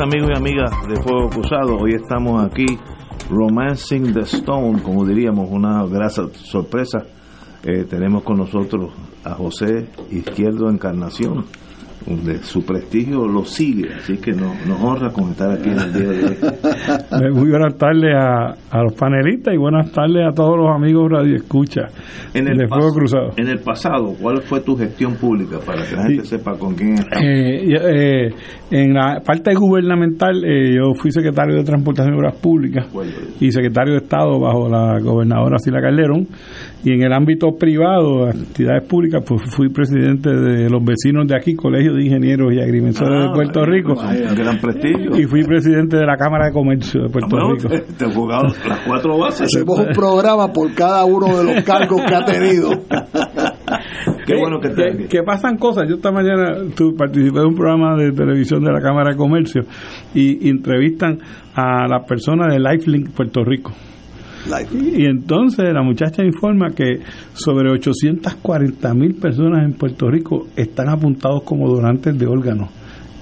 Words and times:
amigos 0.00 0.30
y 0.32 0.38
amigas 0.38 0.70
de 0.88 1.02
Fuego 1.02 1.28
Cruzado. 1.28 1.76
Hoy 1.76 1.94
estamos 1.94 2.44
aquí 2.44 2.66
Romancing 3.28 4.12
the 4.12 4.20
Stone, 4.20 4.80
como 4.82 5.04
diríamos, 5.04 5.48
una 5.50 5.84
grasa 5.86 6.28
sorpresa. 6.34 6.98
Eh, 7.64 7.84
tenemos 7.84 8.22
con 8.22 8.38
nosotros 8.38 8.92
a 9.24 9.34
José 9.34 9.88
Izquierdo 10.10 10.70
Encarnación 10.70 11.46
de 12.06 12.42
su 12.42 12.64
prestigio 12.64 13.26
lo 13.26 13.44
sigue, 13.44 13.92
así 13.92 14.18
que 14.18 14.32
nos, 14.32 14.66
nos 14.66 14.80
honra 14.80 15.12
con 15.12 15.30
estar 15.30 15.50
aquí 15.50 15.68
en 15.68 15.78
el 15.78 15.92
día 15.92 16.08
de 16.08 16.24
hoy. 16.24 16.36
Eh, 16.86 17.30
muy 17.32 17.50
buenas 17.50 17.76
tardes 17.76 18.14
a, 18.14 18.54
a, 18.70 18.82
los 18.82 18.92
panelistas 18.94 19.52
y 19.54 19.56
buenas 19.56 19.90
tardes 19.92 20.24
a 20.28 20.32
todos 20.32 20.56
los 20.56 20.68
amigos 20.74 21.10
Radio 21.10 21.36
Escucha 21.36 21.82
en 22.34 22.46
el 22.48 22.56
de 22.58 22.68
Fuego 22.68 22.92
Cruzado. 22.92 23.30
En 23.36 23.48
el 23.48 23.58
pasado, 23.60 24.14
¿cuál 24.20 24.40
fue 24.42 24.60
tu 24.60 24.76
gestión 24.76 25.14
pública 25.16 25.58
para 25.64 25.82
que 25.84 25.96
la 25.96 26.02
gente 26.04 26.22
Sí. 26.24 26.28
sepa 26.36 26.56
con 26.56 26.74
quién 26.74 26.94
estamos? 26.94 27.24
Eh, 27.24 27.74
eh, 27.74 28.30
en 28.70 28.94
la 28.94 29.20
parte 29.24 29.54
gubernamental, 29.54 30.44
eh, 30.44 30.76
yo 30.76 30.92
fui 30.94 31.10
secretario 31.10 31.56
de 31.56 31.64
Transportación 31.64 32.14
y 32.14 32.18
Obras 32.18 32.36
Públicas 32.36 32.86
y 33.40 33.50
secretario 33.50 33.94
de 33.94 33.98
Estado 34.00 34.38
bajo 34.38 34.68
la 34.68 34.98
gobernadora 35.00 35.58
Sila 35.58 35.80
Calderón. 35.80 36.26
Y 36.84 36.92
en 36.92 37.02
el 37.02 37.12
ámbito 37.12 37.56
privado, 37.58 38.26
actividades 38.28 38.86
públicas, 38.88 39.22
pues 39.26 39.42
fui 39.56 39.68
presidente 39.68 40.30
de 40.30 40.70
los 40.70 40.82
vecinos 40.84 41.26
de 41.26 41.34
aquí, 41.36 41.54
Colegio 41.56 41.92
de 41.92 42.04
Ingenieros 42.04 42.52
y 42.54 42.60
Agrimensores 42.60 43.14
Ah, 43.20 43.26
de 43.28 43.34
Puerto 43.34 43.64
Rico. 43.66 43.94
vaya, 43.96 44.32
gran 44.32 44.58
prestigio. 44.60 45.18
Y 45.18 45.24
fui 45.24 45.42
presidente 45.42 45.96
de 45.96 46.06
la 46.06 46.16
Cámara 46.16 46.46
de 46.46 46.52
Comercio 46.52 47.02
de 47.02 47.08
Puerto 47.08 47.28
Bueno, 47.36 47.54
Rico. 47.54 47.68
te, 47.98 48.04
he 48.04 48.14
jugado 48.14 48.44
las 48.68 48.80
cuatro 48.86 49.18
bases. 49.18 49.52
Hacemos 49.54 49.78
un 49.80 49.88
programa 49.92 50.52
por 50.52 50.72
cada 50.74 51.04
uno 51.04 51.36
de 51.36 51.52
los 51.54 51.64
cargos 51.64 52.00
que 52.06 52.14
ha 52.14 52.24
tenido. 52.24 52.70
Qué 54.26 54.36
bueno 54.38 54.60
que 54.60 54.68
te 54.70 55.06
que 55.08 55.22
pasan 55.22 55.56
cosas. 55.56 55.88
Yo 55.88 55.96
esta 55.96 56.12
mañana 56.12 56.58
tu- 56.76 56.94
participé 56.94 57.40
de 57.40 57.46
un 57.46 57.54
programa 57.54 57.96
de 57.96 58.12
televisión 58.12 58.62
de 58.62 58.70
la 58.72 58.80
Cámara 58.80 59.10
de 59.10 59.16
Comercio 59.16 59.62
y, 60.14 60.46
y 60.46 60.50
entrevistan 60.50 61.18
a 61.54 61.88
las 61.88 62.06
personas 62.06 62.52
de 62.54 62.60
Lifelink 62.60 63.10
Puerto 63.10 63.42
Rico. 63.44 63.72
Y, 64.72 65.02
y 65.02 65.06
entonces 65.06 65.66
la 65.72 65.82
muchacha 65.82 66.24
informa 66.24 66.70
que 66.70 67.00
sobre 67.34 67.70
840 67.70 68.94
mil 68.94 69.14
personas 69.14 69.64
en 69.64 69.74
Puerto 69.74 70.08
Rico 70.10 70.46
están 70.56 70.88
apuntados 70.88 71.42
como 71.44 71.68
donantes 71.68 72.18
de 72.18 72.26
órganos. 72.26 72.70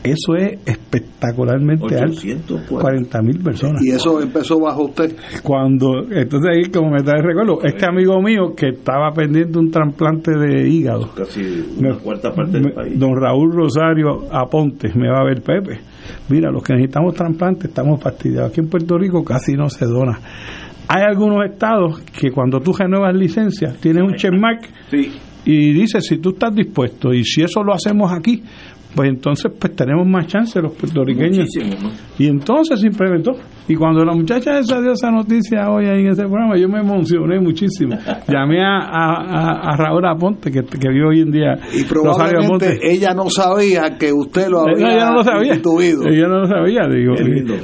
Eso 0.05 0.37
es 0.37 0.61
espectacularmente 0.65 1.97
alto. 1.99 2.61
40 2.69 3.23
mil 3.23 3.39
personas. 3.43 3.83
Y 3.85 3.91
eso 3.91 4.21
empezó 4.23 4.61
bajo 4.61 4.85
usted. 4.85 5.17
Cuando, 5.43 6.03
entonces 6.11 6.49
ahí 6.51 6.71
como 6.71 6.91
me 6.93 7.03
trae 7.03 7.21
recuerdo, 7.23 7.59
este 7.65 7.87
amigo 7.87 8.21
mío 8.23 8.55
que 8.57 8.69
estaba 8.69 9.11
pendiente 9.13 9.53
de 9.53 9.59
un 9.59 9.71
trasplante 9.71 10.31
de 10.33 10.69
hígado, 10.69 11.11
Casi 11.13 11.41
una 11.79 11.91
Me- 11.91 11.99
cuarta 11.99 12.33
parte 12.33 12.61
del 12.61 12.73
país. 12.73 12.99
don 12.99 13.17
Raúl 13.21 13.53
Rosario 13.53 14.27
Aponte, 14.31 14.93
me 14.95 15.09
va 15.11 15.23
a 15.23 15.25
ver 15.25 15.43
Pepe. 15.43 15.81
Mira, 16.29 16.53
los 16.53 16.63
que 16.63 16.75
necesitamos 16.75 17.15
trasplantes 17.15 17.65
estamos 17.69 18.01
fastidiados. 18.01 18.51
Aquí 18.53 18.61
en 18.61 18.69
Puerto 18.69 18.97
Rico 18.97 19.25
casi 19.25 19.55
no 19.55 19.69
se 19.69 19.87
dona. 19.87 20.21
Hay 20.89 21.03
algunos 21.03 21.45
estados 21.45 22.01
que 22.19 22.31
cuando 22.31 22.61
tú 22.61 22.73
renuevas 22.73 23.15
licencia 23.15 23.75
tienes 23.81 24.03
un 24.03 24.15
checkmark 24.15 24.69
Sí, 24.91 25.13
y 25.45 25.73
dice 25.73 26.01
si 26.01 26.19
tú 26.19 26.31
estás 26.31 26.55
dispuesto 26.55 27.13
y 27.13 27.25
si 27.25 27.43
eso 27.43 27.63
lo 27.63 27.73
hacemos 27.73 28.13
aquí, 28.13 28.43
pues 28.95 29.09
entonces 29.09 29.53
pues 29.59 29.77
tenemos 29.77 30.07
más 30.07 30.27
chance 30.27 30.61
los 30.61 30.73
puertorriqueños. 30.75 31.47
muchísimo, 31.55 31.77
¿no? 31.83 31.91
Y 32.19 32.29
entonces 32.29 32.81
se 32.81 32.87
implementó. 32.87 33.33
Y 33.69 33.75
cuando 33.75 34.04
la 34.04 34.12
muchacha 34.15 34.59
esa 34.59 34.81
dio 34.81 34.93
esa 34.93 35.10
noticia 35.10 35.71
hoy 35.71 35.87
ahí 35.87 36.00
en 36.03 36.09
ese 36.09 36.22
programa, 36.22 36.56
yo 36.56 36.69
me 36.69 36.81
emocioné 36.81 37.41
muchísimo. 37.41 37.97
Llamé 38.28 38.62
a, 38.65 38.78
a, 38.78 39.15
a- 39.22 39.72
a 39.72 39.77
Raúl 39.77 40.06
Aponte, 40.06 40.50
que, 40.50 40.62
que 40.65 40.88
vive 40.88 41.06
hoy 41.06 41.21
en 41.22 41.31
día. 41.31 41.54
Y 41.75 41.82
probablemente 41.84 42.47
Aponte. 42.47 42.78
ella 42.82 43.12
no 43.15 43.28
sabía 43.31 43.97
que 43.99 44.12
usted 44.12 44.49
lo 44.49 44.66
Eh, 44.69 44.72
había 44.75 44.87
no, 44.87 44.93
ella 44.93 45.06
no 45.06 45.15
lo 45.16 45.25
sabía. 45.25 45.53
instituido. 45.54 46.03
Ella 46.06 46.28
no 46.28 46.38
lo 46.41 46.47
sabía, 46.47 46.82
digo. 46.88 47.15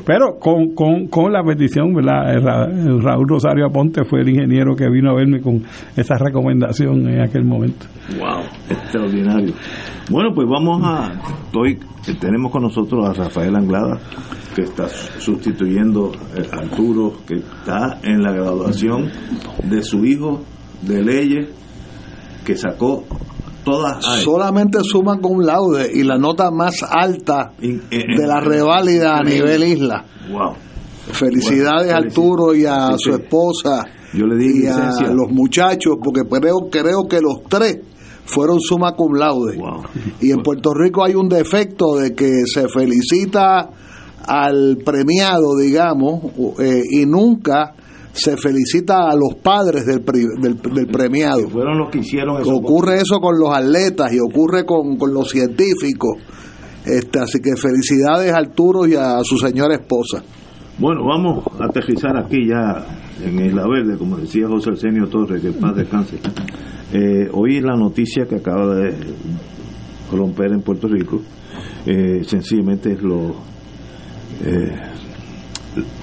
Pero 0.04 0.38
con, 0.40 0.74
con, 0.74 1.06
con 1.08 1.32
la 1.32 1.42
petición, 1.44 1.94
¿verdad? 1.94 2.34
El 2.34 2.42
Ra- 2.42 2.66
el 2.66 3.02
Raúl 3.02 3.26
Rosario 3.28 3.66
Aponte 3.66 4.04
fue 4.04 4.20
el 4.22 4.28
ingeniero 4.30 4.74
que 4.74 4.88
vino 4.88 5.10
a 5.10 5.14
verme 5.14 5.40
con 5.40 5.62
esa 5.96 6.16
recomendación 6.18 7.08
en 7.08 7.20
aquel 7.20 7.44
momento. 7.44 7.86
Wow, 8.18 8.42
extraordinario. 8.68 9.52
Bueno, 10.10 10.30
pues 10.34 10.48
vamos 10.48 10.80
a. 10.84 11.12
Estoy, 11.46 11.78
tenemos 12.20 12.50
con 12.50 12.62
nosotros 12.62 13.04
a 13.08 13.12
Rafael 13.12 13.54
Anglada, 13.56 14.00
que 14.54 14.62
está 14.62 14.88
sustituyendo 14.88 16.12
a 16.52 16.56
Arturo, 16.56 17.14
que 17.26 17.36
está 17.36 18.00
en 18.02 18.22
la 18.22 18.32
graduación 18.32 19.10
de 19.64 19.82
su 19.82 20.04
hijo 20.04 20.40
de 20.82 21.02
leyes, 21.02 21.48
que 22.44 22.56
sacó 22.56 23.04
todas. 23.64 24.04
Solamente 24.24 24.80
suman 24.82 25.20
con 25.20 25.36
un 25.36 25.46
laude 25.46 25.90
y 25.94 26.02
la 26.02 26.18
nota 26.18 26.50
más 26.50 26.74
alta 26.82 27.52
in- 27.60 27.82
en- 27.90 28.16
de 28.16 28.26
la 28.26 28.40
reválida 28.40 29.16
a 29.16 29.22
nivel 29.22 29.62
isla. 29.62 30.04
Wow. 30.30 30.54
Felicidades 31.12 31.92
a 31.92 31.96
Arturo 31.98 32.54
y 32.54 32.64
a 32.64 32.88
sí, 32.92 32.94
su 32.98 33.10
esposa 33.14 33.84
Yo 34.14 34.26
le 34.26 34.44
y 34.44 34.66
a 34.66 34.76
licencia. 34.76 35.06
los 35.08 35.30
muchachos, 35.30 35.96
porque 36.02 36.22
creo, 36.28 36.68
creo 36.70 37.06
que 37.08 37.20
los 37.20 37.42
tres 37.48 37.78
fueron 38.24 38.60
suma 38.60 38.92
cum 38.92 39.14
laude. 39.14 39.56
Wow. 39.56 39.82
Y 40.20 40.30
en 40.30 40.42
Puerto 40.42 40.72
Rico 40.74 41.04
hay 41.04 41.14
un 41.14 41.28
defecto 41.28 41.96
de 41.96 42.14
que 42.14 42.42
se 42.46 42.68
felicita 42.68 43.68
al 44.26 44.78
premiado, 44.84 45.56
digamos, 45.60 46.20
eh, 46.60 46.82
y 46.90 47.06
nunca 47.06 47.74
se 48.12 48.36
felicita 48.36 49.08
a 49.10 49.16
los 49.16 49.34
padres 49.42 49.86
del, 49.86 50.02
pri- 50.02 50.26
del, 50.40 50.60
del 50.60 50.86
premiado. 50.86 51.48
Fueron 51.48 51.78
los 51.78 51.90
que 51.90 51.98
hicieron 51.98 52.40
eso. 52.40 52.54
Ocurre 52.54 52.96
eso 52.96 53.18
con 53.20 53.38
los 53.38 53.48
atletas 53.56 54.12
y 54.12 54.18
ocurre 54.20 54.64
con, 54.64 54.96
con 54.96 55.12
los 55.14 55.28
científicos. 55.30 56.18
Este, 56.84 57.18
así 57.20 57.38
que 57.40 57.56
felicidades 57.56 58.32
a 58.32 58.38
Arturo 58.38 58.86
y 58.86 58.94
a 58.94 59.18
su 59.22 59.38
señora 59.38 59.74
esposa. 59.76 60.22
Bueno, 60.78 61.04
vamos 61.06 61.44
a 61.60 61.64
aterrizar 61.66 62.16
aquí 62.16 62.48
ya 62.48 62.84
en 63.24 63.38
Isla 63.46 63.66
Verde, 63.68 63.96
como 63.96 64.16
decía 64.16 64.46
José 64.48 64.70
Arsenio 64.70 65.06
Torres, 65.08 65.40
que 65.40 65.48
en 65.48 65.54
paz 65.54 65.76
descanse. 65.76 66.18
Eh, 66.92 67.28
oí 67.32 67.60
la 67.60 67.74
noticia 67.74 68.26
que 68.26 68.36
acaba 68.36 68.74
de 68.74 68.94
romper 70.10 70.52
en 70.52 70.60
Puerto 70.60 70.88
Rico, 70.88 71.22
eh, 71.86 72.22
sencillamente 72.24 72.92
es 72.92 73.02
lo 73.02 73.30
eh, 74.44 74.76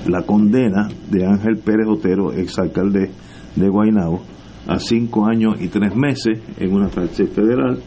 la 0.07 0.23
condena 0.23 0.87
de 1.09 1.25
Ángel 1.25 1.57
Pérez 1.57 1.87
Otero, 1.87 2.31
exalcalde 2.31 3.11
de 3.55 3.69
Guaynabo, 3.69 4.21
a 4.67 4.79
cinco 4.79 5.25
años 5.25 5.55
y 5.59 5.67
tres 5.67 5.95
meses 5.95 6.39
en 6.57 6.73
una 6.73 6.89
cárcel 6.89 7.27
federal. 7.27 7.79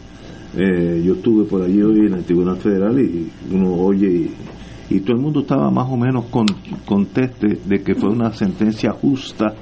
Eh, 0.57 1.03
yo 1.05 1.15
estuve 1.15 1.45
por 1.45 1.63
allí 1.63 1.81
hoy 1.83 2.07
en 2.07 2.15
el 2.15 2.25
Tribunal 2.25 2.59
Federal 2.59 3.01
y 3.01 3.31
uno 3.51 3.73
oye 3.73 4.07
y, 4.07 4.95
y 4.95 5.01
todo 5.01 5.17
el 5.17 5.23
mundo 5.23 5.41
estaba 5.41 5.71
más 5.71 5.89
o 5.91 5.97
menos 5.97 6.27
con, 6.27 6.47
conteste 6.85 7.59
de 7.65 7.83
que 7.83 7.95
fue 7.95 8.11
una 8.11 8.33
sentencia 8.33 8.93
justa, 8.93 9.55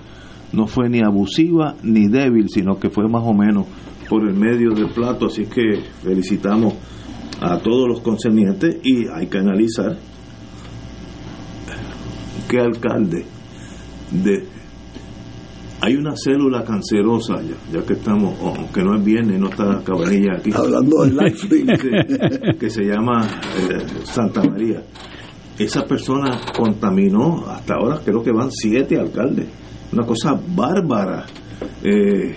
no 0.52 0.66
fue 0.66 0.88
ni 0.88 1.00
abusiva 1.00 1.76
ni 1.82 2.08
débil, 2.08 2.48
sino 2.48 2.78
que 2.78 2.90
fue 2.90 3.08
más 3.08 3.22
o 3.24 3.32
menos 3.32 3.66
por 4.08 4.26
el 4.26 4.34
medio 4.34 4.70
del 4.70 4.90
plato, 4.90 5.26
así 5.26 5.46
que 5.46 5.82
felicitamos 6.02 6.74
a 7.40 7.58
todos 7.58 7.88
los 7.88 8.00
concernientes 8.00 8.78
y 8.82 9.06
hay 9.08 9.26
que 9.28 9.38
analizar 9.38 9.96
qué 12.48 12.58
alcalde 12.58 13.24
de 14.10 14.44
hay 15.82 15.96
una 15.96 16.14
célula 16.14 16.62
cancerosa 16.62 17.40
ya, 17.40 17.54
ya 17.72 17.86
que 17.86 17.94
estamos 17.94 18.34
aunque 18.40 18.82
no 18.82 18.96
es 18.96 19.04
viernes 19.04 19.40
no 19.40 19.48
está 19.48 19.80
Cabanilla 19.82 20.34
aquí. 20.36 20.50
Hablando 20.52 21.02
del 21.02 21.16
life 21.16 21.48
que, 21.48 22.54
que 22.58 22.68
se 22.68 22.82
llama 22.82 23.26
eh, 23.26 23.78
Santa 24.04 24.42
María. 24.42 24.82
Esa 25.58 25.86
persona 25.86 26.38
contaminó 26.54 27.46
hasta 27.48 27.74
ahora 27.74 28.00
creo 28.04 28.22
que 28.22 28.32
van 28.32 28.50
siete 28.50 28.98
alcaldes 28.98 29.46
una 29.92 30.06
cosa 30.06 30.38
bárbara. 30.54 31.26
Eh, 31.82 32.36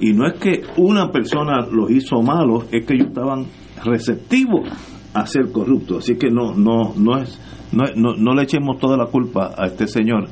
y 0.00 0.12
no 0.12 0.26
es 0.26 0.38
que 0.38 0.62
una 0.76 1.10
persona 1.10 1.66
los 1.70 1.90
hizo 1.90 2.22
malos 2.22 2.66
es 2.70 2.86
que 2.86 2.94
ellos 2.94 3.08
estaban 3.08 3.46
receptivos 3.84 4.68
a 5.14 5.26
ser 5.26 5.50
corruptos. 5.50 6.04
Así 6.04 6.16
que 6.16 6.30
no 6.30 6.54
no 6.54 6.94
no 6.96 7.18
es 7.18 7.40
no, 7.72 7.84
no, 7.96 8.14
no 8.16 8.34
le 8.34 8.42
echemos 8.42 8.78
toda 8.78 8.96
la 8.96 9.06
culpa 9.06 9.54
a 9.56 9.66
este 9.66 9.86
señor 9.86 10.28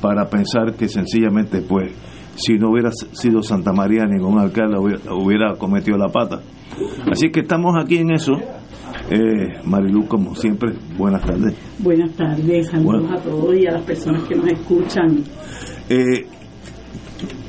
para 0.00 0.28
pensar 0.28 0.74
que 0.74 0.88
sencillamente 0.88 1.60
pues 1.62 1.92
si 2.36 2.54
no 2.54 2.70
hubiera 2.70 2.90
sido 2.92 3.42
Santa 3.42 3.72
María 3.72 4.06
ningún 4.06 4.38
alcalde 4.38 4.78
hubiera, 4.78 5.14
hubiera 5.14 5.54
cometido 5.56 5.98
la 5.98 6.08
pata. 6.08 6.40
Así 7.10 7.30
que 7.30 7.40
estamos 7.40 7.74
aquí 7.76 7.98
en 7.98 8.12
eso. 8.12 8.32
Eh, 9.10 9.58
Marilu, 9.64 10.06
como 10.06 10.34
siempre, 10.34 10.72
buenas 10.96 11.22
tardes. 11.22 11.54
Buenas 11.80 12.12
tardes, 12.12 12.68
saludos 12.68 13.10
a 13.10 13.16
todos 13.16 13.56
y 13.56 13.66
a 13.66 13.72
las 13.72 13.82
personas 13.82 14.22
que 14.24 14.36
nos 14.36 14.46
escuchan. 14.46 15.24
Eh, 15.92 16.24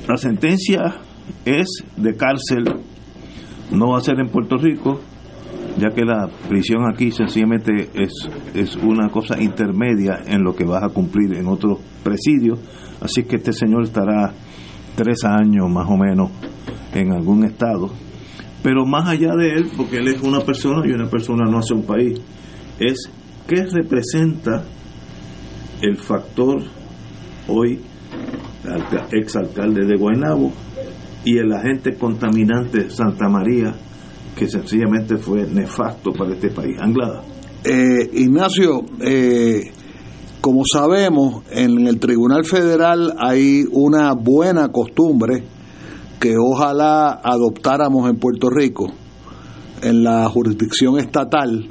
la 0.07 0.17
sentencia 0.17 0.95
es 1.45 1.67
de 1.95 2.15
cárcel, 2.15 2.63
no 3.69 3.91
va 3.91 3.99
a 3.99 4.01
ser 4.01 4.19
en 4.19 4.29
Puerto 4.29 4.57
Rico, 4.57 4.99
ya 5.77 5.91
que 5.91 6.03
la 6.03 6.27
prisión 6.49 6.91
aquí 6.91 7.11
sencillamente 7.11 7.91
es, 7.93 8.11
es 8.55 8.75
una 8.77 9.09
cosa 9.09 9.39
intermedia 9.39 10.23
en 10.25 10.41
lo 10.43 10.55
que 10.55 10.65
vas 10.65 10.81
a 10.81 10.89
cumplir 10.89 11.35
en 11.35 11.47
otros 11.47 11.77
presidios, 12.03 12.57
así 12.99 13.25
que 13.25 13.35
este 13.35 13.53
señor 13.53 13.83
estará 13.83 14.33
tres 14.95 15.23
años 15.23 15.69
más 15.69 15.87
o 15.87 15.95
menos 15.95 16.31
en 16.95 17.11
algún 17.11 17.45
estado. 17.45 17.91
Pero 18.63 18.87
más 18.87 19.07
allá 19.07 19.35
de 19.35 19.51
él, 19.51 19.69
porque 19.77 19.97
él 19.97 20.07
es 20.07 20.19
una 20.23 20.41
persona 20.41 20.81
y 20.87 20.93
una 20.93 21.07
persona 21.07 21.45
no 21.45 21.59
hace 21.59 21.75
un 21.75 21.83
país, 21.83 22.19
es 22.79 23.07
qué 23.47 23.67
representa 23.67 24.63
el 25.83 25.97
factor 25.97 26.63
hoy 27.47 27.79
exalcalde 29.11 29.85
de 29.85 29.97
Guaynabo 29.97 30.51
y 31.23 31.37
el 31.37 31.51
agente 31.51 31.95
contaminante 31.95 32.89
Santa 32.89 33.27
María, 33.29 33.73
que 34.35 34.47
sencillamente 34.47 35.17
fue 35.17 35.45
nefasto 35.47 36.11
para 36.11 36.33
este 36.33 36.49
país. 36.49 36.77
Anglada. 36.79 37.23
Eh, 37.63 38.09
Ignacio, 38.13 38.81
eh, 39.01 39.71
como 40.41 40.63
sabemos, 40.65 41.43
en 41.51 41.85
el 41.87 41.99
Tribunal 41.99 42.45
Federal 42.45 43.13
hay 43.19 43.63
una 43.71 44.13
buena 44.13 44.69
costumbre 44.69 45.43
que 46.19 46.35
ojalá 46.37 47.19
adoptáramos 47.23 48.09
en 48.09 48.17
Puerto 48.17 48.49
Rico, 48.49 48.91
en 49.83 50.03
la 50.03 50.27
jurisdicción 50.29 50.99
estatal, 50.99 51.67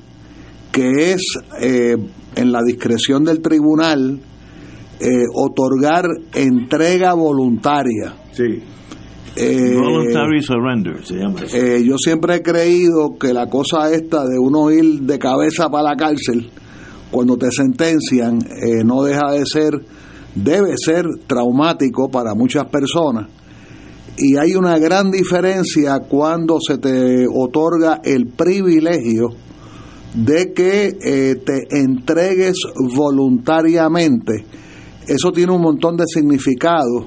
que 0.70 1.12
es 1.12 1.22
eh, 1.60 1.96
en 2.36 2.52
la 2.52 2.60
discreción 2.62 3.24
del 3.24 3.40
tribunal 3.42 4.20
eh, 5.00 5.24
otorgar 5.34 6.04
entrega 6.34 7.14
voluntaria. 7.14 8.14
Sí. 8.32 8.62
Eh, 9.36 9.74
Voluntary 9.76 10.42
surrender 10.42 11.04
se 11.06 11.14
llama 11.14 11.40
eso. 11.44 11.56
eh, 11.56 11.82
yo 11.84 11.96
siempre 11.98 12.36
he 12.36 12.42
creído 12.42 13.16
que 13.18 13.32
la 13.32 13.48
cosa 13.48 13.90
esta 13.92 14.24
de 14.24 14.38
uno 14.38 14.70
ir 14.70 15.02
de 15.02 15.18
cabeza 15.18 15.68
para 15.70 15.90
la 15.90 15.96
cárcel 15.96 16.50
cuando 17.12 17.36
te 17.36 17.50
sentencian 17.52 18.38
eh, 18.42 18.82
no 18.84 19.02
deja 19.02 19.30
de 19.32 19.44
ser, 19.46 19.72
debe 20.34 20.74
ser 20.76 21.04
traumático 21.26 22.08
para 22.10 22.34
muchas 22.34 22.66
personas. 22.66 23.28
Y 24.18 24.36
hay 24.36 24.54
una 24.54 24.78
gran 24.78 25.10
diferencia 25.10 26.00
cuando 26.00 26.58
se 26.60 26.78
te 26.78 27.26
otorga 27.32 28.00
el 28.04 28.26
privilegio 28.26 29.28
de 30.14 30.52
que 30.52 30.96
eh, 31.00 31.36
te 31.36 31.78
entregues 31.80 32.56
voluntariamente. 32.96 34.44
Eso 35.10 35.32
tiene 35.32 35.52
un 35.52 35.60
montón 35.60 35.96
de 35.96 36.04
significados, 36.06 37.06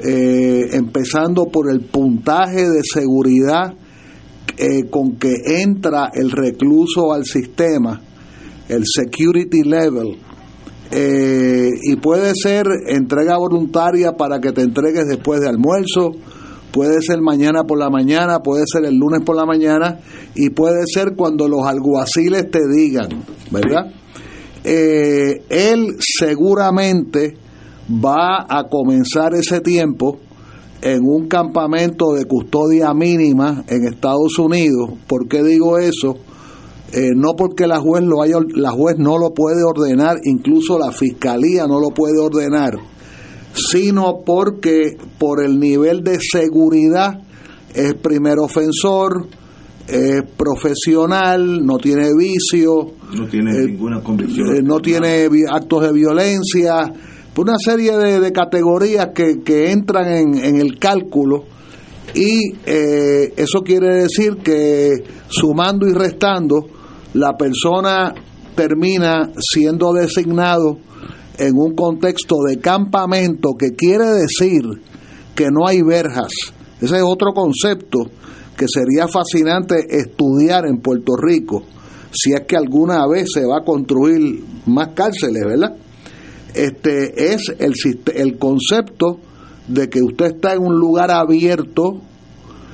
eh, 0.00 0.66
empezando 0.72 1.44
por 1.44 1.70
el 1.70 1.80
puntaje 1.80 2.68
de 2.68 2.80
seguridad 2.82 3.72
eh, 4.58 4.90
con 4.90 5.16
que 5.16 5.32
entra 5.62 6.10
el 6.12 6.32
recluso 6.32 7.12
al 7.12 7.24
sistema, 7.24 8.02
el 8.68 8.82
security 8.84 9.62
level, 9.62 10.18
eh, 10.90 11.70
y 11.84 11.94
puede 11.96 12.32
ser 12.34 12.66
entrega 12.88 13.38
voluntaria 13.38 14.16
para 14.16 14.40
que 14.40 14.50
te 14.50 14.62
entregues 14.62 15.06
después 15.06 15.40
de 15.40 15.48
almuerzo, 15.48 16.16
puede 16.72 17.00
ser 17.00 17.20
mañana 17.20 17.62
por 17.62 17.78
la 17.78 17.90
mañana, 17.90 18.40
puede 18.40 18.64
ser 18.66 18.86
el 18.86 18.96
lunes 18.96 19.22
por 19.24 19.36
la 19.36 19.46
mañana 19.46 20.00
y 20.34 20.50
puede 20.50 20.82
ser 20.92 21.14
cuando 21.14 21.46
los 21.46 21.64
alguaciles 21.64 22.50
te 22.50 22.58
digan, 22.74 23.08
¿verdad? 23.52 23.92
Eh, 24.68 25.44
él 25.48 25.94
seguramente 26.00 27.36
va 27.88 28.44
a 28.48 28.68
comenzar 28.68 29.32
ese 29.34 29.60
tiempo 29.60 30.18
en 30.82 31.02
un 31.04 31.28
campamento 31.28 32.14
de 32.14 32.24
custodia 32.24 32.92
mínima 32.92 33.62
en 33.68 33.86
Estados 33.86 34.36
Unidos. 34.40 34.90
¿Por 35.06 35.28
qué 35.28 35.44
digo 35.44 35.78
eso? 35.78 36.16
Eh, 36.92 37.10
no 37.14 37.34
porque 37.36 37.68
la 37.68 37.78
juez 37.78 38.02
la 38.02 38.70
juez 38.72 38.98
no 38.98 39.18
lo 39.18 39.34
puede 39.34 39.62
ordenar, 39.62 40.16
incluso 40.24 40.80
la 40.80 40.90
fiscalía 40.90 41.68
no 41.68 41.78
lo 41.78 41.90
puede 41.90 42.18
ordenar, 42.18 42.74
sino 43.54 44.22
porque 44.26 44.96
por 45.16 45.44
el 45.44 45.60
nivel 45.60 46.02
de 46.02 46.18
seguridad 46.20 47.20
es 47.72 47.94
primer 47.94 48.40
ofensor, 48.40 49.28
es 49.88 50.22
profesional, 50.36 51.64
no 51.64 51.78
tiene 51.78 52.08
vicio, 52.16 52.92
No 53.14 53.26
tiene 53.28 53.50
eh, 53.56 53.66
ninguna 53.66 54.02
convicción. 54.02 54.56
eh, 54.56 54.62
no 54.62 54.80
tiene 54.80 55.28
actos 55.50 55.82
de 55.82 55.92
violencia, 55.92 56.92
por 57.34 57.46
una 57.48 57.58
serie 57.58 57.96
de, 57.96 58.20
de 58.20 58.32
categorías 58.32 59.08
que, 59.14 59.42
que 59.44 59.70
entran 59.70 60.10
en, 60.12 60.44
en 60.44 60.56
el 60.60 60.78
cálculo 60.78 61.44
y 62.14 62.52
eh, 62.64 63.34
eso 63.36 63.60
quiere 63.62 63.94
decir 64.02 64.36
que 64.42 64.92
sumando 65.28 65.86
y 65.86 65.92
restando, 65.92 66.66
la 67.14 67.36
persona 67.36 68.14
termina 68.54 69.30
siendo 69.38 69.92
designado 69.92 70.78
en 71.38 71.56
un 71.58 71.74
contexto 71.74 72.36
de 72.48 72.58
campamento 72.58 73.50
que 73.58 73.74
quiere 73.76 74.06
decir 74.06 74.62
que 75.34 75.50
no 75.50 75.66
hay 75.66 75.82
verjas. 75.82 76.32
Ese 76.80 76.96
es 76.96 77.02
otro 77.02 77.32
concepto 77.34 78.10
que 78.56 78.66
sería 78.68 79.06
fascinante 79.06 79.86
estudiar 79.88 80.66
en 80.66 80.80
Puerto 80.80 81.12
Rico, 81.16 81.62
si 82.10 82.32
es 82.32 82.42
que 82.42 82.56
alguna 82.56 83.06
vez 83.06 83.28
se 83.32 83.44
va 83.44 83.58
a 83.58 83.64
construir 83.64 84.42
más 84.66 84.88
cárceles, 84.94 85.44
¿verdad? 85.44 85.76
Este 86.54 87.34
es 87.34 87.54
el, 87.58 87.74
el 88.14 88.38
concepto 88.38 89.18
de 89.68 89.90
que 89.90 90.02
usted 90.02 90.36
está 90.36 90.54
en 90.54 90.62
un 90.62 90.76
lugar 90.76 91.10
abierto 91.10 92.00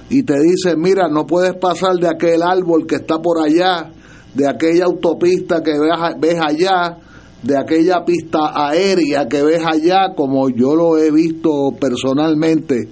y 0.08 0.22
te 0.22 0.38
dice, 0.40 0.76
mira, 0.76 1.08
no 1.08 1.26
puedes 1.26 1.54
pasar 1.56 1.94
de 1.96 2.08
aquel 2.08 2.42
árbol 2.42 2.86
que 2.86 2.96
está 2.96 3.18
por 3.18 3.44
allá, 3.44 3.90
de 4.34 4.48
aquella 4.48 4.84
autopista 4.84 5.62
que 5.62 5.72
ves 6.20 6.38
allá, 6.40 6.98
de 7.42 7.58
aquella 7.58 8.04
pista 8.04 8.52
aérea 8.54 9.26
que 9.26 9.42
ves 9.42 9.62
allá, 9.66 10.14
como 10.14 10.48
yo 10.48 10.76
lo 10.76 10.96
he 10.96 11.10
visto 11.10 11.50
personalmente 11.80 12.88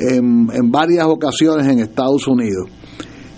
en, 0.00 0.70
varias 0.70 1.06
ocasiones 1.06 1.66
en 1.66 1.80
Estados 1.80 2.26
Unidos. 2.26 2.68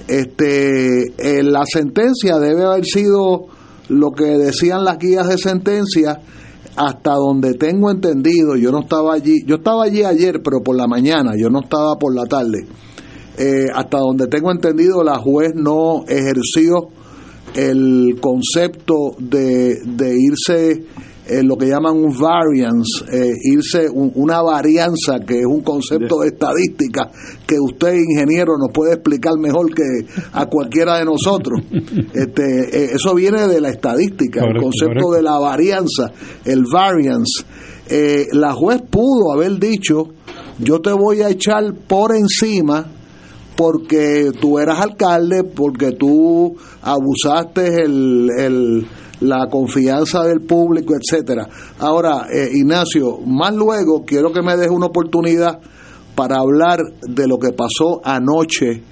Este, 0.08 1.02
eh, 1.18 1.42
la 1.42 1.64
sentencia 1.64 2.38
debe 2.38 2.64
haber 2.64 2.84
sido 2.84 3.46
lo 3.88 4.10
que 4.10 4.24
decían 4.24 4.84
las 4.84 4.98
guías 4.98 5.28
de 5.28 5.38
sentencia, 5.38 6.20
hasta 6.76 7.12
donde 7.14 7.54
tengo 7.54 7.90
entendido, 7.90 8.56
yo 8.56 8.72
no 8.72 8.80
estaba 8.80 9.14
allí, 9.14 9.44
yo 9.46 9.56
estaba 9.56 9.84
allí 9.84 10.04
ayer, 10.04 10.40
pero 10.42 10.62
por 10.62 10.74
la 10.76 10.86
mañana, 10.86 11.32
yo 11.36 11.50
no 11.50 11.60
estaba 11.60 11.96
por 11.98 12.14
la 12.14 12.24
tarde. 12.24 12.66
Eh, 13.36 13.66
hasta 13.74 13.98
donde 13.98 14.26
tengo 14.26 14.50
entendido, 14.50 15.02
la 15.02 15.18
juez 15.18 15.52
no 15.54 16.04
ejerció 16.06 16.88
el 17.54 18.18
concepto 18.20 19.14
de 19.18 20.16
irse 20.18 20.86
eh, 21.24 21.40
lo 21.44 21.56
que 21.56 21.66
llaman 21.66 21.96
un 21.96 22.18
variance, 22.18 23.04
eh, 23.12 23.32
irse 23.44 23.88
una 23.88 24.42
varianza, 24.42 25.20
que 25.24 25.38
es 25.38 25.46
un 25.46 25.60
concepto 25.60 26.18
de 26.18 26.28
estadística 26.28 27.12
que 27.46 27.60
usted, 27.60 27.94
ingeniero, 27.94 28.58
nos 28.58 28.72
puede 28.72 28.94
explicar 28.94 29.34
mejor 29.38 29.72
que 29.72 29.84
a 30.32 30.46
cualquiera 30.46 30.98
de 30.98 31.04
nosotros. 31.04 31.60
Este, 32.12 32.42
eh, 32.42 32.90
eso 32.94 33.14
viene 33.14 33.46
de 33.46 33.60
la 33.60 33.70
estadística, 33.70 34.44
el 34.44 34.60
concepto 34.60 35.12
de 35.12 35.22
la 35.22 35.38
varianza, 35.38 36.10
el 36.44 36.64
variance. 36.70 37.44
la 38.32 38.52
juez 38.52 38.82
pudo 38.90 39.32
haber 39.32 39.58
dicho, 39.58 40.08
yo 40.58 40.80
te 40.80 40.92
voy 40.92 41.22
a 41.22 41.28
echar 41.28 41.74
por 41.86 42.14
encima 42.14 42.86
porque 43.56 44.30
tú 44.40 44.58
eras 44.58 44.80
alcalde, 44.80 45.44
porque 45.44 45.92
tú 45.92 46.56
abusaste 46.82 47.82
el 47.84 48.86
la 49.22 49.46
confianza 49.48 50.24
del 50.24 50.40
público, 50.40 50.94
etcétera. 50.94 51.48
Ahora, 51.78 52.26
eh, 52.32 52.50
Ignacio, 52.52 53.18
más 53.26 53.54
luego 53.54 54.04
quiero 54.04 54.32
que 54.32 54.42
me 54.42 54.56
des 54.56 54.68
una 54.68 54.86
oportunidad 54.86 55.60
para 56.14 56.36
hablar 56.38 56.80
de 57.00 57.26
lo 57.26 57.38
que 57.38 57.52
pasó 57.52 58.00
anoche 58.04 58.82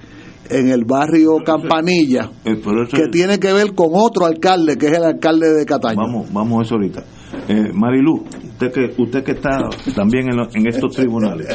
en 0.49 0.69
el 0.69 0.83
barrio 0.85 1.37
Campanilla, 1.45 2.29
eh, 2.43 2.61
que 2.91 3.07
tiene 3.11 3.39
que 3.39 3.53
ver 3.53 3.73
con 3.73 3.89
otro 3.93 4.25
alcalde, 4.25 4.77
que 4.77 4.87
es 4.87 4.97
el 4.97 5.03
alcalde 5.03 5.53
de 5.53 5.65
Cataño. 5.65 6.01
Vamos, 6.01 6.33
vamos 6.33 6.59
a 6.59 6.63
eso 6.63 6.75
ahorita. 6.75 7.03
Eh, 7.47 7.71
Marilu, 7.73 8.25
usted 8.25 8.71
que, 8.71 9.01
usted 9.01 9.23
que 9.23 9.31
está 9.31 9.69
también 9.95 10.27
en, 10.27 10.39
en 10.53 10.67
estos 10.67 10.93
tribunales, 10.93 11.47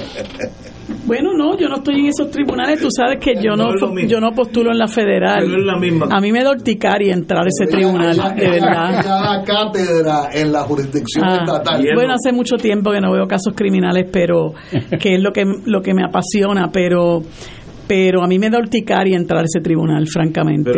bueno, 1.07 1.31
no, 1.37 1.57
yo 1.57 1.69
no 1.69 1.77
estoy 1.77 2.01
en 2.01 2.07
esos 2.07 2.31
tribunales. 2.31 2.81
Tú 2.81 2.89
sabes 2.91 3.19
que 3.21 3.35
yo 3.43 3.57
no, 3.57 3.71
yo 4.07 4.21
no 4.21 4.33
postulo 4.33 4.71
en 4.73 4.79
la 4.79 4.89
federal. 4.89 5.45
A 6.11 6.21
mí 6.21 6.33
me 6.33 6.43
da 6.43 6.51
urticaria 6.51 7.13
entrar 7.13 7.45
a 7.45 7.49
ese 7.49 7.71
tribunal, 7.71 8.17
de 8.37 8.49
verdad. 8.49 9.45
cátedra 9.45 10.29
en 10.33 10.53
la 10.53 10.63
jurisdicción 10.63 11.25
ah, 11.25 11.39
estatal. 11.41 11.85
Bueno, 11.95 12.15
hace 12.15 12.33
mucho 12.33 12.57
tiempo 12.57 12.91
que 12.93 13.01
no 13.01 13.13
veo 13.13 13.27
casos 13.27 13.55
criminales, 13.55 14.09
pero 14.13 14.55
que 15.01 15.15
es 15.15 15.21
lo 15.21 15.33
que 15.33 15.45
lo 15.65 15.81
que 15.81 15.95
me 15.95 16.05
apasiona, 16.05 16.71
pero 16.73 17.23
pero 17.87 18.23
a 18.23 18.27
mí 18.27 18.39
me 18.39 18.51
da 18.51 18.59
urticaria 18.59 19.17
entrar 19.17 19.43
a 19.43 19.45
ese 19.45 19.61
tribunal, 19.61 20.07
francamente. 20.07 20.73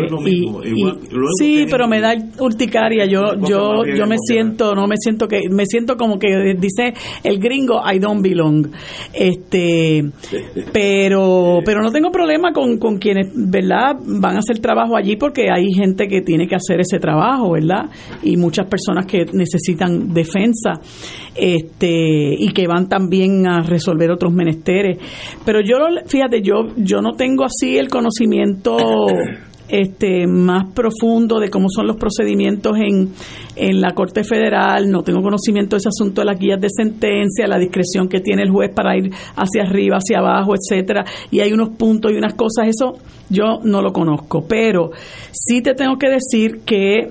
sí, 1.38 1.66
pero 1.70 1.88
me 1.88 2.00
da 2.00 2.14
urticaria. 2.40 3.06
Yo, 3.06 3.34
yo, 3.48 3.84
yo 3.84 4.06
me 4.06 4.16
siento, 4.18 4.74
no 4.74 4.86
me 4.86 4.96
siento 4.98 5.26
que, 5.26 5.48
me 5.50 5.64
siento 5.66 5.96
como 5.96 6.18
que 6.18 6.54
dice 6.58 6.94
el 7.24 7.38
gringo, 7.38 7.80
I 7.84 7.98
don't 7.98 8.22
belong. 8.22 8.68
Este, 9.12 10.04
pero, 10.72 11.60
pero 11.64 11.82
no 11.82 11.90
tengo 11.90 12.10
problema 12.10 12.52
con, 12.52 12.78
con 12.78 12.98
quienes, 12.98 13.28
¿verdad? 13.34 13.96
Van 14.04 14.36
a 14.36 14.38
hacer 14.38 14.58
trabajo 14.58 14.96
allí 14.96 15.16
porque 15.16 15.50
hay 15.50 15.72
gente 15.72 16.08
que 16.08 16.22
tiene 16.22 16.46
que 16.46 16.56
hacer 16.56 16.80
ese 16.80 16.98
trabajo, 16.98 17.52
¿verdad? 17.52 17.90
Y 18.22 18.36
muchas 18.36 18.66
personas 18.66 19.06
que 19.06 19.24
necesitan 19.32 20.12
defensa, 20.12 20.74
este, 21.34 22.34
y 22.38 22.52
que 22.52 22.66
van 22.66 22.88
también 22.88 23.46
a 23.46 23.62
resolver 23.62 24.10
otros 24.10 24.32
menesteres. 24.32 24.98
Pero 25.44 25.60
yo, 25.60 25.76
fíjate, 26.06 26.42
yo, 26.42 26.66
yo 26.76 26.97
yo 26.98 27.02
no 27.02 27.12
tengo 27.12 27.44
así 27.44 27.78
el 27.78 27.88
conocimiento 27.88 28.76
este 29.68 30.26
más 30.26 30.72
profundo 30.72 31.38
de 31.38 31.48
cómo 31.48 31.68
son 31.68 31.86
los 31.86 31.96
procedimientos 31.96 32.76
en, 32.76 33.12
en 33.54 33.80
la 33.80 33.94
Corte 33.94 34.24
Federal, 34.24 34.90
no 34.90 35.02
tengo 35.02 35.22
conocimiento 35.22 35.76
de 35.76 35.78
ese 35.78 35.90
asunto 35.90 36.22
de 36.22 36.24
las 36.24 36.40
guías 36.40 36.60
de 36.60 36.68
sentencia, 36.70 37.46
la 37.46 37.58
discreción 37.58 38.08
que 38.08 38.20
tiene 38.20 38.42
el 38.42 38.50
juez 38.50 38.72
para 38.74 38.96
ir 38.96 39.12
hacia 39.36 39.62
arriba, 39.62 39.98
hacia 39.98 40.18
abajo, 40.18 40.54
etcétera, 40.54 41.04
y 41.30 41.38
hay 41.38 41.52
unos 41.52 41.68
puntos 41.76 42.10
y 42.10 42.16
unas 42.16 42.34
cosas, 42.34 42.66
eso 42.66 42.94
yo 43.30 43.60
no 43.62 43.80
lo 43.80 43.92
conozco, 43.92 44.44
pero 44.48 44.90
sí 45.30 45.62
te 45.62 45.74
tengo 45.74 45.98
que 45.98 46.08
decir 46.08 46.62
que 46.64 47.10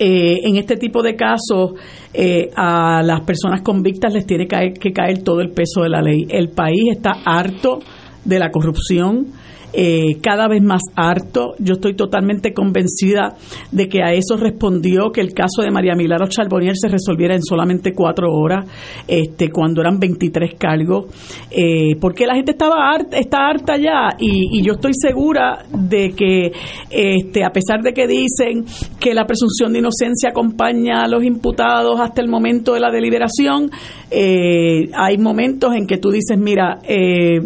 eh, 0.00 0.40
en 0.44 0.56
este 0.56 0.76
tipo 0.76 1.02
de 1.02 1.14
casos 1.14 1.74
eh, 2.14 2.50
a 2.56 3.02
las 3.04 3.20
personas 3.20 3.60
convictas 3.60 4.12
les 4.12 4.26
tiene 4.26 4.48
que 4.48 4.92
caer 4.92 5.22
todo 5.22 5.40
el 5.40 5.50
peso 5.50 5.82
de 5.82 5.88
la 5.88 6.00
ley. 6.00 6.26
El 6.30 6.48
país 6.48 6.84
está 6.90 7.12
harto 7.24 7.80
de 8.28 8.38
la 8.38 8.50
corrupción, 8.50 9.32
eh, 9.72 10.18
cada 10.22 10.48
vez 10.48 10.62
más 10.62 10.82
harto. 10.96 11.54
Yo 11.58 11.74
estoy 11.74 11.94
totalmente 11.94 12.54
convencida 12.54 13.36
de 13.70 13.88
que 13.88 14.02
a 14.02 14.12
eso 14.14 14.36
respondió 14.36 15.10
que 15.12 15.20
el 15.20 15.34
caso 15.34 15.62
de 15.62 15.70
María 15.70 15.94
Milagro 15.94 16.26
Charbonier 16.26 16.74
se 16.74 16.88
resolviera 16.88 17.34
en 17.34 17.42
solamente 17.42 17.92
cuatro 17.92 18.32
horas, 18.32 18.64
este, 19.06 19.50
cuando 19.50 19.82
eran 19.82 19.98
23 19.98 20.54
cargos, 20.58 21.06
eh, 21.50 21.96
porque 22.00 22.26
la 22.26 22.34
gente 22.34 22.52
estaba 22.52 22.90
harta, 22.90 23.18
está 23.18 23.46
harta 23.46 23.76
ya 23.76 24.16
y, 24.18 24.62
yo 24.62 24.72
estoy 24.72 24.92
segura 24.94 25.64
de 25.70 26.10
que, 26.12 26.52
este, 26.90 27.44
a 27.44 27.50
pesar 27.50 27.80
de 27.82 27.92
que 27.92 28.06
dicen 28.06 28.64
que 28.98 29.14
la 29.14 29.24
presunción 29.24 29.72
de 29.72 29.78
inocencia 29.78 30.30
acompaña 30.30 31.04
a 31.04 31.08
los 31.08 31.22
imputados 31.24 32.00
hasta 32.00 32.20
el 32.20 32.28
momento 32.28 32.74
de 32.74 32.80
la 32.80 32.90
deliberación, 32.90 33.70
eh, 34.10 34.90
hay 34.94 35.18
momentos 35.18 35.74
en 35.74 35.86
que 35.86 35.98
tú 35.98 36.10
dices, 36.10 36.36
mira, 36.38 36.80
eh, 36.82 37.38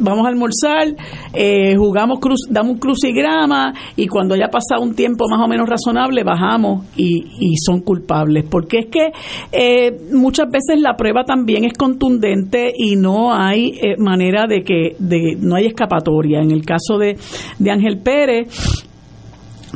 vamos 0.00 0.26
a 0.26 0.28
almorzar, 0.28 0.88
eh, 1.32 1.76
jugamos, 1.76 2.18
cruz, 2.18 2.40
damos 2.48 2.72
un 2.72 2.78
crucigrama 2.78 3.74
y 3.96 4.06
cuando 4.06 4.34
haya 4.34 4.48
pasado 4.48 4.82
un 4.82 4.94
tiempo 4.94 5.26
más 5.28 5.40
o 5.40 5.48
menos 5.48 5.68
razonable 5.68 6.24
bajamos 6.24 6.86
y, 6.96 7.20
son 7.64 7.80
culpables. 7.80 8.44
Porque 8.50 8.78
es 8.78 8.86
que 8.86 9.12
eh, 9.52 9.96
muchas 10.12 10.46
veces 10.50 10.80
la 10.80 10.96
prueba 10.96 11.24
también 11.24 11.64
es 11.64 11.74
contundente 11.74 12.72
y 12.76 12.96
no 12.96 13.34
hay 13.34 13.78
eh, 13.80 13.96
manera 13.98 14.46
de 14.46 14.62
que 14.62 14.96
de, 14.98 15.36
no 15.38 15.56
hay 15.56 15.66
escapatoria. 15.66 16.40
En 16.40 16.50
el 16.50 16.64
caso 16.64 16.98
de, 16.98 17.16
de 17.58 17.70
Ángel 17.70 17.98
Pérez, 17.98 18.48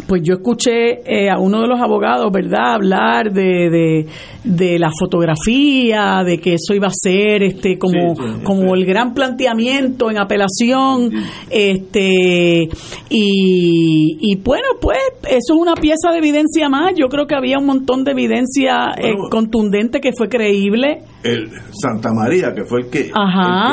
pues 0.07 0.23
yo 0.25 0.35
escuché 0.35 1.01
eh, 1.07 1.31
a 1.31 1.39
uno 1.39 1.61
de 1.61 1.69
los 1.69 1.81
abogados, 1.81 2.31
¿verdad?, 2.33 2.75
hablar 2.75 3.33
de, 3.33 4.07
de, 4.43 4.79
la 4.79 4.91
fotografía, 4.91 6.23
de 6.25 6.39
que 6.39 6.55
eso 6.55 6.75
iba 6.75 6.89
a 6.89 6.93
ser 6.93 7.43
este 7.43 7.79
como, 7.79 8.15
como 8.43 8.75
el 8.75 8.85
gran 8.85 9.15
planteamiento 9.15 10.11
en 10.11 10.19
apelación, 10.19 11.11
este 11.49 12.69
y, 13.09 14.19
y 14.21 14.37
bueno, 14.43 14.67
pues 14.81 14.99
eso 15.29 15.55
es 15.55 15.61
una 15.61 15.75
pieza 15.75 16.11
de 16.11 16.19
evidencia 16.19 16.69
más. 16.69 16.93
Yo 16.97 17.09
creo 17.09 17.27
que 17.27 17.35
había 17.35 17.59
un 17.59 17.67
montón 17.67 18.05
de 18.05 18.13
evidencia 18.13 18.93
eh, 18.99 19.13
contundente 19.31 20.01
que 20.01 20.13
fue 20.17 20.29
creíble 20.29 21.01
el 21.25 21.51
Santa 21.73 22.11
María, 22.13 22.53
que 22.55 22.65
fue 22.65 22.83
el 22.83 22.91
que, 22.91 23.11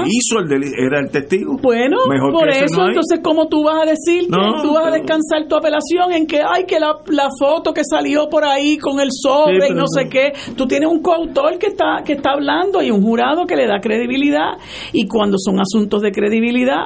hizo 0.08 0.40
el 0.40 0.48
delito, 0.48 0.76
era 0.78 1.00
el 1.02 1.12
testigo. 1.12 1.58
Bueno, 1.62 1.98
por 2.32 2.50
eso, 2.50 2.88
entonces, 2.88 3.20
¿cómo 3.22 3.48
tú 3.48 3.64
vas 3.64 3.84
a 3.84 3.86
decir 3.86 4.28
que 4.28 4.62
tú 4.62 4.74
vas 4.74 4.88
a 4.88 4.92
descansar 4.92 5.48
tu 5.48 5.56
apelación 5.56 6.14
en 6.14 6.26
que, 6.26 6.42
hay 6.42 6.64
que 6.66 6.80
la, 6.80 6.96
la 7.08 7.28
foto 7.38 7.74
que 7.74 7.84
salió 7.84 8.30
por 8.30 8.46
ahí 8.46 8.78
con 8.78 9.00
el 9.00 9.10
sobre 9.12 9.70
y 9.70 9.74
no 9.74 9.86
sé 9.88 10.08
qué? 10.10 10.34
Tú 10.56 10.66
tienes 10.66 10.90
un 10.90 11.02
coautor 11.02 11.58
que 11.58 11.68
está, 11.68 12.02
que 12.06 12.14
está 12.14 12.32
hablando 12.32 12.82
y 12.82 12.90
un 12.90 13.02
jurado 13.02 13.46
que 13.46 13.56
le 13.56 13.68
da 13.68 13.80
credibilidad. 13.82 14.58
Y 14.94 15.08
cuando 15.08 15.38
son 15.38 15.60
asuntos 15.60 16.02
de 16.02 16.12
credibilidad, 16.12 16.86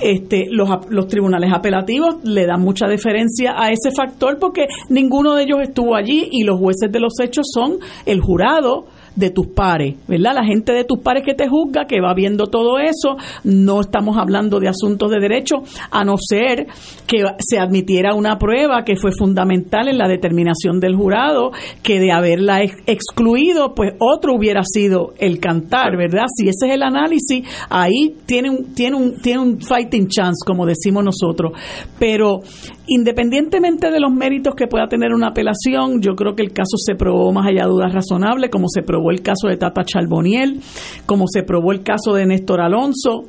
este, 0.00 0.46
los, 0.50 0.68
los 0.88 1.08
tribunales 1.08 1.52
apelativos 1.52 2.22
le 2.22 2.46
dan 2.46 2.60
mucha 2.60 2.86
deferencia 2.86 3.54
a 3.56 3.70
ese 3.72 3.90
factor 3.90 4.38
porque 4.38 4.66
ninguno 4.88 5.34
de 5.34 5.44
ellos 5.44 5.58
estuvo 5.62 5.96
allí 5.96 6.28
y 6.30 6.44
los 6.44 6.60
jueces 6.60 6.92
de 6.92 7.00
los 7.00 7.18
hechos 7.20 7.46
son 7.52 7.78
el 8.04 8.20
jurado 8.20 8.84
de 9.16 9.30
tus 9.30 9.48
pares, 9.48 9.96
¿verdad? 10.06 10.34
La 10.34 10.44
gente 10.44 10.72
de 10.72 10.84
tus 10.84 11.00
pares 11.00 11.24
que 11.24 11.34
te 11.34 11.48
juzga, 11.48 11.86
que 11.86 12.00
va 12.00 12.14
viendo 12.14 12.46
todo 12.46 12.78
eso, 12.78 13.16
no 13.44 13.80
estamos 13.80 14.16
hablando 14.16 14.60
de 14.60 14.68
asuntos 14.68 15.10
de 15.10 15.18
derecho, 15.20 15.62
a 15.90 16.04
no 16.04 16.16
ser 16.18 16.66
que 17.06 17.24
se 17.38 17.58
admitiera 17.58 18.14
una 18.14 18.38
prueba 18.38 18.84
que 18.84 18.96
fue 18.96 19.10
fundamental 19.12 19.88
en 19.88 19.98
la 19.98 20.08
determinación 20.08 20.80
del 20.80 20.96
jurado, 20.96 21.52
que 21.82 21.98
de 21.98 22.12
haberla 22.12 22.62
excluido, 22.62 23.74
pues 23.74 23.94
otro 23.98 24.34
hubiera 24.34 24.62
sido 24.64 25.14
el 25.18 25.40
cantar, 25.40 25.96
¿verdad? 25.96 26.26
Si 26.36 26.48
ese 26.48 26.68
es 26.68 26.74
el 26.74 26.82
análisis, 26.82 27.44
ahí 27.70 28.14
tiene 28.26 28.50
un, 28.50 28.74
tiene 28.74 28.96
un, 28.96 29.20
tiene 29.20 29.40
un 29.40 29.60
fighting 29.60 30.08
chance, 30.08 30.44
como 30.46 30.66
decimos 30.66 31.04
nosotros. 31.04 31.52
Pero 31.98 32.40
independientemente 32.86 33.90
de 33.90 34.00
los 34.00 34.12
méritos 34.12 34.54
que 34.54 34.66
pueda 34.66 34.86
tener 34.88 35.12
una 35.12 35.28
apelación, 35.28 36.00
yo 36.00 36.14
creo 36.14 36.34
que 36.34 36.42
el 36.42 36.52
caso 36.52 36.76
se 36.76 36.94
probó 36.94 37.32
más 37.32 37.46
allá 37.46 37.64
de 37.64 37.70
dudas 37.70 37.92
razonables, 37.92 38.50
como 38.50 38.66
se 38.68 38.82
probó 38.82 39.05
el 39.10 39.22
caso 39.22 39.48
de 39.48 39.56
Tata 39.56 39.84
Charboniel, 39.84 40.60
como 41.06 41.26
se 41.28 41.42
probó 41.42 41.72
el 41.72 41.82
caso 41.82 42.14
de 42.14 42.26
Néstor 42.26 42.60
Alonso, 42.60 43.24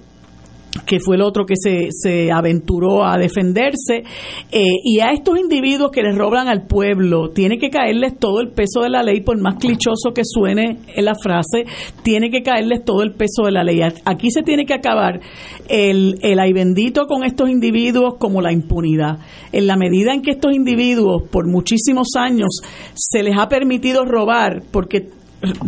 que 0.86 1.00
fue 1.00 1.16
el 1.16 1.22
otro 1.22 1.46
que 1.46 1.56
se, 1.56 1.90
se 1.92 2.32
aventuró 2.32 3.06
a 3.06 3.18
defenderse, 3.18 4.04
eh, 4.52 4.64
y 4.84 5.00
a 5.00 5.12
estos 5.12 5.40
individuos 5.40 5.92
que 5.92 6.04
les 6.04 6.16
roban 6.16 6.48
al 6.48 6.68
pueblo, 6.68 7.30
tiene 7.30 7.58
que 7.58 7.70
caerles 7.70 8.18
todo 8.20 8.42
el 8.42 8.50
peso 8.50 8.82
de 8.82 8.90
la 8.90 9.04
ley, 9.04 9.22
por 9.22 9.40
más 9.40 9.56
clichoso 9.56 10.14
que 10.14 10.24
suene 10.24 10.80
en 10.96 11.06
la 11.06 11.16
frase, 11.16 11.66
tiene 12.04 12.30
que 12.30 12.44
caerles 12.44 12.84
todo 12.86 13.02
el 13.04 13.14
peso 13.14 13.44
de 13.46 13.52
la 13.52 13.64
ley. 13.64 13.82
Aquí 14.06 14.30
se 14.32 14.44
tiene 14.44 14.66
que 14.66 14.74
acabar 14.74 15.20
el, 15.68 16.20
el 16.22 16.40
ay 16.40 16.54
bendito 16.54 17.08
con 17.08 17.24
estos 17.24 17.50
individuos 17.50 18.16
como 18.20 18.42
la 18.42 18.52
impunidad. 18.52 19.20
En 19.52 19.68
la 19.68 19.78
medida 19.78 20.14
en 20.14 20.22
que 20.22 20.32
estos 20.32 20.54
individuos 20.54 21.24
por 21.30 21.48
muchísimos 21.48 22.10
años 22.18 22.60
se 22.94 23.24
les 23.24 23.38
ha 23.38 23.50
permitido 23.50 24.06
robar, 24.06 24.64
porque 24.72 25.10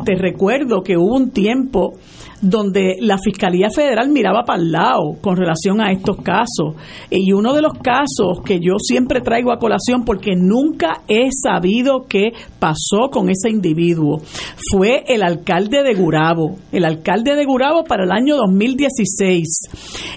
te 0.05 0.15
recuerdo 0.15 0.81
que 0.81 0.97
hubo 0.97 1.15
un 1.15 1.31
tiempo 1.31 1.93
donde 2.41 2.95
la 3.01 3.17
Fiscalía 3.17 3.69
Federal 3.69 4.09
miraba 4.09 4.43
para 4.43 4.61
el 4.61 4.71
lado 4.71 5.17
con 5.21 5.35
relación 5.35 5.81
a 5.81 5.91
estos 5.91 6.17
casos. 6.21 6.75
Y 7.09 7.33
uno 7.33 7.53
de 7.53 7.61
los 7.61 7.73
casos 7.73 8.41
que 8.45 8.59
yo 8.59 8.77
siempre 8.79 9.21
traigo 9.21 9.51
a 9.51 9.59
colación, 9.59 10.05
porque 10.05 10.35
nunca 10.35 11.01
he 11.07 11.29
sabido 11.31 12.05
qué 12.07 12.31
pasó 12.59 13.09
con 13.11 13.29
ese 13.29 13.49
individuo, 13.49 14.21
fue 14.71 15.03
el 15.07 15.21
alcalde 15.23 15.83
de 15.83 15.93
Gurabo. 15.93 16.55
El 16.71 16.85
alcalde 16.85 17.35
de 17.35 17.45
Gurabo 17.45 17.83
para 17.83 18.05
el 18.05 18.11
año 18.11 18.37
2016, 18.37 19.47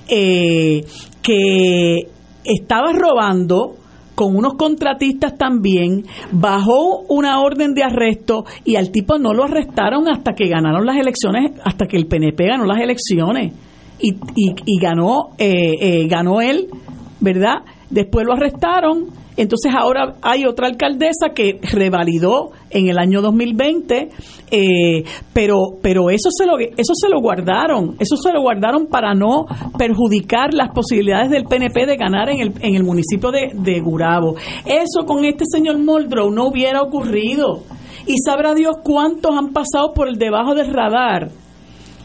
eh, 0.08 0.84
que 1.22 2.08
estaba 2.44 2.92
robando 2.92 3.76
con 4.22 4.36
unos 4.36 4.54
contratistas 4.54 5.36
también, 5.36 6.04
bajó 6.30 7.00
una 7.08 7.40
orden 7.40 7.74
de 7.74 7.82
arresto 7.82 8.44
y 8.64 8.76
al 8.76 8.92
tipo 8.92 9.18
no 9.18 9.34
lo 9.34 9.42
arrestaron 9.42 10.08
hasta 10.08 10.34
que 10.34 10.46
ganaron 10.46 10.86
las 10.86 10.96
elecciones, 10.96 11.50
hasta 11.64 11.86
que 11.86 11.96
el 11.96 12.06
PNP 12.06 12.46
ganó 12.46 12.64
las 12.64 12.80
elecciones 12.80 13.52
y, 13.98 14.14
y, 14.36 14.80
ganó, 14.80 15.30
eh, 15.38 15.74
eh, 15.80 16.06
ganó 16.06 16.40
él, 16.40 16.68
¿verdad? 17.18 17.64
Después 17.90 18.24
lo 18.24 18.34
arrestaron 18.34 19.06
entonces 19.36 19.72
ahora 19.74 20.14
hay 20.22 20.44
otra 20.44 20.66
alcaldesa 20.66 21.30
que 21.34 21.58
revalidó 21.62 22.50
en 22.70 22.88
el 22.88 22.98
año 22.98 23.22
2020, 23.22 24.08
eh, 24.50 25.04
pero 25.32 25.78
pero 25.82 26.10
eso 26.10 26.30
se 26.30 26.46
lo 26.46 26.58
eso 26.58 26.94
se 26.94 27.08
lo 27.08 27.20
guardaron, 27.20 27.96
eso 27.98 28.16
se 28.16 28.32
lo 28.32 28.42
guardaron 28.42 28.86
para 28.86 29.14
no 29.14 29.46
perjudicar 29.78 30.52
las 30.52 30.70
posibilidades 30.70 31.30
del 31.30 31.44
PNP 31.44 31.86
de 31.86 31.96
ganar 31.96 32.28
en 32.28 32.40
el, 32.40 32.52
en 32.60 32.74
el 32.74 32.84
municipio 32.84 33.30
de, 33.30 33.52
de 33.54 33.80
Gurabo. 33.80 34.36
Eso 34.64 35.06
con 35.06 35.24
este 35.24 35.44
señor 35.50 35.78
Moldrow 35.78 36.30
no 36.30 36.46
hubiera 36.46 36.82
ocurrido. 36.82 37.62
Y 38.04 38.16
sabrá 38.18 38.52
Dios 38.54 38.76
cuántos 38.82 39.36
han 39.36 39.52
pasado 39.52 39.92
por 39.94 40.08
el 40.08 40.16
debajo 40.16 40.54
del 40.54 40.72
radar 40.72 41.30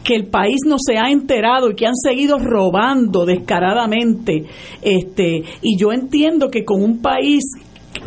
que 0.04 0.14
el 0.14 0.26
país 0.26 0.58
no 0.66 0.76
se 0.78 0.98
ha 0.98 1.10
enterado 1.10 1.70
y 1.70 1.74
que 1.74 1.86
han 1.86 1.96
seguido 1.96 2.38
robando 2.38 3.24
descaradamente. 3.24 4.44
Este, 4.82 5.42
y 5.62 5.76
yo 5.78 5.92
entiendo 5.92 6.50
que 6.50 6.64
con 6.64 6.82
un 6.82 7.00
país 7.00 7.42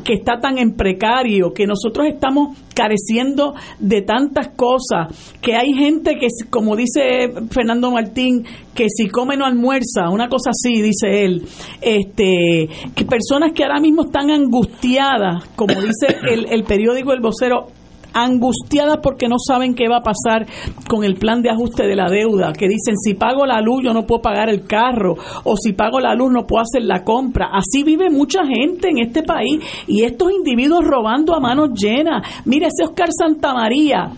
que 0.03 0.13
está 0.13 0.39
tan 0.39 0.57
en 0.57 0.75
precario, 0.75 1.53
que 1.53 1.67
nosotros 1.67 2.07
estamos 2.07 2.57
careciendo 2.74 3.53
de 3.79 4.01
tantas 4.01 4.50
cosas, 4.50 5.33
que 5.41 5.55
hay 5.55 5.74
gente 5.74 6.15
que, 6.15 6.27
como 6.50 6.75
dice 6.75 7.31
Fernando 7.50 7.91
Martín, 7.91 8.45
que 8.74 8.88
si 8.89 9.10
come 9.10 9.38
no 9.38 9.45
almuerza, 9.45 10.10
una 10.10 10.29
cosa 10.29 10.51
así, 10.51 10.81
dice 10.81 11.25
él, 11.25 11.43
este, 11.81 12.69
que 12.95 13.05
personas 13.05 13.51
que 13.53 13.63
ahora 13.63 13.79
mismo 13.79 14.05
están 14.05 14.31
angustiadas, 14.31 15.45
como 15.55 15.74
dice 15.75 16.17
el, 16.29 16.48
el 16.51 16.63
periódico 16.63 17.12
El 17.13 17.21
Vocero, 17.21 17.67
angustiadas 18.13 18.98
porque 19.01 19.27
no 19.27 19.38
saben 19.39 19.75
qué 19.75 19.88
va 19.88 19.98
a 19.98 20.03
pasar 20.03 20.48
con 20.88 21.03
el 21.03 21.15
plan 21.15 21.41
de 21.41 21.50
ajuste 21.50 21.86
de 21.88 21.96
la 21.96 22.10
deuda, 22.10 22.53
que 22.53 22.68
dicen 22.68 22.98
si 22.98 23.13
pago 23.13 23.46
la 23.46 23.62
luz 23.62 23.84
yo 23.84 23.94
no 23.94 24.06
puedo 24.06 24.22
pagar 24.22 24.50
el 24.50 24.65
carro 24.65 25.15
o 25.44 25.56
si 25.56 25.74
pago 25.74 26.00
la 26.00 26.15
luz 26.15 26.32
no 26.32 26.48
puedo 26.48 26.63
hacer 26.63 26.84
la 26.84 27.03
compra. 27.03 27.50
Así 27.53 27.84
vive 27.84 28.10
mucha 28.10 28.46
gente 28.46 28.89
en 28.89 29.00
este 29.00 29.24
país 29.24 29.60
y 29.88 30.03
estos 30.03 30.32
individuos 30.32 30.84
robando 30.84 31.36
a 31.36 31.39
manos 31.39 31.70
llenas. 31.74 32.25
Mire 32.46 32.68
ese 32.68 32.84
Oscar 32.84 33.10
Santamaría. 33.18 34.12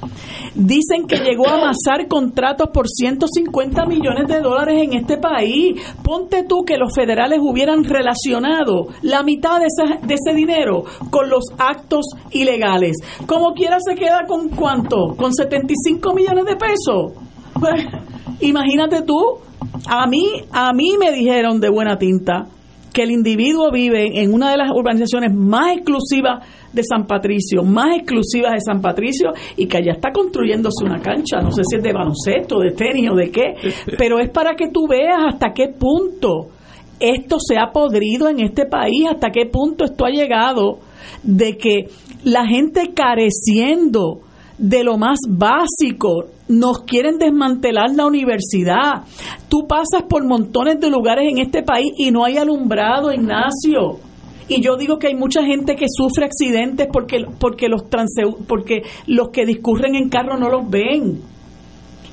Dicen 0.55 1.07
que 1.07 1.17
llegó 1.17 1.47
a 1.47 1.55
amasar 1.55 2.07
contratos 2.07 2.69
por 2.73 2.87
150 2.87 3.85
millones 3.85 4.27
de 4.27 4.39
dólares 4.39 4.81
en 4.83 4.93
este 4.93 5.17
país. 5.17 5.81
Ponte 6.03 6.43
tú 6.43 6.63
que 6.63 6.77
los 6.77 6.93
federales 6.93 7.39
hubieran 7.41 7.83
relacionado 7.83 8.87
la 9.01 9.23
mitad 9.23 9.59
de 9.59 9.67
de 10.03 10.15
ese 10.15 10.35
dinero 10.35 10.83
con 11.09 11.29
los 11.29 11.43
actos 11.57 12.05
ilegales. 12.31 12.97
Como 13.25 13.53
quieras 13.53 13.82
se 13.85 13.95
queda 13.95 14.25
con 14.27 14.49
cuánto? 14.49 15.15
Con 15.15 15.33
75 15.33 16.13
millones 16.13 16.45
de 16.45 16.55
pesos. 16.55 17.13
Pues, 17.59 17.85
imagínate 18.41 19.01
tú, 19.03 19.39
a 19.87 20.07
mí, 20.07 20.25
a 20.51 20.73
mí 20.73 20.95
me 20.99 21.11
dijeron 21.11 21.59
de 21.59 21.69
buena 21.69 21.97
tinta 21.97 22.47
que 22.93 23.03
el 23.03 23.11
individuo 23.11 23.71
vive 23.71 24.21
en 24.21 24.33
una 24.33 24.51
de 24.51 24.57
las 24.57 24.69
urbanizaciones 24.71 25.33
más 25.33 25.75
exclusivas 25.75 26.45
de 26.71 26.83
San 26.83 27.07
Patricio, 27.07 27.63
más 27.63 27.97
exclusivas 27.97 28.53
de 28.53 28.61
San 28.61 28.81
Patricio, 28.81 29.31
y 29.57 29.67
que 29.67 29.77
allá 29.77 29.93
está 29.93 30.11
construyéndose 30.11 30.85
una 30.85 31.01
cancha, 31.01 31.41
no 31.41 31.51
sé 31.51 31.63
si 31.65 31.77
es 31.77 31.83
de 31.83 31.91
baloncesto, 31.91 32.59
de 32.59 32.71
tenis 32.71 33.09
o 33.11 33.15
de 33.15 33.31
qué, 33.31 33.55
pero 33.97 34.19
es 34.19 34.29
para 34.29 34.55
que 34.55 34.69
tú 34.69 34.87
veas 34.87 35.33
hasta 35.33 35.53
qué 35.53 35.69
punto 35.69 36.49
esto 36.99 37.37
se 37.39 37.57
ha 37.57 37.71
podrido 37.71 38.29
en 38.29 38.39
este 38.39 38.65
país, 38.67 39.07
hasta 39.09 39.31
qué 39.31 39.47
punto 39.47 39.85
esto 39.85 40.05
ha 40.05 40.09
llegado 40.09 40.77
de 41.23 41.57
que 41.57 41.87
la 42.23 42.45
gente 42.45 42.93
careciendo 42.93 44.21
de 44.57 44.83
lo 44.83 44.97
más 44.97 45.19
básico, 45.27 46.25
nos 46.47 46.83
quieren 46.83 47.17
desmantelar 47.17 47.89
la 47.95 48.05
universidad. 48.05 49.03
Tú 49.49 49.67
pasas 49.67 50.03
por 50.07 50.25
montones 50.25 50.79
de 50.79 50.89
lugares 50.89 51.29
en 51.29 51.39
este 51.39 51.63
país 51.63 51.91
y 51.97 52.11
no 52.11 52.23
hay 52.23 52.37
alumbrado, 52.37 53.11
Ignacio. 53.11 53.99
Y 54.47 54.61
yo 54.61 54.75
digo 54.75 54.99
que 54.99 55.07
hay 55.07 55.15
mucha 55.15 55.43
gente 55.43 55.75
que 55.75 55.85
sufre 55.87 56.25
accidentes 56.25 56.87
porque, 56.91 57.25
porque, 57.39 57.67
los, 57.69 57.83
porque 58.47 58.83
los 59.07 59.29
que 59.29 59.45
discurren 59.45 59.95
en 59.95 60.09
carro 60.09 60.37
no 60.37 60.49
los 60.49 60.69
ven 60.69 61.32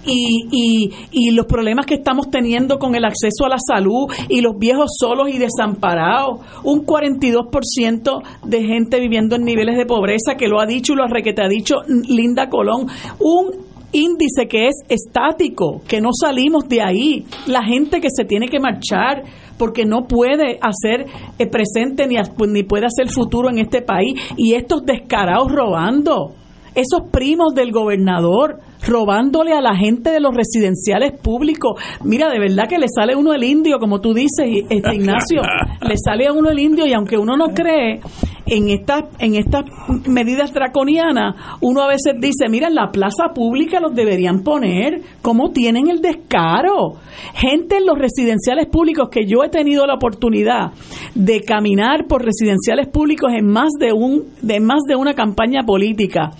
y, 0.04 0.46
y, 0.50 0.90
y 1.10 1.30
los 1.32 1.46
problemas 1.46 1.86
que 1.86 1.94
estamos 1.94 2.30
teniendo 2.30 2.78
con 2.78 2.94
el 2.94 3.04
acceso 3.04 3.44
a 3.44 3.48
la 3.48 3.58
salud 3.58 4.08
y 4.28 4.40
los 4.40 4.58
viejos 4.58 4.90
solos 4.98 5.28
y 5.28 5.38
desamparados. 5.38 6.40
Un 6.64 6.84
42% 6.86 8.22
de 8.44 8.62
gente 8.64 9.00
viviendo 9.00 9.36
en 9.36 9.44
niveles 9.44 9.76
de 9.76 9.86
pobreza, 9.86 10.36
que 10.36 10.48
lo 10.48 10.60
ha 10.60 10.66
dicho 10.66 10.92
y 10.92 10.96
lo 10.96 11.04
ha 11.04 11.48
dicho 11.48 11.76
Linda 12.08 12.48
Colón. 12.48 12.86
Un 13.18 13.70
índice 13.92 14.46
que 14.48 14.68
es 14.68 14.74
estático, 14.88 15.82
que 15.86 16.00
no 16.00 16.10
salimos 16.12 16.68
de 16.68 16.82
ahí. 16.82 17.24
La 17.46 17.62
gente 17.62 18.00
que 18.00 18.08
se 18.10 18.24
tiene 18.24 18.48
que 18.48 18.60
marchar 18.60 19.24
porque 19.58 19.84
no 19.84 20.06
puede 20.06 20.58
hacer 20.60 21.06
eh, 21.38 21.46
presente 21.46 22.06
ni, 22.06 22.16
ni 22.48 22.62
puede 22.62 22.86
hacer 22.86 23.08
futuro 23.08 23.50
en 23.50 23.58
este 23.58 23.82
país. 23.82 24.14
Y 24.36 24.54
estos 24.54 24.84
descarados 24.84 25.50
robando. 25.52 26.34
Esos 26.74 27.10
primos 27.10 27.54
del 27.54 27.72
gobernador 27.72 28.60
robándole 28.86 29.52
a 29.52 29.60
la 29.60 29.76
gente 29.76 30.10
de 30.10 30.20
los 30.20 30.34
residenciales 30.34 31.12
públicos. 31.20 31.80
Mira, 32.04 32.30
de 32.30 32.38
verdad 32.38 32.68
que 32.68 32.78
le 32.78 32.86
sale 32.88 33.14
uno 33.14 33.32
el 33.34 33.44
indio, 33.44 33.78
como 33.78 34.00
tú 34.00 34.14
dices, 34.14 34.46
este 34.68 34.94
Ignacio, 34.94 35.42
le 35.82 35.94
sale 36.02 36.26
a 36.26 36.32
uno 36.32 36.50
el 36.50 36.58
indio 36.58 36.86
y 36.86 36.92
aunque 36.92 37.18
uno 37.18 37.36
no 37.36 37.48
cree 37.48 38.00
en 38.46 38.70
estas 38.70 39.04
en 39.18 39.34
estas 39.34 39.64
medidas 40.06 40.52
draconianas, 40.52 41.36
uno 41.60 41.82
a 41.82 41.88
veces 41.88 42.14
dice, 42.20 42.48
mira, 42.48 42.68
en 42.68 42.74
la 42.74 42.90
plaza 42.90 43.32
pública 43.34 43.80
los 43.80 43.94
deberían 43.94 44.42
poner, 44.42 45.02
¿cómo 45.22 45.50
tienen 45.50 45.88
el 45.88 46.00
descaro? 46.00 46.94
Gente 47.34 47.76
en 47.76 47.86
los 47.86 47.98
residenciales 47.98 48.66
públicos 48.66 49.08
que 49.10 49.26
yo 49.26 49.44
he 49.44 49.50
tenido 49.50 49.86
la 49.86 49.94
oportunidad 49.94 50.72
de 51.14 51.40
caminar 51.42 52.06
por 52.08 52.24
residenciales 52.24 52.88
públicos 52.88 53.30
en 53.32 53.46
más 53.46 53.70
de 53.78 53.92
un 53.92 54.24
de 54.42 54.60
más 54.60 54.80
de 54.88 54.96
una 54.96 55.14
campaña 55.14 55.62
política. 55.64 56.30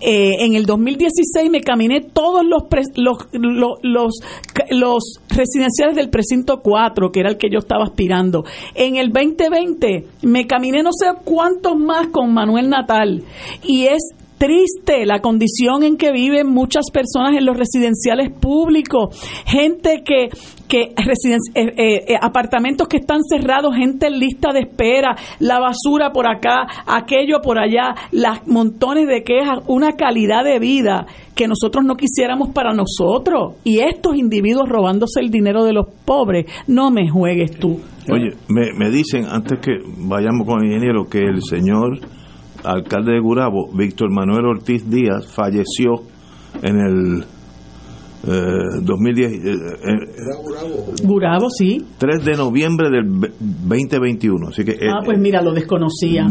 Eh, 0.00 0.44
en 0.44 0.54
el 0.54 0.66
2016 0.66 1.50
me 1.50 1.60
caminé 1.60 2.00
todos 2.00 2.44
los, 2.44 2.64
los, 2.96 3.18
los, 3.82 4.14
los, 4.70 5.20
residenciales 5.28 5.96
del 5.96 6.10
precinto 6.10 6.60
4, 6.60 7.12
que 7.12 7.20
era 7.20 7.30
el 7.30 7.36
que 7.36 7.50
yo 7.50 7.58
estaba 7.58 7.84
aspirando. 7.84 8.44
En 8.74 8.96
el 8.96 9.12
2020 9.12 10.06
me 10.22 10.46
caminé 10.46 10.82
no 10.82 10.90
sé 10.92 11.06
cuántos 11.24 11.76
más 11.76 12.08
con 12.08 12.32
Manuel 12.32 12.68
Natal 12.68 13.22
y 13.62 13.84
es 13.86 14.14
triste 14.38 15.06
la 15.06 15.20
condición 15.20 15.82
en 15.82 15.96
que 15.96 16.12
viven 16.12 16.48
muchas 16.48 16.90
personas 16.92 17.34
en 17.36 17.44
los 17.44 17.56
residenciales 17.56 18.30
públicos, 18.30 19.16
gente 19.46 20.02
que 20.04 20.28
que 20.68 20.82
eh, 20.82 20.94
eh, 21.54 22.04
eh, 22.08 22.16
apartamentos 22.20 22.88
que 22.88 22.96
están 22.96 23.22
cerrados, 23.22 23.74
gente 23.76 24.06
en 24.06 24.18
lista 24.18 24.52
de 24.52 24.60
espera, 24.60 25.16
la 25.38 25.60
basura 25.60 26.10
por 26.12 26.26
acá, 26.26 26.66
aquello 26.86 27.40
por 27.42 27.58
allá, 27.58 27.94
las 28.10 28.46
montones 28.46 29.06
de 29.06 29.22
quejas, 29.22 29.60
una 29.68 29.92
calidad 29.92 30.44
de 30.44 30.58
vida 30.58 31.06
que 31.34 31.46
nosotros 31.46 31.84
no 31.84 31.94
quisiéramos 31.94 32.48
para 32.48 32.72
nosotros. 32.72 33.54
Y 33.62 33.78
estos 33.78 34.16
individuos 34.16 34.68
robándose 34.68 35.20
el 35.20 35.30
dinero 35.30 35.64
de 35.64 35.72
los 35.72 35.86
pobres, 36.04 36.46
no 36.66 36.90
me 36.90 37.08
juegues 37.08 37.58
tú. 37.58 37.80
Oye, 38.10 38.34
me, 38.48 38.72
me 38.72 38.90
dicen, 38.90 39.26
antes 39.26 39.58
que 39.60 39.78
vayamos 39.98 40.46
con 40.46 40.62
el 40.62 40.72
ingeniero, 40.72 41.04
que 41.08 41.22
el 41.22 41.42
señor 41.42 42.00
alcalde 42.64 43.12
de 43.12 43.20
Gurabo, 43.20 43.70
Víctor 43.72 44.10
Manuel 44.10 44.46
Ortiz 44.46 44.88
Díaz, 44.88 45.26
falleció 45.26 46.02
en 46.62 46.76
el 46.76 47.24
2010. 48.26 49.32
Eh, 49.32 49.36
eh, 49.36 49.52
eh, 49.52 51.04
Gurabo, 51.04 51.48
sí. 51.50 51.84
3 51.98 52.24
de 52.24 52.36
noviembre 52.36 52.90
del 52.90 53.04
2021. 53.38 54.48
Así 54.48 54.64
que, 54.64 54.72
ah, 54.88 55.00
pues 55.04 55.18
mira, 55.18 55.40
lo 55.42 55.52
desconocía. 55.52 56.26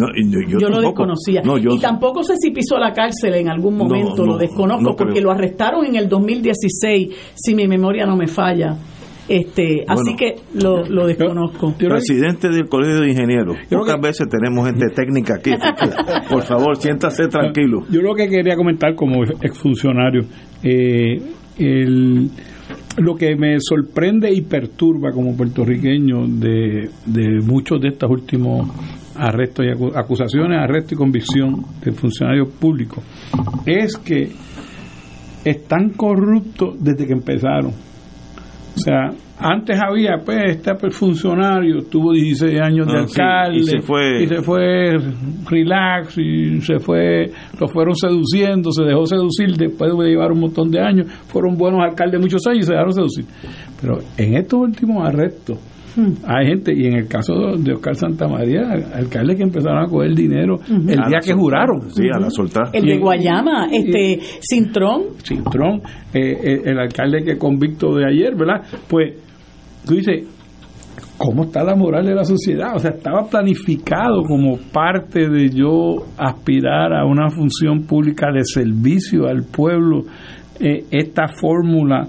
yo, 0.48 0.70
lo 0.70 0.82
desconocía. 0.82 1.42
y 1.44 1.80
tampoco 1.80 2.24
sé 2.24 2.36
si 2.38 2.52
pisó 2.52 2.78
la 2.78 2.92
cárcel 2.92 3.36
en 3.36 3.50
algún 3.50 3.78
momento, 3.78 4.26
lo 4.26 4.38
desconozco, 4.38 4.96
porque 4.96 5.22
lo 5.22 5.32
arrestaron 5.32 5.86
en 5.86 5.96
el 5.96 6.10
2016, 6.10 7.34
si 7.36 7.56
mi 7.56 7.68
memoria 7.68 8.06
no 8.06 8.16
me 8.16 8.28
falla. 8.28 8.76
Este, 9.28 9.84
así 9.88 10.16
que 10.16 10.36
lo, 10.54 10.86
lo 10.86 11.08
desconozco. 11.08 11.74
Presidente 11.78 12.50
del 12.50 12.68
Colegio 12.68 13.02
de 13.02 13.10
Ingenieros. 13.10 13.58
Pocas 13.70 14.00
veces 14.00 14.28
tenemos 14.30 14.68
gente 14.68 14.88
técnica 14.94 15.36
aquí. 15.36 15.52
por 16.30 16.44
favor, 16.44 16.78
siéntase 16.78 17.28
tranquilo. 17.28 17.84
Yo 17.90 18.02
lo 18.02 18.14
que 18.14 18.28
quería 18.28 18.56
comentar 18.56 18.94
como 18.96 19.24
exfuncionario, 19.24 20.22
eh, 20.64 21.22
el, 21.58 22.30
lo 22.98 23.16
que 23.16 23.36
me 23.36 23.58
sorprende 23.60 24.32
y 24.32 24.42
perturba 24.42 25.12
como 25.12 25.36
puertorriqueño 25.36 26.28
de, 26.28 26.90
de 27.06 27.40
muchos 27.42 27.82
de 27.82 27.90
estos 27.90 28.10
últimos 28.10 28.70
arrestos 29.16 29.66
y 29.66 29.98
acusaciones, 29.98 30.60
arresto 30.60 30.94
y 30.94 30.98
convicción 30.98 31.66
de 31.84 31.92
funcionarios 31.94 32.50
públicos, 32.50 33.04
es 33.66 33.98
que 33.98 34.30
están 35.44 35.92
corruptos 35.92 36.76
desde 36.80 37.08
que 37.08 37.14
empezaron. 37.14 37.72
O 38.76 38.80
sea, 38.80 39.10
antes 39.40 39.80
había, 39.82 40.18
pues, 40.24 40.58
este 40.58 40.74
funcionario 40.92 41.84
tuvo 41.90 42.12
16 42.12 42.60
años 42.60 42.88
de 42.88 42.98
ah, 42.98 43.02
alcalde 43.02 43.58
y, 43.58 43.64
se 43.64 43.80
fue. 43.82 44.24
y 44.24 44.28
se 44.28 44.42
fue 44.42 44.98
relax 45.50 46.18
y 46.18 46.62
se 46.62 46.80
fue, 46.80 47.32
lo 47.60 47.68
fueron 47.68 47.96
seduciendo, 47.96 48.72
se 48.72 48.84
dejó 48.84 49.06
seducir 49.06 49.56
después 49.56 49.92
de 49.98 50.10
llevar 50.10 50.32
un 50.32 50.42
montón 50.42 50.70
de 50.70 50.82
años, 50.82 51.10
fueron 51.28 51.56
buenos 51.58 51.82
alcaldes 51.82 52.20
muchos 52.20 52.46
años 52.48 52.60
y 52.60 52.64
se 52.64 52.74
dejaron 52.74 52.94
seducir. 52.94 53.26
Pero 53.80 54.00
en 54.18 54.36
estos 54.36 54.60
últimos 54.60 55.08
arrestos, 55.08 55.58
hay 56.26 56.48
gente, 56.48 56.74
y 56.74 56.88
en 56.88 56.98
el 56.98 57.08
caso 57.08 57.34
de 57.58 57.74
Oscar 57.74 57.96
Santamaría, 57.96 58.62
alcaldes 58.94 59.38
que 59.38 59.44
empezaron 59.44 59.84
a 59.84 59.88
coger 59.88 60.14
dinero 60.14 60.60
el 60.68 60.86
día 60.86 61.20
que 61.24 61.34
juraron. 61.34 61.90
Sí, 61.92 62.04
a 62.14 62.20
la 62.20 62.30
soltar. 62.30 62.70
El 62.74 62.86
de 62.86 62.98
Guayama, 62.98 63.68
este, 63.72 64.20
Cintrón. 64.42 65.04
Cintrón, 65.24 65.82
eh, 66.14 66.38
eh, 66.44 66.62
el 66.66 66.80
alcalde 66.80 67.24
que 67.24 67.38
convicto 67.38 67.96
de 67.96 68.06
ayer, 68.06 68.36
¿verdad? 68.36 68.62
Pues 68.88 69.14
tú 69.86 69.96
dices, 69.96 70.28
¿cómo 71.18 71.46
está 71.46 71.64
la 71.64 71.76
moral 71.76 72.06
de 72.06 72.16
la 72.16 72.26
sociedad? 72.26 72.76
O 72.76 72.80
sea, 72.80 72.92
estaba 72.92 73.28
planificado 73.30 74.24
como 74.24 74.58
parte 74.58 75.30
de 75.30 75.50
yo 75.50 76.06
aspirar 76.18 76.94
a 76.94 77.06
una 77.06 77.30
función 77.30 77.84
pública 77.84 78.32
de 78.32 78.44
servicio 78.44 79.28
al 79.28 79.44
pueblo, 79.44 80.04
eh, 80.60 80.86
esta 80.92 81.28
fórmula 81.28 82.08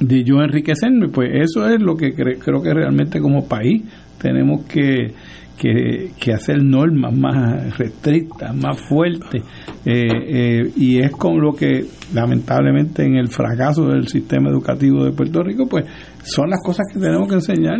de 0.00 0.24
yo 0.24 0.36
enriquecerme, 0.42 1.08
pues 1.08 1.30
eso 1.32 1.68
es 1.68 1.80
lo 1.80 1.96
que 1.96 2.14
creo 2.14 2.62
que 2.62 2.74
realmente 2.74 3.20
como 3.20 3.46
país 3.46 3.82
tenemos 4.20 4.64
que, 4.64 5.12
que, 5.56 6.32
hacer 6.32 6.62
normas 6.62 7.14
más 7.14 7.78
restrictas, 7.78 8.54
más 8.54 8.80
fuertes, 8.80 9.42
eh, 9.84 10.06
eh, 10.26 10.72
y 10.76 10.98
es 10.98 11.12
con 11.12 11.40
lo 11.40 11.52
que 11.52 11.86
lamentablemente 12.12 13.04
en 13.04 13.16
el 13.16 13.28
fracaso 13.28 13.86
del 13.88 14.08
sistema 14.08 14.50
educativo 14.50 15.04
de 15.04 15.12
Puerto 15.12 15.42
Rico, 15.42 15.66
pues 15.68 15.84
son 16.22 16.50
las 16.50 16.60
cosas 16.64 16.86
que 16.92 16.98
tenemos 16.98 17.28
que 17.28 17.34
enseñar 17.34 17.78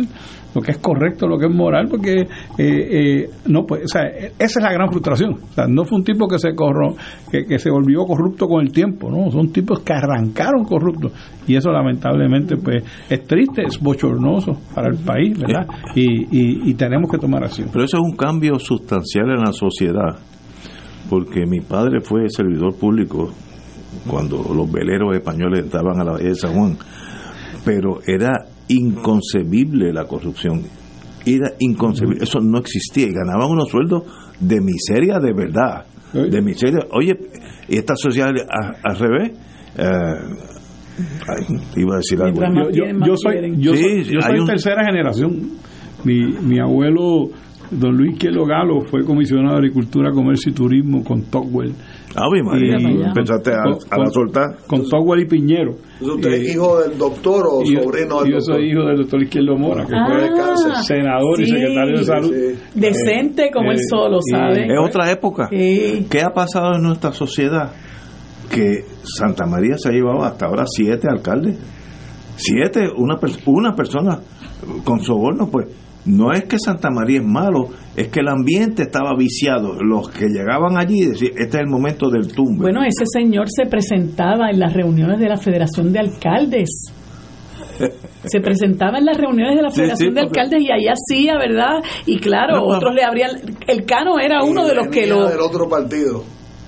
lo 0.55 0.61
que 0.61 0.71
es 0.71 0.77
correcto, 0.77 1.27
lo 1.27 1.37
que 1.37 1.47
es 1.47 1.53
moral, 1.53 1.87
porque 1.89 2.21
eh, 2.21 2.27
eh, 2.57 3.29
no 3.47 3.65
pues, 3.65 3.83
o 3.83 3.87
sea, 3.87 4.03
esa 4.07 4.33
es 4.39 4.61
la 4.61 4.71
gran 4.71 4.89
frustración. 4.89 5.33
O 5.33 5.53
sea, 5.53 5.67
no 5.67 5.83
fue 5.83 5.97
un 5.97 6.05
tipo 6.05 6.27
que 6.27 6.39
se 6.39 6.55
corro, 6.55 6.95
que, 7.29 7.59
se 7.59 7.69
volvió 7.69 8.05
corrupto 8.05 8.47
con 8.47 8.61
el 8.61 8.71
tiempo, 8.71 9.11
no, 9.11 9.29
son 9.29 9.51
tipos 9.51 9.81
que 9.81 9.93
arrancaron 9.93 10.63
corruptos 10.63 11.11
y 11.45 11.57
eso 11.57 11.71
lamentablemente 11.71 12.55
pues 12.55 12.83
es 13.09 13.23
triste, 13.25 13.63
es 13.63 13.79
bochornoso 13.79 14.57
para 14.73 14.87
el 14.87 14.97
país, 14.97 15.37
¿verdad? 15.37 15.67
Y, 15.93 16.69
y, 16.69 16.73
tenemos 16.75 17.11
que 17.11 17.17
tomar 17.17 17.43
acción. 17.43 17.69
Pero 17.71 17.83
eso 17.83 17.97
es 17.97 18.03
un 18.03 18.15
cambio 18.15 18.57
sustancial 18.57 19.29
en 19.31 19.43
la 19.43 19.51
sociedad, 19.51 20.17
porque 21.09 21.45
mi 21.45 21.59
padre 21.59 21.99
fue 22.01 22.29
servidor 22.29 22.75
público 22.75 23.31
cuando 24.07 24.37
los 24.53 24.71
veleros 24.71 25.15
españoles 25.15 25.63
entraban 25.63 25.99
a 25.99 26.03
la 26.03 26.17
de 26.17 26.33
San 26.35 26.53
Juan, 26.53 26.77
pero 27.65 27.99
era 28.05 28.45
inconcebible 28.67 29.93
la 29.93 30.05
corrupción. 30.05 30.63
Era 31.25 31.51
inconcebible. 31.59 32.23
Eso 32.23 32.39
no 32.39 32.59
existía. 32.59 33.07
Y 33.07 33.13
ganaban 33.13 33.49
unos 33.49 33.69
sueldos 33.69 34.03
de 34.39 34.61
miseria 34.61 35.19
de 35.19 35.33
verdad. 35.33 35.85
De 36.13 36.41
miseria. 36.41 36.85
Oye, 36.91 37.17
y 37.67 37.77
esta 37.77 37.95
sociedad 37.95 38.31
al, 38.83 38.97
revés. 38.97 39.31
Eh, 39.77 39.83
iba 41.75 41.95
a 41.95 41.97
decir 41.97 42.21
algo. 42.21 42.41
Yo, 42.71 43.17
soy, 43.17 43.57
yo 43.57 43.73
soy, 43.75 44.45
tercera 44.45 44.85
generación. 44.85 45.51
Mi, 46.03 46.31
mi 46.41 46.59
abuelo, 46.59 47.29
don 47.71 47.97
Luis 47.97 48.17
Quielo 48.17 48.45
Galo, 48.45 48.81
fue 48.89 49.03
comisionado 49.03 49.55
de 49.55 49.59
Agricultura, 49.59 50.11
Comercio 50.11 50.51
y 50.51 50.55
Turismo 50.55 51.03
con 51.03 51.23
Tocqueville 51.23 51.73
Ave 52.15 52.43
María, 52.43 52.77
pensaste 53.13 53.51
a, 53.51 53.97
la 53.97 54.09
soltar. 54.09 54.57
Con 54.67 54.85
software 54.85 55.21
y 55.21 55.25
Piñero. 55.25 55.75
¿Usted 55.99 56.33
es 56.33 56.55
hijo 56.55 56.79
del 56.79 56.97
doctor 56.97 57.45
o 57.45 57.65
sobrino 57.65 57.83
del 57.91 57.99
yo 57.99 58.07
doctor? 58.07 58.29
Yo 58.29 58.39
soy 58.39 58.71
hijo 58.71 58.83
del 58.83 58.97
doctor 58.97 59.23
Izquierdo 59.23 59.57
Mora, 59.57 59.85
que 59.85 59.91
fue 59.91 60.29
ah, 60.39 60.83
senador 60.83 61.41
y 61.41 61.45
secretario 61.45 61.97
de 61.97 62.03
salud. 62.03 62.33
Decente 62.73 63.49
como 63.51 63.71
él 63.71 63.79
solo, 63.89 64.19
¿sabe? 64.31 64.65
Es 64.65 64.79
otra 64.79 65.11
época. 65.11 65.49
¿Qué 65.49 66.21
ha 66.23 66.33
pasado 66.33 66.75
en 66.75 66.83
nuestra 66.83 67.11
sociedad? 67.11 67.71
Que 68.49 68.85
Santa 69.03 69.45
María 69.45 69.77
se 69.77 69.89
ha 69.89 69.91
llevado 69.91 70.23
hasta 70.23 70.45
ahora 70.45 70.63
siete 70.67 71.07
alcaldes. 71.09 71.57
Siete, 72.37 72.89
una, 72.95 73.17
una 73.47 73.75
persona 73.75 74.19
con 74.83 75.01
soborno, 75.01 75.49
pues 75.49 75.67
no 76.05 76.31
es 76.31 76.43
que 76.45 76.57
Santa 76.59 76.89
María 76.91 77.19
es 77.19 77.25
malo, 77.25 77.69
es 77.95 78.09
que 78.09 78.19
el 78.19 78.27
ambiente 78.27 78.83
estaba 78.83 79.15
viciado. 79.17 79.81
Los 79.81 80.09
que 80.09 80.27
llegaban 80.27 80.77
allí 80.77 81.05
decían, 81.05 81.31
este 81.37 81.57
es 81.57 81.63
el 81.63 81.67
momento 81.67 82.09
del 82.09 82.27
tumbe. 82.27 82.61
Bueno, 82.61 82.83
ese 82.83 83.05
señor 83.11 83.47
se 83.49 83.65
presentaba 83.65 84.49
en 84.51 84.59
las 84.59 84.73
reuniones 84.73 85.19
de 85.19 85.27
la 85.27 85.37
Federación 85.37 85.91
de 85.91 85.99
Alcaldes. 85.99 86.69
se 88.23 88.39
presentaba 88.39 88.99
en 88.99 89.05
las 89.05 89.17
reuniones 89.17 89.55
de 89.55 89.61
la 89.63 89.71
Federación 89.71 90.13
de 90.13 90.21
Alcaldes 90.21 90.61
y 90.61 90.71
ahí 90.71 90.85
hacía, 90.87 91.37
¿verdad? 91.37 91.83
Y 92.05 92.19
claro, 92.19 92.63
otros 92.65 92.93
le 92.93 93.03
abrían. 93.03 93.31
El 93.67 93.85
Cano 93.85 94.19
era 94.19 94.43
uno 94.43 94.65
de 94.65 94.75
los 94.75 94.87
que 94.87 95.07
lo. 95.07 95.27
del 95.27 95.39
otro 95.39 95.67
partido. 95.67 96.23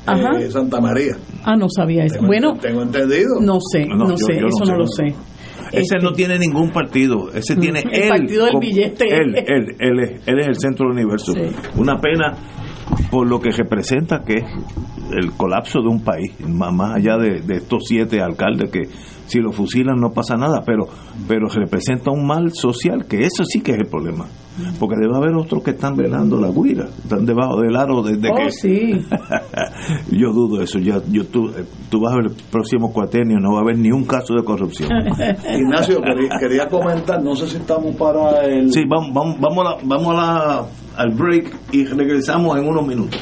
Ajá. 0.08 0.39
Santa 0.50 0.80
María. 0.80 1.17
Ah, 1.43 1.56
no 1.58 1.67
sabía 1.69 2.06
eso. 2.06 2.19
bueno, 2.26 2.54
tengo 2.60 2.82
entendido. 2.82 3.41
No 3.41 3.60
sé, 3.60 3.86
no, 3.86 4.17
sé, 4.17 4.38
eso 4.38 4.65
no 4.65 4.78
lo 4.78 4.88
sé. 4.88 5.13
Ese 5.72 5.98
no 6.02 6.14
tiene 6.14 6.38
ningún 6.38 6.72
partido, 6.72 7.32
ese 7.34 7.56
tiene 7.56 7.80
el 7.80 8.04
él. 8.04 8.10
partido 8.10 8.46
del 8.46 8.60
billete. 8.60 9.06
Él, 9.08 9.36
él, 9.36 9.76
él, 9.80 10.00
es, 10.00 10.28
él 10.28 10.40
es 10.40 10.48
el 10.48 10.56
centro 10.56 10.88
del 10.88 10.98
universo. 10.98 11.34
Una 11.76 11.98
pena 11.98 12.34
por 13.12 13.28
lo 13.28 13.40
que 13.40 13.52
representa 13.52 14.24
que 14.24 14.34
es 14.36 14.44
el 15.12 15.32
colapso 15.34 15.80
de 15.82 15.88
un 15.88 16.04
país, 16.04 16.34
más, 16.48 16.96
allá 16.96 17.18
de, 17.18 17.42
de 17.42 17.56
estos 17.56 17.84
siete 17.88 18.22
alcaldes 18.22 18.70
que 18.72 18.90
si 19.28 19.40
lo 19.40 19.52
fusilan 19.52 20.00
no 20.00 20.12
pasa 20.12 20.36
nada, 20.36 20.63
pero, 20.66 20.88
pero 21.28 21.48
representa 21.48 22.12
un 22.12 22.26
mal 22.26 22.52
social, 22.54 23.06
que 23.06 23.20
eso 23.20 23.44
sí 23.46 23.62
que 23.62 23.74
es 23.74 23.80
el 23.80 23.88
problema. 23.88 24.26
Porque 24.80 24.96
debe 25.00 25.16
haber 25.16 25.36
otros 25.36 25.62
que 25.62 25.72
están 25.72 25.96
velando 25.96 26.38
la 26.42 26.50
guira, 26.50 26.86
están 26.86 27.26
debajo 27.26 27.62
del 27.62 27.76
aro 27.76 28.02
desde 28.02 28.32
oh, 28.32 28.36
que... 28.36 28.52
sí. 28.52 29.06
yo 30.12 30.32
dudo 30.32 30.63
eso, 30.63 30.80
ya, 30.80 31.00
yo, 31.12 31.26
tú, 31.28 31.52
tú 31.92 32.02
vas 32.02 32.13
a 32.13 32.16
ver 32.16 32.26
el 32.26 32.36
próximo 32.50 32.92
cuatrenio, 32.92 33.38
no 33.40 33.54
va 33.54 33.60
a 33.60 33.62
haber 33.62 33.78
ni 33.78 33.92
un 33.92 34.06
caso 34.06 34.34
de 34.34 34.44
corrupción. 34.44 34.90
Ignacio, 35.56 36.00
quería, 36.40 36.68
comentar, 36.68 37.22
no 37.22 37.36
sé 37.36 37.48
si 37.48 37.58
estamos 37.58 37.96
para 37.98 38.46
el... 38.46 38.72
Sí, 38.72 38.82
vamos, 38.90 39.13
vamos, 39.13 39.40
vamos, 39.40 39.66
a 39.68 39.78
vamos 39.84 40.08
a 40.08 40.13
la, 40.13 40.66
al 40.98 41.13
break 41.13 41.56
y 41.72 41.86
regresamos 41.86 42.58
en 42.58 42.68
unos 42.68 42.88
minutos. 42.88 43.22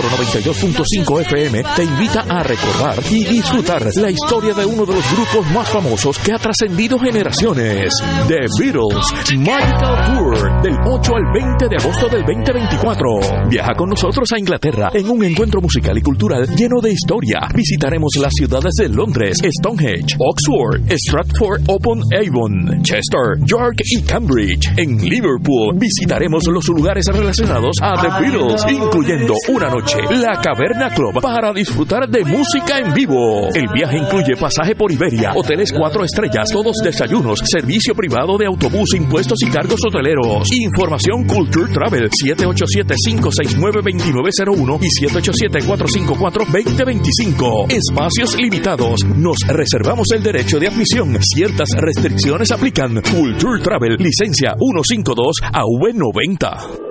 Oro 0.00 0.08
92.5 0.08 1.20
FM 1.20 1.62
te 1.76 1.84
invita 1.84 2.20
a 2.22 2.42
recordar 2.42 2.98
y 3.10 3.22
disfrutar 3.22 3.86
la 3.96 4.10
historia 4.10 4.54
de 4.54 4.64
uno 4.64 4.86
de 4.86 4.94
los 4.94 5.12
grupos 5.12 5.50
más 5.52 5.68
famosos 5.68 6.18
que 6.20 6.32
ha 6.32 6.38
trascendido 6.38 6.98
generaciones, 6.98 7.92
The 8.26 8.46
Beatles 8.58 9.12
Magical 9.36 10.06
Tour, 10.06 10.62
del 10.62 10.78
8 10.86 11.16
al 11.16 11.22
20 11.34 11.68
de 11.68 11.76
agosto 11.76 12.08
del 12.08 12.22
2024. 12.24 13.48
Viaja 13.50 13.74
con 13.76 13.90
nosotros 13.90 14.26
a 14.32 14.38
Inglaterra 14.38 14.90
en 14.94 15.10
un 15.10 15.22
encuentro 15.22 15.60
musical 15.60 15.98
y 15.98 16.00
cultural 16.00 16.48
lleno 16.56 16.80
de 16.80 16.92
historia. 16.92 17.40
Visitaremos 17.54 18.12
las 18.22 18.32
ciudades 18.32 18.72
de 18.78 18.88
Londres, 18.88 19.36
Stonehenge, 19.60 20.16
Oxford, 20.18 20.90
Stratford 20.92 21.60
upon 21.68 22.00
Avon, 22.14 22.82
Chester, 22.82 23.36
York 23.44 23.82
y 23.84 24.00
Cambridge. 24.00 24.72
En 24.78 24.96
Liverpool 24.96 25.76
visitaremos 25.76 26.46
los 26.46 26.66
lugares 26.68 27.04
relacionados 27.06 27.76
a 27.82 28.00
The 28.00 28.08
Beatles, 28.22 28.64
incluyendo 28.70 29.34
una 29.48 29.68
noche 29.68 29.89
la 30.10 30.40
Caverna 30.40 30.88
Club 30.90 31.20
para 31.20 31.52
disfrutar 31.52 32.08
de 32.08 32.24
música 32.24 32.78
en 32.78 32.94
vivo. 32.94 33.48
El 33.54 33.66
viaje 33.68 33.98
incluye 33.98 34.36
pasaje 34.38 34.76
por 34.76 34.92
Iberia, 34.92 35.32
hoteles 35.34 35.72
cuatro 35.72 36.04
estrellas, 36.04 36.48
todos 36.52 36.76
desayunos, 36.82 37.40
servicio 37.44 37.92
privado 37.94 38.36
de 38.38 38.46
autobús, 38.46 38.94
impuestos 38.94 39.38
y 39.42 39.50
cargos 39.50 39.80
hoteleros. 39.84 40.48
Información 40.52 41.24
Culture 41.24 41.72
Travel 41.72 42.08
787-569-2901 42.10 44.78
y 44.80 44.86
787-454-2025. 45.06 47.72
Espacios 47.72 48.36
limitados. 48.36 49.04
Nos 49.04 49.38
reservamos 49.48 50.12
el 50.12 50.22
derecho 50.22 50.60
de 50.60 50.68
admisión. 50.68 51.18
Ciertas 51.20 51.70
restricciones 51.76 52.52
aplican. 52.52 53.02
Culture 53.02 53.60
Travel, 53.62 53.96
licencia 53.98 54.54
152 54.58 55.36
a 55.42 55.62
V90. 55.62 56.89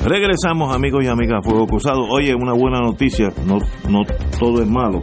Regresamos 0.00 0.74
amigos 0.74 1.04
y 1.04 1.08
amigas 1.08 1.38
a 1.38 1.42
Fuego 1.42 1.66
Cruzado. 1.66 2.02
Oye, 2.08 2.34
una 2.34 2.52
buena 2.52 2.78
noticia, 2.80 3.32
no, 3.46 3.58
no 3.88 4.02
todo 4.38 4.62
es 4.62 4.68
malo. 4.68 5.02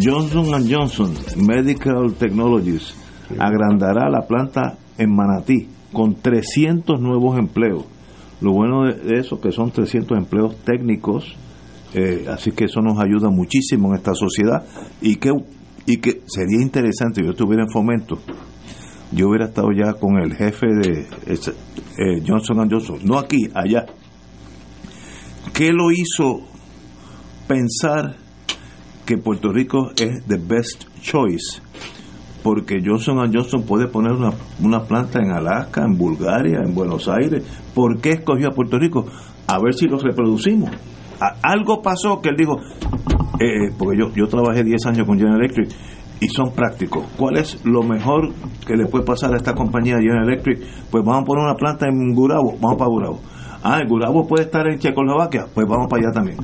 Johnson 0.00 0.68
Johnson 0.68 1.14
Medical 1.36 2.12
Technologies 2.18 2.94
agrandará 3.38 4.10
la 4.10 4.26
planta 4.26 4.76
en 4.98 5.14
Manatí 5.14 5.68
con 5.92 6.16
300 6.16 7.00
nuevos 7.00 7.38
empleos. 7.38 7.84
Lo 8.42 8.52
bueno 8.52 8.84
de 8.84 9.18
eso 9.18 9.40
que 9.40 9.50
son 9.50 9.70
300 9.70 10.18
empleos 10.18 10.56
técnicos 10.56 11.36
eh, 11.94 12.26
así 12.28 12.50
que 12.50 12.64
eso 12.64 12.80
nos 12.80 12.98
ayuda 12.98 13.30
muchísimo 13.30 13.90
en 13.90 13.94
esta 13.96 14.14
sociedad 14.14 14.64
y 15.00 15.16
que, 15.16 15.30
y 15.86 15.98
que 15.98 16.22
sería 16.26 16.60
interesante, 16.60 17.22
yo 17.22 17.30
estuviera 17.30 17.62
en 17.62 17.70
fomento, 17.70 18.18
yo 19.12 19.28
hubiera 19.28 19.46
estado 19.46 19.68
ya 19.70 19.92
con 19.92 20.18
el 20.18 20.34
jefe 20.34 20.66
de 20.66 21.06
eh, 21.26 22.22
Johnson 22.26 22.68
Johnson, 22.68 22.98
no 23.04 23.16
aquí, 23.16 23.48
allá. 23.54 23.86
¿Qué 25.52 25.72
lo 25.72 25.92
hizo 25.92 26.40
pensar 27.46 28.16
que 29.06 29.16
Puerto 29.16 29.52
Rico 29.52 29.90
es 29.96 30.24
the 30.26 30.38
best 30.38 30.86
choice? 31.00 31.60
Porque 32.42 32.82
Johnson 32.84 33.18
Johnson 33.32 33.62
puede 33.62 33.86
poner 33.86 34.12
una, 34.12 34.32
una 34.60 34.82
planta 34.82 35.20
en 35.20 35.30
Alaska, 35.30 35.84
en 35.84 35.96
Bulgaria, 35.96 36.58
en 36.66 36.74
Buenos 36.74 37.08
Aires. 37.08 37.44
¿Por 37.72 38.00
qué 38.00 38.10
escogió 38.10 38.48
a 38.48 38.50
Puerto 38.50 38.80
Rico? 38.80 39.06
A 39.46 39.60
ver 39.60 39.74
si 39.74 39.86
los 39.86 40.02
reproducimos 40.02 40.70
algo 41.42 41.82
pasó 41.82 42.20
que 42.20 42.30
él 42.30 42.36
dijo, 42.36 42.58
eh, 43.40 43.72
porque 43.78 43.98
yo, 43.98 44.12
yo 44.14 44.26
trabajé 44.28 44.62
10 44.62 44.86
años 44.86 45.06
con 45.06 45.18
General 45.18 45.40
Electric 45.40 45.68
y 46.20 46.28
son 46.28 46.52
prácticos. 46.52 47.04
¿Cuál 47.16 47.38
es 47.38 47.64
lo 47.64 47.82
mejor 47.82 48.32
que 48.66 48.76
le 48.76 48.86
puede 48.86 49.04
pasar 49.04 49.32
a 49.34 49.36
esta 49.36 49.54
compañía 49.54 49.96
General 49.96 50.28
Electric? 50.28 50.58
Pues 50.90 51.04
vamos 51.04 51.22
a 51.22 51.24
poner 51.24 51.44
una 51.44 51.54
planta 51.54 51.86
en 51.86 52.14
Gurabo, 52.14 52.56
vamos 52.60 52.78
para 52.78 52.90
Gurabo. 52.90 53.20
Ah, 53.62 53.80
el 53.80 53.88
Gurabo 53.88 54.26
puede 54.26 54.44
estar 54.44 54.66
en 54.68 54.78
Checoslovaquia, 54.78 55.46
pues 55.52 55.66
vamos 55.66 55.88
para 55.88 56.02
allá 56.02 56.12
también. 56.12 56.36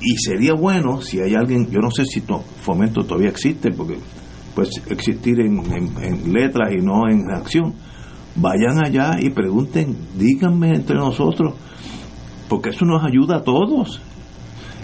Y 0.00 0.16
sería 0.16 0.54
bueno 0.54 1.00
si 1.00 1.20
hay 1.20 1.34
alguien, 1.34 1.68
yo 1.70 1.80
no 1.80 1.90
sé 1.90 2.04
si 2.04 2.22
Fomento 2.62 3.02
todavía 3.02 3.30
existe, 3.30 3.72
porque 3.72 3.98
puede 4.54 4.70
existir 4.90 5.40
en 5.40 6.32
letras 6.32 6.70
y 6.72 6.84
no 6.84 7.08
en 7.08 7.30
acción. 7.30 7.74
Vayan 8.36 8.84
allá 8.84 9.18
y 9.20 9.30
pregunten, 9.30 9.96
díganme 10.16 10.74
entre 10.74 10.96
nosotros 10.96 11.54
porque 12.48 12.70
eso 12.70 12.84
nos 12.84 13.04
ayuda 13.04 13.36
a 13.36 13.42
todos. 13.42 14.00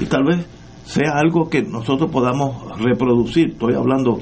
Y 0.00 0.06
tal 0.06 0.24
vez 0.24 0.46
sea 0.84 1.12
algo 1.16 1.48
que 1.48 1.62
nosotros 1.62 2.10
podamos 2.10 2.78
reproducir. 2.80 3.50
Estoy 3.50 3.74
hablando 3.74 4.18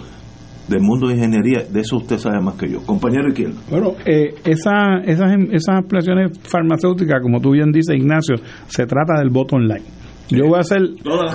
del 0.69 0.81
mundo 0.81 1.09
de 1.09 1.15
ingeniería, 1.15 1.65
de 1.69 1.81
eso 1.81 1.97
usted 1.97 2.19
sabe 2.19 2.41
más 2.41 2.55
que 2.55 2.71
yo. 2.71 2.85
Compañero 2.85 3.29
Izquierdo. 3.29 3.61
Bueno, 3.71 3.93
eh, 4.07 4.35
esa, 4.45 4.99
esas, 5.05 5.33
esas 5.51 5.77
ampliaciones 5.77 6.39
farmacéuticas, 6.43 7.21
como 7.21 7.41
tú 7.41 7.51
bien 7.51 7.73
dices, 7.73 7.97
Ignacio, 7.97 8.37
se 8.67 8.87
trata 8.87 9.19
del 9.19 9.31
bottom 9.31 9.63
line. 9.63 9.83
Yo 10.29 10.47
voy 10.47 10.57
a 10.57 10.61
hacer, 10.61 10.81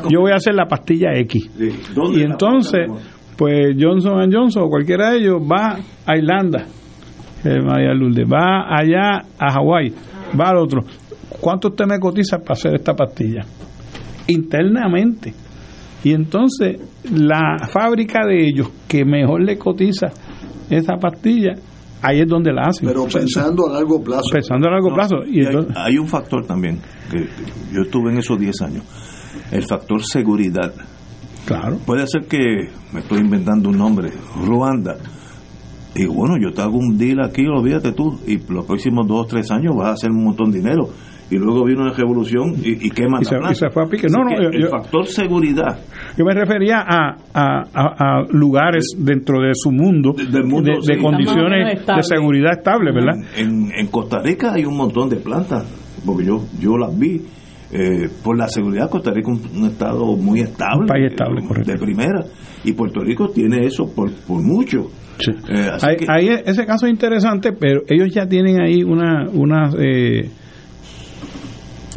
yo 0.10 0.22
voy 0.22 0.32
a 0.32 0.36
hacer 0.36 0.56
la 0.56 0.66
pastilla 0.66 1.14
X. 1.14 1.52
Y 1.60 2.22
entonces, 2.22 2.88
pues 3.38 3.76
Johnson 3.80 4.32
Johnson 4.32 4.64
o 4.64 4.70
cualquiera 4.70 5.12
de 5.12 5.20
ellos 5.20 5.42
va 5.42 5.78
a 6.06 6.18
Irlanda, 6.18 6.66
eh, 7.44 7.62
María 7.62 7.94
Lourdes, 7.94 8.26
va 8.26 8.66
allá 8.68 9.22
a 9.38 9.52
Hawái, 9.52 9.94
va 10.40 10.50
al 10.50 10.58
otro. 10.58 10.82
¿Cuánto 11.40 11.70
usted 11.70 11.86
me 11.86 12.00
cotiza 12.00 12.40
para 12.40 12.54
hacer 12.54 12.76
esta 12.76 12.94
pastilla? 12.94 13.46
Internamente. 14.28 15.34
Y 16.04 16.14
entonces 16.14 16.80
la 17.12 17.58
fábrica 17.72 18.26
de 18.26 18.48
ellos 18.48 18.70
que 18.88 19.04
mejor 19.04 19.42
le 19.42 19.58
cotiza 19.58 20.08
esa 20.70 20.96
pastilla, 20.98 21.56
ahí 22.02 22.22
es 22.22 22.28
donde 22.28 22.52
la 22.54 22.64
hacen. 22.68 22.88
Pero 22.88 23.06
pensando 23.08 23.68
a 23.68 23.74
largo 23.74 24.02
plazo. 24.02 24.30
Pensando 24.32 24.68
a 24.68 24.72
largo 24.72 24.94
plazo. 24.94 25.18
Y, 25.26 25.46
hay, 25.76 25.98
un 25.98 26.08
factor 26.08 26.46
también, 26.46 26.80
que 27.10 27.28
yo 27.74 27.82
estuve 27.82 28.12
en 28.12 28.20
esos 28.20 28.40
10 28.40 28.62
años, 28.62 28.84
el 29.52 29.64
factor 29.64 30.04
seguridad. 30.04 30.74
Claro. 31.46 31.78
Puede 31.86 32.06
ser 32.08 32.26
que, 32.26 32.70
me 32.92 33.00
estoy 33.00 33.20
inventando 33.20 33.70
un 33.70 33.78
nombre, 33.78 34.12
Ruanda. 34.46 34.98
Y 35.96 36.06
bueno, 36.06 36.36
yo 36.40 36.54
te 36.54 36.62
hago 36.62 36.78
un 36.78 36.98
deal 36.98 37.22
aquí, 37.24 37.46
olvídate 37.48 37.94
tú, 37.94 38.20
y 38.28 38.38
los 38.52 38.66
próximos 38.66 39.08
dos 39.08 39.24
o 39.24 39.26
tres 39.26 39.50
años 39.50 39.76
vas 39.76 39.88
a 39.88 39.92
hacer 39.94 40.12
un 40.12 40.26
montón 40.26 40.52
de 40.52 40.60
dinero 40.60 40.90
y 41.30 41.38
luego 41.38 41.66
vino 41.66 41.82
una 41.82 41.94
revolución 41.94 42.54
y, 42.64 42.88
y 42.88 42.90
quema 42.90 43.20
y 43.22 43.26
se, 43.26 43.70
fue 43.70 43.84
a 43.84 43.86
pique. 43.88 44.08
No, 44.10 44.24
no, 44.24 44.50
el 44.50 44.68
factor 44.70 45.06
seguridad. 45.08 45.80
Yo 46.18 46.24
me 46.26 46.34
refería 46.34 46.80
a, 46.80 47.18
a, 47.34 47.64
a, 47.74 48.24
lugares 48.30 48.96
dentro 48.98 49.42
de 49.42 49.52
su 49.54 49.72
mundo, 49.72 50.14
de, 50.14 50.42
condiciones 51.02 51.86
de 51.86 52.04
seguridad 52.04 52.54
estable, 52.58 52.92
¿verdad? 52.94 53.16
En, 53.36 53.72
en, 53.76 53.88
Costa 53.88 54.20
Rica 54.24 54.54
hay 54.54 54.66
un 54.66 54.78
montón 54.78 55.10
de 55.10 55.18
plantas, 55.18 55.66
porque 56.06 56.26
yo, 56.26 56.46
yo 56.60 56.78
las 56.78 56.98
vi. 56.98 57.22
Eh, 57.70 58.08
por 58.24 58.38
la 58.38 58.48
seguridad, 58.48 58.90
Costa 58.90 59.12
Rica 59.12 59.30
es 59.30 59.54
un, 59.54 59.66
estado 59.66 60.16
muy 60.16 60.40
estable, 60.40 60.84
un 60.84 60.88
país 60.88 61.12
estable 61.12 61.46
correcto. 61.46 61.70
de 61.70 61.78
primera, 61.78 62.24
y 62.64 62.72
Puerto 62.72 63.02
Rico 63.02 63.28
tiene 63.28 63.66
eso 63.66 63.94
por, 63.94 64.10
por 64.26 64.42
mucho. 64.42 64.90
Eh, 65.50 65.70
hay, 66.08 66.30
ese 66.46 66.66
caso 66.66 66.86
es 66.86 66.94
interesante, 66.94 67.52
pero 67.52 67.82
ellos 67.90 68.08
ya 68.14 68.26
tienen 68.26 68.62
ahí 68.62 68.84
una, 68.84 69.28
una 69.30 69.70
eh, 69.78 70.30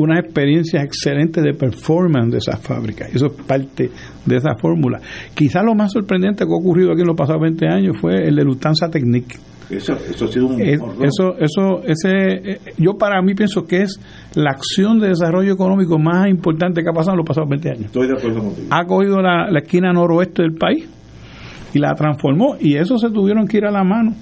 unas 0.02 0.20
experiencias 0.20 0.82
excelentes 0.82 1.42
de 1.42 1.52
performance 1.52 2.32
de 2.32 2.38
esas 2.38 2.60
fábricas. 2.60 3.14
Eso 3.14 3.26
es 3.26 3.32
parte 3.32 3.90
de 4.24 4.36
esa 4.36 4.54
fórmula. 4.60 5.00
Quizá 5.34 5.62
lo 5.62 5.74
más 5.74 5.92
sorprendente 5.92 6.44
que 6.44 6.50
ha 6.50 6.56
ocurrido 6.56 6.92
aquí 6.92 7.02
en 7.02 7.08
los 7.08 7.16
pasados 7.16 7.42
20 7.42 7.66
años 7.66 7.96
fue 8.00 8.26
el 8.26 8.36
de 8.36 8.44
Lufthansa 8.44 8.88
Technique. 8.88 9.36
Eso, 9.68 9.92
eso 9.92 10.24
ha 10.24 10.28
sido 10.28 10.46
un 10.48 10.60
eso, 10.60 11.36
eso, 11.38 11.82
ese, 11.84 12.52
eh, 12.52 12.60
yo 12.76 12.94
para 12.98 13.22
mí 13.22 13.34
pienso 13.34 13.66
que 13.66 13.82
es 13.82 14.00
la 14.34 14.50
acción 14.50 14.98
de 14.98 15.08
desarrollo 15.08 15.52
económico 15.52 15.96
más 15.96 16.28
importante 16.28 16.82
que 16.82 16.88
ha 16.88 16.92
pasado 16.92 17.12
en 17.12 17.18
los 17.18 17.26
pasados 17.26 17.48
20 17.50 17.70
años. 17.70 17.84
Estoy 17.84 18.08
de 18.08 18.14
acuerdo 18.14 18.40
contigo. 18.40 18.66
Ha 18.68 18.84
cogido 18.84 19.22
la, 19.22 19.48
la 19.48 19.60
esquina 19.60 19.92
noroeste 19.92 20.42
del 20.42 20.54
país 20.54 20.88
y 21.72 21.78
la 21.78 21.94
transformó 21.94 22.56
y 22.58 22.76
eso 22.76 22.98
se 22.98 23.10
tuvieron 23.10 23.46
que 23.46 23.58
ir 23.58 23.64
a 23.64 23.70
la 23.70 23.84
mano 23.84 24.12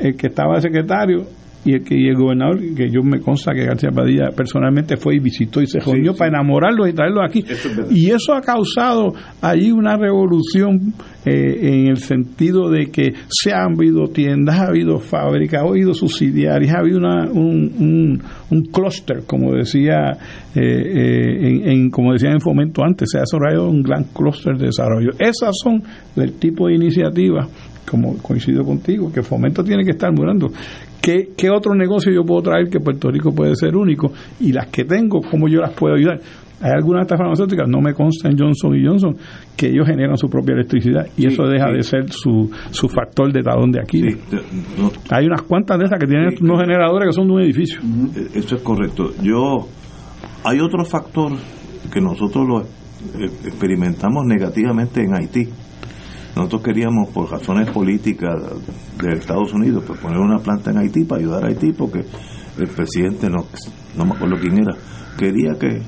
el 0.00 0.16
que 0.16 0.28
estaba 0.28 0.54
de 0.54 0.62
secretario 0.62 1.26
y 1.64 1.74
el, 1.74 1.82
que, 1.82 1.94
el 1.94 2.16
gobernador, 2.16 2.60
que 2.76 2.90
yo 2.90 3.02
me 3.02 3.20
consta 3.20 3.52
que 3.52 3.64
García 3.64 3.90
Padilla 3.90 4.30
personalmente 4.36 4.96
fue 4.96 5.16
y 5.16 5.18
visitó 5.18 5.62
y 5.62 5.66
se 5.66 5.80
reunió 5.80 6.14
para 6.14 6.30
enamorarlos 6.30 6.88
y 6.88 6.92
traerlos 6.92 7.24
aquí. 7.26 7.44
y 7.90 8.10
eso 8.10 8.34
ha 8.34 8.40
causado 8.42 9.14
allí 9.40 9.70
una 9.70 9.96
revolución 9.96 10.92
eh, 11.24 11.58
en 11.62 11.86
el 11.88 11.96
sentido 11.96 12.68
de 12.68 12.90
que 12.90 13.14
se 13.28 13.52
han 13.52 13.74
habido 13.74 14.08
tiendas, 14.08 14.60
ha 14.60 14.66
habido 14.66 14.98
fábricas, 14.98 15.62
ha 15.62 15.66
habido 15.66 15.94
subsidiarias, 15.94 16.74
ha 16.74 16.80
habido 16.80 16.98
una, 16.98 17.24
un, 17.30 17.72
un, 17.78 18.22
un 18.50 18.62
clúster, 18.66 19.22
como 19.26 19.54
decía 19.54 20.12
eh, 20.54 20.60
eh, 20.60 21.72
en, 21.72 21.90
como 21.90 22.12
decían 22.12 22.34
en 22.34 22.40
Fomento 22.40 22.84
antes, 22.84 23.08
se 23.10 23.18
ha 23.18 23.22
desarrollado 23.22 23.70
un 23.70 23.82
gran 23.82 24.04
clúster 24.04 24.56
de 24.56 24.66
desarrollo. 24.66 25.12
Esas 25.18 25.54
son 25.62 25.82
el 26.16 26.34
tipo 26.34 26.68
de 26.68 26.74
iniciativas 26.74 27.48
como 27.90 28.16
coincido 28.18 28.64
contigo, 28.64 29.12
que 29.12 29.22
Fomento 29.22 29.62
tiene 29.62 29.84
que 29.84 29.90
estar 29.92 30.12
murando. 30.12 30.50
¿Qué, 31.04 31.32
¿Qué 31.36 31.50
otro 31.50 31.74
negocio 31.74 32.10
yo 32.10 32.24
puedo 32.24 32.40
traer 32.40 32.70
que 32.70 32.80
Puerto 32.80 33.10
Rico 33.10 33.30
puede 33.34 33.54
ser 33.56 33.76
único? 33.76 34.10
Y 34.40 34.52
las 34.52 34.68
que 34.68 34.84
tengo, 34.84 35.20
¿cómo 35.20 35.48
yo 35.48 35.60
las 35.60 35.74
puedo 35.74 35.94
ayudar? 35.94 36.18
Hay 36.62 36.70
algunas 36.70 37.00
de 37.00 37.02
estas 37.02 37.18
farmacéuticas, 37.18 37.68
no 37.68 37.82
me 37.82 37.92
consta 37.92 38.30
en 38.30 38.38
Johnson 38.38 38.74
y 38.74 38.86
Johnson, 38.86 39.14
que 39.54 39.66
ellos 39.66 39.86
generan 39.86 40.16
su 40.16 40.30
propia 40.30 40.54
electricidad 40.54 41.06
y 41.14 41.26
eso 41.26 41.42
deja 41.42 41.70
de 41.70 41.82
ser 41.82 42.10
su, 42.10 42.50
su 42.70 42.88
factor 42.88 43.30
de 43.30 43.42
talón 43.42 43.70
de 43.70 43.80
aquí. 43.80 44.00
Hay 45.10 45.26
unas 45.26 45.42
cuantas 45.42 45.78
de 45.78 45.84
esas 45.84 45.98
que 45.98 46.06
tienen 46.06 46.32
unos 46.40 46.58
generadores 46.58 47.08
que 47.08 47.12
son 47.12 47.26
de 47.26 47.34
un 47.34 47.42
edificio. 47.42 47.80
Eh, 48.16 48.28
eso 48.36 48.56
es 48.56 48.62
correcto. 48.62 49.10
Yo 49.22 49.68
Hay 50.44 50.58
otro 50.60 50.86
factor 50.86 51.32
que 51.92 52.00
nosotros 52.00 52.48
lo 52.48 52.62
eh, 52.62 53.30
experimentamos 53.44 54.24
negativamente 54.24 55.02
en 55.02 55.14
Haití 55.14 55.48
nosotros 56.36 56.62
queríamos, 56.62 57.10
por 57.10 57.30
razones 57.30 57.70
políticas 57.70 58.34
de 59.00 59.12
Estados 59.12 59.52
Unidos, 59.52 59.84
pues 59.86 60.00
poner 60.00 60.18
una 60.18 60.38
planta 60.38 60.72
en 60.72 60.78
Haití 60.78 61.04
para 61.04 61.20
ayudar 61.20 61.44
a 61.44 61.48
Haití, 61.48 61.72
porque 61.72 62.04
el 62.58 62.68
presidente, 62.68 63.30
no, 63.30 63.46
no 63.96 64.04
me 64.04 64.14
acuerdo 64.14 64.36
quién 64.40 64.58
era, 64.58 64.76
quería 65.16 65.56
que 65.58 65.80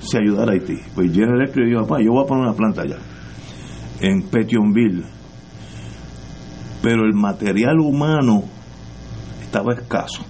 se 0.00 0.18
ayudara 0.18 0.52
a 0.52 0.54
Haití. 0.54 0.76
Pues 0.94 1.10
General 1.10 1.36
Electric 1.40 1.66
dijo, 1.66 1.82
papá, 1.82 2.02
yo 2.02 2.12
voy 2.12 2.24
a 2.24 2.26
poner 2.26 2.44
una 2.44 2.54
planta 2.54 2.82
allá, 2.82 2.98
en 4.00 4.22
Petionville. 4.24 5.04
Pero 6.82 7.06
el 7.06 7.14
material 7.14 7.80
humano 7.80 8.44
estaba 9.40 9.72
escaso. 9.72 10.22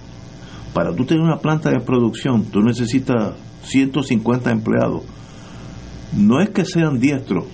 Para 0.73 0.95
tú 0.95 1.05
tener 1.05 1.21
una 1.21 1.37
planta 1.37 1.69
de 1.69 1.81
producción, 1.81 2.45
tú 2.45 2.61
necesitas 2.61 3.33
150 3.63 4.51
empleados. 4.51 5.03
No 6.15 6.39
es 6.39 6.49
que 6.51 6.63
sean 6.63 6.97
diestros, 6.97 7.45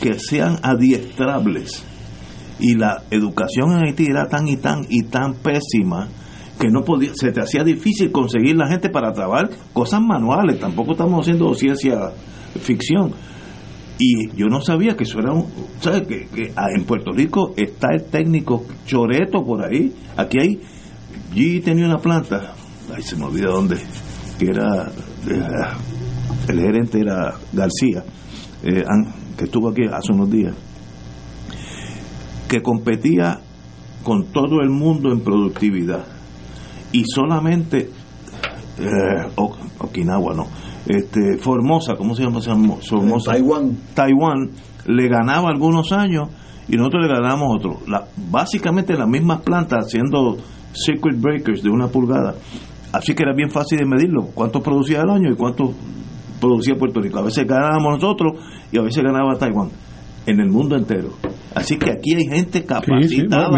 que 0.00 0.18
sean 0.18 0.58
adiestrables. 0.62 1.84
Y 2.60 2.74
la 2.74 3.04
educación 3.10 3.72
en 3.72 3.84
Haití 3.84 4.06
era 4.06 4.28
tan 4.28 4.48
y 4.48 4.56
tan 4.56 4.84
y 4.88 5.04
tan 5.04 5.34
pésima 5.34 6.08
que 6.58 6.68
no 6.68 6.82
podía, 6.82 7.12
se 7.14 7.30
te 7.30 7.40
hacía 7.40 7.62
difícil 7.62 8.10
conseguir 8.10 8.56
la 8.56 8.66
gente 8.68 8.90
para 8.90 9.12
trabajar 9.12 9.50
cosas 9.72 10.00
manuales, 10.00 10.58
tampoco 10.58 10.92
estamos 10.92 11.20
haciendo 11.20 11.54
ciencia 11.54 12.10
ficción. 12.60 13.12
Y 14.00 14.30
yo 14.36 14.46
no 14.46 14.60
sabía 14.60 14.96
que 14.96 15.04
eso 15.04 15.18
era 15.18 15.32
un. 15.32 15.46
¿Sabes? 15.80 16.06
Que, 16.06 16.26
que 16.26 16.52
ah, 16.54 16.68
en 16.74 16.84
Puerto 16.84 17.12
Rico 17.12 17.52
está 17.56 17.88
el 17.92 18.04
técnico 18.04 18.64
Choreto 18.86 19.44
por 19.44 19.64
ahí. 19.64 19.92
Aquí 20.16 20.38
hay. 20.40 20.60
Yo 21.34 21.62
tenía 21.62 21.86
una 21.86 21.98
planta, 21.98 22.54
ahí 22.94 23.02
se 23.02 23.16
me 23.16 23.24
olvida 23.24 23.48
dónde, 23.48 23.76
que 24.38 24.46
era. 24.46 24.90
Eh, 25.28 25.42
el 26.48 26.60
gerente 26.60 27.00
era 27.00 27.34
García. 27.52 28.04
Eh, 28.62 28.84
que 29.38 29.44
estuvo 29.44 29.70
aquí 29.70 29.84
hace 29.84 30.12
unos 30.12 30.30
días, 30.30 30.54
que 32.48 32.60
competía 32.60 33.40
con 34.02 34.26
todo 34.26 34.60
el 34.60 34.68
mundo 34.68 35.12
en 35.12 35.20
productividad 35.20 36.04
y 36.92 37.04
solamente 37.06 37.90
eh, 38.78 39.32
Okinawa 39.78 40.34
no 40.34 40.46
este 40.88 41.36
Formosa 41.38 41.94
cómo 41.96 42.14
se 42.14 42.24
llama 42.24 42.40
Formosa 42.40 43.32
Taiwán. 43.32 43.76
Taiwán 43.94 44.50
le 44.86 45.08
ganaba 45.08 45.50
algunos 45.50 45.92
años 45.92 46.28
y 46.68 46.76
nosotros 46.76 47.06
le 47.06 47.14
ganamos 47.14 47.56
otro. 47.56 47.80
La, 47.86 48.06
básicamente 48.30 48.94
las 48.94 49.08
mismas 49.08 49.42
plantas 49.42 49.86
haciendo 49.86 50.38
circuit 50.72 51.20
breakers 51.20 51.62
de 51.62 51.70
una 51.70 51.88
pulgada. 51.88 52.34
Así 52.92 53.14
que 53.14 53.22
era 53.22 53.34
bien 53.34 53.50
fácil 53.50 53.78
de 53.78 53.86
medirlo 53.86 54.28
cuánto 54.34 54.62
producía 54.62 55.02
el 55.02 55.10
año 55.10 55.30
y 55.30 55.36
cuánto 55.36 55.74
producía 56.40 56.74
Puerto 56.76 57.00
Rico 57.00 57.18
a 57.18 57.22
veces 57.22 57.46
ganábamos 57.46 58.00
nosotros 58.00 58.32
y 58.70 58.78
a 58.78 58.82
veces 58.82 59.02
ganaba 59.02 59.36
Taiwán 59.38 59.70
en 60.26 60.40
el 60.40 60.48
mundo 60.48 60.76
entero. 60.76 61.10
Así 61.54 61.78
que 61.78 61.90
aquí 61.90 62.14
hay 62.14 62.26
gente 62.26 62.64
capacitada 62.64 63.50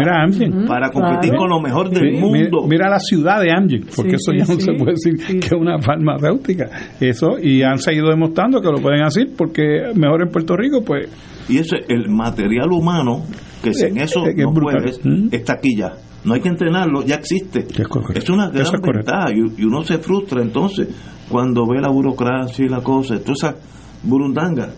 para 0.67 0.89
competir 0.89 1.35
con 1.35 1.49
lo 1.49 1.59
mejor 1.59 1.89
del 1.89 2.13
mundo. 2.19 2.65
Mira, 2.67 2.89
la 2.89 2.99
ciudad 2.99 3.41
de 3.41 3.51
Amgen, 3.51 3.85
porque 3.95 4.15
eso 4.15 4.31
ya 4.31 4.45
no 4.45 4.59
se 4.59 4.73
puede 4.73 4.93
decir 4.93 5.39
que 5.39 5.45
es 5.45 5.51
una 5.51 5.77
farmacéutica. 5.79 6.69
Eso, 6.99 7.37
y 7.41 7.61
han 7.61 7.77
seguido 7.77 8.09
demostrando 8.09 8.61
que 8.61 8.69
lo 8.69 8.77
pueden 8.81 9.03
hacer 9.03 9.27
porque 9.37 9.91
mejor 9.95 10.23
en 10.23 10.29
Puerto 10.29 10.55
Rico, 10.55 10.81
pues. 10.83 11.09
Y 11.49 11.57
eso 11.57 11.75
es 11.75 11.85
el 11.89 12.09
material 12.09 12.71
humano, 12.71 13.23
que 13.61 13.73
sin 13.73 13.97
eh, 13.97 14.03
eso 14.03 14.25
eh, 14.25 14.33
no 14.37 14.53
puedes, 14.53 14.99
está 15.31 15.53
aquí 15.53 15.75
ya. 15.77 15.93
No 16.23 16.35
hay 16.35 16.41
que 16.41 16.49
entrenarlo, 16.49 17.03
ya 17.03 17.15
existe. 17.15 17.67
Es, 18.13 18.29
una 18.29 18.49
gran 18.49 18.81
ventaja 18.81 19.31
y, 19.31 19.63
uno 19.63 19.83
se 19.83 19.97
frustra 19.97 20.41
entonces 20.41 20.87
cuando 21.29 21.65
ve 21.67 21.81
la 21.81 21.89
burocracia 21.89 22.65
y 22.65 22.69
la 22.69 22.81
cosa. 22.81 23.15
Entonces, 23.15 23.55
burundanga 24.03 24.69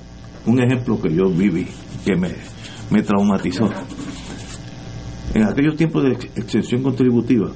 un 0.45 0.59
ejemplo 0.61 1.01
que 1.01 1.13
yo 1.13 1.29
viví, 1.29 1.67
que 2.05 2.15
me, 2.15 2.29
me 2.91 3.01
traumatizó. 3.01 3.69
En 5.33 5.43
aquellos 5.43 5.75
tiempos 5.75 6.03
de 6.03 6.11
exención 6.35 6.83
contributiva, 6.83 7.49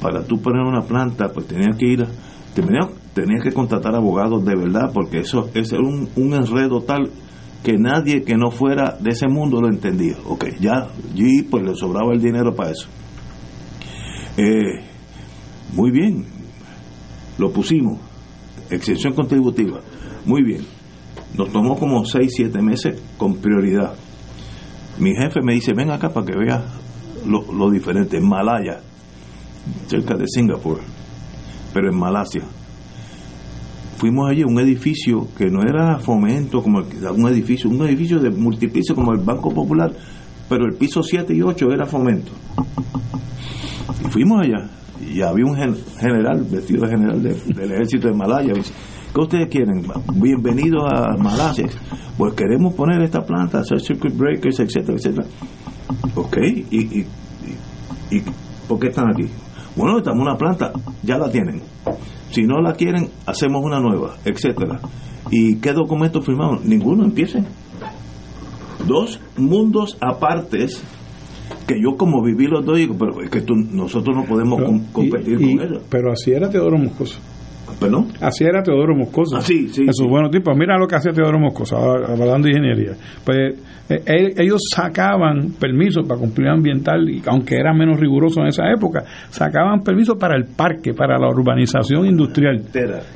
para 0.00 0.24
tú 0.24 0.40
poner 0.40 0.62
una 0.62 0.82
planta, 0.82 1.28
pues 1.28 1.46
tenías 1.46 1.76
que 1.76 1.86
ir, 1.86 2.06
tenías, 2.54 2.88
tenías 3.12 3.42
que 3.42 3.52
contratar 3.52 3.94
abogados 3.94 4.44
de 4.44 4.56
verdad, 4.56 4.90
porque 4.92 5.18
eso, 5.18 5.50
es 5.54 5.72
un, 5.72 6.08
un 6.16 6.34
enredo 6.34 6.80
tal 6.80 7.10
que 7.62 7.76
nadie 7.78 8.22
que 8.22 8.36
no 8.36 8.50
fuera 8.50 8.96
de 8.98 9.10
ese 9.10 9.28
mundo 9.28 9.60
lo 9.60 9.68
entendía. 9.68 10.16
Ok, 10.24 10.46
ya, 10.60 10.88
y 11.14 11.42
pues 11.42 11.62
le 11.62 11.74
sobraba 11.74 12.12
el 12.12 12.20
dinero 12.20 12.54
para 12.54 12.70
eso. 12.70 12.88
Eh, 14.36 14.82
muy 15.74 15.90
bien, 15.90 16.24
lo 17.38 17.52
pusimos, 17.52 17.98
exención 18.70 19.12
contributiva, 19.14 19.80
muy 20.24 20.42
bien 20.42 20.80
nos 21.34 21.52
tomó 21.52 21.78
como 21.78 22.04
6, 22.04 22.30
7 22.34 22.62
meses 22.62 23.00
con 23.16 23.36
prioridad. 23.36 23.94
Mi 24.98 25.14
jefe 25.14 25.40
me 25.42 25.54
dice, 25.54 25.72
ven 25.74 25.90
acá 25.90 26.10
para 26.10 26.26
que 26.26 26.36
veas 26.36 26.62
lo, 27.26 27.50
lo 27.52 27.70
diferente. 27.70 28.18
En 28.18 28.28
Malaya, 28.28 28.80
cerca 29.86 30.16
de 30.16 30.26
Singapur, 30.26 30.80
pero 31.72 31.90
en 31.90 31.98
Malasia. 31.98 32.42
Fuimos 34.00 34.30
allí 34.30 34.40
a 34.40 34.46
un 34.46 34.58
edificio 34.58 35.28
que 35.36 35.50
no 35.50 35.60
era 35.60 35.98
fomento, 35.98 36.62
como 36.62 36.78
un 36.78 37.28
edificio, 37.28 37.68
un 37.68 37.86
edificio 37.86 38.18
de 38.18 38.30
multipiso 38.30 38.94
como 38.94 39.12
el 39.12 39.18
Banco 39.18 39.52
Popular, 39.52 39.92
pero 40.48 40.64
el 40.64 40.74
piso 40.74 41.02
7 41.02 41.34
y 41.34 41.42
8 41.42 41.66
era 41.70 41.84
fomento. 41.84 42.32
Y 44.02 44.10
fuimos 44.10 44.40
allá 44.40 44.70
y 45.06 45.20
había 45.20 45.44
un 45.44 45.54
general, 45.54 46.46
vestido 46.50 46.86
de 46.86 46.92
general 46.92 47.22
del 47.22 47.72
ejército 47.72 48.08
de 48.08 48.14
Malaya, 48.14 48.54
¿Qué 48.54 49.20
ustedes 49.20 49.48
quieren? 49.48 49.82
Bienvenidos 50.14 50.82
a 50.90 51.14
Malasia. 51.22 51.68
Pues 52.16 52.32
queremos 52.32 52.72
poner 52.72 53.02
esta 53.02 53.20
planta, 53.20 53.58
hacer 53.58 53.80
circuit 53.80 54.16
breakers, 54.16 54.60
etcétera, 54.60 54.96
etcétera. 54.96 55.26
Ok, 56.14 56.38
¿y, 56.70 57.00
y, 57.00 58.22
por 58.66 58.80
qué 58.80 58.88
están 58.88 59.10
aquí? 59.10 59.28
Bueno, 59.76 59.98
estamos 59.98 60.22
una 60.22 60.38
planta, 60.38 60.72
ya 61.02 61.18
la 61.18 61.30
tienen. 61.30 61.60
Si 62.30 62.42
no 62.42 62.60
la 62.60 62.74
quieren, 62.74 63.08
hacemos 63.26 63.64
una 63.64 63.80
nueva, 63.80 64.16
etcétera. 64.24 64.80
¿Y 65.30 65.56
qué 65.56 65.72
documentos 65.72 66.24
firmamos? 66.24 66.64
Ninguno, 66.64 67.04
empiecen. 67.04 67.46
Dos 68.86 69.20
mundos 69.36 69.96
apartes 70.00 70.82
que 71.66 71.74
yo 71.80 71.96
como 71.96 72.22
viví 72.22 72.46
los 72.46 72.64
dos 72.64 72.76
digo, 72.76 72.96
pero 72.98 73.22
es 73.22 73.30
que 73.30 73.44
nosotros 73.72 74.16
no 74.16 74.24
podemos 74.24 74.60
competir 74.92 75.36
con 75.36 75.48
ellos. 75.48 75.82
Pero 75.88 76.12
así 76.12 76.32
era 76.32 76.50
Teodoro 76.50 76.78
Moscoso. 76.78 77.20
Perdón. 77.78 78.08
Así 78.20 78.44
era 78.44 78.62
Teodoro 78.62 78.94
Moscoso. 78.96 79.36
Ah, 79.36 79.42
sí, 79.42 79.68
sí. 79.68 79.82
Esos 79.82 80.08
buenos 80.08 80.30
tipos. 80.30 80.56
Mira 80.56 80.78
lo 80.78 80.86
que 80.86 80.96
hacía 80.96 81.12
Teodoro 81.12 81.38
Moscoso, 81.38 81.76
hablando 81.76 82.46
de 82.46 82.50
ingeniería. 82.50 82.92
Pues 83.24 83.54
eh, 83.90 84.34
ellos 84.38 84.60
sacaban 84.74 85.52
permisos 85.58 86.06
para 86.06 86.20
cumplir 86.20 86.48
ambiental, 86.48 87.08
y 87.08 87.22
aunque 87.26 87.56
era 87.56 87.74
menos 87.74 87.98
riguroso 87.98 88.40
en 88.40 88.46
esa 88.46 88.70
época, 88.70 89.02
sacaban 89.30 89.82
permisos 89.82 90.16
para 90.16 90.36
el 90.36 90.44
parque, 90.44 90.94
para 90.94 91.18
la 91.18 91.28
urbanización 91.28 92.06
industrial. 92.06 92.62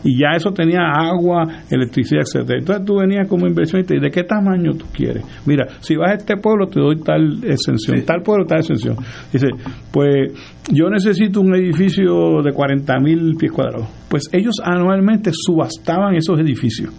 Y 0.03 0.19
ya 0.21 0.37
eso 0.37 0.51
tenía 0.51 0.81
agua, 0.93 1.45
electricidad, 1.71 2.23
etcétera. 2.23 2.59
Entonces 2.59 2.85
tú 2.85 2.97
venías 2.97 3.29
como 3.29 3.47
inversionista 3.47 3.95
y 3.95 4.01
¿de 4.01 4.11
qué 4.11 4.25
tamaño 4.25 4.73
tú 4.73 4.87
quieres? 4.93 5.25
Mira, 5.47 5.67
si 5.81 5.95
vas 5.97 6.11
a 6.11 6.15
este 6.15 6.37
pueblo 6.37 6.67
te 6.67 6.81
doy 6.81 6.97
tal 6.97 7.45
exención, 7.45 8.05
tal 8.05 8.23
pueblo 8.23 8.45
tal 8.45 8.59
exención. 8.59 8.97
Dice, 9.33 9.47
pues 9.93 10.33
yo 10.71 10.89
necesito 10.89 11.41
un 11.41 11.55
edificio 11.55 12.43
de 12.43 12.53
40 12.53 12.99
mil 13.01 13.37
pies 13.37 13.53
cuadrados. 13.53 13.89
Pues 14.09 14.25
ellos 14.33 14.55
anualmente 14.63 15.31
subastaban 15.33 16.15
esos 16.15 16.39
edificios 16.41 16.93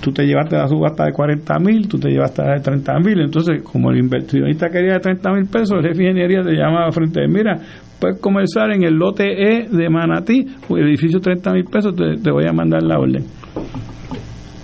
tú 0.00 0.12
te 0.12 0.24
llevaste 0.24 0.56
la 0.56 0.66
subasta 0.66 1.04
de 1.04 1.12
40 1.12 1.58
mil, 1.58 1.86
tú 1.86 1.98
te 1.98 2.08
llevaste 2.08 2.42
la 2.42 2.54
de 2.54 2.60
30 2.60 2.98
mil, 3.00 3.20
entonces 3.20 3.62
como 3.62 3.90
el 3.90 3.98
inversionista 3.98 4.68
quería 4.68 4.94
de 4.94 5.00
30 5.00 5.32
mil 5.32 5.46
pesos, 5.46 5.78
el 5.78 5.82
jefe 5.82 5.98
de 5.98 6.10
ingeniería 6.10 6.42
te 6.42 6.52
llamaba 6.52 6.90
frente 6.90 7.22
a 7.22 7.28
mira, 7.28 7.58
puedes 8.00 8.18
comenzar 8.20 8.70
en 8.72 8.82
el 8.82 8.94
lote 8.94 9.24
E 9.24 9.68
de 9.68 9.90
Manatí, 9.90 10.46
el 10.70 10.88
edificio 10.88 11.20
30 11.20 11.52
mil 11.52 11.64
pesos, 11.64 11.94
te, 11.94 12.30
voy 12.30 12.46
a 12.46 12.52
mandar 12.52 12.82
la 12.82 12.98
orden. 12.98 13.24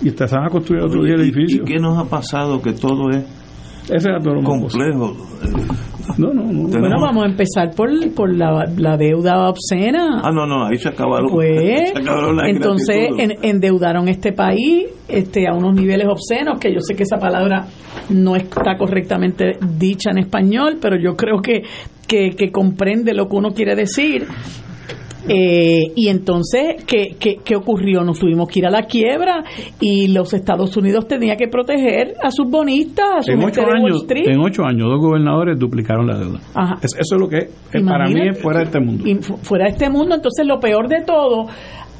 Y 0.01 0.11
te 0.11 0.25
van 0.25 0.45
a 0.45 0.49
construir 0.49 0.83
otro 0.83 1.03
día 1.03 1.15
el 1.15 1.21
edificio. 1.21 1.63
¿Y 1.63 1.65
qué 1.65 1.79
nos 1.79 1.97
ha 1.97 2.09
pasado 2.09 2.61
que 2.61 2.73
todo 2.73 3.09
es 3.09 3.25
ese 3.89 4.09
era 4.09 4.19
todo 4.19 4.41
complejo? 4.43 5.15
No, 6.17 6.33
no, 6.33 6.43
no. 6.43 6.67
Bueno, 6.69 7.01
vamos 7.01 7.23
a 7.23 7.27
empezar 7.27 7.71
por, 7.75 7.89
por 8.13 8.35
la, 8.35 8.65
la, 8.77 8.97
deuda 8.97 9.49
obscena. 9.49 10.21
Ah, 10.23 10.31
no, 10.31 10.45
no, 10.45 10.65
ahí 10.65 10.77
se 10.77 10.89
acabaron. 10.89 11.29
Pues, 11.29 11.93
entonces 12.45 13.09
endeudaron 13.41 14.07
este 14.07 14.33
país 14.33 14.87
este, 15.07 15.47
a 15.47 15.53
unos 15.53 15.73
niveles 15.73 16.07
obscenos, 16.07 16.59
que 16.59 16.73
yo 16.73 16.79
sé 16.79 16.95
que 16.95 17.03
esa 17.03 17.17
palabra 17.17 17.67
no 18.09 18.35
está 18.35 18.77
correctamente 18.77 19.57
dicha 19.77 20.11
en 20.11 20.19
español, 20.19 20.77
pero 20.81 20.97
yo 20.97 21.15
creo 21.15 21.41
que, 21.41 21.63
que, 22.07 22.31
que 22.31 22.51
comprende 22.51 23.13
lo 23.13 23.27
que 23.27 23.35
uno 23.35 23.51
quiere 23.51 23.75
decir. 23.75 24.27
Eh, 25.27 25.91
y 25.95 26.07
entonces, 26.07 26.83
¿qué, 26.85 27.15
¿qué, 27.19 27.55
ocurrió? 27.55 28.01
Nos 28.03 28.19
tuvimos 28.19 28.47
que 28.47 28.59
ir 28.59 28.67
a 28.67 28.69
la 28.69 28.83
quiebra 28.83 29.43
y 29.79 30.07
los 30.07 30.33
Estados 30.33 30.75
Unidos 30.77 31.07
tenían 31.07 31.37
que 31.37 31.47
proteger 31.47 32.15
a 32.21 32.31
sus 32.31 32.49
bonistas, 32.49 33.05
a 33.17 33.21
sus 33.21 33.33
en 33.33 33.43
ocho, 33.43 33.61
años, 33.61 34.05
en 34.09 34.39
ocho 34.39 34.63
años, 34.63 34.87
dos 34.89 35.01
gobernadores 35.01 35.57
duplicaron 35.59 36.07
la 36.07 36.17
deuda. 36.17 36.39
eso 36.81 37.15
es 37.15 37.19
lo 37.19 37.27
que 37.27 37.37
eh, 37.37 37.83
para 37.85 38.07
mí 38.07 38.29
es 38.29 38.39
fuera 38.39 38.59
de 38.59 38.65
este 38.65 38.79
mundo. 38.79 39.03
fuera 39.41 39.65
de 39.65 39.71
este 39.71 39.89
mundo, 39.89 40.15
entonces 40.15 40.45
lo 40.45 40.59
peor 40.59 40.87
de 40.87 41.01
todo 41.01 41.47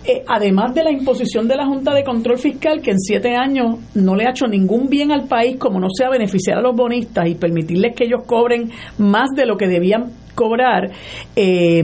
eh, 0.08 0.24
además 0.26 0.74
de 0.74 0.86
la 0.86 0.92
imposición 0.92 1.50
de 1.50 1.58
la 1.58 1.66
Junta 1.66 1.94
de 1.94 2.06
Control 2.06 2.38
Fiscal, 2.38 2.82
que 2.82 2.92
en 2.92 3.00
siete 3.00 3.36
años 3.36 3.76
no 3.94 4.16
le 4.16 4.26
ha 4.26 4.30
hecho 4.30 4.48
ningún 4.48 4.88
bien 4.88 5.12
al 5.12 5.28
país, 5.28 5.58
como 5.58 5.82
no 5.82 5.88
sea 5.90 6.10
beneficiar 6.10 6.60
a 6.60 6.62
los 6.62 6.74
bonistas 6.74 7.28
y 7.28 7.36
permitirles 7.36 7.94
que 7.94 8.06
ellos 8.06 8.22
cobren 8.26 8.72
más 8.98 9.28
de 9.36 9.46
lo 9.46 9.58
que 9.58 9.68
debían 9.68 10.06
cobrar, 10.34 10.92
eh, 11.36 11.84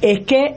es 0.00 0.20
que 0.20 0.56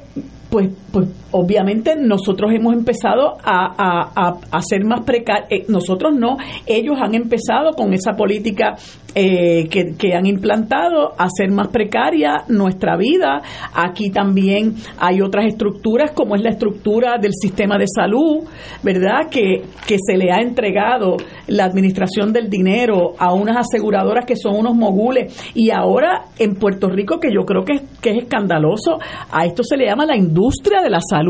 pues, 0.50 0.70
pues 0.92 1.08
obviamente 1.34 1.96
nosotros 1.96 2.52
hemos 2.54 2.74
empezado 2.74 3.38
a, 3.44 4.40
a, 4.52 4.62
ser 4.62 4.86
más 4.86 5.02
precarios, 5.02 5.48
eh, 5.50 5.66
nosotros 5.68 6.14
no, 6.16 6.38
ellos 6.66 6.96
han 7.02 7.16
empezado 7.16 7.72
con 7.76 7.94
esa 7.94 8.14
política 8.14 8.76
eh, 9.16 9.68
que, 9.70 9.96
que, 9.96 10.16
han 10.16 10.26
implantado 10.26 11.14
a 11.18 11.28
ser 11.30 11.52
más 11.52 11.68
precaria 11.68 12.46
nuestra 12.48 12.98
vida. 12.98 13.44
Aquí 13.74 14.10
también 14.10 14.74
hay 14.98 15.22
otras 15.22 15.46
estructuras, 15.46 16.12
como 16.12 16.36
es 16.36 16.42
la 16.42 16.50
estructura 16.50 17.18
del 17.22 17.34
sistema 17.34 17.78
de 17.78 17.86
salud, 17.88 18.44
¿verdad? 18.82 19.30
Que, 19.30 19.66
que 19.86 19.98
se 20.04 20.18
le 20.18 20.32
ha 20.32 20.42
entregado 20.42 21.18
la 21.48 21.66
administración 21.66 22.34
del 22.34 22.50
dinero 22.50 23.14
a 23.20 23.34
unas 23.34 23.58
aseguradoras 23.58 24.26
que 24.26 24.36
son 24.36 24.56
unos 24.56 24.76
mogules. 24.76 25.52
Y 25.54 25.70
ahora 25.70 26.26
en 26.40 26.56
Puerto 26.56 26.90
Rico, 26.90 27.20
que 27.20 27.32
yo 27.32 27.46
creo 27.46 27.64
que, 27.64 27.82
que 28.02 28.12
es 28.12 28.24
escandaloso, 28.24 28.98
a 29.32 29.46
esto 29.46 29.64
se 29.64 29.78
le 29.78 29.86
llama 29.86 30.08
la 30.08 30.18
industria 30.18 30.82
de 30.82 30.90
la 30.90 31.02
salud. 31.02 31.23
ካሉ 31.24 31.30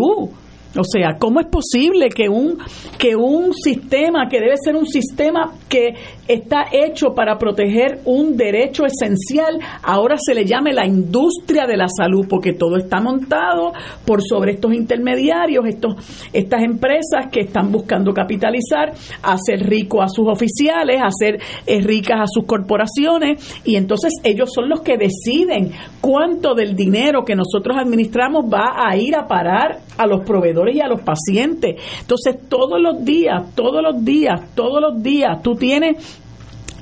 O 0.75 0.83
sea, 0.83 1.17
¿cómo 1.19 1.39
es 1.39 1.47
posible 1.47 2.09
que 2.09 2.29
un, 2.29 2.57
que 2.97 3.15
un 3.15 3.53
sistema 3.53 4.27
que 4.27 4.39
debe 4.39 4.55
ser 4.57 4.75
un 4.75 4.87
sistema 4.87 5.53
que 5.69 5.93
está 6.27 6.65
hecho 6.71 7.13
para 7.13 7.37
proteger 7.37 7.99
un 8.05 8.35
derecho 8.35 8.83
esencial, 8.85 9.59
ahora 9.83 10.15
se 10.17 10.33
le 10.33 10.45
llame 10.45 10.73
la 10.73 10.87
industria 10.87 11.67
de 11.67 11.77
la 11.77 11.87
salud, 11.87 12.25
porque 12.27 12.53
todo 12.53 12.77
está 12.77 12.99
montado 13.01 13.73
por 14.05 14.23
sobre 14.23 14.53
estos 14.53 14.73
intermediarios, 14.73 15.65
estos, 15.67 15.95
estas 16.33 16.63
empresas 16.63 17.27
que 17.31 17.41
están 17.41 17.71
buscando 17.71 18.13
capitalizar, 18.13 18.93
hacer 19.21 19.67
rico 19.67 20.01
a 20.01 20.07
sus 20.07 20.27
oficiales, 20.27 21.01
hacer 21.03 21.39
eh, 21.67 21.81
ricas 21.81 22.19
a 22.21 22.27
sus 22.27 22.45
corporaciones, 22.45 23.61
y 23.63 23.75
entonces 23.75 24.13
ellos 24.23 24.49
son 24.53 24.69
los 24.69 24.81
que 24.81 24.97
deciden 24.97 25.71
cuánto 26.01 26.55
del 26.55 26.75
dinero 26.75 27.23
que 27.23 27.35
nosotros 27.35 27.77
administramos 27.77 28.45
va 28.45 28.73
a 28.89 28.97
ir 28.97 29.15
a 29.15 29.27
parar 29.27 29.79
a 29.97 30.07
los 30.07 30.21
proveedores 30.25 30.62
y 30.71 30.81
a 30.81 30.87
los 30.87 31.01
pacientes. 31.01 31.81
Entonces 32.01 32.37
todos 32.47 32.79
los 32.81 33.03
días, 33.03 33.53
todos 33.55 33.81
los 33.81 34.03
días, 34.03 34.41
todos 34.55 34.81
los 34.81 35.01
días, 35.01 35.41
tú 35.41 35.55
tienes 35.55 36.21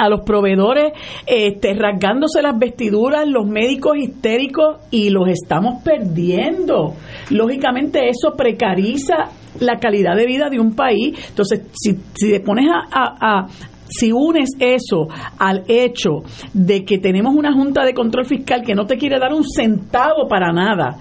a 0.01 0.09
los 0.09 0.21
proveedores 0.21 0.93
este, 1.27 1.73
rasgándose 1.75 2.41
las 2.41 2.57
vestiduras, 2.57 3.27
los 3.27 3.45
médicos 3.47 3.97
histéricos 3.97 4.77
y 4.89 5.11
los 5.11 5.27
estamos 5.27 5.83
perdiendo. 5.83 6.95
Lógicamente 7.29 8.09
eso 8.09 8.35
precariza 8.35 9.29
la 9.59 9.77
calidad 9.79 10.15
de 10.15 10.25
vida 10.25 10.49
de 10.49 10.59
un 10.59 10.75
país. 10.75 11.17
Entonces, 11.29 11.67
si, 11.73 11.99
si 12.15 12.31
te 12.31 12.39
pones 12.39 12.65
a, 12.71 13.45
si 13.87 14.11
unes 14.11 14.49
eso 14.59 15.07
al 15.37 15.65
hecho 15.67 16.23
de 16.53 16.83
que 16.83 16.97
tenemos 16.97 17.35
una 17.35 17.53
junta 17.53 17.83
de 17.85 17.93
control 17.93 18.25
fiscal 18.25 18.63
que 18.63 18.73
no 18.73 18.85
te 18.85 18.97
quiere 18.97 19.19
dar 19.19 19.33
un 19.33 19.43
centavo 19.43 20.27
para 20.27 20.51
nada, 20.51 20.97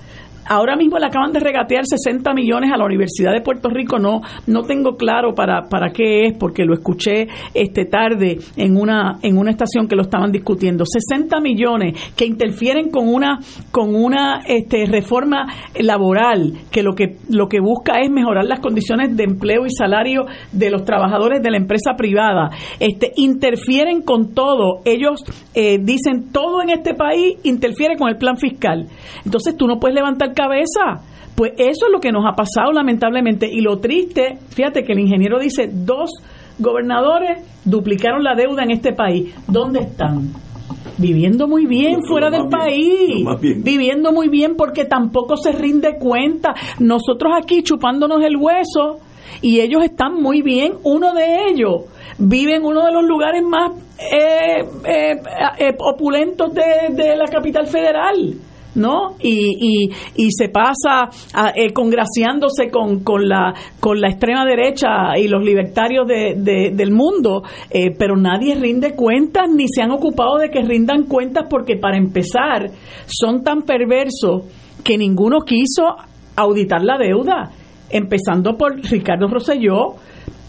Ahora 0.52 0.74
mismo 0.74 0.98
le 0.98 1.06
acaban 1.06 1.30
de 1.30 1.38
regatear 1.38 1.84
60 1.86 2.34
millones 2.34 2.72
a 2.72 2.76
la 2.76 2.84
Universidad 2.84 3.32
de 3.32 3.40
Puerto 3.40 3.68
Rico. 3.68 4.00
No, 4.00 4.20
no 4.48 4.62
tengo 4.64 4.96
claro 4.96 5.32
para, 5.32 5.68
para 5.68 5.92
qué 5.92 6.26
es, 6.26 6.36
porque 6.36 6.64
lo 6.64 6.74
escuché 6.74 7.28
este 7.54 7.84
tarde 7.84 8.38
en 8.56 8.76
una, 8.76 9.20
en 9.22 9.38
una 9.38 9.52
estación 9.52 9.86
que 9.86 9.94
lo 9.94 10.02
estaban 10.02 10.32
discutiendo. 10.32 10.82
60 10.84 11.38
millones 11.38 11.96
que 12.16 12.26
interfieren 12.26 12.90
con 12.90 13.06
una, 13.06 13.38
con 13.70 13.94
una 13.94 14.40
este, 14.44 14.86
reforma 14.86 15.46
laboral 15.78 16.54
que 16.72 16.82
lo 16.82 16.94
que 16.96 17.18
lo 17.28 17.46
que 17.46 17.60
busca 17.60 18.00
es 18.00 18.10
mejorar 18.10 18.44
las 18.44 18.58
condiciones 18.58 19.16
de 19.16 19.22
empleo 19.22 19.66
y 19.66 19.70
salario 19.70 20.26
de 20.50 20.70
los 20.70 20.84
trabajadores 20.84 21.42
de 21.44 21.50
la 21.52 21.58
empresa 21.58 21.92
privada. 21.96 22.50
Este, 22.80 23.12
interfieren 23.14 24.02
con 24.02 24.34
todo. 24.34 24.80
Ellos 24.84 25.22
eh, 25.54 25.78
dicen 25.80 26.32
todo 26.32 26.60
en 26.60 26.70
este 26.70 26.94
país 26.94 27.36
interfiere 27.44 27.96
con 27.96 28.08
el 28.08 28.16
plan 28.16 28.36
fiscal. 28.36 28.88
Entonces 29.24 29.56
tú 29.56 29.68
no 29.68 29.78
puedes 29.78 29.94
levantar 29.94 30.34
cabeza. 30.40 31.04
Pues 31.34 31.52
eso 31.56 31.86
es 31.86 31.92
lo 31.92 32.00
que 32.00 32.12
nos 32.12 32.24
ha 32.26 32.34
pasado 32.34 32.72
lamentablemente. 32.72 33.48
Y 33.50 33.60
lo 33.60 33.78
triste, 33.78 34.38
fíjate 34.50 34.84
que 34.84 34.92
el 34.92 35.00
ingeniero 35.00 35.38
dice, 35.38 35.70
dos 35.72 36.10
gobernadores 36.58 37.42
duplicaron 37.64 38.22
la 38.22 38.34
deuda 38.34 38.62
en 38.62 38.70
este 38.70 38.92
país. 38.92 39.34
¿Dónde 39.46 39.80
están? 39.80 40.32
Viviendo 40.98 41.48
muy 41.48 41.66
bien 41.66 42.02
fuera 42.02 42.30
del 42.30 42.48
país, 42.48 43.24
viviendo 43.40 44.12
muy 44.12 44.28
bien 44.28 44.54
porque 44.54 44.84
tampoco 44.84 45.36
se 45.36 45.52
rinde 45.52 45.96
cuenta. 45.98 46.54
Nosotros 46.78 47.32
aquí 47.34 47.62
chupándonos 47.62 48.22
el 48.22 48.36
hueso 48.36 48.98
y 49.40 49.60
ellos 49.60 49.82
están 49.82 50.14
muy 50.20 50.42
bien. 50.42 50.74
Uno 50.84 51.14
de 51.14 51.48
ellos 51.48 51.86
vive 52.18 52.56
en 52.56 52.64
uno 52.64 52.84
de 52.84 52.92
los 52.92 53.04
lugares 53.04 53.42
más 53.42 53.72
eh, 53.98 54.62
eh, 54.84 55.22
eh, 55.58 55.76
opulentos 55.78 56.52
de, 56.52 56.94
de 56.94 57.16
la 57.16 57.26
capital 57.26 57.66
federal 57.66 58.36
¿no? 58.74 59.16
Y, 59.20 59.90
y, 60.16 60.30
se 60.30 60.48
pasa 60.48 61.08
eh, 61.54 61.72
congraciándose 61.72 62.70
con, 62.70 63.00
con, 63.00 63.28
la, 63.28 63.52
con 63.80 64.00
la 64.00 64.08
extrema 64.08 64.44
derecha 64.44 65.18
y 65.18 65.28
los 65.28 65.42
libertarios 65.42 66.06
de, 66.06 66.70
del 66.72 66.90
mundo, 66.92 67.42
eh, 67.70 67.90
pero 67.98 68.16
nadie 68.16 68.54
rinde 68.54 68.94
cuentas 68.94 69.48
ni 69.54 69.66
se 69.68 69.82
han 69.82 69.90
ocupado 69.90 70.38
de 70.38 70.50
que 70.50 70.62
rindan 70.62 71.04
cuentas 71.04 71.46
porque 71.50 71.76
para 71.76 71.96
empezar 71.96 72.70
son 73.06 73.42
tan 73.42 73.62
perversos 73.62 74.44
que 74.84 74.96
ninguno 74.96 75.40
quiso 75.40 75.96
auditar 76.36 76.82
la 76.82 76.96
deuda, 76.96 77.50
empezando 77.90 78.56
por 78.56 78.76
Ricardo 78.76 79.28
Rosselló, 79.28 79.96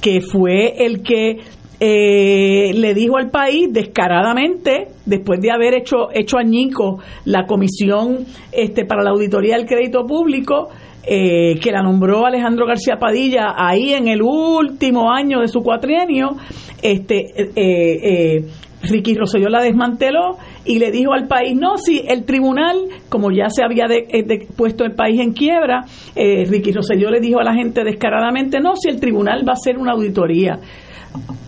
que 0.01 0.21
fue 0.21 0.85
el 0.85 1.01
que 1.03 1.39
eh, 1.83 2.73
le 2.75 2.93
dijo 2.93 3.17
al 3.17 3.31
país 3.31 3.67
descaradamente, 3.71 4.89
después 5.07 5.41
de 5.41 5.49
haber 5.49 5.73
hecho, 5.73 6.09
hecho 6.13 6.37
añico 6.37 6.99
la 7.25 7.47
comisión 7.47 8.25
este, 8.51 8.85
para 8.85 9.01
la 9.01 9.09
auditoría 9.09 9.57
del 9.57 9.65
crédito 9.65 10.05
público, 10.05 10.69
eh, 11.03 11.59
que 11.59 11.71
la 11.71 11.81
nombró 11.81 12.27
Alejandro 12.27 12.67
García 12.67 12.97
Padilla 12.99 13.55
ahí 13.57 13.93
en 13.93 14.07
el 14.07 14.21
último 14.21 15.11
año 15.11 15.39
de 15.39 15.47
su 15.47 15.61
cuatrienio, 15.61 16.37
este, 16.83 17.25
eh, 17.55 18.45
Ricky 18.83 19.15
Rosselló 19.15 19.49
la 19.49 19.63
desmanteló 19.63 20.37
y 20.65 20.79
le 20.79 20.91
dijo 20.91 21.13
al 21.13 21.27
país, 21.27 21.55
no, 21.55 21.77
si 21.77 22.03
el 22.07 22.25
tribunal, 22.25 22.77
como 23.09 23.31
ya 23.31 23.49
se 23.49 23.63
había 23.63 23.85
eh, 23.89 24.47
puesto 24.55 24.83
el 24.83 24.93
país 24.93 25.19
en 25.19 25.33
quiebra, 25.33 25.85
eh, 26.15 26.45
Ricky 26.45 26.71
Rosselló 26.71 27.09
le 27.09 27.19
dijo 27.19 27.39
a 27.39 27.43
la 27.43 27.53
gente 27.53 27.83
descaradamente, 27.83 28.59
no, 28.59 28.75
si 28.75 28.89
el 28.89 28.99
tribunal 28.99 29.47
va 29.47 29.51
a 29.51 29.59
hacer 29.59 29.77
una 29.77 29.93
auditoría. 29.93 30.59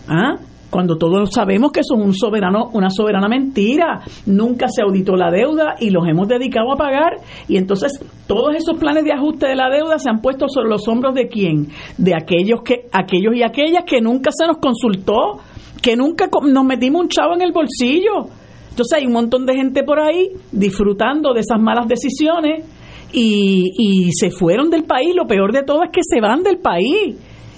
¿Ah? 0.08 0.36
cuando 0.74 0.98
todos 0.98 1.30
sabemos 1.32 1.70
que 1.70 1.82
son 1.84 2.02
un 2.02 2.12
soberano, 2.12 2.68
una 2.72 2.90
soberana 2.90 3.28
mentira. 3.28 4.00
Nunca 4.26 4.66
se 4.68 4.82
auditó 4.82 5.14
la 5.14 5.30
deuda 5.30 5.76
y 5.78 5.90
los 5.90 6.04
hemos 6.08 6.26
dedicado 6.26 6.72
a 6.72 6.76
pagar. 6.76 7.18
Y 7.46 7.58
entonces 7.58 7.92
todos 8.26 8.56
esos 8.56 8.76
planes 8.76 9.04
de 9.04 9.12
ajuste 9.12 9.46
de 9.46 9.54
la 9.54 9.70
deuda 9.70 10.00
se 10.00 10.10
han 10.10 10.20
puesto 10.20 10.48
sobre 10.48 10.68
los 10.68 10.88
hombros 10.88 11.14
de 11.14 11.28
quién? 11.28 11.68
De 11.96 12.12
aquellos 12.12 12.62
que, 12.62 12.88
aquellos 12.90 13.36
y 13.36 13.44
aquellas 13.44 13.84
que 13.84 14.00
nunca 14.00 14.30
se 14.36 14.48
nos 14.48 14.56
consultó, 14.56 15.38
que 15.80 15.94
nunca 15.94 16.28
nos 16.42 16.64
metimos 16.64 17.02
un 17.02 17.08
chavo 17.08 17.34
en 17.34 17.42
el 17.42 17.52
bolsillo. 17.52 18.26
Entonces 18.70 18.98
hay 18.98 19.06
un 19.06 19.12
montón 19.12 19.46
de 19.46 19.54
gente 19.54 19.84
por 19.84 20.00
ahí 20.00 20.30
disfrutando 20.50 21.32
de 21.34 21.40
esas 21.42 21.60
malas 21.60 21.86
decisiones 21.86 22.64
y, 23.12 23.70
y 23.78 24.10
se 24.10 24.32
fueron 24.32 24.70
del 24.70 24.82
país. 24.82 25.14
Lo 25.14 25.28
peor 25.28 25.52
de 25.52 25.62
todo 25.62 25.84
es 25.84 25.90
que 25.92 26.00
se 26.02 26.20
van 26.20 26.42
del 26.42 26.58
país 26.58 27.14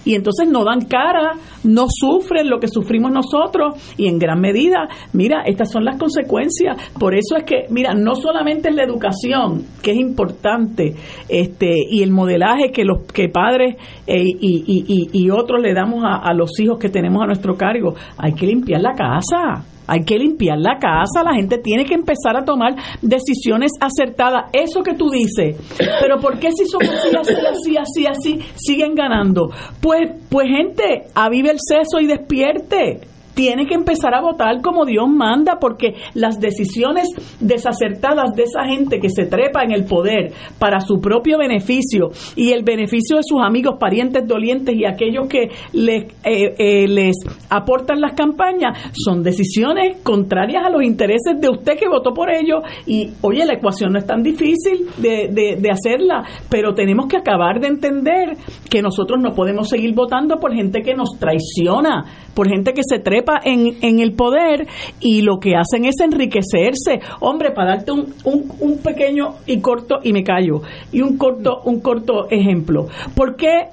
y 0.07 0.14
entonces 0.14 0.48
no 0.48 0.64
dan 0.64 0.86
cara, 0.86 1.32
no 1.64 1.86
sufren 1.88 2.48
lo 2.48 2.59
que 2.61 2.68
sufrimos 2.68 3.11
nosotros 3.11 3.74
y 3.98 4.07
en 4.07 4.18
gran 4.18 4.40
medida, 4.40 4.88
mira, 5.12 5.42
estas 5.44 5.70
son 5.70 5.84
las 5.84 5.98
consecuencias. 5.98 6.76
Por 6.98 7.14
eso 7.14 7.36
es 7.36 7.44
que, 7.44 7.66
mira, 7.70 7.92
no 7.92 8.14
solamente 8.14 8.68
es 8.68 8.74
la 8.76 8.84
educación, 8.84 9.64
que 9.82 9.90
es 9.90 9.96
importante, 9.98 10.94
este 11.28 11.74
y 11.90 12.02
el 12.02 12.12
modelaje 12.12 12.70
que 12.72 12.84
los 12.84 13.02
que 13.12 13.28
padres 13.28 13.76
eh, 14.07 14.22
y, 14.24 15.09
y, 15.12 15.30
otros 15.30 15.61
le 15.61 15.74
damos 15.74 16.04
a, 16.04 16.18
a 16.18 16.32
los 16.32 16.59
hijos 16.61 16.78
que 16.78 16.88
tenemos 16.88 17.20
a 17.22 17.26
nuestro 17.26 17.57
cargo, 17.57 17.94
hay 18.16 18.32
que 18.32 18.46
limpiar 18.46 18.80
la 18.80 18.92
casa 18.92 19.64
hay 19.87 20.05
que 20.05 20.18
limpiar 20.18 20.59
la 20.59 20.78
casa, 20.78 21.22
la 21.24 21.34
gente 21.34 21.59
tiene 21.59 21.84
que 21.84 21.95
empezar 21.95 22.37
a 22.37 22.45
tomar 22.45 22.74
decisiones 23.03 23.72
acertadas. 23.80 24.51
Eso 24.53 24.82
que 24.82 24.95
tú 24.95 25.11
dices, 25.11 25.57
pero 26.01 26.18
¿por 26.20 26.39
qué 26.39 26.51
si 26.53 26.66
somos 26.66 26.89
así, 26.89 27.09
así, 27.16 27.34
así, 27.34 27.76
así, 27.76 28.07
así, 28.07 28.41
siguen 28.57 28.95
ganando? 28.95 29.51
Pues, 29.80 30.11
pues 30.28 30.49
gente, 30.49 31.09
avive 31.14 31.51
el 31.51 31.59
seso 31.61 32.01
y 32.01 32.07
despierte 32.07 33.15
tiene 33.37 33.66
que 33.66 33.74
empezar 33.74 34.14
a 34.14 34.22
votar 34.22 34.62
como 34.62 34.87
Dios 34.87 35.07
manda, 35.09 35.59
porque 35.61 35.95
las 36.14 36.41
decisiones 36.41 37.07
desacertadas 37.39 38.34
de 38.34 38.45
esa 38.45 38.64
gente 38.64 38.99
que 38.99 39.11
se 39.11 39.26
trepa 39.26 39.62
en 39.62 39.72
el 39.72 39.84
poder 39.84 40.32
para 40.59 40.80
su 40.80 41.01
propio 41.01 41.37
beneficio 41.37 42.09
y 42.34 42.53
el 42.53 42.64
beneficio 42.64 43.18
de 43.18 43.22
sus 43.22 43.43
amigos, 43.43 43.76
parientes, 43.78 44.26
dolientes 44.26 44.74
y 44.74 44.87
aquellos 44.87 45.28
que 45.28 45.51
les, 45.74 46.05
eh, 46.24 46.55
eh, 46.59 46.89
les 46.89 47.14
aportan 47.51 48.01
las 48.01 48.14
campañas, 48.14 48.91
son 48.95 49.22
decisiones 49.22 49.99
contrarias 50.03 50.64
a 50.64 50.70
los 50.70 50.82
intereses 50.82 51.39
de 51.39 51.51
usted 51.51 51.78
que 51.78 51.91
votó 51.91 52.14
por 52.14 52.30
ellos. 52.30 52.62
Y 52.87 53.11
oye, 53.20 53.45
la 53.45 53.53
ecuación 53.53 53.93
no 53.93 53.99
es 53.99 54.07
tan 54.07 54.22
difícil 54.22 54.87
de, 54.97 55.28
de, 55.30 55.57
de 55.61 55.70
hacerla, 55.70 56.24
pero 56.49 56.72
tenemos 56.72 57.07
que 57.07 57.18
acabar 57.18 57.61
de 57.61 57.68
entender 57.68 58.30
que 58.70 58.80
nosotros 58.80 59.20
no 59.20 59.34
podemos 59.34 59.68
seguir 59.68 59.95
votando 59.95 60.39
por 60.39 60.55
gente 60.55 60.80
que 60.80 60.95
nos 60.95 61.18
traiciona, 61.18 62.05
por 62.34 62.49
gente 62.49 62.72
que 62.72 62.82
se 62.82 62.99
trepa 62.99 63.26
en, 63.45 64.01
el 64.01 64.12
poder 64.12 64.66
y 65.01 65.22
lo 65.22 65.39
que 65.39 65.55
hacen 65.57 65.85
es 65.85 66.01
enriquecerse. 66.01 67.01
Hombre, 67.20 67.51
para 67.53 67.77
darte 67.77 67.93
un, 67.93 68.14
un, 68.24 68.79
pequeño 68.79 69.37
y 69.47 69.61
corto, 69.61 69.97
y 70.03 70.12
me 70.12 70.22
callo, 70.22 70.62
y 70.93 71.03
un 71.03 71.16
corto, 71.16 71.62
un 71.64 71.81
corto 71.81 72.29
ejemplo. 72.31 72.87
¿Por 73.14 73.37
qué 73.37 73.68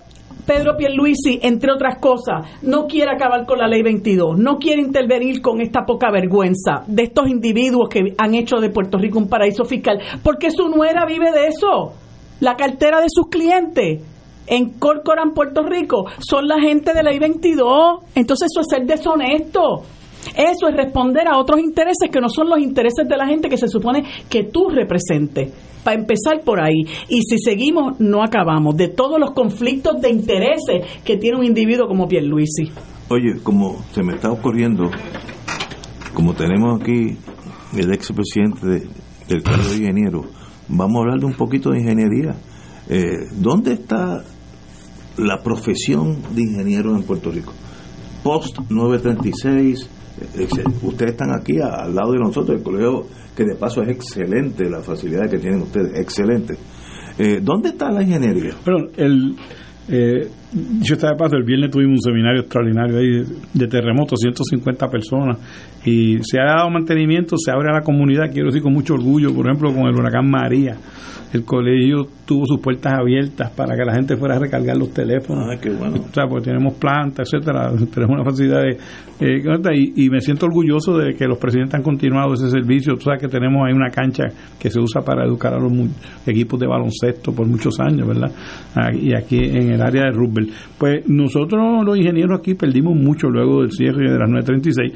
Pedro 0.46 0.76
Pierluisi, 0.76 1.40
entre 1.42 1.72
otras 1.72 2.00
cosas, 2.00 2.46
no 2.62 2.86
quiere 2.86 3.12
acabar 3.12 3.46
con 3.46 3.60
la 3.60 3.68
ley 3.68 3.82
22, 3.82 4.38
no 4.38 4.58
quiere 4.58 4.82
intervenir 4.82 5.42
con 5.42 5.62
esta 5.62 5.86
poca 5.86 6.12
vergüenza 6.12 6.84
de 6.86 7.04
estos 7.04 7.30
individuos 7.30 7.88
que 7.90 8.14
han 8.18 8.36
hecho 8.36 8.58
de 8.58 8.70
Puerto 8.70 8.98
Rico 8.98 9.20
un 9.20 9.30
paraíso 9.30 9.64
fiscal, 9.64 10.00
porque 10.22 10.52
su 10.52 10.68
nuera 10.68 11.06
vive 11.06 11.32
de 11.32 11.48
eso, 11.48 11.94
la 12.42 12.56
cartera 12.56 13.00
de 13.00 13.08
sus 13.10 13.28
clientes 13.30 14.02
en 14.48 14.72
Corcoran, 14.72 15.34
Puerto 15.34 15.64
Rico, 15.64 16.06
son 16.20 16.48
la 16.48 16.60
gente 16.60 16.94
de 16.94 17.04
la 17.04 17.14
I-22. 17.14 18.02
Entonces 18.16 18.50
eso 18.52 18.62
es 18.62 18.68
ser 18.70 18.86
deshonesto. 18.86 19.84
Eso 20.36 20.68
es 20.70 20.76
responder 20.76 21.28
a 21.28 21.38
otros 21.38 21.60
intereses 21.60 22.10
que 22.12 22.22
no 22.22 22.30
son 22.30 22.50
los 22.50 22.60
intereses 22.60 23.08
de 23.08 23.18
la 23.18 23.28
gente 23.28 23.50
que 23.50 23.58
se 23.58 23.68
supone 23.68 24.04
que 24.30 24.44
tú 24.46 24.70
representes. 24.70 25.52
Para 25.84 26.00
empezar 26.00 26.42
por 26.46 26.62
ahí. 26.62 26.86
Y 27.10 27.22
si 27.24 27.38
seguimos, 27.40 28.00
no 28.00 28.24
acabamos. 28.24 28.78
De 28.78 28.88
todos 28.88 29.20
los 29.20 29.32
conflictos 29.32 30.00
de 30.02 30.10
intereses 30.10 30.86
que 31.04 31.18
tiene 31.18 31.38
un 31.38 31.44
individuo 31.44 31.88
como 31.88 32.08
Pierluisi. 32.08 32.72
Oye, 33.10 33.42
como 33.44 33.84
se 33.92 34.02
me 34.02 34.14
está 34.14 34.32
ocurriendo, 34.32 34.90
como 36.14 36.34
tenemos 36.34 36.82
aquí 36.82 37.18
el 37.78 37.94
expresidente 37.94 38.66
de, 38.66 38.88
del 39.28 39.44
Colegio 39.44 39.72
de 39.72 39.78
Ingenieros, 39.78 40.26
vamos 40.70 40.96
a 40.96 41.00
hablar 41.02 41.20
de 41.20 41.26
un 41.26 41.34
poquito 41.34 41.72
de 41.72 41.80
ingeniería. 41.80 42.34
Eh, 42.90 43.28
¿Dónde 43.34 43.74
está 43.74 44.24
la 45.18 45.42
profesión 45.42 46.18
de 46.34 46.42
ingeniero 46.42 46.96
en 46.96 47.04
Puerto 47.04 47.32
Rico. 47.32 47.54
Post 48.24 48.60
936, 48.70 49.90
ustedes 50.84 51.12
están 51.12 51.32
aquí 51.36 51.60
al 51.60 51.94
lado 51.94 52.14
de 52.14 52.20
nosotros, 52.20 52.58
el 52.58 52.64
colegio 52.64 53.06
que 53.36 53.44
de 53.44 53.56
paso 53.56 53.82
es 53.82 53.90
excelente, 53.90 54.70
la 54.70 54.82
facilidad 54.82 55.30
que 55.30 55.40
tienen 55.40 55.62
ustedes, 55.62 56.00
excelente. 56.00 56.56
Eh, 57.18 57.40
¿Dónde 57.42 57.70
está 57.70 57.92
la 57.92 58.02
ingeniería? 58.02 58.56
Bueno, 58.66 58.88
el, 58.96 59.36
eh, 59.90 60.30
yo 60.54 60.94
estaba 60.94 61.14
de 61.14 61.18
paso, 61.18 61.36
el 61.36 61.44
viernes 61.44 61.72
tuvimos 61.72 62.00
un 62.06 62.12
seminario 62.12 62.42
extraordinario 62.42 62.98
ahí 62.98 63.24
de, 63.54 63.68
terremotos, 63.68 64.20
150 64.20 64.88
personas, 64.88 65.38
y 65.86 66.18
se 66.22 66.40
ha 66.40 66.46
dado 66.46 66.70
mantenimiento, 66.70 67.38
se 67.38 67.52
abre 67.52 67.70
a 67.70 67.74
la 67.74 67.82
comunidad, 67.82 68.32
quiero 68.32 68.48
decir 68.48 68.62
con 68.62 68.74
mucho 68.74 68.94
orgullo, 68.94 69.34
por 69.34 69.48
ejemplo, 69.48 69.74
con 69.74 69.88
el 69.88 69.96
huracán 69.96 70.30
María 70.30 70.78
el 71.34 71.44
colegio 71.46 72.06
tuvo 72.26 72.46
sus 72.46 72.60
puertas 72.60 72.94
abiertas 72.94 73.50
para 73.52 73.76
que 73.76 73.84
la 73.84 73.94
gente 73.94 74.16
fuera 74.16 74.36
a 74.36 74.40
recargar 74.40 74.78
los 74.78 74.94
teléfonos. 74.94 75.48
Ah, 75.52 75.60
qué 75.60 75.72
bueno. 75.72 75.96
O 75.96 76.14
sea, 76.14 76.28
porque 76.28 76.52
tenemos 76.52 76.76
plantas, 76.76 77.28
etcétera, 77.28 77.72
tenemos 77.94 78.16
una 78.16 78.24
facilidad 78.24 78.62
de... 78.62 78.78
Eh, 79.20 79.94
y, 79.96 80.10
me 80.10 80.20
siento 80.20 80.46
orgulloso 80.46 80.98
de 80.98 81.14
que 81.16 81.26
los 81.26 81.38
presidentes 81.38 81.76
han 81.76 81.82
continuado 81.82 82.34
ese 82.34 82.50
servicio. 82.50 82.94
Tú 82.96 83.06
sabes 83.06 83.20
que 83.20 83.28
tenemos 83.28 83.66
ahí 83.66 83.74
una 83.74 83.90
cancha 83.90 84.26
que 84.60 84.70
se 84.70 84.80
usa 84.80 85.02
para 85.02 85.26
educar 85.26 85.54
a 85.54 85.60
los 85.60 85.72
equipos 86.28 86.60
de 86.60 86.68
baloncesto 86.68 87.34
por 87.34 87.48
muchos 87.48 87.80
años, 87.80 88.08
¿verdad? 88.08 88.32
Ah, 88.76 88.94
y 88.94 89.16
aquí 89.16 89.38
en 89.38 89.72
el 89.72 89.82
área 89.82 90.04
de 90.04 90.12
Rubel. 90.12 90.43
Pues 90.78 91.08
nosotros 91.08 91.86
los 91.86 91.98
ingenieros 91.98 92.40
aquí 92.40 92.54
perdimos 92.56 92.96
mucho 92.96 93.30
luego 93.30 93.62
del 93.62 93.72
cierre 93.72 94.12
de 94.12 94.18
las 94.18 94.30
936 94.30 94.94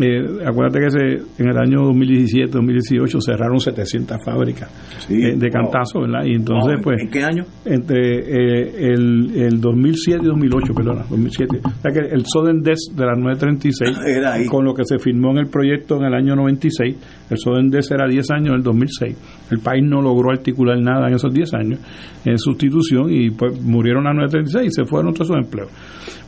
eh, 0.00 0.44
acuérdate 0.44 0.80
que 0.80 1.42
en 1.42 1.48
el 1.48 1.56
año 1.56 1.90
2017-2018 1.92 3.20
cerraron 3.20 3.60
700 3.60 4.18
fábricas 4.24 4.68
eh, 5.08 5.36
de 5.36 5.50
cantazo, 5.50 6.00
¿verdad? 6.00 6.24
Y 6.24 6.34
entonces, 6.34 6.80
pues. 6.82 7.00
¿En 7.00 7.10
qué 7.10 7.24
año? 7.24 7.44
Entre 7.64 8.18
eh, 8.18 8.92
el, 8.92 9.30
el 9.36 9.60
2007 9.60 10.20
y 10.22 10.26
2008, 10.26 10.74
perdona, 10.74 11.04
2007. 11.08 11.60
O 11.64 11.80
sea 11.80 11.92
que 11.92 12.00
el 12.12 12.24
Soden 12.26 12.62
Des 12.62 12.90
de 12.94 13.06
las 13.06 13.18
936, 13.18 13.98
era 14.06 14.34
con 14.46 14.64
lo 14.64 14.74
que 14.74 14.84
se 14.84 14.98
firmó 14.98 15.30
en 15.30 15.38
el 15.38 15.46
proyecto 15.46 15.96
en 15.96 16.04
el 16.04 16.14
año 16.14 16.34
96, 16.34 16.96
el 17.30 17.38
Soden 17.38 17.70
Des 17.70 17.90
era 17.90 18.08
10 18.08 18.30
años 18.30 18.48
en 18.48 18.54
el 18.54 18.62
2006. 18.62 19.16
El 19.50 19.60
país 19.60 19.84
no 19.84 20.02
logró 20.02 20.30
articular 20.30 20.78
nada 20.80 21.08
en 21.08 21.14
esos 21.14 21.32
10 21.32 21.54
años 21.54 21.80
en 22.24 22.38
sustitución 22.38 23.12
y 23.12 23.30
pues 23.30 23.60
murieron 23.60 24.04
las 24.04 24.14
936 24.14 24.66
y 24.66 24.82
se 24.82 24.84
fueron 24.88 25.12
todos 25.14 25.30
esos 25.30 25.44
empleos. 25.44 25.70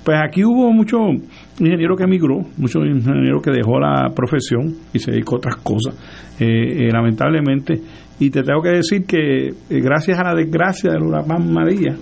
Pues 0.07 0.19
aquí 0.25 0.45
hubo 0.45 0.73
mucho 0.73 0.99
ingeniero 1.59 1.97
que 1.97 2.05
emigró, 2.05 2.39
mucho 2.59 2.79
ingeniero 2.79 3.43
que 3.43 3.51
dejó 3.51 3.81
la 3.81 4.09
profesión 4.15 4.73
y 4.95 5.01
se 5.01 5.11
dedicó 5.11 5.35
a 5.35 5.39
otras 5.39 5.57
cosas, 5.57 5.97
eh, 6.39 6.87
eh, 6.87 6.89
lamentablemente. 6.93 7.81
Y 8.21 8.31
te 8.31 8.45
tengo 8.45 8.63
que 8.63 8.69
decir 8.69 9.05
que 9.05 9.49
eh, 9.49 9.55
gracias 9.69 10.17
a 10.21 10.23
la 10.23 10.35
desgracia 10.37 10.93
de 10.93 11.05
huracán 11.05 11.53
María, 11.53 11.97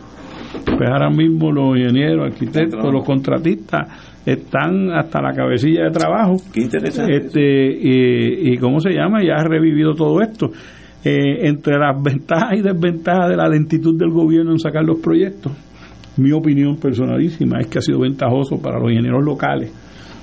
pues 0.66 0.90
ahora 0.90 1.08
mismo 1.08 1.50
los 1.50 1.78
ingenieros, 1.78 2.26
arquitectos, 2.30 2.92
los 2.92 3.06
contratistas 3.06 3.88
están 4.26 4.90
hasta 4.92 5.22
la 5.22 5.32
cabecilla 5.32 5.84
de 5.84 5.90
trabajo. 5.90 6.36
Qué 6.52 6.60
interesante. 6.60 7.16
Este, 7.16 7.40
y, 7.40 8.58
cómo 8.58 8.80
se 8.80 8.90
llama, 8.90 9.24
ya 9.24 9.36
ha 9.36 9.44
revivido 9.44 9.94
todo 9.94 10.20
esto. 10.20 10.50
entre 11.02 11.78
las 11.78 12.02
ventajas 12.02 12.58
y 12.58 12.60
desventajas 12.60 13.30
de 13.30 13.36
la 13.36 13.48
lentitud 13.48 13.98
del 13.98 14.10
gobierno 14.10 14.52
en 14.52 14.58
sacar 14.58 14.84
los 14.84 15.00
proyectos 15.00 15.52
mi 16.16 16.32
opinión 16.32 16.76
personalísima 16.76 17.60
es 17.60 17.66
que 17.66 17.78
ha 17.78 17.82
sido 17.82 18.00
ventajoso 18.00 18.60
para 18.60 18.78
los 18.78 18.90
ingenieros 18.90 19.24
locales, 19.24 19.72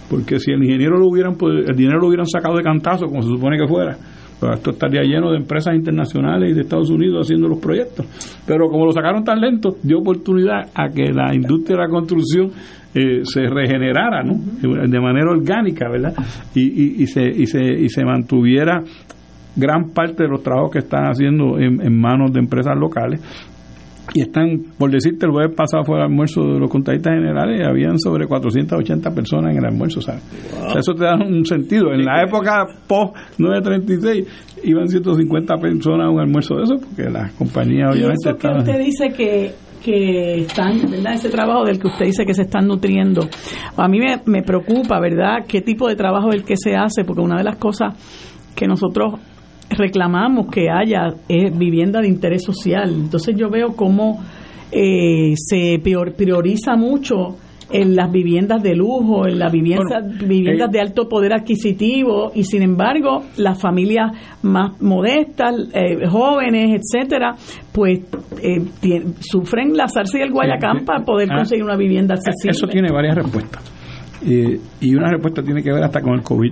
porque 0.09 0.39
si 0.39 0.51
el 0.51 0.63
ingeniero 0.63 0.97
lo 0.97 1.07
hubieran 1.07 1.35
el 1.41 1.75
dinero 1.75 1.99
lo 1.99 2.07
hubieran 2.07 2.25
sacado 2.25 2.57
de 2.57 2.63
cantazo, 2.63 3.05
como 3.07 3.21
se 3.21 3.29
supone 3.29 3.57
que 3.57 3.67
fuera, 3.67 3.97
pues 4.39 4.55
esto 4.55 4.71
estaría 4.71 5.03
lleno 5.03 5.31
de 5.31 5.37
empresas 5.37 5.75
internacionales 5.75 6.49
y 6.49 6.53
de 6.53 6.61
Estados 6.61 6.89
Unidos 6.89 7.27
haciendo 7.27 7.47
los 7.47 7.59
proyectos. 7.59 8.07
Pero 8.45 8.69
como 8.69 8.85
lo 8.85 8.91
sacaron 8.91 9.23
tan 9.23 9.39
lento, 9.39 9.77
dio 9.83 9.99
oportunidad 9.99 10.69
a 10.73 10.89
que 10.89 11.13
la 11.13 11.33
industria 11.35 11.77
de 11.77 11.83
la 11.83 11.89
construcción 11.89 12.49
eh, 12.93 13.21
se 13.23 13.41
regenerara, 13.41 14.23
¿no? 14.23 14.33
De 14.33 14.99
manera 14.99 15.29
orgánica, 15.29 15.87
¿verdad? 15.89 16.13
Y, 16.55 17.03
y, 17.03 17.05
se, 17.05 17.21
y, 17.21 17.45
se, 17.45 17.61
y 17.61 17.87
se 17.87 18.03
mantuviera 18.03 18.83
gran 19.55 19.91
parte 19.91 20.23
de 20.23 20.29
los 20.29 20.41
trabajos 20.41 20.71
que 20.71 20.79
están 20.79 21.03
haciendo 21.03 21.59
en 21.59 21.99
manos 21.99 22.33
de 22.33 22.39
empresas 22.39 22.75
locales 22.75 23.21
y 24.13 24.21
están, 24.21 24.63
por 24.77 24.91
decirte, 24.91 25.25
el 25.25 25.31
jueves 25.31 25.55
pasado 25.55 25.83
fue 25.85 25.97
el 25.97 26.03
almuerzo 26.03 26.41
de 26.41 26.59
los 26.59 26.69
contadistas 26.69 27.13
generales 27.13 27.61
y 27.61 27.63
habían 27.63 27.97
sobre 27.97 28.27
480 28.27 29.11
personas 29.11 29.51
en 29.51 29.59
el 29.59 29.65
almuerzo, 29.65 30.01
¿sabes? 30.01 30.21
eso 30.75 30.93
te 30.93 31.05
da 31.05 31.15
un 31.15 31.45
sentido. 31.45 31.93
En 31.93 32.03
la 32.03 32.23
época 32.23 32.65
post 32.87 33.15
936 33.37 34.27
iban 34.63 34.87
150 34.87 35.57
personas 35.57 36.07
a 36.07 36.09
un 36.09 36.19
almuerzo 36.19 36.55
de 36.55 36.63
eso, 36.63 36.75
porque 36.75 37.09
las 37.09 37.31
compañías 37.33 37.95
obviamente 37.95 38.29
eso 38.29 38.37
que 38.37 38.47
usted 38.47 38.79
dice 38.79 39.07
que 39.15 39.51
que 39.81 40.41
están, 40.41 40.79
¿verdad? 40.91 41.15
Ese 41.15 41.29
trabajo 41.29 41.65
del 41.65 41.79
que 41.79 41.87
usted 41.87 42.05
dice 42.05 42.23
que 42.23 42.35
se 42.35 42.43
están 42.43 42.67
nutriendo. 42.67 43.27
A 43.75 43.87
mí 43.87 43.97
me, 43.97 44.21
me 44.27 44.43
preocupa, 44.43 44.99
¿verdad? 44.99 45.39
¿Qué 45.47 45.61
tipo 45.61 45.87
de 45.87 45.95
trabajo 45.95 46.29
es 46.29 46.35
el 46.35 46.43
que 46.43 46.55
se 46.55 46.75
hace? 46.75 47.03
Porque 47.03 47.23
una 47.23 47.37
de 47.37 47.43
las 47.43 47.55
cosas 47.55 47.95
que 48.55 48.67
nosotros 48.67 49.15
reclamamos 49.77 50.47
que 50.51 50.69
haya 50.69 51.07
es 51.27 51.57
vivienda 51.57 52.01
de 52.01 52.07
interés 52.07 52.43
social. 52.43 52.93
Entonces 52.93 53.35
yo 53.35 53.49
veo 53.49 53.75
cómo 53.75 54.19
eh, 54.71 55.33
se 55.35 55.79
prioriza 55.83 56.75
mucho 56.75 57.37
en 57.73 57.95
las 57.95 58.11
viviendas 58.11 58.61
de 58.61 58.75
lujo, 58.75 59.27
en 59.27 59.39
las 59.39 59.51
viviendas, 59.51 60.03
viviendas 60.27 60.67
eh, 60.69 60.71
de 60.73 60.79
alto 60.81 61.07
poder 61.07 61.33
adquisitivo 61.33 62.31
y 62.35 62.43
sin 62.43 62.63
embargo 62.63 63.23
las 63.37 63.61
familias 63.61 64.11
más 64.43 64.81
modestas, 64.81 65.55
eh, 65.73 66.05
jóvenes, 66.05 66.81
etcétera, 66.81 67.35
pues 67.71 68.01
sufren 69.21 69.75
la 69.77 69.87
zarza 69.87 70.19
y 70.19 70.21
el 70.21 70.31
guayacán 70.31 70.83
para 70.85 71.05
poder 71.05 71.29
ah, 71.31 71.37
conseguir 71.37 71.63
una 71.63 71.77
vivienda 71.77 72.15
accesible. 72.15 72.51
Eso 72.51 72.67
tiene 72.67 72.91
varias 72.91 73.15
respuestas 73.15 73.63
y 74.23 74.93
una 74.93 75.09
respuesta 75.09 75.41
tiene 75.41 75.63
que 75.63 75.71
ver 75.71 75.83
hasta 75.83 76.01
con 76.01 76.13
el 76.13 76.21
COVID. 76.21 76.51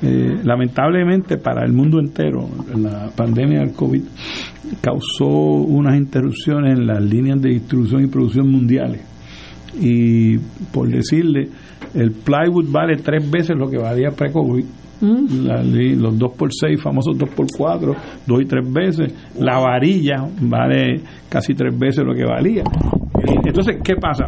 Eh, 0.00 0.40
lamentablemente 0.44 1.38
para 1.38 1.64
el 1.64 1.72
mundo 1.72 1.98
entero, 1.98 2.48
la 2.76 3.10
pandemia 3.16 3.60
del 3.60 3.72
COVID 3.72 4.02
causó 4.80 5.26
unas 5.26 5.96
interrupciones 5.96 6.78
en 6.78 6.86
las 6.86 7.02
líneas 7.02 7.40
de 7.42 7.50
distribución 7.50 8.04
y 8.04 8.06
producción 8.06 8.50
mundiales. 8.50 9.00
Y 9.80 10.38
por 10.72 10.88
decirle, 10.88 11.48
el 11.94 12.12
plywood 12.12 12.70
vale 12.70 12.96
tres 12.96 13.28
veces 13.28 13.56
lo 13.56 13.68
que 13.68 13.78
valía 13.78 14.10
pre-COVID. 14.10 14.64
Mm. 15.00 15.46
los 16.00 16.18
2x6, 16.18 16.80
famosos 16.80 17.16
2x4, 17.16 17.96
dos 18.26 18.42
y 18.42 18.46
tres 18.46 18.72
veces. 18.72 19.14
La 19.38 19.58
varilla 19.58 20.28
vale 20.40 21.00
casi 21.28 21.54
tres 21.54 21.76
veces 21.78 22.04
lo 22.04 22.14
que 22.14 22.24
valía. 22.24 22.64
Entonces, 23.44 23.76
¿qué 23.82 23.94
pasa? 23.94 24.24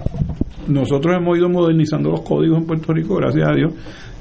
Nosotros 0.69 1.17
hemos 1.17 1.37
ido 1.37 1.49
modernizando 1.49 2.11
los 2.11 2.23
códigos 2.23 2.59
en 2.59 2.67
Puerto 2.67 2.93
Rico, 2.93 3.17
gracias 3.17 3.49
a 3.49 3.53
Dios, 3.53 3.73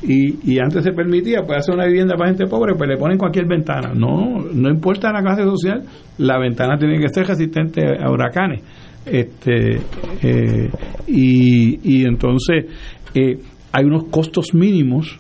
y, 0.01 0.53
y 0.53 0.59
antes 0.59 0.83
se 0.83 0.91
permitía 0.91 1.41
pues 1.45 1.59
hacer 1.59 1.75
una 1.75 1.85
vivienda 1.85 2.15
para 2.15 2.29
gente 2.29 2.47
pobre 2.47 2.73
pues 2.75 2.89
le 2.89 2.97
ponen 2.97 3.17
cualquier 3.17 3.45
ventana. 3.47 3.93
No 3.93 4.39
no 4.53 4.69
importa 4.69 5.11
la 5.11 5.21
clase 5.21 5.43
social 5.43 5.83
la 6.17 6.39
ventana 6.39 6.77
tiene 6.77 6.99
que 6.99 7.09
ser 7.09 7.27
resistente 7.27 7.81
a 7.99 8.09
huracanes. 8.09 8.61
Este 9.05 9.77
eh, 10.23 10.69
y, 11.07 11.79
y 11.83 12.05
entonces 12.05 12.65
eh, 13.13 13.37
hay 13.71 13.85
unos 13.85 14.05
costos 14.05 14.53
mínimos 14.53 15.19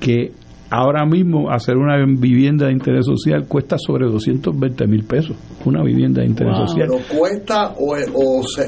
que 0.00 0.32
Ahora 0.68 1.06
mismo 1.06 1.48
hacer 1.50 1.76
una 1.76 1.96
vivienda 2.04 2.66
de 2.66 2.72
interés 2.72 3.06
social 3.06 3.46
cuesta 3.46 3.76
sobre 3.78 4.06
220 4.06 4.86
mil 4.88 5.04
pesos, 5.04 5.36
una 5.64 5.82
vivienda 5.82 6.22
de 6.22 6.26
interés 6.26 6.56
social. 6.56 6.88
¿Pero 6.90 7.20
cuesta 7.20 7.72
o, 7.78 7.94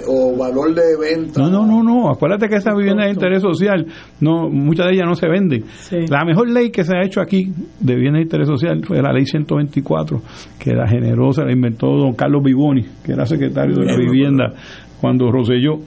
o, 0.06 0.36
valor 0.36 0.74
de 0.74 0.96
venta? 0.96 1.40
No, 1.40 1.50
no, 1.50 1.66
no, 1.66 1.82
no. 1.82 2.08
Acuérdate 2.08 2.48
que 2.48 2.56
esa 2.56 2.72
vivienda 2.72 3.04
de 3.04 3.10
interés 3.10 3.42
social, 3.42 3.84
no 4.20 4.48
muchas 4.48 4.86
de 4.86 4.92
ellas 4.92 5.06
no 5.08 5.16
se 5.16 5.28
venden. 5.28 5.64
La 6.08 6.24
mejor 6.24 6.48
ley 6.48 6.70
que 6.70 6.84
se 6.84 6.96
ha 6.96 7.04
hecho 7.04 7.20
aquí 7.20 7.52
de 7.80 7.94
vivienda 7.96 8.18
de 8.18 8.24
interés 8.24 8.46
social 8.46 8.80
fue 8.86 9.02
la 9.02 9.12
ley 9.12 9.26
124, 9.26 10.22
que 10.58 10.70
era 10.70 10.86
generosa, 10.86 11.44
la 11.44 11.52
inventó 11.52 11.88
don 11.88 12.14
Carlos 12.14 12.44
Vivoni, 12.44 12.84
que 13.04 13.12
era 13.12 13.26
secretario 13.26 13.74
de 13.74 13.86
la 13.86 13.96
vivienda 13.96 14.52
cuando 15.00 15.32
Roselló. 15.32 15.80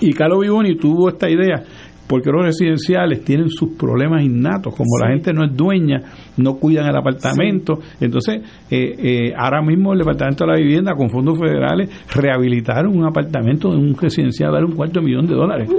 Y 0.00 0.12
Carlos 0.12 0.40
Vivoni 0.40 0.76
tuvo 0.76 1.08
esta 1.08 1.28
idea 1.30 1.62
porque 2.08 2.30
los 2.30 2.42
residenciales 2.42 3.22
tienen 3.22 3.50
sus 3.50 3.74
problemas 3.74 4.22
innatos, 4.22 4.74
como 4.74 4.98
la 4.98 5.12
gente 5.12 5.32
no 5.32 5.44
es 5.44 5.54
dueña, 5.54 6.00
no 6.38 6.54
cuidan 6.54 6.86
el 6.86 6.96
apartamento. 6.96 7.78
Entonces, 8.00 8.40
eh, 8.70 8.94
eh, 8.98 9.32
ahora 9.36 9.60
mismo 9.60 9.92
el 9.92 9.98
Departamento 9.98 10.44
de 10.44 10.52
la 10.52 10.58
Vivienda, 10.58 10.94
con 10.94 11.10
fondos 11.10 11.38
federales, 11.38 11.90
rehabilitaron 12.14 12.96
un 12.96 13.04
apartamento 13.04 13.70
de 13.70 13.76
un 13.76 13.94
residencial, 13.94 14.52
dar 14.52 14.64
un 14.64 14.74
cuarto 14.74 15.00
de 15.00 15.06
millón 15.06 15.26
de 15.26 15.34
dólares. 15.34 15.70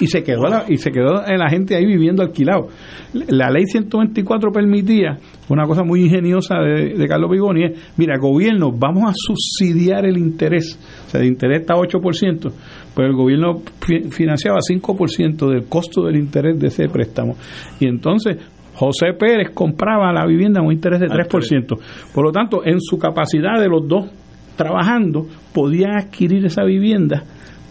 y, 0.00 0.06
se 0.06 0.22
quedó 0.22 0.44
la, 0.44 0.64
y 0.68 0.76
se 0.76 0.92
quedó 0.92 1.20
la 1.20 1.50
gente 1.50 1.74
ahí 1.74 1.84
viviendo 1.84 2.22
alquilado. 2.22 2.68
La 3.12 3.50
ley 3.50 3.66
124 3.66 4.52
permitía, 4.52 5.18
una 5.48 5.66
cosa 5.66 5.82
muy 5.82 6.04
ingeniosa 6.04 6.58
de, 6.58 7.08
Carlos 7.08 7.30
Bigoni, 7.30 7.64
es, 7.64 7.92
mira, 7.96 8.16
gobierno, 8.18 8.70
vamos 8.72 9.10
a 9.10 9.12
subsidiar 9.14 10.06
el 10.06 10.16
interés. 10.16 10.78
O 11.06 11.10
sea, 11.10 11.20
el 11.20 11.26
interés 11.26 11.62
está 11.62 11.74
a 11.74 11.78
8%, 11.78 12.52
pues 13.00 13.08
el 13.08 13.16
gobierno 13.16 13.62
financiaba 14.10 14.58
5% 14.58 15.48
del 15.48 15.64
costo 15.64 16.02
del 16.04 16.16
interés 16.16 16.60
de 16.60 16.66
ese 16.66 16.86
préstamo. 16.90 17.34
Y 17.80 17.86
entonces 17.86 18.36
José 18.74 19.14
Pérez 19.18 19.52
compraba 19.54 20.12
la 20.12 20.26
vivienda 20.26 20.60
a 20.60 20.62
un 20.62 20.70
interés 20.70 21.00
de 21.00 21.06
3%. 21.06 21.78
Por 22.12 22.24
lo 22.24 22.30
tanto, 22.30 22.60
en 22.62 22.78
su 22.78 22.98
capacidad 22.98 23.58
de 23.58 23.68
los 23.68 23.88
dos 23.88 24.10
trabajando, 24.54 25.26
podían 25.54 25.92
adquirir 25.92 26.44
esa 26.44 26.62
vivienda 26.62 27.24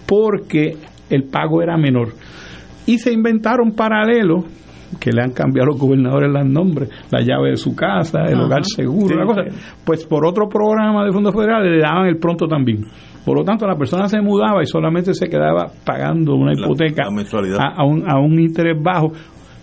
porque 0.07 0.77
el 1.11 1.25
pago 1.25 1.61
era 1.61 1.77
menor. 1.77 2.13
Y 2.88 2.97
se 2.97 3.13
inventaron 3.13 3.73
paralelos 3.73 4.45
que 4.99 5.11
le 5.11 5.21
han 5.21 5.31
cambiado 5.31 5.67
los 5.67 5.79
gobernadores 5.79 6.31
los 6.31 6.45
nombres, 6.45 6.89
la 7.11 7.21
llave 7.21 7.51
de 7.51 7.57
su 7.57 7.75
casa, 7.75 8.21
el 8.27 8.39
hogar 8.39 8.63
seguro, 8.65 9.15
la 9.15 9.25
cosa. 9.25 9.41
Pues 9.85 10.05
por 10.05 10.25
otro 10.25 10.47
programa 10.47 11.05
de 11.05 11.11
fondos 11.11 11.33
federales 11.33 11.71
le 11.71 11.81
daban 11.81 12.07
el 12.07 12.17
pronto 12.17 12.47
también. 12.47 12.85
Por 13.25 13.37
lo 13.37 13.43
tanto, 13.43 13.67
la 13.67 13.75
persona 13.75 14.07
se 14.07 14.21
mudaba 14.21 14.63
y 14.63 14.65
solamente 14.65 15.13
se 15.13 15.27
quedaba 15.27 15.67
pagando 15.85 16.35
una 16.35 16.53
hipoteca 16.53 17.03
a, 17.05 17.85
un, 17.85 18.09
a 18.09 18.17
un 18.19 18.39
interés 18.39 18.81
bajo. 18.81 19.11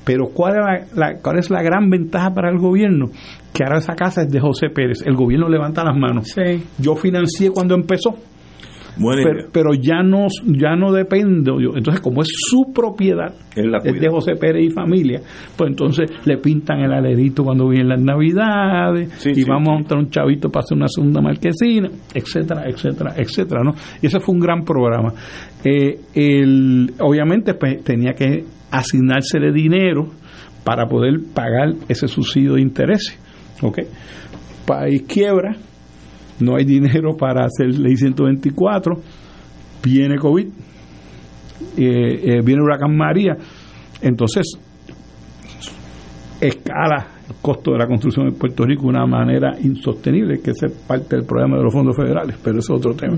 Pero 0.04 0.26
¿cuál 0.32 0.54
es 0.54 0.96
la, 0.96 1.18
¿cuál 1.20 1.38
es 1.38 1.50
la 1.50 1.62
gran 1.62 1.90
ventaja 1.90 2.32
para 2.32 2.48
el 2.48 2.58
gobierno? 2.58 3.06
Que 3.52 3.64
ahora 3.64 3.78
esa 3.78 3.94
casa 3.94 4.22
es 4.22 4.30
de 4.30 4.38
José 4.38 4.68
Pérez. 4.68 5.02
El 5.04 5.16
gobierno 5.16 5.48
levanta 5.48 5.82
las 5.82 5.96
manos. 5.96 6.32
Yo 6.78 6.94
financié 6.94 7.50
cuando 7.50 7.74
empezó 7.74 8.14
pero, 9.52 9.74
ya 9.74 10.02
no 10.02 10.26
ya 10.46 10.74
no 10.74 10.92
dependo 10.92 11.60
yo 11.60 11.70
entonces 11.76 12.00
como 12.00 12.22
es 12.22 12.28
su 12.32 12.72
propiedad 12.72 13.34
es 13.54 14.00
de 14.00 14.08
José 14.08 14.36
Pérez 14.36 14.64
y 14.64 14.70
familia 14.70 15.20
pues 15.56 15.70
entonces 15.70 16.10
le 16.24 16.38
pintan 16.38 16.80
el 16.80 16.92
alerito 16.92 17.44
cuando 17.44 17.68
vienen 17.68 17.88
las 17.88 18.00
navidades 18.00 19.26
y 19.26 19.44
vamos 19.44 19.68
a 19.68 19.72
montar 19.72 19.98
un 19.98 20.10
chavito 20.10 20.48
para 20.48 20.64
hacer 20.64 20.76
una 20.76 20.88
segunda 20.88 21.20
marquesina 21.20 21.90
etcétera 22.14 22.64
etcétera 22.66 23.14
etcétera 23.16 23.62
no 23.62 23.74
y 24.00 24.06
ese 24.06 24.20
fue 24.20 24.34
un 24.34 24.40
gran 24.40 24.64
programa. 24.64 25.12
Eh, 25.64 25.98
el, 26.14 26.92
obviamente 27.00 27.54
pues 27.54 27.82
tenía 27.82 28.12
que 28.12 28.44
asignársele 28.70 29.52
dinero 29.52 30.08
para 30.64 30.86
poder 30.86 31.20
pagar 31.34 31.74
ese 31.88 32.08
subsidio 32.08 32.54
de 32.54 32.60
intereses 32.60 33.18
¿ok? 33.62 33.78
país 34.66 35.02
quiebra 35.02 35.56
no 36.40 36.56
hay 36.56 36.64
dinero 36.64 37.16
para 37.16 37.44
hacer 37.44 37.78
ley 37.78 37.96
124, 37.96 38.94
viene 39.82 40.16
COVID, 40.16 40.46
eh, 40.46 40.50
eh, 41.76 42.40
viene 42.44 42.62
huracán 42.62 42.96
María, 42.96 43.36
entonces 44.00 44.58
escala 46.40 47.08
el 47.28 47.36
costo 47.40 47.72
de 47.72 47.78
la 47.78 47.86
construcción 47.86 48.28
en 48.28 48.34
Puerto 48.34 48.64
Rico 48.64 48.82
de 48.82 48.88
una 48.88 49.06
manera 49.06 49.56
insostenible, 49.62 50.40
que 50.40 50.50
es 50.50 50.72
parte 50.86 51.16
del 51.16 51.24
problema 51.24 51.56
de 51.56 51.64
los 51.64 51.72
fondos 51.72 51.96
federales, 51.96 52.36
pero 52.42 52.58
es 52.58 52.70
otro 52.70 52.94
tema. 52.94 53.16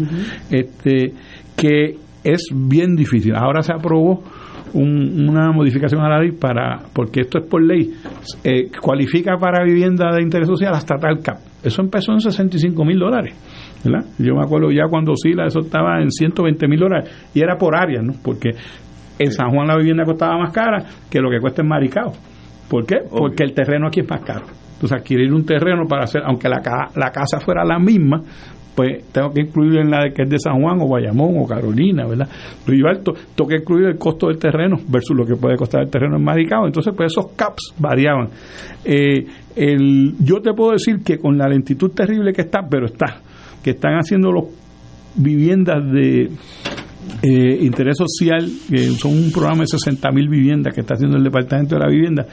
este 0.51 1.13
Que 1.57 1.97
es 2.25 2.47
bien 2.55 2.95
difícil. 2.95 3.35
Ahora 3.35 3.63
se 3.63 3.73
aprobó 3.73 4.23
una 4.75 5.51
modificación 5.51 6.03
a 6.03 6.09
la 6.09 6.21
ley 6.21 6.33
para, 6.33 6.81
porque 6.93 7.23
esto 7.23 7.39
es 7.39 7.47
por 7.47 7.63
ley, 7.63 7.91
eh, 8.45 8.71
cualifica 8.81 9.37
para 9.39 9.65
vivienda 9.65 10.13
de 10.15 10.23
interés 10.23 10.47
social 10.47 10.75
hasta 10.75 10.97
tal 10.97 11.21
cap. 11.21 11.39
Eso 11.63 11.83
empezó 11.83 12.13
en 12.13 12.21
65 12.21 12.85
mil 12.85 12.99
dólares. 12.99 13.35
¿verdad? 13.85 14.07
Yo 14.19 14.35
me 14.35 14.43
acuerdo 14.43 14.71
ya 14.71 14.89
cuando 14.89 15.15
Sila 15.17 15.47
eso 15.47 15.61
estaba 15.61 16.01
en 16.01 16.11
120 16.11 16.69
mil 16.69 16.81
dólares 16.81 17.31
y 17.35 17.41
era 17.41 17.57
por 17.57 17.77
área, 17.77 18.03
¿no? 18.03 18.15
Porque 18.23 18.51
en 19.19 19.33
San 19.33 19.51
Juan 19.51 19.69
la 19.69 19.77
vivienda 19.77 20.05
costaba 20.05 20.39
más 20.39 20.53
cara 20.53 20.85
que 21.11 21.21
lo 21.21 21.31
que 21.31 21.41
cuesta 21.41 21.63
en 21.63 21.69
Maricao. 21.69 22.13
¿Por 22.69 22.87
qué? 22.87 22.99
Porque 23.09 23.45
el 23.45 23.53
terreno 23.53 23.89
aquí 23.89 24.01
es 24.01 24.09
más 24.09 24.21
caro. 24.21 24.47
Entonces 24.75 24.99
adquirir 24.99 25.33
un 25.33 25.45
terreno 25.45 25.87
para 25.89 26.05
hacer, 26.05 26.23
aunque 26.25 26.49
la, 26.49 26.61
la 26.95 27.11
casa 27.11 27.41
fuera 27.41 27.65
la 27.65 27.79
misma, 27.79 28.23
pues 28.79 29.11
tengo 29.11 29.33
que 29.33 29.41
incluir 29.41 29.81
en 29.81 29.91
la 29.91 30.05
de, 30.05 30.13
que 30.13 30.23
es 30.23 30.31
de 30.31 30.39
San 30.39 30.63
Juan 30.63 30.79
o 30.81 30.89
Bayamón 30.89 31.35
o 31.37 31.47
Carolina, 31.49 32.07
¿verdad? 32.07 32.29
Río 32.65 32.87
Alto, 32.87 33.13
tengo 33.35 33.49
que 33.49 33.57
incluir 33.57 33.89
el 33.89 33.99
costo 33.99 34.29
del 34.29 34.39
terreno 34.39 34.77
versus 34.89 35.17
lo 35.17 35.27
que 35.27 35.35
puede 35.35 35.57
costar 35.57 35.83
el 35.83 35.91
terreno 35.91 36.17
en 36.17 36.23
Maricao. 36.23 36.65
Entonces, 36.65 36.95
pues 36.97 37.11
esos 37.11 37.33
caps 37.33 37.75
variaban. 37.77 38.29
Eh, 38.85 39.27
el, 39.59 40.15
yo 40.21 40.41
te 40.41 40.53
puedo 40.53 40.73
decir 40.73 41.01
que 41.05 41.19
con 41.19 41.37
la 41.37 41.49
lentitud 41.49 41.91
terrible 41.91 42.33
que 42.33 42.43
está, 42.43 42.61
pero 42.69 42.87
está, 42.87 43.21
que 43.63 43.71
están 43.71 43.95
haciendo 43.95 44.31
los 44.31 44.45
viviendas 45.17 45.85
de 45.93 46.31
eh, 47.23 47.59
interés 47.63 47.97
social, 47.97 48.49
que 48.69 48.79
son 48.93 49.13
un 49.13 49.33
programa 49.33 49.61
de 49.61 49.67
60 49.67 50.11
mil 50.13 50.29
viviendas 50.29 50.75
que 50.75 50.83
está 50.83 50.95
haciendo 50.95 51.17
el 51.17 51.25
Departamento 51.25 51.75
de 51.75 51.81
la 51.81 51.91
Vivienda. 51.91 52.27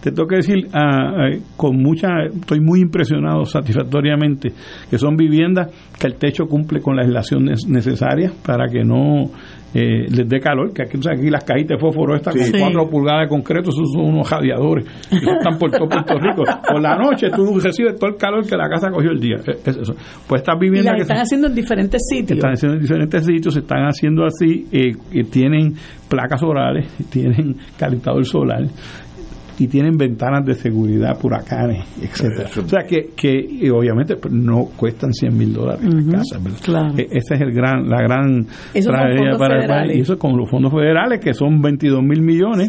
Te 0.00 0.12
tengo 0.12 0.28
que 0.28 0.36
decir, 0.36 0.68
ah, 0.72 1.12
ah, 1.16 1.38
con 1.56 1.76
mucha, 1.82 2.08
estoy 2.32 2.60
muy 2.60 2.80
impresionado 2.80 3.44
satisfactoriamente, 3.44 4.52
que 4.90 4.98
son 4.98 5.16
viviendas 5.16 5.68
que 5.98 6.06
el 6.06 6.16
techo 6.16 6.46
cumple 6.46 6.80
con 6.80 6.96
las 6.96 7.06
aislaciones 7.06 7.66
necesarias 7.66 8.32
para 8.44 8.66
que 8.70 8.84
no 8.84 9.30
eh, 9.74 10.06
les 10.08 10.28
dé 10.28 10.40
calor, 10.40 10.72
que 10.72 10.82
aquí, 10.82 10.96
aquí 10.96 11.28
las 11.28 11.44
cajitas 11.44 11.76
de 11.76 11.78
fósforo 11.78 12.14
están 12.16 12.34
con 12.34 12.60
4 12.60 12.90
pulgadas 12.90 13.22
de 13.22 13.28
concreto, 13.28 13.70
esos 13.70 13.92
son 13.92 14.06
unos 14.06 14.30
radiadores, 14.30 14.84
que 15.10 15.16
están 15.16 15.58
por 15.58 15.70
todo 15.70 15.88
Puerto 15.88 16.14
Rico. 16.18 16.44
Por 16.70 16.80
la 16.80 16.96
noche 16.96 17.28
tú 17.34 17.58
recibes 17.58 17.96
todo 17.96 18.10
el 18.10 18.16
calor 18.16 18.46
que 18.46 18.56
la 18.56 18.68
casa 18.68 18.90
cogió 18.90 19.10
el 19.10 19.20
día. 19.20 19.36
Pues 19.44 20.40
estas 20.40 20.58
viviendas... 20.58 20.94
Y 20.98 21.00
están 21.02 21.18
haciendo 21.18 21.48
en 21.48 21.54
diferentes 21.54 22.02
sitios. 22.08 22.38
Están 22.38 22.52
haciendo 22.52 22.76
en 22.76 22.82
diferentes 22.82 23.24
sitios, 23.24 23.54
se 23.54 23.60
están 23.60 23.86
haciendo 23.86 24.24
así, 24.24 24.66
eh, 24.72 25.24
tienen 25.30 25.74
placas 26.08 26.40
solares, 26.40 26.86
tienen 27.10 27.56
calentador 27.78 28.24
solar, 28.24 28.62
y 29.58 29.68
tienen 29.68 29.96
ventanas 29.96 30.44
de 30.44 30.54
seguridad, 30.54 31.18
huracanes, 31.22 31.84
etcétera. 32.00 32.48
O 32.64 32.68
sea 32.68 32.82
que, 32.84 33.10
que 33.16 33.70
obviamente 33.70 34.16
pues, 34.16 34.32
no 34.32 34.66
cuestan 34.76 35.12
100 35.12 35.36
mil 35.36 35.52
dólares 35.52 35.82
la 35.82 36.18
casa. 36.18 36.38
E, 36.96 37.06
esa 37.10 37.34
es 37.34 37.40
el 37.40 37.52
gran, 37.52 37.88
la 37.88 38.02
gran 38.02 38.46
tragedia 38.72 39.36
para 39.38 39.62
el 39.62 39.68
país. 39.68 39.96
Y 39.96 40.00
eso 40.00 40.18
con 40.18 40.36
los 40.36 40.50
fondos 40.50 40.72
federales, 40.72 41.20
que 41.20 41.32
son 41.32 41.60
22 41.62 42.02
mil 42.02 42.20
millones, 42.20 42.68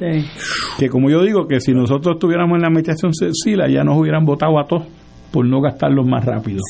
que 0.79 0.89
como 0.89 1.09
yo 1.09 1.23
digo, 1.23 1.47
que 1.47 1.59
si 1.59 1.73
nosotros 1.73 2.15
estuviéramos 2.15 2.55
en 2.55 2.61
la 2.61 2.67
administración 2.67 3.13
Cecilia, 3.13 3.67
ya 3.67 3.83
nos 3.83 3.97
hubieran 3.99 4.25
votado 4.25 4.59
a 4.59 4.65
todos 4.65 4.87
por 5.31 5.45
no 5.45 5.59
gastarlos 5.59 6.07
más 6.07 6.23
rápido. 6.23 6.61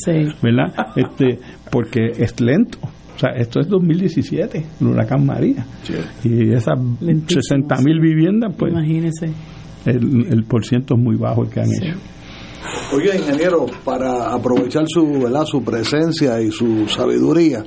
¿Verdad? 0.41 0.73
Este, 0.95 1.39
porque 1.71 2.07
es 2.17 2.39
lento. 2.41 2.79
O 3.15 3.19
sea, 3.19 3.31
esto 3.31 3.59
es 3.59 3.67
2017, 3.67 4.63
el 4.79 4.87
huracán 4.87 5.25
María. 5.25 5.65
Y 6.23 6.53
esas 6.53 6.77
60 7.27 7.75
mil 7.83 7.99
viviendas, 7.99 8.53
pues. 8.55 8.71
Imagínese 8.71 9.31
el, 9.85 10.27
el 10.31 10.43
por 10.45 10.65
ciento 10.65 10.95
es 10.95 11.01
muy 11.01 11.15
bajo 11.15 11.43
el 11.43 11.49
que 11.49 11.59
han 11.61 11.67
hecho. 11.67 11.97
Oye, 12.93 13.17
ingeniero, 13.17 13.65
para 13.83 14.33
aprovechar 14.33 14.85
su, 14.87 15.21
¿verdad? 15.23 15.45
su 15.45 15.63
presencia 15.63 16.41
y 16.41 16.51
su 16.51 16.87
sabiduría, 16.87 17.63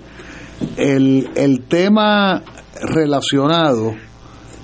el, 0.77 1.29
el 1.35 1.63
tema 1.67 2.43
relacionado 2.83 3.95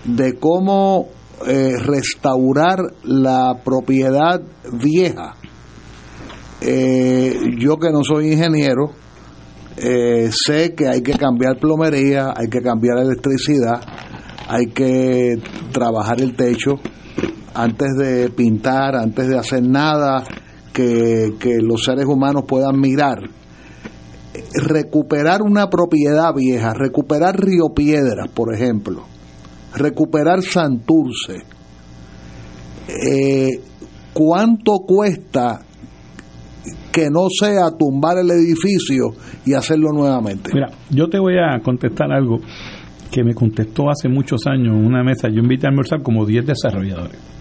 de 0.04 0.38
cómo 0.38 1.08
eh, 1.46 1.72
restaurar 1.78 2.78
la 3.04 3.60
propiedad 3.64 4.40
vieja. 4.72 5.34
Eh, 6.60 7.34
yo 7.58 7.76
que 7.76 7.90
no 7.90 8.02
soy 8.02 8.32
ingeniero, 8.32 8.92
eh, 9.76 10.30
sé 10.32 10.74
que 10.74 10.88
hay 10.88 11.02
que 11.02 11.12
cambiar 11.12 11.58
plomería, 11.58 12.32
hay 12.34 12.48
que 12.48 12.62
cambiar 12.62 12.98
electricidad, 12.98 13.80
hay 14.48 14.66
que 14.66 15.36
trabajar 15.72 16.22
el 16.22 16.34
techo, 16.34 16.76
antes 17.56 17.96
de 17.96 18.28
pintar, 18.30 18.96
antes 18.96 19.28
de 19.28 19.38
hacer 19.38 19.62
nada 19.62 20.22
que, 20.72 21.58
los 21.62 21.84
seres 21.84 22.04
humanos 22.04 22.44
puedan 22.46 22.78
mirar, 22.78 23.18
recuperar 24.54 25.40
una 25.40 25.70
propiedad 25.70 26.34
vieja, 26.34 26.74
recuperar 26.74 27.40
Río 27.40 27.70
Piedras, 27.74 28.28
por 28.28 28.54
ejemplo, 28.54 29.04
recuperar 29.74 30.42
Santurce, 30.42 31.44
eh, 32.88 33.60
¿cuánto 34.12 34.80
cuesta 34.86 35.60
que 36.92 37.08
no 37.10 37.28
sea 37.30 37.70
tumbar 37.70 38.18
el 38.18 38.30
edificio 38.32 39.14
y 39.46 39.54
hacerlo 39.54 39.92
nuevamente? 39.92 40.50
Mira, 40.52 40.68
yo 40.90 41.08
te 41.08 41.18
voy 41.18 41.36
a 41.38 41.58
contestar 41.60 42.12
algo 42.12 42.38
que 43.10 43.24
me 43.24 43.34
contestó 43.34 43.88
hace 43.88 44.10
muchos 44.10 44.42
años 44.46 44.74
en 44.74 44.84
una 44.84 45.02
mesa. 45.02 45.28
Yo 45.28 45.40
invité 45.40 45.66
a 45.66 45.70
almorzar 45.70 46.02
como 46.02 46.26
10 46.26 46.46
desarrolladores 46.46 47.35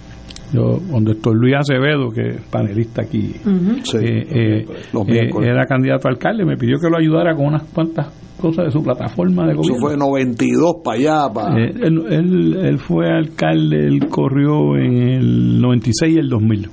yo 0.56 0.80
donde 0.80 1.12
estoy 1.12 1.36
Luis 1.36 1.56
Acevedo 1.56 2.10
que 2.10 2.30
es 2.30 2.42
panelista 2.50 3.02
aquí 3.04 3.34
eh, 3.46 4.28
eh, 4.30 4.66
eh, 5.08 5.30
era 5.42 5.66
candidato 5.66 6.08
a 6.08 6.12
alcalde 6.12 6.46
me 6.46 6.58
pidió 6.58 6.78
que 6.80 6.90
lo 6.90 6.98
ayudara 6.98 7.36
con 7.36 7.48
unas 7.48 7.64
cuantas 7.64 8.08
cosas 8.40 8.66
de 8.66 8.72
su 8.72 8.84
plataforma 8.84 9.48
de 9.48 9.56
gobierno. 9.56 9.78
eso 9.78 9.88
fue 9.88 9.98
92 9.98 10.76
para 10.84 10.98
allá 10.98 11.34
para... 11.34 11.58
Él, 11.58 12.06
él, 12.10 12.80
fue 12.80 13.10
alcalde 13.10 13.88
él 13.88 14.08
corrió 14.10 14.76
en 14.76 14.98
el 14.98 15.62
96 15.62 16.16
y 16.16 16.20
el 16.20 16.30
2000 16.30 16.70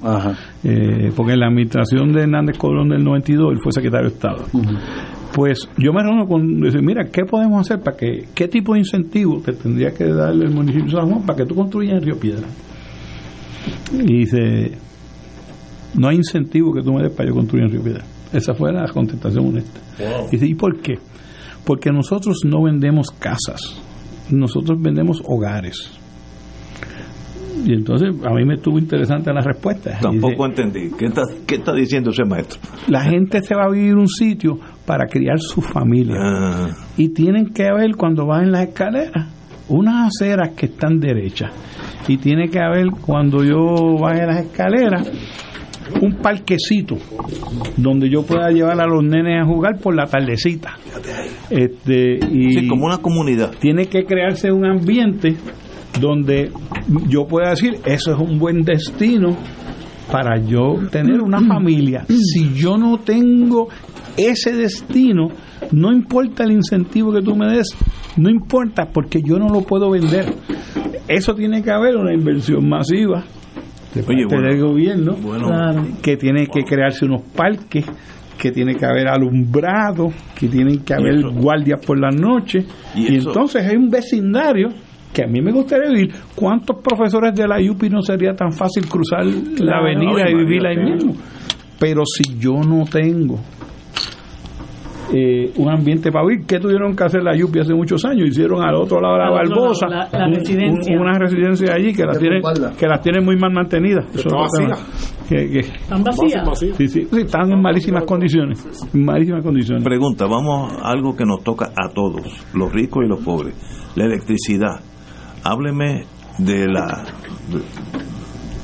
porque 1.16 1.32
en 1.32 1.40
la 1.40 1.46
administración 1.46 2.12
de 2.12 2.22
Hernández 2.22 2.58
Colón 2.58 2.88
del 2.88 3.04
92 3.04 3.52
él 3.52 3.58
fue 3.62 3.72
secretario 3.72 4.08
de 4.08 4.14
Estado. 4.14 4.44
Pues 5.32 5.66
yo 5.78 5.92
me 5.92 6.02
reúno 6.02 6.26
con 6.26 6.60
decir, 6.60 6.82
mira, 6.82 7.06
¿qué 7.10 7.24
podemos 7.24 7.60
hacer 7.62 7.82
para 7.82 7.96
que, 7.96 8.28
qué 8.34 8.48
tipo 8.48 8.74
de 8.74 8.80
incentivo 8.80 9.40
te 9.40 9.52
tendría 9.52 9.92
que 9.92 10.04
darle 10.04 10.44
el 10.44 10.50
municipio 10.50 10.84
de 10.84 10.92
San 10.92 11.10
Juan 11.10 11.22
para 11.24 11.38
que 11.38 11.46
tú 11.46 11.54
construyas 11.54 11.96
en 11.96 12.02
Río 12.02 12.20
Piedra? 12.20 12.46
Y 13.92 14.18
dice, 14.20 14.72
no 15.94 16.08
hay 16.08 16.16
incentivo 16.16 16.72
que 16.72 16.82
tú 16.82 16.92
me 16.92 17.02
des 17.02 17.12
para 17.12 17.28
yo 17.28 17.34
construir 17.34 17.64
en 17.64 17.70
Río 17.70 17.82
Piedra. 17.82 18.04
Esa 18.32 18.54
fue 18.54 18.72
la 18.72 18.88
contestación 18.88 19.46
honesta. 19.46 19.80
Y 20.28 20.30
dice, 20.32 20.46
¿y 20.46 20.54
por 20.54 20.80
qué? 20.80 20.94
Porque 21.64 21.90
nosotros 21.90 22.38
no 22.44 22.62
vendemos 22.62 23.08
casas, 23.10 23.80
nosotros 24.30 24.80
vendemos 24.80 25.22
hogares. 25.26 25.98
Y 27.64 27.74
entonces 27.74 28.08
a 28.24 28.34
mí 28.34 28.44
me 28.44 28.54
estuvo 28.54 28.78
interesante 28.78 29.32
la 29.32 29.42
respuesta. 29.42 29.98
Tampoco 30.00 30.46
entendí. 30.46 30.90
¿Qué 30.98 31.04
está, 31.06 31.22
¿Qué 31.46 31.56
está 31.56 31.72
diciendo 31.72 32.10
ese 32.10 32.24
maestro? 32.24 32.58
La 32.88 33.04
gente 33.04 33.40
se 33.42 33.54
va 33.54 33.66
a 33.66 33.70
vivir 33.70 33.94
un 33.94 34.08
sitio 34.08 34.58
para 34.84 35.06
criar 35.06 35.38
su 35.38 35.60
familia. 35.60 36.16
Ah. 36.18 36.70
Y 36.96 37.10
tienen 37.10 37.52
que 37.52 37.64
ver 37.64 37.94
cuando 37.96 38.26
van 38.26 38.44
en 38.44 38.52
las 38.52 38.68
escaleras 38.68 39.28
unas 39.68 40.08
aceras 40.08 40.50
que 40.56 40.66
están 40.66 40.98
derechas 40.98 41.52
y 42.08 42.16
tiene 42.16 42.48
que 42.48 42.58
haber 42.58 42.86
cuando 42.90 43.44
yo 43.44 44.04
a 44.06 44.14
las 44.14 44.44
escaleras 44.44 45.10
un 46.00 46.14
parquecito 46.16 46.96
donde 47.76 48.08
yo 48.08 48.22
pueda 48.22 48.50
llevar 48.50 48.80
a 48.80 48.86
los 48.86 49.04
nenes 49.04 49.42
a 49.42 49.46
jugar 49.46 49.78
por 49.78 49.94
la 49.94 50.06
tardecita. 50.06 50.76
Este, 51.50 52.18
y 52.30 52.66
como 52.68 52.86
una 52.86 52.98
comunidad. 52.98 53.52
Tiene 53.60 53.86
que 53.86 54.04
crearse 54.04 54.50
un 54.50 54.64
ambiente 54.64 55.36
donde 56.00 56.50
yo 57.08 57.26
pueda 57.26 57.50
decir, 57.50 57.78
eso 57.84 58.12
es 58.14 58.18
un 58.18 58.38
buen 58.38 58.62
destino 58.62 59.36
para 60.10 60.38
yo 60.40 60.76
tener 60.90 61.20
una 61.20 61.40
familia. 61.40 62.04
Si 62.08 62.54
yo 62.54 62.76
no 62.76 62.98
tengo 62.98 63.68
ese 64.16 64.52
destino, 64.52 65.28
no 65.72 65.92
importa 65.92 66.44
el 66.44 66.52
incentivo 66.52 67.12
que 67.12 67.22
tú 67.22 67.34
me 67.36 67.46
des, 67.46 67.68
no 68.16 68.30
importa 68.30 68.88
porque 68.92 69.22
yo 69.22 69.38
no 69.38 69.48
lo 69.48 69.62
puedo 69.62 69.90
vender. 69.90 70.34
Eso 71.12 71.34
tiene 71.34 71.62
que 71.62 71.70
haber 71.70 71.96
una 71.96 72.12
inversión 72.12 72.68
masiva 72.68 73.24
de 73.94 74.02
parte 74.02 74.36
del 74.36 74.60
gobierno 74.60 75.16
que 76.02 76.16
tiene 76.16 76.46
que 76.46 76.62
crearse 76.64 77.04
unos 77.04 77.22
parques 77.36 77.84
que 78.38 78.50
tiene 78.50 78.74
que 78.74 78.84
haber 78.84 79.06
alumbrado, 79.06 80.10
que 80.34 80.48
tienen 80.48 80.80
que 80.80 80.94
haber 80.94 81.22
guardias 81.30 81.84
por 81.84 82.00
la 82.00 82.10
noche 82.10 82.64
y, 82.94 83.14
entonces 83.14 83.64
hay 83.64 83.76
un 83.76 83.88
vecindario 83.88 84.68
que 85.12 85.22
a 85.22 85.26
mí 85.26 85.40
me 85.42 85.52
gustaría 85.52 85.90
vivir. 85.90 86.14
¿Cuántos 86.34 86.78
profesores 86.82 87.34
de 87.34 87.46
la 87.46 87.58
UPI 87.58 87.90
no 87.90 88.00
sería 88.00 88.32
tan 88.32 88.50
fácil 88.50 88.88
cruzar 88.88 89.26
la 89.26 89.78
avenida 89.78 90.28
y 90.30 90.34
vivir 90.34 90.66
ahí 90.66 90.78
mismo? 90.78 91.14
Pero 91.78 92.02
si 92.06 92.38
yo 92.38 92.54
no 92.54 92.84
tengo 92.90 93.38
eh, 95.12 95.52
un 95.56 95.70
ambiente 95.70 96.10
para 96.10 96.26
vivir. 96.26 96.46
¿Qué 96.46 96.58
tuvieron 96.58 96.96
que 96.96 97.04
hacer 97.04 97.22
la 97.22 97.36
Yupi 97.36 97.60
hace 97.60 97.74
muchos 97.74 98.04
años? 98.04 98.28
Hicieron 98.28 98.62
al 98.62 98.74
otro 98.74 99.00
lado 99.00 99.14
de 99.14 99.20
la 99.20 99.30
Barbosa 99.30 99.86
una 100.98 101.18
residencia 101.18 101.74
allí 101.74 101.92
que 101.92 102.04
las 102.04 102.18
tiene 102.18 102.40
que 102.78 102.86
las 102.86 103.00
tiene 103.02 103.20
muy 103.20 103.36
mal 103.36 103.52
mantenidas. 103.52 104.06
¿Están 104.14 106.02
vacías? 106.02 106.58
Sí, 106.76 106.88
sí, 106.88 107.08
están 107.18 107.52
en 107.52 107.60
malísimas 107.60 108.04
condiciones. 108.04 108.66
malísimas 108.92 109.42
condiciones. 109.42 109.84
Pregunta, 109.84 110.26
vamos 110.26 110.72
a 110.82 110.90
algo 110.90 111.14
que 111.16 111.24
nos 111.24 111.42
toca 111.42 111.72
a 111.76 111.88
todos, 111.88 112.22
los 112.54 112.72
ricos 112.72 113.04
y 113.04 113.08
los 113.08 113.20
pobres. 113.22 113.54
La 113.96 114.04
electricidad. 114.04 114.80
Hábleme 115.44 116.04
de 116.38 116.68
la 116.68 117.04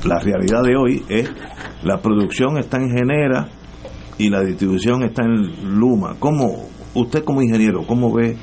la 0.05 0.19
realidad 0.19 0.63
de 0.63 0.75
hoy 0.77 1.03
es 1.09 1.29
la 1.83 1.97
producción 1.97 2.57
está 2.57 2.77
en 2.77 2.89
genera 2.89 3.49
y 4.19 4.29
la 4.29 4.43
distribución 4.43 5.01
está 5.03 5.23
en 5.23 5.79
Luma. 5.79 6.17
¿Cómo, 6.19 6.67
usted 6.93 7.23
como 7.23 7.41
ingeniero, 7.41 7.83
cómo 7.87 8.13
ve? 8.13 8.35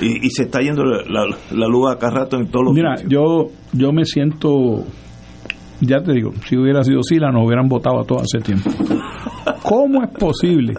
Y, 0.00 0.30
se 0.30 0.44
está 0.44 0.60
yendo 0.60 0.82
la, 0.82 1.26
la, 1.50 1.68
luz 1.68 1.90
acá 1.90 2.08
rato 2.10 2.38
en 2.38 2.48
todos 2.48 2.64
los 2.64 2.74
Mira, 2.74 2.94
yo, 3.06 3.50
yo 3.74 3.92
me 3.92 4.06
siento, 4.06 4.82
ya 5.82 6.02
te 6.02 6.14
digo, 6.14 6.32
si 6.46 6.56
hubiera 6.56 6.82
sido 6.82 7.02
Sila, 7.02 7.30
nos 7.30 7.44
hubieran 7.44 7.68
votado 7.68 8.00
a 8.00 8.04
todos 8.04 8.22
hace 8.22 8.42
tiempo. 8.42 8.70
¿Cómo 9.62 10.02
es 10.02 10.08
posible 10.18 10.72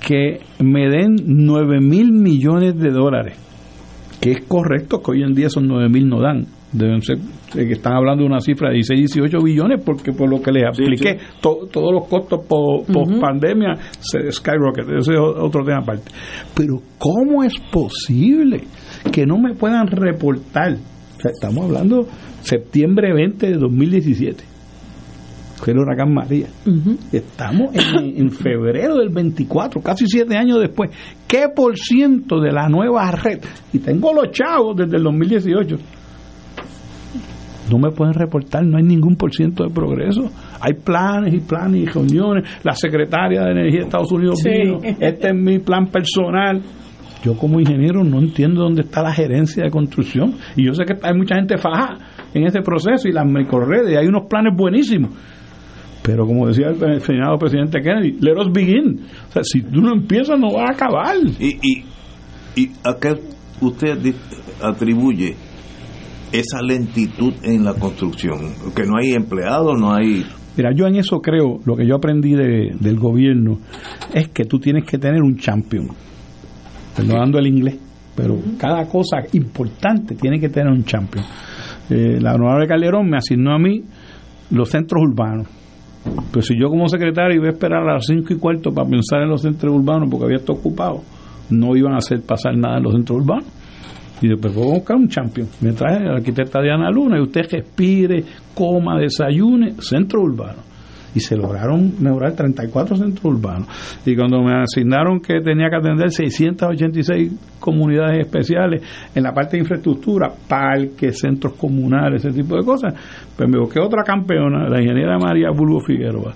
que 0.00 0.40
me 0.64 0.88
den 0.88 1.16
9 1.26 1.80
mil 1.80 2.12
millones 2.12 2.74
de 2.78 2.90
dólares? 2.90 3.36
Que 4.18 4.32
es 4.32 4.44
correcto 4.46 5.02
que 5.02 5.10
hoy 5.10 5.22
en 5.22 5.34
día 5.34 5.48
esos 5.48 5.62
9 5.62 5.90
mil 5.90 6.08
no 6.08 6.22
dan, 6.22 6.46
deben 6.72 7.02
ser 7.02 7.18
que 7.52 7.72
están 7.72 7.94
hablando 7.94 8.22
de 8.22 8.28
una 8.28 8.40
cifra 8.40 8.68
de 8.68 8.76
16, 8.76 9.14
18 9.14 9.38
billones 9.42 9.82
porque 9.84 10.12
por 10.12 10.28
lo 10.28 10.40
que 10.42 10.52
les 10.52 10.64
expliqué 10.64 11.18
todos 11.40 11.92
los 11.92 12.06
costos 12.06 12.44
por, 12.46 12.84
pandemia 13.20 13.74
se 14.00 14.30
skyrocket, 14.30 14.88
ese 14.98 15.12
es 15.12 15.18
otro 15.18 15.64
tema 15.64 15.78
aparte 15.78 16.10
pero 16.54 16.80
¿cómo 16.98 17.42
es 17.42 17.54
posible 17.72 18.62
que 19.10 19.26
no 19.26 19.38
me 19.38 19.54
puedan 19.54 19.86
reportar 19.86 20.76
estamos 21.24 21.64
hablando 21.64 22.06
septiembre 22.42 23.12
20 23.12 23.46
de 23.46 23.54
2017 23.54 24.58
fue 25.58 25.72
el 25.72 25.80
huracán 25.80 26.14
María. 26.14 26.46
Estamos 27.12 27.74
en, 27.74 28.30
febrero 28.30 28.96
del 28.96 29.08
24, 29.08 29.80
casi 29.82 30.06
siete 30.06 30.36
años 30.36 30.60
después. 30.60 30.90
¿Qué 31.26 31.48
por 31.54 31.76
ciento 31.76 32.40
de 32.40 32.52
la 32.52 32.68
nueva 32.68 33.10
red? 33.10 33.40
Y 33.72 33.80
tengo 33.80 34.12
los 34.12 34.30
chavos 34.30 34.76
desde 34.76 34.96
el 34.96 35.02
2018. 35.02 35.76
No 37.70 37.78
me 37.78 37.90
pueden 37.90 38.14
reportar, 38.14 38.64
no 38.64 38.78
hay 38.78 38.84
ningún 38.84 39.16
por 39.16 39.32
ciento 39.32 39.64
de 39.64 39.70
progreso. 39.70 40.30
Hay 40.60 40.74
planes 40.74 41.34
y 41.34 41.38
planes 41.40 41.82
y 41.82 41.86
reuniones. 41.86 42.48
La 42.62 42.74
secretaria 42.74 43.42
de 43.42 43.50
Energía 43.50 43.80
de 43.80 43.84
Estados 43.84 44.12
Unidos 44.12 44.42
vino, 44.42 44.78
este 44.82 45.28
es 45.28 45.34
mi 45.34 45.58
plan 45.58 45.86
personal. 45.86 46.60
Yo 47.22 47.36
como 47.36 47.60
ingeniero 47.60 48.04
no 48.04 48.20
entiendo 48.20 48.62
dónde 48.62 48.82
está 48.82 49.02
la 49.02 49.12
gerencia 49.12 49.64
de 49.64 49.70
construcción. 49.70 50.34
Y 50.56 50.66
yo 50.66 50.74
sé 50.74 50.84
que 50.84 50.94
hay 51.02 51.14
mucha 51.14 51.34
gente 51.34 51.58
faja 51.58 51.98
en 52.32 52.46
ese 52.46 52.60
proceso 52.60 53.08
y 53.08 53.12
las 53.12 53.26
microredes, 53.26 53.92
y 53.92 53.96
hay 53.96 54.06
unos 54.06 54.26
planes 54.28 54.54
buenísimos 54.56 55.10
pero 56.08 56.26
como 56.26 56.46
decía 56.46 56.68
el 56.68 57.02
senado 57.02 57.36
presidente 57.36 57.82
Kennedy, 57.82 58.16
let 58.22 58.32
us 58.40 58.50
begin. 58.50 58.98
O 59.28 59.32
sea, 59.32 59.42
si 59.44 59.60
tú 59.60 59.82
no 59.82 59.92
empiezas, 59.92 60.40
no 60.40 60.54
vas 60.54 60.70
a 60.70 60.72
acabar. 60.72 61.14
¿Y, 61.38 61.58
y, 61.62 61.84
y 62.56 62.70
a 62.82 62.96
qué 62.98 63.14
usted 63.60 64.14
atribuye 64.62 65.36
esa 66.32 66.62
lentitud 66.62 67.34
en 67.42 67.64
la 67.64 67.74
construcción? 67.74 68.38
Que 68.74 68.84
no 68.84 68.96
hay 68.98 69.12
empleados, 69.12 69.78
no 69.78 69.92
hay... 69.92 70.24
Mira, 70.56 70.72
yo 70.74 70.86
en 70.86 70.96
eso 70.96 71.20
creo, 71.20 71.60
lo 71.64 71.76
que 71.76 71.86
yo 71.86 71.96
aprendí 71.96 72.34
de, 72.34 72.74
del 72.78 72.98
gobierno 72.98 73.58
es 74.12 74.28
que 74.28 74.44
tú 74.44 74.58
tienes 74.58 74.84
que 74.84 74.98
tener 74.98 75.22
un 75.22 75.36
champion. 75.36 75.88
Perdonando 76.96 77.38
el 77.38 77.46
inglés, 77.46 77.78
pero 78.16 78.36
cada 78.58 78.88
cosa 78.88 79.18
importante 79.32 80.16
tiene 80.16 80.40
que 80.40 80.48
tener 80.48 80.72
un 80.72 80.84
champion. 80.84 81.24
Eh, 81.90 82.18
la 82.20 82.34
honorable 82.34 82.66
Calderón 82.66 83.08
me 83.08 83.18
asignó 83.18 83.54
a 83.54 83.58
mí 83.58 83.84
los 84.50 84.68
centros 84.68 85.00
urbanos 85.00 85.46
pues 86.32 86.46
si 86.46 86.58
yo 86.58 86.68
como 86.68 86.88
secretario 86.88 87.36
iba 87.36 87.48
a 87.48 87.52
esperar 87.52 87.82
a 87.88 87.94
las 87.94 88.06
5 88.06 88.32
y 88.32 88.36
cuarto 88.36 88.72
para 88.72 88.88
pensar 88.88 89.22
en 89.22 89.28
los 89.28 89.42
centros 89.42 89.74
urbanos 89.74 90.08
porque 90.10 90.26
había 90.26 90.38
estado 90.38 90.58
ocupado, 90.58 91.02
no 91.50 91.76
iban 91.76 91.94
a 91.94 91.98
hacer 91.98 92.22
pasar 92.22 92.56
nada 92.56 92.78
en 92.78 92.84
los 92.84 92.92
centros 92.92 93.18
urbanos. 93.18 93.46
Y 94.20 94.28
después 94.28 94.54
voy 94.54 94.70
a 94.70 94.74
buscar 94.74 94.96
un 94.96 95.08
champion. 95.08 95.48
Me 95.60 95.72
trae 95.72 96.00
la 96.00 96.14
arquitecta 96.14 96.60
Diana 96.60 96.90
Luna 96.90 97.18
y 97.18 97.22
usted 97.22 97.42
respire, 97.50 98.24
coma, 98.54 98.98
desayune, 98.98 99.74
centro 99.80 100.22
urbano 100.22 100.68
y 101.14 101.20
se 101.20 101.36
lograron 101.36 101.94
mejorar 101.98 102.34
34 102.34 102.96
centros 102.96 103.24
urbanos. 103.24 103.68
Y 104.04 104.14
cuando 104.14 104.40
me 104.42 104.62
asignaron 104.62 105.20
que 105.20 105.40
tenía 105.40 105.68
que 105.68 105.76
atender 105.76 106.10
686 106.10 107.32
comunidades 107.58 108.26
especiales 108.26 108.82
en 109.14 109.22
la 109.22 109.32
parte 109.32 109.56
de 109.56 109.62
infraestructura, 109.62 110.30
parques, 110.48 111.18
centros 111.18 111.54
comunales, 111.54 112.24
ese 112.24 112.40
tipo 112.40 112.56
de 112.56 112.64
cosas, 112.64 112.94
pues 113.36 113.48
me 113.48 113.58
busqué 113.58 113.80
otra 113.80 114.02
campeona, 114.04 114.68
la 114.68 114.80
ingeniera 114.80 115.18
María 115.18 115.50
Bulbo 115.50 115.80
Figueroa. 115.80 116.34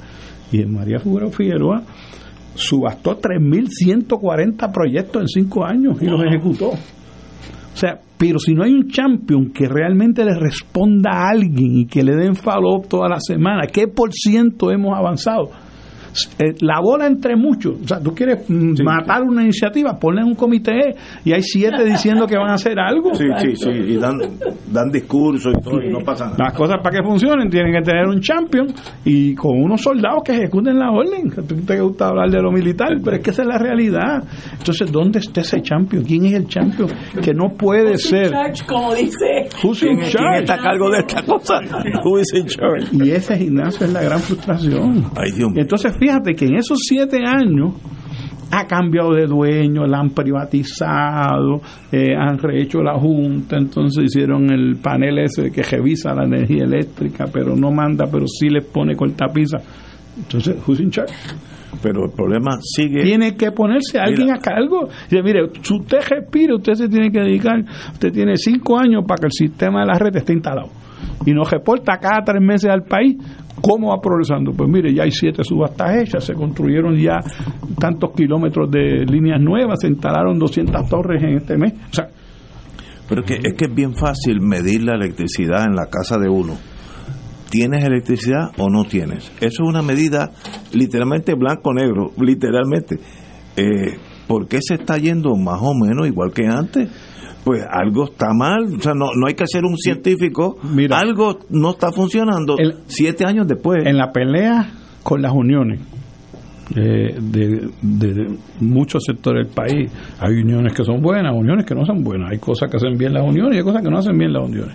Y 0.51 0.62
en 0.62 0.72
María 0.72 0.99
Bulbo 1.03 1.30
Figueroa 1.30 1.83
subastó 2.55 3.18
3.140 3.18 4.72
proyectos 4.72 5.22
en 5.22 5.28
cinco 5.28 5.64
años 5.64 6.01
y 6.03 6.07
los 6.07 6.20
ejecutó. 6.24 6.72
Sea, 7.83 7.99
pero 8.16 8.39
si 8.39 8.55
no 8.55 8.62
hay 8.62 8.72
un 8.72 8.89
champion 8.89 9.51
que 9.51 9.66
realmente 9.66 10.24
le 10.24 10.39
responda 10.39 11.11
a 11.11 11.30
alguien 11.30 11.78
y 11.78 11.87
que 11.87 12.05
le 12.05 12.14
den 12.14 12.37
follow-up 12.37 12.87
toda 12.87 13.09
la 13.09 13.18
semana, 13.18 13.66
¿qué 13.66 13.89
por 13.89 14.12
ciento 14.12 14.70
hemos 14.70 14.97
avanzado? 14.97 15.51
Eh, 16.39 16.55
la 16.61 16.81
bola 16.81 17.07
entre 17.07 17.37
muchos. 17.37 17.81
O 17.83 17.89
sea, 17.89 18.01
tú 18.01 18.15
quieres 18.15 18.49
mm, 18.49 18.83
matar 18.85 19.23
una 19.23 19.43
iniciativa, 19.43 19.99
ponle 19.99 20.23
un 20.25 20.35
comité 20.35 20.95
y 21.25 21.33
hay 21.33 21.43
siete 21.43 21.85
diciendo 21.85 22.27
que 22.27 22.37
van 22.37 22.51
a 22.51 22.55
hacer 22.55 22.79
algo. 22.79 23.15
Sí, 23.15 23.25
sí, 23.39 23.57
sí, 23.57 23.71
y 23.71 23.97
dan, 23.97 24.19
dan 24.71 24.91
discursos 24.91 25.55
y 25.59 25.63
todo, 25.63 25.83
y 25.83 25.91
no 25.91 26.01
pasa 26.05 26.27
nada. 26.27 26.37
Las 26.39 26.55
cosas 26.55 26.77
para 26.83 26.99
que 26.99 27.03
funcionen 27.03 27.49
tienen 27.49 27.73
que 27.73 27.83
tener 27.83 28.07
un 28.07 28.21
champion 28.21 28.67
y 29.05 29.35
con 29.35 29.61
unos 29.61 29.81
soldados 29.81 30.23
que 30.25 30.33
ejecuten 30.33 30.79
la 30.79 30.91
orden. 30.91 31.31
tú 31.31 31.57
te 31.67 31.81
gusta 31.81 32.09
hablar 32.09 32.31
de 32.31 32.43
lo 32.43 32.51
militar, 32.51 32.91
pero 33.03 33.17
es 33.17 33.23
que 33.23 33.31
esa 33.31 33.43
es 33.43 33.49
la 33.49 33.59
realidad. 33.59 34.25
Entonces, 34.59 34.91
¿dónde 34.91 35.21
está 35.21 35.41
ese 35.41 35.63
champion? 35.63 36.05
¿Quién 36.05 36.27
es 36.27 36.35
el 36.35 36.47
champion? 36.47 36.89
Que 37.23 37.33
no 37.33 37.51
puede 37.57 37.97
ser. 37.97 38.33
como 38.67 38.95
dice. 38.95 39.49
¿Quién, 39.61 40.01
está 40.03 40.55
a 40.55 40.59
cargo 40.59 40.91
de 40.91 40.99
esta 40.99 41.23
cosa? 41.23 41.61
Y 42.93 43.11
ese 43.11 43.37
gimnasio 43.37 43.87
es 43.87 43.93
la 43.93 44.03
gran 44.03 44.21
frustración. 44.21 45.05
Ay, 45.17 45.33
Dios 45.33 45.51
Entonces, 45.57 45.93
fíjate 46.03 46.34
que 46.34 46.46
en 46.46 46.57
esos 46.57 46.78
siete 46.82 47.20
años 47.24 47.74
ha 48.50 48.66
cambiado 48.66 49.14
de 49.14 49.26
dueño, 49.26 49.86
la 49.86 50.00
han 50.00 50.11
privatizado, 50.11 51.62
eh, 51.92 52.14
han 52.18 52.38
rehecho 52.38 52.82
la 52.82 52.98
junta, 52.98 53.57
entonces 53.57 54.07
hicieron 54.07 54.50
el 54.50 54.76
panel 54.82 55.18
ese 55.20 55.53
que 55.53 55.62
revisa 55.62 56.12
la 56.12 56.24
energía 56.24 56.64
eléctrica, 56.64 57.26
pero 57.32 57.55
no 57.55 57.70
manda, 57.70 58.07
pero 58.11 58.26
sí 58.26 58.48
les 58.50 58.64
pone 58.64 58.96
cortapisa. 58.96 59.59
Entonces, 60.18 60.57
who's 60.66 60.80
in 60.80 60.90
charge? 60.90 61.14
Pero 61.80 62.05
el 62.05 62.11
problema 62.11 62.59
sigue. 62.61 63.05
Tiene 63.05 63.34
que 63.36 63.53
ponerse 63.53 63.98
alguien 63.98 64.32
a 64.32 64.38
cargo. 64.38 64.88
Dice, 65.09 65.22
mire, 65.22 65.50
si 65.62 65.74
usted 65.74 65.98
respira, 66.07 66.57
usted 66.57 66.74
se 66.74 66.88
tiene 66.88 67.11
que 67.11 67.20
dedicar, 67.20 67.64
usted 67.92 68.12
tiene 68.12 68.36
cinco 68.36 68.76
años 68.76 69.05
para 69.07 69.20
que 69.20 69.26
el 69.26 69.32
sistema 69.32 69.80
de 69.80 69.86
la 69.86 69.98
red 69.98 70.16
esté 70.16 70.32
instalado 70.34 70.68
y 71.24 71.32
nos 71.32 71.50
reporta 71.50 71.98
cada 71.98 72.22
tres 72.24 72.42
meses 72.42 72.70
al 72.70 72.82
país 72.82 73.16
cómo 73.61 73.90
va 73.90 74.00
progresando. 74.00 74.53
Pues 74.53 74.68
mire, 74.70 74.94
ya 74.94 75.05
hay 75.05 75.11
siete 75.11 75.42
subastas 75.44 75.96
hechas, 75.96 76.24
se 76.24 76.34
construyeron 76.34 76.96
ya 76.96 77.18
tantos 77.78 78.12
kilómetros 78.12 78.70
de 78.70 79.05
líneas 79.05 79.40
nuevas, 79.40 79.80
se 79.80 79.88
instalaron 79.88 80.38
200 80.38 80.88
torres 80.88 81.22
en 81.22 81.36
este 81.36 81.57
mes. 81.57 81.72
O 81.90 81.94
sea, 81.94 82.09
pero 83.09 83.22
que, 83.24 83.34
es 83.34 83.55
que 83.55 83.66
es 83.66 83.74
bien 83.74 83.94
fácil 83.94 84.40
medir 84.40 84.84
la 84.84 84.94
electricidad 84.94 85.64
en 85.64 85.74
la 85.74 85.86
casa 85.86 86.18
de 86.18 86.28
uno. 86.28 86.57
¿Tienes 87.50 87.84
electricidad 87.84 88.50
o 88.57 88.70
no 88.70 88.84
tienes? 88.84 89.30
Eso 89.38 89.62
es 89.64 89.68
una 89.68 89.82
medida 89.82 90.30
literalmente 90.72 91.34
blanco-negro, 91.34 92.12
literalmente. 92.18 92.98
Eh, 93.57 93.98
¿Por 94.26 94.48
qué 94.48 94.61
se 94.62 94.74
está 94.74 94.96
yendo 94.96 95.36
más 95.36 95.59
o 95.61 95.74
menos 95.74 96.07
igual 96.07 96.32
que 96.32 96.46
antes? 96.46 96.88
Pues 97.45 97.64
algo 97.68 98.05
está 98.05 98.32
mal. 98.34 98.74
O 98.76 98.80
sea, 98.80 98.95
no, 98.95 99.07
no 99.14 99.26
hay 99.26 99.34
que 99.34 99.47
ser 99.47 99.64
un 99.64 99.76
científico. 99.76 100.57
Mira, 100.62 100.99
algo 100.99 101.38
no 101.51 101.70
está 101.70 101.93
funcionando 101.93 102.57
siete 102.86 103.24
años 103.24 103.47
después. 103.47 103.84
En 103.86 103.97
la 103.97 104.12
pelea 104.12 104.70
con 105.03 105.20
las 105.20 105.32
uniones 105.32 105.80
eh, 106.76 107.16
de, 107.20 107.68
de, 107.82 108.38
muchos 108.61 109.03
sectores 109.05 109.47
del 109.47 109.55
país, 109.55 109.90
hay 110.20 110.34
uniones 110.43 110.72
que 110.72 110.84
son 110.84 111.03
buenas, 111.03 111.34
uniones 111.34 111.66
que 111.66 111.74
no 111.74 111.84
son 111.84 112.03
buenas. 112.03 112.30
Hay 112.30 112.38
cosas 112.38 112.70
que 112.70 112.76
hacen 112.76 112.97
bien 112.97 113.12
las 113.12 113.24
uniones 113.24 113.57
y 113.57 113.59
hay 113.59 113.64
cosas 113.64 113.82
que 113.82 113.90
no 113.90 113.99
hacen 113.99 114.16
bien 114.16 114.32
las 114.32 114.45
uniones. 114.45 114.74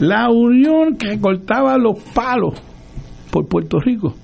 La 0.00 0.28
unión 0.30 0.96
que 0.96 1.18
cortaba 1.20 1.76
los 1.78 1.98
palos 2.14 2.54
por 3.30 3.48
Puerto 3.48 3.78
Rico 3.80 4.14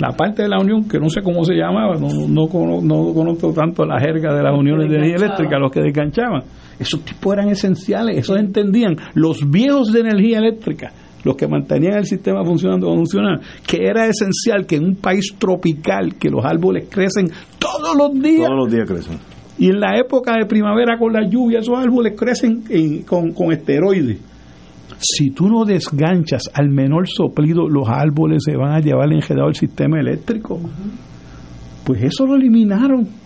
la 0.00 0.12
parte 0.12 0.42
de 0.42 0.48
la 0.48 0.58
unión 0.58 0.88
que 0.88 0.98
no 0.98 1.10
sé 1.10 1.22
cómo 1.22 1.44
se 1.44 1.54
llamaba, 1.54 1.96
no, 1.96 2.08
no, 2.26 2.80
no, 2.80 3.14
conozco 3.14 3.52
tanto 3.52 3.84
la 3.84 4.00
jerga 4.00 4.34
de 4.34 4.42
las 4.42 4.58
uniones 4.58 4.88
de 4.88 4.96
energía 4.96 5.16
eléctrica, 5.16 5.58
los 5.58 5.70
que 5.70 5.80
desganchaban. 5.80 6.42
Esos 6.80 7.04
tipos 7.04 7.34
eran 7.34 7.50
esenciales, 7.50 8.16
esos 8.16 8.38
entendían, 8.38 8.96
los 9.12 9.50
viejos 9.50 9.92
de 9.92 10.00
energía 10.00 10.38
eléctrica, 10.38 10.90
los 11.24 11.36
que 11.36 11.46
mantenían 11.46 11.98
el 11.98 12.06
sistema 12.06 12.42
funcionando 12.42 12.86
funcionando, 12.94 13.42
que 13.66 13.84
era 13.84 14.06
esencial 14.06 14.64
que 14.66 14.76
en 14.76 14.84
un 14.84 14.96
país 14.96 15.34
tropical, 15.38 16.14
que 16.14 16.30
los 16.30 16.42
árboles 16.42 16.88
crecen 16.90 17.30
todos 17.58 17.94
los 17.94 18.14
días. 18.14 18.46
Todos 18.46 18.64
los 18.64 18.72
días 18.72 18.88
crecen. 18.88 19.18
Y 19.58 19.66
en 19.66 19.78
la 19.78 19.98
época 19.98 20.32
de 20.38 20.46
primavera 20.46 20.98
con 20.98 21.12
la 21.12 21.28
lluvia, 21.28 21.58
esos 21.58 21.78
árboles 21.78 22.14
crecen 22.18 22.64
con, 23.06 23.32
con 23.32 23.52
esteroides. 23.52 24.18
Si 24.98 25.32
tú 25.32 25.48
no 25.48 25.66
desganchas 25.66 26.44
al 26.54 26.70
menor 26.70 27.06
soplido, 27.08 27.68
los 27.68 27.86
árboles 27.90 28.42
se 28.42 28.56
van 28.56 28.72
a 28.72 28.80
llevar 28.80 29.12
enredado 29.12 29.48
el 29.48 29.54
sistema 29.54 30.00
eléctrico. 30.00 30.58
Pues 31.84 32.02
eso 32.04 32.24
lo 32.24 32.36
eliminaron 32.36 33.19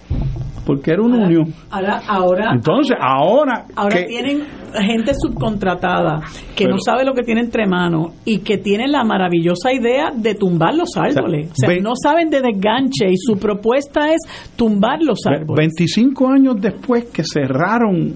porque 0.64 0.92
era 0.92 1.02
una 1.02 1.26
unión. 1.26 1.52
Ahora, 1.70 2.02
ahora, 2.06 2.50
Entonces, 2.54 2.96
ahora. 3.00 3.66
Ahora 3.76 4.06
tienen 4.06 4.44
gente 4.74 5.12
subcontratada 5.14 6.20
que 6.56 6.66
no 6.66 6.78
sabe 6.78 7.04
lo 7.04 7.14
que 7.14 7.22
tiene 7.22 7.42
entre 7.42 7.66
manos 7.66 8.12
y 8.24 8.38
que 8.38 8.58
tiene 8.58 8.88
la 8.88 9.04
maravillosa 9.04 9.72
idea 9.72 10.10
de 10.14 10.34
tumbar 10.34 10.74
los 10.74 10.96
árboles. 10.96 11.50
O 11.50 11.54
sea, 11.54 11.76
no 11.80 11.92
saben 12.00 12.30
de 12.30 12.40
desganche 12.40 13.08
y 13.10 13.16
su 13.16 13.38
propuesta 13.38 14.12
es 14.12 14.20
tumbar 14.56 15.02
los 15.02 15.20
árboles. 15.26 15.56
25 15.56 16.28
años 16.28 16.56
después 16.60 17.04
que 17.04 17.22
cerraron 17.24 18.14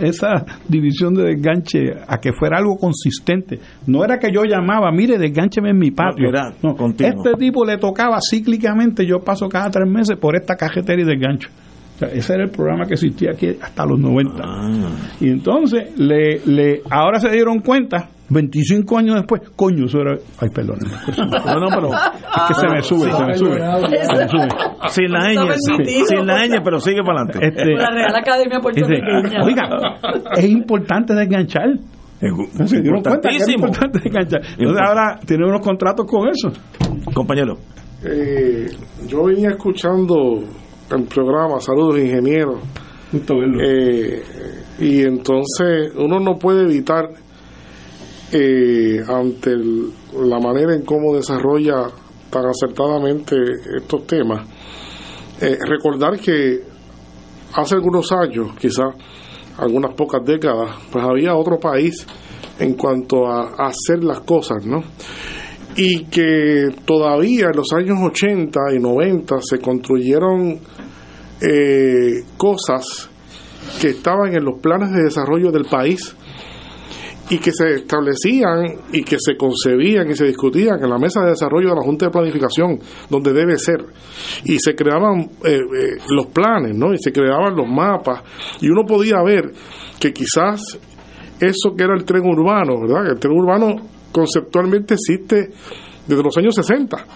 esa 0.00 0.44
división 0.68 1.14
de 1.14 1.24
desganche 1.24 1.92
a 2.06 2.18
que 2.18 2.32
fuera 2.32 2.58
algo 2.58 2.76
consistente. 2.76 3.58
No 3.86 4.04
era 4.04 4.18
que 4.18 4.32
yo 4.32 4.44
llamaba, 4.44 4.90
mire, 4.92 5.18
desgancheme 5.18 5.70
en 5.70 5.78
mi 5.78 5.90
patio. 5.90 6.30
No, 6.62 6.74
este 6.98 7.34
tipo 7.38 7.64
le 7.64 7.78
tocaba 7.78 8.18
cíclicamente, 8.20 9.06
yo 9.06 9.20
paso 9.20 9.48
cada 9.48 9.70
tres 9.70 9.88
meses 9.88 10.16
por 10.16 10.36
esta 10.36 10.56
cajetera 10.56 11.02
y 11.02 11.04
desgancho 11.04 11.48
ese 12.06 12.34
era 12.34 12.44
el 12.44 12.50
programa 12.50 12.86
que 12.86 12.94
existía 12.94 13.32
aquí 13.32 13.48
hasta 13.60 13.84
los 13.84 13.98
90. 13.98 14.42
Ah. 14.42 14.70
Y 15.20 15.28
entonces, 15.28 15.98
le, 15.98 16.40
le, 16.46 16.82
ahora 16.90 17.20
se 17.20 17.30
dieron 17.30 17.60
cuenta 17.60 18.08
25 18.30 18.98
años 18.98 19.16
después, 19.16 19.42
coño, 19.56 19.86
eso 19.86 19.98
era. 20.00 20.16
Ay, 20.38 20.48
perdón. 20.54 20.78
No, 21.18 21.60
no, 21.60 21.68
pero 21.68 21.88
es 21.92 22.42
que 22.48 22.54
se 22.54 22.68
me 22.68 22.82
sube, 22.82 23.12
se 23.12 23.24
me 23.24 23.34
sube. 23.34 23.58
Se 23.58 24.16
me 24.16 24.28
sube. 24.28 24.48
Sin 24.88 25.10
la 25.10 25.32
ñ, 25.32 26.04
sin, 26.06 26.26
la 26.26 26.46
ñ, 26.46 26.60
pero 26.62 26.78
sigue 26.78 27.02
para 27.04 27.22
adelante. 27.22 27.46
Este, 27.48 27.74
la 27.74 27.90
Real 27.90 28.14
Academia 28.14 28.60
Puertorriqueña. 28.60 29.44
Oiga, 29.44 29.98
es 30.36 30.44
importante 30.48 31.14
desganchar. 31.14 31.70
Es, 32.20 32.70
se 32.70 32.80
dieron 32.80 33.02
cuenta 33.02 33.30
que 33.30 33.36
es 33.36 33.48
importante 33.48 33.98
desganchar. 33.98 34.42
Entonces 34.58 34.82
ahora 34.86 35.18
tiene 35.26 35.46
unos 35.46 35.60
contratos 35.60 36.06
con 36.06 36.28
eso. 36.28 36.52
Compañero. 37.12 37.58
Eh, 38.04 38.66
yo 39.08 39.24
venía 39.24 39.50
escuchando 39.50 40.40
el 40.90 41.04
programa 41.04 41.60
Saludos 41.60 41.98
Ingenieros. 41.98 42.60
Eh, 43.12 44.22
y 44.78 45.02
entonces 45.02 45.92
uno 45.96 46.20
no 46.20 46.38
puede 46.38 46.62
evitar 46.62 47.10
eh, 48.32 49.02
ante 49.08 49.56
la 49.56 50.38
manera 50.38 50.74
en 50.74 50.82
cómo 50.82 51.14
desarrolla 51.14 51.88
tan 52.30 52.46
acertadamente 52.46 53.36
estos 53.76 54.06
temas, 54.06 54.46
eh, 55.40 55.58
recordar 55.66 56.18
que 56.20 56.60
hace 57.54 57.74
algunos 57.74 58.12
años, 58.12 58.52
quizás 58.58 58.94
algunas 59.58 59.94
pocas 59.94 60.24
décadas, 60.24 60.76
pues 60.92 61.04
había 61.04 61.34
otro 61.34 61.58
país 61.58 62.06
en 62.58 62.74
cuanto 62.74 63.26
a, 63.26 63.54
hacer 63.66 64.04
las 64.04 64.20
cosas, 64.20 64.64
¿no? 64.64 64.82
Y 65.76 66.04
que 66.04 66.68
todavía 66.84 67.46
en 67.46 67.56
los 67.56 67.72
años 67.72 67.98
80 68.00 68.60
y 68.76 68.78
90 68.78 69.36
se 69.40 69.58
construyeron 69.58 70.58
eh, 71.40 72.24
cosas 72.36 73.08
que 73.80 73.88
estaban 73.88 74.34
en 74.34 74.44
los 74.44 74.60
planes 74.60 74.92
de 74.92 75.04
desarrollo 75.04 75.50
del 75.50 75.64
país 75.64 76.14
y 77.30 77.38
que 77.38 77.52
se 77.52 77.76
establecían 77.76 78.64
y 78.92 79.04
que 79.04 79.16
se 79.18 79.36
concebían 79.36 80.10
y 80.10 80.16
se 80.16 80.26
discutían 80.26 80.82
en 80.82 80.90
la 80.90 80.98
mesa 80.98 81.22
de 81.22 81.30
desarrollo 81.30 81.70
de 81.70 81.76
la 81.76 81.82
Junta 81.82 82.06
de 82.06 82.10
Planificación, 82.10 82.80
donde 83.08 83.32
debe 83.32 83.56
ser. 83.56 83.86
Y 84.44 84.58
se 84.58 84.74
creaban 84.74 85.20
eh, 85.44 85.54
eh, 85.54 85.98
los 86.08 86.26
planes, 86.26 86.74
¿no? 86.74 86.92
Y 86.92 86.98
se 86.98 87.12
creaban 87.12 87.54
los 87.54 87.68
mapas. 87.68 88.22
Y 88.60 88.68
uno 88.68 88.84
podía 88.84 89.22
ver 89.22 89.52
que 90.00 90.12
quizás 90.12 90.60
eso 91.38 91.74
que 91.76 91.84
era 91.84 91.94
el 91.94 92.04
tren 92.04 92.26
urbano, 92.26 92.80
¿verdad? 92.80 93.12
El 93.12 93.20
tren 93.20 93.32
urbano 93.32 93.76
conceptualmente 94.10 94.94
existe 94.94 95.50
desde 96.06 96.22
los 96.22 96.36
años 96.36 96.54
60 96.56 97.06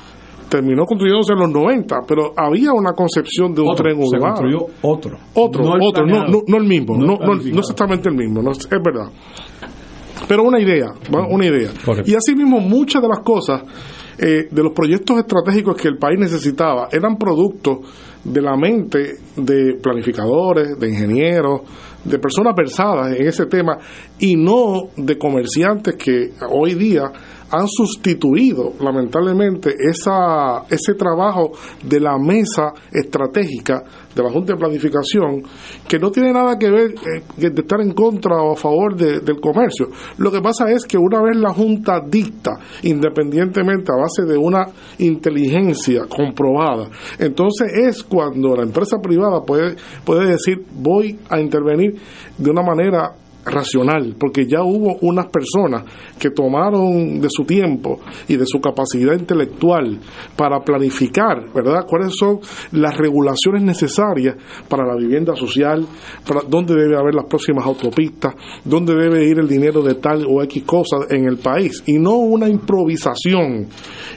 terminó 0.49 0.85
construyéndose 0.85 1.33
en 1.33 1.41
los 1.41 1.51
90, 1.51 1.97
pero 2.07 2.33
había 2.37 2.73
una 2.73 2.93
concepción 2.93 3.53
de 3.55 3.63
un 3.63 3.75
tren 3.75 3.97
urbano. 3.97 4.09
Se 4.09 4.19
construyó 4.19 4.67
otro. 4.83 5.19
Otro, 5.35 5.65
no 5.65 5.89
otro, 5.89 6.07
no, 6.07 6.43
no, 6.47 6.57
el 6.59 6.65
mismo, 6.65 6.97
no, 6.97 7.17
no, 7.17 7.35
no 7.35 7.59
exactamente 7.59 8.09
el 8.09 8.15
mismo, 8.15 8.41
es 8.53 8.69
verdad. 8.71 9.11
Pero 10.29 10.43
una 10.43 10.61
idea, 10.61 10.93
una 11.11 11.47
idea. 11.47 11.71
Y 12.05 12.15
asimismo 12.15 12.61
muchas 12.61 13.03
de 13.03 13.09
las 13.09 13.21
cosas, 13.21 13.63
eh, 14.19 14.49
de 14.51 14.63
los 14.63 14.73
proyectos 14.73 15.19
estratégicos 15.19 15.77
que 15.77 15.89
el 15.89 15.99
país 15.99 16.19
necesitaba, 16.19 16.89
eran 16.91 17.17
producto 17.17 17.81
de 18.23 18.41
la 18.41 18.57
mente 18.57 19.17
de 19.37 19.75
planificadores, 19.83 20.79
de 20.79 20.89
ingenieros, 20.89 21.61
de 22.05 22.19
personas 22.19 22.55
versadas 22.57 23.17
en 23.17 23.27
ese 23.27 23.47
tema 23.47 23.79
y 24.19 24.37
no 24.37 24.89
de 24.97 25.19
comerciantes 25.19 25.97
que 25.97 26.33
hoy 26.49 26.75
día 26.75 27.11
han 27.55 27.69
sustituido 27.69 28.73
lamentablemente 28.81 29.75
esa, 29.79 30.65
ese 30.69 30.95
trabajo 30.95 31.53
de 31.83 32.01
la 32.01 32.19
mesa 32.19 32.73
estratégica 32.93 33.85
de 34.15 34.23
la 34.23 34.31
Junta 34.31 34.55
de 34.55 34.59
Planificación 34.59 35.43
que 35.89 35.99
no 35.99 36.11
tiene 36.11 36.33
nada 36.33 36.59
que 36.59 36.71
ver 36.71 36.91
eh, 36.93 37.51
de 37.51 37.61
estar 37.61 37.81
en 37.81 37.93
contra 37.93 38.37
o 38.37 38.53
a 38.53 38.57
favor 38.57 38.97
del 38.97 39.41
comercio. 39.41 39.89
Lo 40.19 40.31
que 40.31 40.41
pasa 40.41 40.71
es 40.71 40.85
que 40.85 40.97
una 40.99 41.23
vez 41.23 41.37
la 41.37 41.53
Junta 41.53 42.01
dicta, 42.01 42.59
independientemente 42.83 43.93
a 43.93 43.97
base 43.97 44.23
de 44.25 44.37
una 44.37 44.67
inteligencia 44.99 46.03
comprobada, 46.09 46.89
entonces 47.19 47.73
es 47.75 48.03
cuando 48.03 48.57
la 48.57 48.63
empresa 48.63 48.99
privada 49.03 49.43
puede, 49.43 49.77
puede 50.05 50.27
decir 50.31 50.65
voy 50.73 51.19
a 51.29 51.41
intervenir 51.41 51.95
de 52.39 52.51
una 52.51 52.63
manera 52.63 53.15
racional, 53.45 54.17
porque 54.19 54.47
ya 54.47 54.63
hubo 54.63 54.97
unas 55.03 55.27
personas 55.27 55.85
que 56.19 56.31
tomaron 56.31 57.21
de 57.21 57.29
su 57.31 57.45
tiempo 57.45 58.01
y 58.29 58.37
de 58.37 58.47
su 58.47 58.61
capacidad 58.61 59.15
intelectual 59.19 59.99
para 60.37 60.61
planificar, 60.61 61.53
¿verdad?, 61.55 61.87
cuáles 61.87 62.15
son 62.17 62.41
las 62.73 62.97
regulaciones 62.97 63.63
necesarias 63.63 64.37
para 64.69 64.87
la 64.87 64.97
vivienda 64.97 65.35
social, 65.37 65.87
para 66.27 66.41
dónde 66.49 66.75
debe 66.75 66.97
haber 66.97 67.15
las 67.15 67.27
próximas 67.27 67.67
autopistas, 67.67 68.35
dónde 68.65 68.95
debe 68.95 69.25
ir 69.25 69.39
el 69.39 69.49
dinero 69.49 69.83
de 69.83 69.95
tal 69.97 70.25
o 70.29 70.43
X 70.43 70.63
cosas 70.65 71.11
en 71.11 71.27
el 71.27 71.39
país, 71.39 71.83
y 71.87 71.99
no 71.99 72.17
una 72.17 72.49
improvisación 72.49 73.67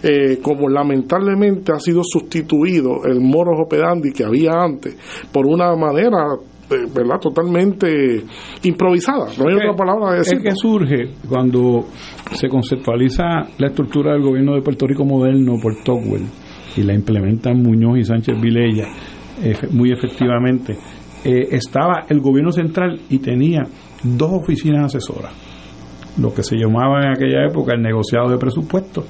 eh, 0.04 0.40
como 0.42 0.70
lamentablemente 0.70 1.72
ha 1.72 1.80
sido 1.80 2.02
sustituido 2.04 3.04
el 3.06 3.20
moros 3.20 3.60
operandi 3.60 4.12
que 4.12 4.24
había 4.24 4.52
antes 4.52 4.96
por 5.32 5.46
una 5.46 5.76
manera 5.76 6.38
¿verdad? 6.70 7.20
totalmente 7.22 8.24
improvisada. 8.64 9.28
No 9.38 9.48
hay 9.48 9.56
otra 9.56 9.76
palabra 9.76 10.12
de 10.12 10.18
decir. 10.20 10.38
Es 10.38 10.44
que 10.44 10.52
surge 10.56 11.10
cuando 11.28 11.86
se 12.34 12.50
conceptualiza 12.50 13.24
la 13.58 13.68
estructura 13.68 14.14
del 14.14 14.22
gobierno 14.22 14.56
de 14.56 14.62
Puerto 14.62 14.86
Rico 14.88 15.06
moderno 15.06 15.56
por 15.62 15.76
Tocqueville 15.84 16.28
y 16.76 16.84
la 16.84 16.94
implementan 16.94 17.62
Muñoz 17.62 17.98
y 18.00 18.04
Sánchez 18.04 18.40
Vilella 18.40 18.88
muy 19.72 19.92
efectivamente. 19.92 20.78
Eh, 21.24 21.48
estaba 21.52 22.06
el 22.10 22.20
gobierno 22.22 22.52
central 22.52 23.00
y 23.10 23.20
tenía 23.20 23.64
dos 24.04 24.32
oficinas 24.34 24.86
asesoras 24.86 25.47
lo 26.20 26.34
que 26.34 26.44
se 26.44 26.56
llamaba 26.56 27.02
en 27.04 27.12
aquella 27.12 27.46
época 27.46 27.74
el 27.74 27.82
negociado 27.82 28.30
de 28.30 28.38
presupuesto 28.38 29.04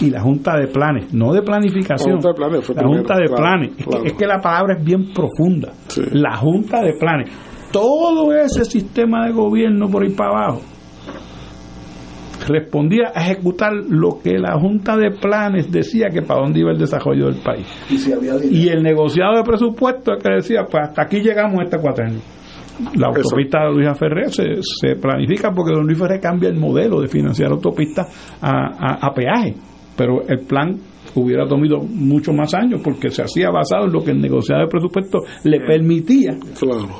y 0.00 0.10
la 0.10 0.20
junta 0.20 0.56
de 0.56 0.66
planes, 0.66 1.12
no 1.12 1.32
de 1.32 1.42
planificación, 1.42 2.20
la 2.20 2.86
junta 2.86 3.16
de 3.16 3.28
planes, 3.28 3.70
Es, 4.04 4.12
que, 4.14 4.26
la 4.26 4.40
palabra 4.40 4.76
es 4.78 4.84
bien 4.84 5.12
profunda, 5.12 5.72
la 6.12 6.36
junta 6.36 6.82
de 6.82 6.92
planes, 6.94 7.30
todo 7.72 8.32
ese 8.34 8.64
sistema 8.64 9.26
de 9.26 9.32
gobierno 9.32 9.88
por 9.88 10.02
ahí 10.02 10.10
para 10.10 10.30
abajo 10.30 10.60
respondía 12.46 13.12
a 13.14 13.22
ejecutar 13.22 13.72
lo 13.72 14.20
que 14.22 14.38
la 14.38 14.58
junta 14.58 14.96
de 14.96 15.10
planes 15.12 15.70
decía 15.70 16.08
que 16.12 16.22
para 16.22 16.40
dónde 16.40 16.60
iba 16.60 16.72
el 16.72 16.78
desarrollo 16.78 17.26
del 17.26 17.40
país. 17.40 17.66
Y, 18.50 18.68
el 18.68 18.82
negociado 18.82 19.36
de 19.36 19.44
presupuesto 19.44 20.12
que 20.20 20.34
decía, 20.34 20.66
pues 20.68 20.88
hasta 20.88 21.02
aquí 21.02 21.20
llegamos 21.20 21.60
este 21.62 21.78
cuatrenio 21.78 22.20
la 22.94 23.08
autopista 23.08 23.64
de 23.64 23.72
Luis 23.72 23.98
Ferrer 23.98 24.30
se, 24.30 24.96
planifica 24.96 25.50
porque 25.50 25.74
don 25.74 25.86
Luis 25.86 25.98
Ferrer 25.98 26.20
cambia 26.20 26.48
el 26.48 26.58
modelo 26.58 27.00
de 27.00 27.08
financiar 27.08 27.50
autopistas 27.50 28.38
a, 28.40 29.06
a, 29.06 29.14
peaje, 29.14 29.54
pero 29.96 30.22
el 30.26 30.40
plan 30.40 30.76
hubiera 31.14 31.46
tomado 31.46 31.80
mucho 31.80 32.32
más 32.32 32.54
años 32.54 32.80
porque 32.82 33.10
se 33.10 33.22
hacía 33.22 33.50
basado 33.50 33.86
en 33.86 33.92
lo 33.92 34.02
que 34.02 34.12
el 34.12 34.20
negociado 34.20 34.62
de 34.62 34.68
presupuesto 34.68 35.18
le 35.44 35.60
permitía 35.60 36.32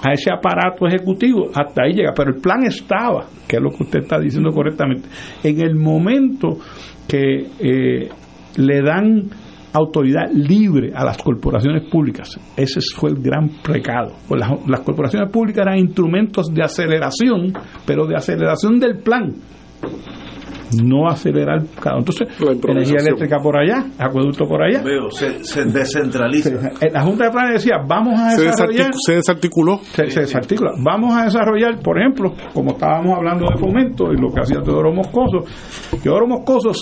a 0.02 0.12
ese 0.12 0.30
aparato 0.32 0.86
ejecutivo, 0.86 1.48
hasta 1.54 1.84
ahí 1.84 1.94
llega, 1.94 2.12
pero 2.14 2.30
el 2.34 2.40
plan 2.40 2.64
estaba, 2.64 3.26
que 3.48 3.56
es 3.56 3.62
lo 3.62 3.70
que 3.70 3.84
usted 3.84 4.00
está 4.00 4.18
diciendo 4.18 4.50
correctamente, 4.50 5.08
en 5.42 5.60
el 5.60 5.74
momento 5.74 6.58
que 7.08 7.46
eh, 7.58 8.08
le 8.56 8.82
dan 8.82 9.30
autoridad 9.72 10.30
libre 10.32 10.92
a 10.94 11.04
las 11.04 11.18
corporaciones 11.18 11.90
públicas. 11.90 12.38
Ese 12.56 12.80
fue 12.94 13.10
el 13.10 13.22
gran 13.22 13.48
pecado. 13.62 14.12
Pues 14.28 14.40
las, 14.66 14.80
corporaciones 14.80 15.30
públicas 15.30 15.66
eran 15.66 15.78
instrumentos 15.78 16.52
de 16.52 16.62
aceleración, 16.62 17.52
pero 17.86 18.06
de 18.06 18.16
aceleración 18.16 18.78
del 18.78 18.98
plan 18.98 19.34
no 20.82 21.08
acelerar 21.08 21.64
cada 21.80 21.98
entonces 21.98 22.28
energía 22.40 22.98
eléctrica 23.00 23.38
por 23.38 23.56
allá 23.56 23.84
acueducto 23.98 24.46
por 24.46 24.62
allá. 24.62 24.82
Veo, 24.82 25.10
se, 25.10 25.64
descentraliza. 25.64 26.50
La 26.92 27.02
junta 27.02 27.24
de 27.24 27.30
planes 27.30 27.52
decía 27.54 27.76
vamos 27.86 28.18
a 28.18 28.36
desarrollar 28.36 28.90
se 29.06 29.14
desarticuló. 29.14 29.78
Se, 29.78 30.04
desarticula. 30.04 30.72
Vamos 30.82 31.16
a 31.16 31.24
desarrollar 31.24 31.78
por 31.80 31.98
ejemplo 31.98 32.34
como 32.52 32.72
estábamos 32.72 33.16
hablando 33.16 33.46
de 33.48 33.58
fomento 33.58 34.12
y 34.12 34.16
lo 34.20 34.32
que 34.32 34.40
hacía 34.40 34.62
Teodoro 34.62 34.92
Moscoso 34.92 35.44
Teodoro 36.02 36.26
Moscoso 36.26 36.72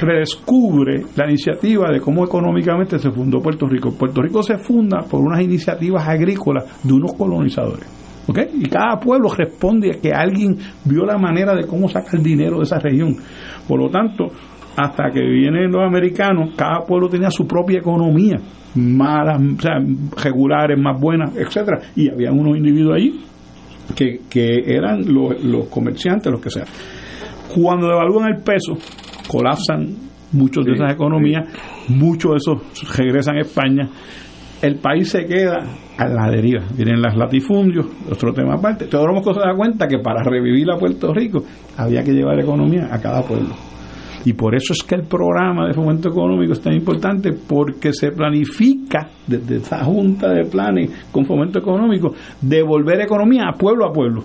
redescubre 0.00 1.04
la 1.16 1.26
iniciativa 1.28 1.90
de 1.92 2.00
cómo 2.00 2.24
económicamente 2.24 2.98
se 2.98 3.10
fundó 3.10 3.40
Puerto 3.40 3.66
Rico. 3.66 3.92
Puerto 3.92 4.22
Rico 4.22 4.42
se 4.42 4.58
funda 4.58 5.02
por 5.08 5.20
unas 5.20 5.40
iniciativas 5.40 6.06
agrícolas 6.06 6.64
de 6.82 6.92
unos 6.92 7.12
colonizadores. 7.14 8.07
¿Okay? 8.28 8.46
Y 8.54 8.68
cada 8.68 9.00
pueblo 9.00 9.28
responde 9.34 9.90
a 9.90 10.00
que 10.00 10.12
alguien 10.12 10.56
vio 10.84 11.04
la 11.04 11.18
manera 11.18 11.54
de 11.54 11.66
cómo 11.66 11.88
sacar 11.88 12.20
dinero 12.20 12.58
de 12.58 12.64
esa 12.64 12.78
región. 12.78 13.16
Por 13.66 13.80
lo 13.80 13.90
tanto, 13.90 14.28
hasta 14.76 15.10
que 15.10 15.20
vienen 15.20 15.72
los 15.72 15.84
americanos, 15.84 16.50
cada 16.56 16.84
pueblo 16.86 17.08
tenía 17.08 17.30
su 17.30 17.46
propia 17.46 17.80
economía, 17.80 18.36
malas, 18.76 19.40
o 19.40 19.60
sea, 19.60 19.78
regulares, 20.22 20.78
más 20.78 21.00
buenas, 21.00 21.36
etcétera, 21.36 21.80
y 21.96 22.08
había 22.10 22.30
unos 22.30 22.56
individuos 22.56 22.94
allí 22.96 23.20
que, 23.96 24.20
que 24.30 24.62
eran 24.66 25.12
los, 25.12 25.42
los 25.42 25.66
comerciantes, 25.66 26.30
los 26.30 26.40
que 26.40 26.50
sean. 26.50 26.66
Cuando 27.54 27.88
devalúan 27.88 28.28
el 28.34 28.42
peso, 28.42 28.76
colapsan 29.26 29.88
muchos 30.32 30.64
de 30.64 30.72
esas 30.74 30.92
economías, 30.92 31.48
muchos 31.88 32.32
de 32.32 32.36
esos 32.36 32.96
regresan 32.96 33.36
a 33.36 33.40
España 33.40 33.88
el 34.62 34.76
país 34.76 35.10
se 35.10 35.24
queda 35.24 35.58
a 35.96 36.08
la 36.08 36.30
deriva. 36.30 36.64
Vienen 36.76 37.00
las 37.00 37.16
latifundios, 37.16 37.86
otro 38.10 38.32
tema 38.32 38.54
aparte. 38.54 38.86
Todos 38.86 39.06
hemos 39.10 39.24
se 39.24 39.40
da 39.40 39.54
cuenta 39.54 39.86
que 39.86 39.98
para 39.98 40.22
revivir 40.22 40.70
a 40.70 40.78
Puerto 40.78 41.12
Rico 41.12 41.42
había 41.76 42.02
que 42.02 42.12
llevar 42.12 42.38
economía 42.40 42.88
a 42.90 43.00
cada 43.00 43.22
pueblo. 43.22 43.54
Y 44.24 44.32
por 44.32 44.54
eso 44.54 44.72
es 44.72 44.82
que 44.82 44.96
el 44.96 45.04
programa 45.04 45.66
de 45.66 45.74
fomento 45.74 46.08
económico 46.08 46.52
es 46.52 46.60
tan 46.60 46.74
importante, 46.74 47.32
porque 47.32 47.92
se 47.92 48.10
planifica 48.10 49.08
desde 49.26 49.56
esa 49.56 49.84
junta 49.84 50.28
de 50.30 50.44
planes 50.44 51.06
con 51.12 51.24
fomento 51.24 51.60
económico 51.60 52.12
devolver 52.40 53.00
economía 53.00 53.44
a 53.48 53.56
pueblo 53.56 53.86
a 53.86 53.92
pueblo. 53.92 54.22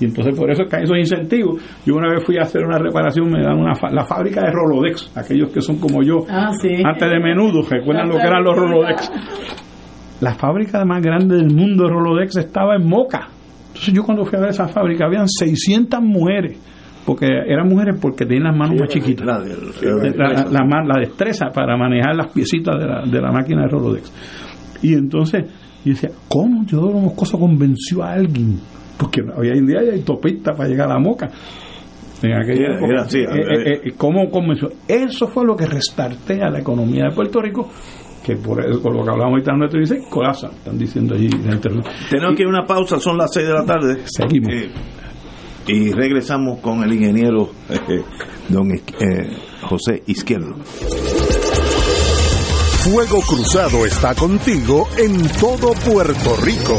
Y 0.00 0.06
entonces 0.06 0.36
por 0.36 0.50
eso 0.50 0.62
es 0.62 0.68
que 0.68 0.76
hay 0.76 0.82
esos 0.84 0.98
incentivos. 0.98 1.62
Yo 1.86 1.94
una 1.94 2.12
vez 2.12 2.24
fui 2.24 2.36
a 2.38 2.42
hacer 2.42 2.64
una 2.64 2.78
reparación, 2.78 3.30
me 3.30 3.42
dan 3.42 3.58
una 3.58 3.74
la 3.92 4.04
fábrica 4.04 4.40
de 4.40 4.50
Rolodex, 4.50 5.16
aquellos 5.16 5.50
que 5.52 5.60
son 5.60 5.76
como 5.76 6.02
yo, 6.02 6.24
ah, 6.28 6.50
antes 6.50 7.10
de 7.10 7.20
menudo, 7.20 7.62
recuerdan 7.62 8.08
lo 8.08 8.16
que 8.16 8.26
eran 8.26 8.42
los 8.42 8.56
Rolodex. 8.56 9.10
La 10.24 10.32
fábrica 10.32 10.82
más 10.86 11.02
grande 11.02 11.36
del 11.36 11.54
mundo 11.54 11.84
de 11.84 11.90
Rolodex 11.90 12.36
estaba 12.36 12.76
en 12.76 12.88
Moca. 12.88 13.28
Entonces 13.66 13.92
yo 13.92 14.04
cuando 14.04 14.24
fui 14.24 14.38
a 14.38 14.40
ver 14.40 14.50
esa 14.52 14.68
fábrica, 14.68 15.04
habían 15.04 15.28
600 15.28 16.00
mujeres 16.00 16.58
porque 17.04 17.26
eran 17.26 17.68
mujeres 17.68 17.98
porque 18.00 18.24
tenían 18.24 18.44
las 18.44 18.56
manos 18.56 18.80
más 18.80 18.88
chiquitas. 18.88 19.26
La, 19.26 19.38
la, 19.38 20.98
destreza 20.98 21.50
para 21.52 21.76
manejar 21.76 22.16
las 22.16 22.28
piecitas 22.32 22.74
de 22.78 22.86
la, 22.86 23.02
de 23.04 23.20
la 23.20 23.32
máquina 23.32 23.64
de 23.64 23.68
Rolodex. 23.68 24.10
Y 24.80 24.94
entonces 24.94 25.44
yo 25.84 25.92
decía, 25.92 26.08
¿cómo 26.26 26.64
yo 26.64 26.80
Moscoso 26.80 27.38
convenció 27.38 28.02
a 28.02 28.14
alguien? 28.14 28.58
Porque 28.96 29.20
hoy 29.20 29.48
en 29.50 29.66
día 29.66 29.80
hay 29.80 29.90
autopista 29.90 30.52
para 30.54 30.70
llegar 30.70 30.90
a 30.90 30.94
la 30.94 31.00
Moca. 31.00 31.30
En 32.22 32.32
aquella 32.32 32.78
eh, 32.78 33.26
eh, 33.28 33.80
eh, 33.84 33.92
¿Cómo 33.98 34.30
convenció? 34.30 34.70
Eso 34.88 35.26
fue 35.26 35.44
lo 35.44 35.54
que 35.54 35.66
restartea 35.66 36.48
la 36.48 36.60
economía 36.60 37.04
de 37.10 37.14
Puerto 37.14 37.42
Rico 37.42 37.68
que 38.24 38.36
por, 38.36 38.64
eso, 38.64 38.80
por 38.80 38.94
lo 38.96 39.04
que 39.04 39.10
hablamos 39.10 39.32
ahorita 39.32 39.52
nuestro 39.52 39.80
dice 39.80 40.02
colapsa, 40.10 40.48
están 40.48 40.78
diciendo 40.78 41.14
allí 41.14 41.26
en 41.26 41.52
internet. 41.52 41.86
Tenemos 42.10 42.34
que 42.34 42.42
ir 42.42 42.46
a 42.46 42.50
una 42.50 42.66
pausa, 42.66 42.98
son 42.98 43.18
las 43.18 43.32
6 43.32 43.46
de 43.46 43.52
la 43.52 43.64
tarde. 43.64 44.02
Seguimos 44.06 44.52
y 45.66 45.92
regresamos 45.92 46.60
con 46.60 46.82
el 46.82 46.92
ingeniero 46.92 47.50
eh, 47.70 48.02
don 48.48 48.70
eh, 48.72 48.82
José 49.62 50.02
Izquierdo. 50.06 50.56
Fuego 52.82 53.20
Cruzado 53.22 53.86
está 53.86 54.14
contigo 54.14 54.88
en 54.98 55.26
todo 55.40 55.72
Puerto 55.72 56.36
Rico. 56.42 56.78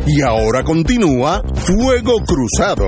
Y 0.08 0.22
ahora 0.22 0.64
continúa 0.64 1.42
Fuego 1.56 2.18
Cruzado. 2.26 2.88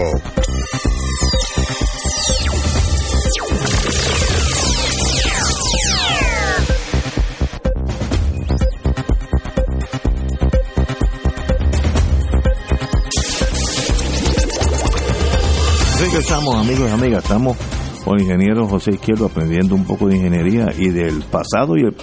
Regresamos, 16.13 16.55
amigos 16.55 16.91
y 16.91 16.93
amigas. 16.93 17.23
Estamos 17.23 17.57
con 18.05 18.19
ingeniero 18.19 18.67
José 18.67 18.91
Izquierdo 18.91 19.25
aprendiendo 19.25 19.73
un 19.73 19.83
poco 19.83 20.07
de 20.07 20.17
ingeniería 20.17 20.71
y 20.77 20.89
del 20.89 21.23
pasado 21.23 21.75
y 21.75 21.81
el 21.81 21.95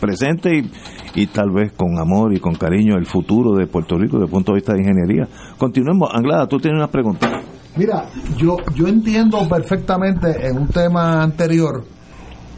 presente 0.00 0.56
y, 0.56 0.72
y 1.14 1.26
tal 1.26 1.50
vez 1.50 1.72
con 1.72 1.98
amor 1.98 2.34
y 2.34 2.40
con 2.40 2.54
cariño 2.54 2.96
el 2.96 3.04
futuro 3.04 3.52
de 3.54 3.66
Puerto 3.66 3.98
Rico 3.98 4.16
desde 4.16 4.24
el 4.24 4.30
punto 4.30 4.52
de 4.52 4.56
vista 4.56 4.72
de 4.72 4.80
ingeniería. 4.80 5.28
Continuemos. 5.58 6.08
Anglada, 6.14 6.46
tú 6.46 6.56
tienes 6.56 6.78
una 6.78 6.90
pregunta. 6.90 7.28
Mira, 7.76 8.08
yo, 8.38 8.56
yo 8.74 8.88
entiendo 8.88 9.46
perfectamente 9.46 10.46
en 10.46 10.56
un 10.56 10.68
tema 10.68 11.22
anterior 11.22 11.84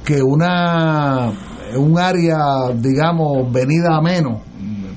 que 0.04 0.22
una 0.22 1.32
un 1.76 1.98
área, 1.98 2.38
digamos, 2.76 3.52
venida 3.52 3.96
a 3.96 4.00
menos, 4.00 4.42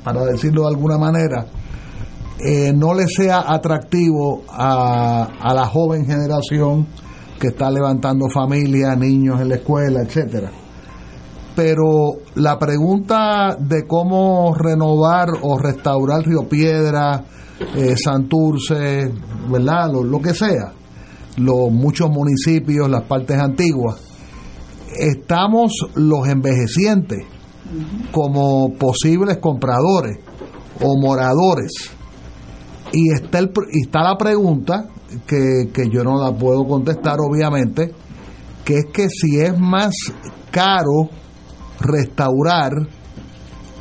para 0.03 0.25
decirlo 0.25 0.61
de 0.61 0.75
alguna 0.75 0.99
manera, 0.99 1.47
eh, 2.45 2.73
no 2.73 2.93
le 2.93 3.07
sea 3.07 3.43
atractivo 3.47 4.43
a, 4.49 5.23
a 5.39 5.53
la 5.53 5.65
joven 5.65 6.05
generación 6.05 6.87
que 7.39 7.47
está 7.47 7.69
levantando 7.69 8.29
familia, 8.29 8.95
niños 8.95 9.41
en 9.41 9.49
la 9.49 9.55
escuela, 9.55 10.01
etcétera. 10.01 10.51
Pero 11.55 12.13
la 12.35 12.57
pregunta 12.57 13.55
de 13.59 13.85
cómo 13.85 14.55
renovar 14.55 15.27
o 15.41 15.57
restaurar 15.57 16.25
Río 16.25 16.47
Piedra, 16.49 17.23
eh, 17.75 17.95
Santurce, 17.95 19.11
¿verdad? 19.49 19.91
Lo, 19.91 20.03
lo 20.03 20.21
que 20.21 20.33
sea, 20.33 20.73
los 21.37 21.71
muchos 21.71 22.09
municipios, 22.09 22.89
las 22.89 23.03
partes 23.03 23.39
antiguas, 23.39 23.97
estamos 24.97 25.71
los 25.95 26.27
envejecientes 26.27 27.25
como 28.11 28.73
posibles 28.73 29.37
compradores 29.37 30.19
o 30.81 30.99
moradores. 30.99 31.91
Y 32.93 33.11
está, 33.11 33.39
el, 33.39 33.51
y 33.71 33.81
está 33.81 34.03
la 34.03 34.15
pregunta, 34.17 34.87
que, 35.27 35.71
que 35.73 35.89
yo 35.89 36.03
no 36.03 36.23
la 36.23 36.31
puedo 36.37 36.63
contestar 36.65 37.17
obviamente, 37.19 37.91
que 38.63 38.77
es 38.77 38.85
que 38.93 39.09
si 39.09 39.39
es 39.39 39.57
más 39.57 39.95
caro 40.51 41.09
restaurar 41.79 42.71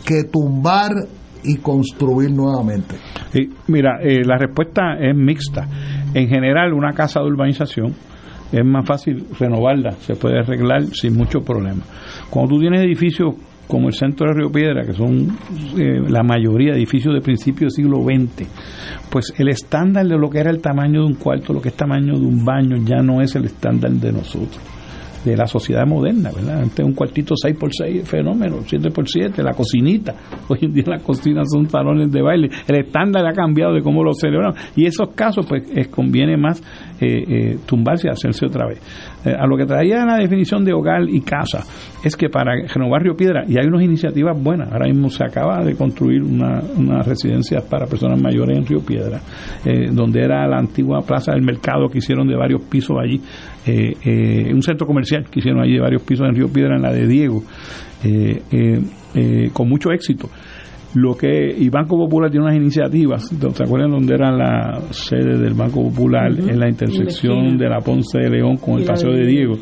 que 0.05 0.25
tumbar 0.25 0.93
y 1.45 1.57
construir 1.57 2.31
nuevamente. 2.31 2.97
Sí, 3.33 3.49
mira, 3.69 3.99
eh, 4.03 4.25
la 4.25 4.37
respuesta 4.39 4.95
es 4.99 5.15
mixta. 5.15 5.67
En 6.15 6.29
general, 6.29 6.73
una 6.73 6.93
casa 6.93 7.21
de 7.21 7.27
urbanización 7.27 7.95
es 8.53 8.65
más 8.65 8.87
fácil 8.87 9.27
renovarla, 9.39 9.93
se 9.93 10.15
puede 10.15 10.41
arreglar 10.41 10.85
sin 10.93 11.17
mucho 11.17 11.41
problema. 11.41 11.83
Cuando 12.29 12.55
tú 12.55 12.61
tienes 12.61 12.83
edificios 12.83 13.35
como 13.73 13.89
el 13.89 13.95
centro 13.95 14.27
de 14.27 14.35
Río 14.35 14.53
Piedra, 14.53 14.85
que 14.85 14.93
son 14.93 15.31
eh, 15.79 15.99
la 16.07 16.23
mayoría 16.23 16.75
edificios 16.75 17.15
de 17.15 17.23
principios 17.23 17.73
del 17.73 17.87
siglo 17.87 18.03
XX, 18.05 18.47
pues 19.09 19.33
el 19.39 19.49
estándar 19.49 20.07
de 20.07 20.19
lo 20.19 20.29
que 20.29 20.41
era 20.41 20.51
el 20.51 20.61
tamaño 20.61 21.01
de 21.01 21.07
un 21.07 21.15
cuarto, 21.15 21.55
lo 21.55 21.63
que 21.63 21.71
es 21.71 21.75
tamaño 21.75 22.19
de 22.19 22.27
un 22.27 22.45
baño, 22.45 22.77
ya 22.85 23.03
no 23.03 23.23
es 23.23 23.35
el 23.35 23.47
estándar 23.47 23.93
de 23.93 24.13
nosotros 24.13 24.61
de 25.25 25.37
la 25.37 25.47
sociedad 25.47 25.87
moderna, 25.87 26.31
¿verdad? 26.35 26.63
Antes 26.63 26.85
un 26.85 26.95
cuartito 26.95 27.35
6x6, 27.35 28.05
fenómeno, 28.05 28.59
7x7, 28.59 29.43
la 29.43 29.53
cocinita. 29.53 30.15
Hoy 30.49 30.59
en 30.63 30.73
día 30.73 30.85
las 30.87 31.03
cocinas 31.03 31.49
son 31.51 31.69
salones 31.69 32.11
de 32.11 32.23
baile. 32.23 32.49
El 32.67 32.77
estándar 32.85 33.27
ha 33.27 33.33
cambiado 33.33 33.75
de 33.75 33.83
cómo 33.83 34.03
lo 34.03 34.15
celebramos. 34.15 34.59
Y 34.77 34.87
esos 34.87 35.11
casos, 35.15 35.47
pues, 35.47 35.89
conviene 35.89 36.37
más 36.37 36.63
eh, 37.01 37.25
eh, 37.29 37.59
tumbarse 37.67 38.09
y 38.09 38.11
hacerse 38.11 38.47
otra 38.47 38.67
vez. 38.67 38.81
Eh, 39.25 39.35
a 39.37 39.47
lo 39.47 39.57
que 39.57 39.67
traía 39.67 40.05
la 40.05 40.19
definición 40.19 40.65
de 40.65 40.73
hogar 40.73 41.03
y 41.09 41.21
casa, 41.21 41.65
es 42.05 42.17
que 42.17 42.29
para 42.29 42.53
renovar 42.67 43.03
Río 43.03 43.15
Piedra, 43.17 43.45
y 43.47 43.59
hay 43.59 43.67
unas 43.67 43.83
iniciativas 43.83 44.41
buenas, 44.41 44.73
ahora 44.73 44.87
mismo 44.87 45.09
se 45.09 45.25
acaba 45.25 45.65
de 45.65 45.75
construir 45.75 46.23
una, 46.23 46.61
una 46.77 47.03
residencia 47.03 47.61
para 47.61 47.87
personas 47.87 48.21
mayores 48.21 48.59
en 48.59 48.67
Río 48.67 48.81
Piedra, 48.81 49.21
donde 49.93 50.21
era 50.21 50.47
la 50.47 50.59
antigua 50.59 51.01
plaza 51.01 51.33
del 51.33 51.43
mercado 51.43 51.89
que 51.89 51.99
hicieron 51.99 52.27
de 52.27 52.37
varios 52.37 52.63
pisos 52.63 52.97
allí, 53.01 53.21
un 53.67 54.63
centro 54.63 54.87
comercial 54.87 55.27
que 55.31 55.41
hicieron 55.41 55.63
allí 55.63 55.75
de 55.75 55.81
varios 55.81 56.03
pisos 56.03 56.27
en 56.27 56.35
Río 56.35 56.53
Piedra, 56.53 56.77
en 56.77 56.83
la 56.83 56.93
de 56.93 57.07
Diego, 57.07 57.43
con 59.53 59.69
mucho 59.69 59.93
éxito. 59.93 60.29
Lo 60.95 61.17
que 61.17 61.55
y 61.57 61.71
Banco 61.71 61.97
Popular 61.97 62.31
tiene 62.31 62.45
unas 62.45 62.57
iniciativas 62.57 63.25
¿se 63.25 63.63
acuerdan 63.63 63.93
dónde 63.93 64.15
era 64.15 64.31
la 64.31 64.79
sede 64.91 65.39
del 65.39 65.55
Banco 65.55 65.83
Popular 65.85 66.31
en 66.31 66.59
la 66.59 66.69
intersección 66.69 67.57
de 67.57 67.69
la 67.69 67.81
Ponce 67.81 68.19
de 68.19 68.29
León 68.29 68.59
con 68.59 68.79
el 68.79 68.85
Paseo 68.85 69.11
de 69.11 69.27
Diego 69.27 69.55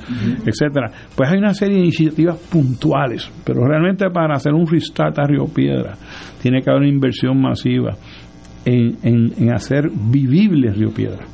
etcétera. 0.45 0.91
Pues 1.15 1.31
hay 1.31 1.39
una 1.39 1.55
serie 1.55 1.77
de 1.77 1.83
iniciativas 1.83 2.37
puntuales 2.51 3.31
pero 3.45 3.65
realmente 3.65 4.11
para 4.11 4.35
hacer 4.35 4.53
un 4.55 4.67
restart 4.67 5.19
a 5.21 5.27
Río 5.27 5.45
Piedra 5.45 5.95
tiene 6.43 6.63
que 6.63 6.71
haber 6.71 6.83
una 6.83 6.91
inversión 6.91 7.41
masiva 7.41 7.95
en, 8.65 8.97
en, 9.05 9.53
hacer 9.53 9.89
vivible 9.89 10.73
Río 10.73 10.91
Piedra 10.91 11.27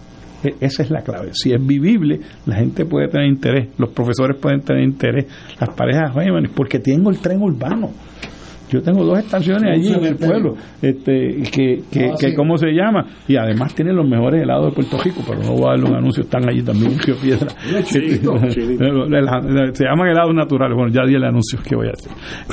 esa 0.60 0.82
es 0.82 0.90
la 0.90 1.02
clave. 1.02 1.30
Si 1.32 1.52
es 1.52 1.64
vivible, 1.64 2.20
la 2.46 2.56
gente 2.56 2.84
puede 2.84 3.08
tener 3.08 3.26
interés, 3.26 3.68
los 3.78 3.90
profesores 3.90 4.36
pueden 4.36 4.60
tener 4.60 4.82
interés, 4.82 5.26
las 5.58 5.70
parejas 5.70 6.12
jóvenes, 6.12 6.50
porque 6.54 6.78
tengo 6.78 7.10
el 7.10 7.18
tren 7.18 7.42
urbano. 7.42 7.90
Yo 8.68 8.82
tengo 8.82 9.04
dos 9.04 9.18
estaciones 9.18 9.78
allí 9.78 9.92
en 9.92 10.04
el 10.04 10.16
pueblo, 10.16 10.56
este, 10.82 11.40
que, 11.52 11.84
que, 11.88 12.10
ah, 12.10 12.16
¿cómo 12.34 12.58
se 12.58 12.72
llama? 12.72 13.06
Y 13.28 13.36
además 13.36 13.72
tienen 13.74 13.94
los 13.94 14.08
mejores 14.08 14.42
helados 14.42 14.70
de 14.70 14.72
Puerto 14.72 15.00
Rico, 15.00 15.22
pero 15.24 15.40
no 15.40 15.52
voy 15.52 15.66
a 15.66 15.68
darle 15.70 15.90
un 15.90 15.94
anuncio, 15.94 16.24
están 16.24 16.48
allí 16.48 16.62
también 16.62 16.90
en 16.92 16.98
Río 16.98 17.14
Piedra. 17.16 17.46
Se 19.72 19.84
llaman 19.84 20.08
helados 20.08 20.34
naturales, 20.34 20.76
bueno, 20.76 20.92
ya 20.92 21.06
di 21.06 21.14
el 21.14 21.22
anuncio 21.22 21.60
que 21.62 21.76
voy 21.76 21.86
a 21.86 21.92
hacer. 21.92 22.10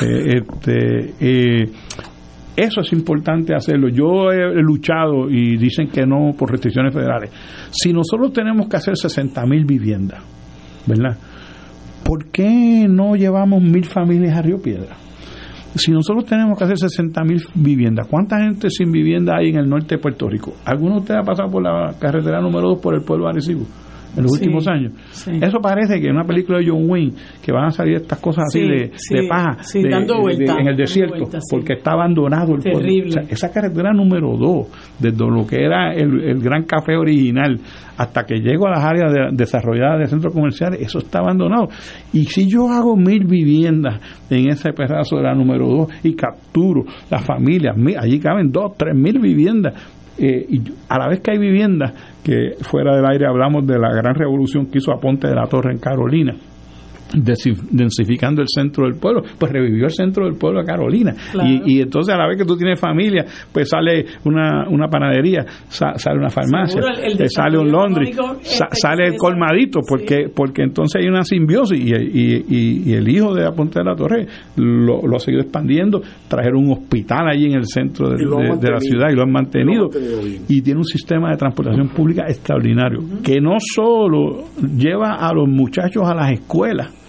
Eh, 0.07 0.37
este, 0.37 1.15
eh, 1.19 1.71
eso 2.55 2.81
es 2.81 2.93
importante 2.93 3.55
hacerlo. 3.55 3.89
Yo 3.89 4.31
he 4.31 4.61
luchado 4.61 5.29
y 5.29 5.57
dicen 5.57 5.87
que 5.87 6.05
no 6.05 6.33
por 6.37 6.51
restricciones 6.51 6.93
federales. 6.93 7.31
Si 7.71 7.91
nosotros 7.91 8.33
tenemos 8.33 8.67
que 8.67 8.77
hacer 8.77 8.95
60 8.95 9.45
mil 9.45 9.65
viviendas, 9.65 10.23
¿verdad? 10.85 11.17
¿Por 12.03 12.25
qué 12.31 12.85
no 12.89 13.15
llevamos 13.15 13.61
mil 13.61 13.85
familias 13.85 14.37
a 14.37 14.41
Río 14.41 14.61
Piedra? 14.61 14.95
si 15.75 15.91
nosotros 15.91 16.25
tenemos 16.25 16.57
que 16.57 16.65
hacer 16.65 16.77
60 16.77 17.23
mil 17.23 17.43
viviendas, 17.55 18.07
¿cuánta 18.07 18.39
gente 18.39 18.69
sin 18.69 18.91
vivienda 18.91 19.37
hay 19.37 19.49
en 19.49 19.57
el 19.57 19.67
norte 19.67 19.95
de 19.95 20.01
Puerto 20.01 20.29
Rico? 20.29 20.53
¿Alguno 20.65 20.95
de 20.95 20.99
ustedes 20.99 21.21
ha 21.21 21.23
pasado 21.23 21.49
por 21.49 21.63
la 21.63 21.95
carretera 21.99 22.41
número 22.41 22.69
2 22.69 22.79
por 22.79 22.93
el 22.93 23.01
pueblo 23.01 23.25
de 23.25 23.31
Arecibo? 23.31 23.65
En 24.15 24.23
los 24.23 24.31
últimos 24.33 24.67
años. 24.67 24.93
Eso 25.27 25.59
parece 25.61 25.99
que 25.99 26.07
en 26.07 26.15
una 26.15 26.25
película 26.25 26.59
de 26.59 26.69
John 26.69 26.89
Wayne 26.89 27.13
que 27.43 27.51
van 27.51 27.65
a 27.65 27.71
salir 27.71 27.95
estas 27.95 28.19
cosas 28.19 28.45
así 28.47 28.61
de, 28.61 28.91
de, 29.09 29.27
paja 29.27 29.57
en 29.73 30.67
el 30.67 30.75
desierto 30.75 31.29
porque 31.49 31.73
está 31.73 31.91
abandonado 31.91 32.55
el 32.55 32.61
pueblo. 32.61 33.21
esa 33.29 33.51
carretera 33.51 33.93
número 33.93 34.35
2, 34.37 34.67
desde 34.99 35.25
lo 35.25 35.45
que 35.45 35.63
era 35.63 35.93
el, 35.93 36.39
gran 36.41 36.63
café 36.63 36.95
original 36.95 37.59
hasta 37.97 38.25
que 38.25 38.39
llego 38.39 38.67
a 38.67 38.71
las 38.71 38.83
áreas 38.83 39.13
desarrolladas 39.33 39.99
de 39.99 40.07
centros 40.07 40.33
comerciales, 40.33 40.81
eso 40.81 40.99
está 40.99 41.19
abandonado. 41.19 41.69
Y 42.11 42.25
si 42.25 42.47
yo 42.49 42.69
hago 42.69 42.95
mil 42.95 43.25
viviendas 43.25 43.99
en 44.29 44.49
ese 44.49 44.73
pedazo 44.73 45.17
de 45.17 45.23
la 45.23 45.35
número 45.35 45.67
2 45.67 45.87
y 46.03 46.15
capturo 46.15 46.85
las 47.09 47.23
familias, 47.23 47.75
allí 47.99 48.19
caben 48.19 48.51
dos, 48.51 48.75
tres 48.77 48.95
mil 48.95 49.19
viviendas, 49.19 49.73
eh, 50.17 50.45
y 50.49 50.61
a 50.89 50.99
la 50.99 51.07
vez 51.07 51.21
que 51.21 51.31
hay 51.31 51.37
viviendas, 51.37 51.93
que 52.23 52.55
fuera 52.61 52.95
del 52.95 53.05
aire 53.05 53.25
hablamos 53.27 53.65
de 53.65 53.79
la 53.79 53.91
gran 53.93 54.15
revolución 54.15 54.67
que 54.67 54.77
hizo 54.77 54.91
Aponte 54.91 55.27
de 55.27 55.35
la 55.35 55.47
Torre 55.47 55.71
en 55.71 55.79
Carolina, 55.79 56.35
densificando 57.13 58.41
el 58.41 58.47
centro 58.47 58.85
del 58.85 58.95
pueblo, 58.95 59.23
pues 59.37 59.51
revivió 59.51 59.85
el 59.85 59.91
centro 59.91 60.25
del 60.25 60.35
pueblo 60.35 60.61
de 60.61 60.65
Carolina. 60.65 61.13
Y, 61.65 61.81
entonces 61.81 62.13
a 62.13 62.17
la 62.17 62.27
vez 62.27 62.37
que 62.37 62.45
tú 62.45 62.55
tienes 62.55 62.79
familia, 62.79 63.25
pues 63.51 63.69
sale 63.69 64.05
una, 64.25 64.67
una 64.69 64.87
panadería, 64.87 65.45
sale 65.69 66.17
una 66.17 66.29
farmacia, 66.29 66.81
sale 67.27 67.57
un 67.57 67.71
Londres, 67.71 68.15
sale 68.71 69.07
el 69.07 69.17
colmadito, 69.17 69.79
porque 69.87 70.29
porque 70.33 70.63
entonces 70.63 71.01
hay 71.01 71.07
una 71.07 71.23
simbiosis 71.23 71.79
y, 71.79 71.91
y, 71.93 72.93
el 72.93 73.07
hijo 73.09 73.33
de 73.33 73.45
Aponte 73.45 73.79
de 73.79 73.85
la 73.85 73.95
Torre 73.95 74.27
lo, 74.57 75.01
lo, 75.01 75.15
ha 75.15 75.19
seguido 75.19 75.41
expandiendo, 75.41 76.01
trajeron 76.27 76.65
un 76.65 76.73
hospital 76.73 77.27
allí 77.29 77.45
en 77.45 77.53
el 77.53 77.65
centro 77.65 78.09
de, 78.09 78.17
la 78.23 78.79
ciudad 78.79 79.09
y 79.11 79.15
lo 79.15 79.23
han 79.23 79.31
mantenido. 79.31 79.89
y 80.47 80.61
tiene 80.61 80.79
un 80.79 80.85
sistema 80.85 81.31
de 81.31 81.37
transportación 81.37 81.89
pública 81.89 82.25
extraordinario, 82.27 82.99
que 83.23 83.39
no 83.39 83.55
solo 83.59 84.45
lleva 84.77 85.15
a 85.15 85.33
los 85.33 85.47
muchachos 85.47 86.03
a 86.05 86.13
las 86.13 86.31
escuelas, 86.31 87.02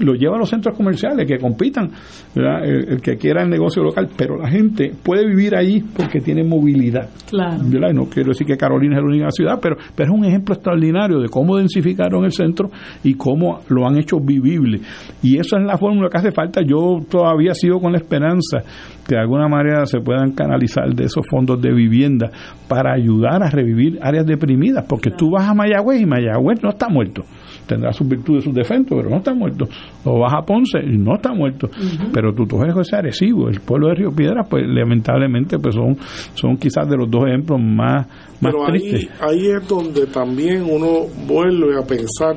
lo 0.00 0.14
lleva 0.14 0.36
a 0.36 0.38
los 0.38 0.48
centros 0.48 0.76
comerciales 0.76 1.26
que 1.26 1.38
compitan, 1.38 1.90
el, 2.34 3.00
que 3.00 3.16
quiera 3.16 3.42
el 3.42 3.50
negocio 3.50 3.82
local, 3.82 4.08
pero 4.16 4.36
la 4.36 4.48
gente 4.48 4.92
puede 5.02 5.26
vivir 5.26 5.56
ahí 5.56 5.82
porque 5.96 6.20
tiene 6.20 6.44
movilidad. 6.44 7.08
Claro. 7.28 7.62
no 7.92 8.06
quiero 8.06 8.30
decir 8.30 8.46
que 8.46 8.56
Carolina 8.56 8.96
es 8.96 9.02
la 9.02 9.08
única 9.08 9.30
ciudad, 9.30 9.58
pero, 9.60 9.76
pero 9.94 10.12
es 10.12 10.18
un 10.18 10.24
ejemplo 10.24 10.54
extraordinario 10.54 11.20
de 11.20 11.28
cómo 11.28 11.56
densificaron 11.56 12.24
el 12.24 12.32
centro 12.32 12.70
y 13.02 13.14
cómo 13.14 13.60
lo 13.68 13.86
han 13.86 13.98
hecho 13.98 14.18
vivible. 14.20 14.80
Y 15.22 15.38
eso 15.38 15.56
es 15.56 15.64
la 15.64 15.78
fórmula 15.78 16.08
que 16.10 16.18
hace 16.18 16.32
falta. 16.32 16.60
Yo 16.62 17.00
todavía 17.08 17.54
sigo 17.54 17.80
con 17.80 17.92
la 17.92 17.98
esperanza 17.98 18.58
que 19.06 19.14
de 19.14 19.20
alguna 19.20 19.48
manera 19.48 19.84
se 19.86 20.00
puedan 20.00 20.32
canalizar 20.32 20.94
de 20.94 21.04
esos 21.04 21.24
fondos 21.28 21.60
de 21.60 21.72
vivienda 21.72 22.30
para 22.68 22.94
ayudar 22.94 23.42
a 23.42 23.50
revivir 23.50 23.98
áreas 24.02 24.26
deprimidas, 24.26 24.84
porque 24.88 25.10
tú 25.10 25.30
vas 25.32 25.48
a 25.48 25.54
Mayagüez 25.54 26.00
y 26.00 26.06
Mayagüez 26.06 26.62
no 26.62 26.70
está 26.70 26.88
muerto 26.88 27.24
tendrá 27.66 27.92
sus 27.92 28.08
virtudes, 28.08 28.44
sus 28.44 28.54
defectos, 28.54 28.96
pero 28.96 29.10
no 29.10 29.16
está 29.16 29.34
muerto. 29.34 29.68
o 30.04 30.20
vas 30.20 30.34
a 30.34 30.42
Ponce 30.42 30.78
y 30.78 30.98
no 30.98 31.14
está 31.14 31.32
muerto. 31.32 31.68
Pero 32.12 32.32
tu 32.34 32.44
hijo 32.44 32.80
es 32.80 32.92
agresivo 32.92 33.48
el 33.48 33.60
pueblo 33.60 33.88
de 33.88 33.94
Río 33.94 34.12
Piedras 34.12 34.46
pues 34.48 34.64
lamentablemente 34.66 35.58
pues 35.58 35.74
son 35.74 35.96
son 36.34 36.56
quizás 36.56 36.88
de 36.88 36.96
los 36.96 37.10
dos 37.10 37.26
ejemplos 37.26 37.60
más 37.60 38.06
más 38.40 38.52
pero 38.52 38.66
ahí, 38.66 39.08
ahí 39.20 39.46
es 39.46 39.66
donde 39.68 40.06
también 40.06 40.64
uno 40.68 41.06
vuelve 41.26 41.78
a 41.78 41.86
pensar 41.86 42.36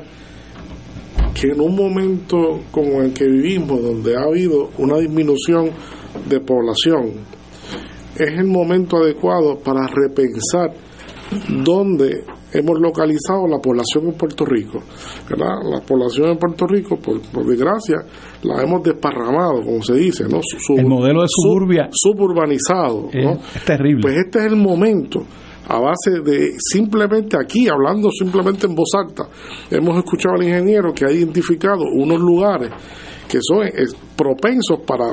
que 1.38 1.48
en 1.48 1.60
un 1.60 1.76
momento 1.76 2.60
como 2.70 3.02
el 3.02 3.12
que 3.12 3.26
vivimos 3.26 3.82
donde 3.82 4.16
ha 4.16 4.22
habido 4.22 4.70
una 4.78 4.98
disminución 4.98 5.70
de 6.28 6.40
población 6.40 7.12
es 8.14 8.30
el 8.38 8.46
momento 8.46 8.96
adecuado 8.96 9.58
para 9.58 9.86
repensar 9.86 10.72
dónde 11.64 12.24
hemos 12.52 12.78
localizado 12.80 13.46
la 13.48 13.58
población 13.58 14.06
en 14.06 14.12
Puerto 14.14 14.44
Rico. 14.44 14.82
¿verdad? 15.28 15.54
La 15.64 15.80
población 15.80 16.30
en 16.30 16.38
Puerto 16.38 16.66
Rico, 16.66 16.96
por, 16.96 17.20
desgracia, 17.46 17.96
la 18.42 18.62
hemos 18.62 18.82
desparramado, 18.82 19.62
como 19.62 19.82
se 19.82 19.94
dice, 19.94 20.24
¿no? 20.28 20.40
el 20.76 20.86
modelo 20.86 21.22
de 21.22 21.28
suburbia 21.30 21.88
suburbanizado. 21.92 23.08
Es, 23.12 23.64
terrible. 23.64 24.02
Pues 24.02 24.16
este 24.18 24.38
es 24.40 24.44
el 24.46 24.56
momento 24.56 25.22
a 25.68 25.80
base 25.80 26.20
de 26.24 26.54
simplemente 26.58 27.36
aquí, 27.36 27.68
hablando 27.68 28.08
simplemente 28.10 28.66
en 28.66 28.74
voz 28.74 28.90
alta, 28.94 29.26
hemos 29.70 29.98
escuchado 29.98 30.36
al 30.36 30.44
ingeniero 30.44 30.92
que 30.92 31.04
ha 31.04 31.10
identificado 31.10 31.82
unos 31.92 32.20
lugares 32.20 32.70
que 33.28 33.38
son 33.42 33.68
propensos 34.16 34.80
para 34.86 35.10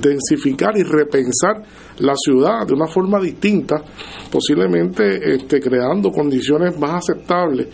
densificar 0.00 0.76
y 0.76 0.82
repensar 0.82 1.62
la 1.98 2.14
ciudad 2.16 2.66
de 2.66 2.74
una 2.74 2.86
forma 2.86 3.20
distinta, 3.20 3.82
posiblemente 4.30 5.34
este, 5.34 5.60
creando 5.60 6.10
condiciones 6.10 6.78
más 6.78 7.08
aceptables. 7.08 7.68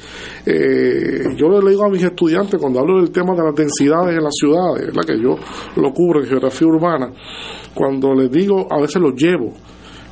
Eh, 0.45 1.35
yo 1.37 1.49
le 1.61 1.71
digo 1.71 1.85
a 1.85 1.91
mis 1.91 2.03
estudiantes 2.03 2.61
cuando 2.61 2.81
hablo 2.81 3.01
del 3.01 3.11
tema 3.11 3.35
de 3.35 3.45
las 3.45 3.55
densidades 3.55 4.17
en 4.17 4.25
las 4.25 4.35
ciudades, 4.35 4.95
la 4.95 5.03
que 5.03 5.21
yo 5.21 5.37
lo 5.77 5.93
cubro 5.93 6.21
en 6.21 6.27
geografía 6.27 6.67
urbana, 6.67 7.13
cuando 7.75 8.15
les 8.15 8.31
digo, 8.31 8.67
a 8.71 8.81
veces 8.81 9.01
los 9.01 9.15
llevo 9.15 9.55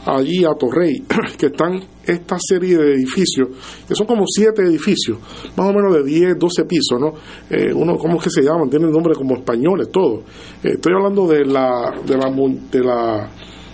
allí 0.06 0.44
a 0.44 0.54
Torrey, 0.54 1.02
que 1.38 1.46
están 1.46 1.80
esta 2.04 2.36
serie 2.38 2.76
de 2.76 2.94
edificios, 2.94 3.48
que 3.86 3.94
son 3.94 4.06
como 4.06 4.24
siete 4.26 4.62
edificios, 4.62 5.18
más 5.56 5.68
o 5.68 5.72
menos 5.72 5.94
de 5.94 6.04
10, 6.04 6.38
12 6.38 6.64
pisos, 6.64 7.00
¿no? 7.00 7.12
Eh, 7.50 7.72
uno, 7.74 7.96
¿cómo 7.96 8.16
es 8.18 8.24
que 8.24 8.30
se 8.30 8.42
llaman? 8.42 8.70
Tienen 8.70 8.90
nombre 8.90 9.14
como 9.14 9.36
españoles, 9.36 9.90
todos. 9.90 10.20
Eh, 10.62 10.72
estoy 10.74 10.92
hablando 10.92 11.26
de 11.26 11.44
la, 11.44 11.92
de 12.06 12.16
la, 12.16 12.30
de 12.70 12.84
la 12.84 13.30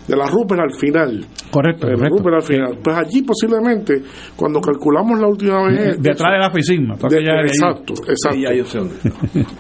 de 0.07 0.17
la 0.17 0.27
Rupert 0.27 0.61
al 0.61 0.75
final. 0.75 1.25
Correcto. 1.51 1.87
De 1.87 1.97
la 1.97 2.37
al 2.37 2.43
final. 2.43 2.79
Pues 2.83 2.97
allí 2.97 3.23
posiblemente, 3.23 4.03
cuando 4.37 4.61
calculamos 4.61 5.19
la 5.19 5.29
última 5.29 5.67
vez... 5.67 6.01
Detrás 6.01 6.33
de 6.33 6.39
la 6.39 6.49
oficina. 6.49 6.95
exacto, 6.95 7.95
exacto. 8.09 8.53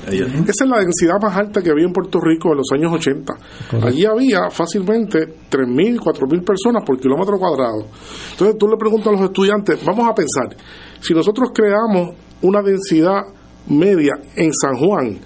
Esa 0.08 0.64
es 0.64 0.70
la 0.70 0.78
densidad 0.78 1.20
más 1.20 1.36
alta 1.36 1.62
que 1.62 1.70
había 1.70 1.84
en 1.84 1.92
Puerto 1.92 2.18
Rico 2.20 2.50
en 2.52 2.58
los 2.58 2.66
años 2.72 2.92
80. 2.92 3.34
Allí 3.82 4.04
había 4.04 4.50
fácilmente 4.50 5.18
3.000, 5.50 5.98
4.000 5.98 6.44
personas 6.44 6.84
por 6.84 6.98
kilómetro 6.98 7.38
cuadrado. 7.38 7.86
Entonces 8.32 8.58
tú 8.58 8.68
le 8.68 8.76
preguntas 8.76 9.08
a 9.08 9.12
los 9.12 9.22
estudiantes, 9.22 9.84
vamos 9.84 10.08
a 10.08 10.14
pensar, 10.14 10.56
si 11.00 11.14
nosotros 11.14 11.50
creamos 11.54 12.14
una 12.42 12.62
densidad 12.62 13.22
media 13.68 14.14
en 14.36 14.52
San 14.52 14.74
Juan 14.76 15.18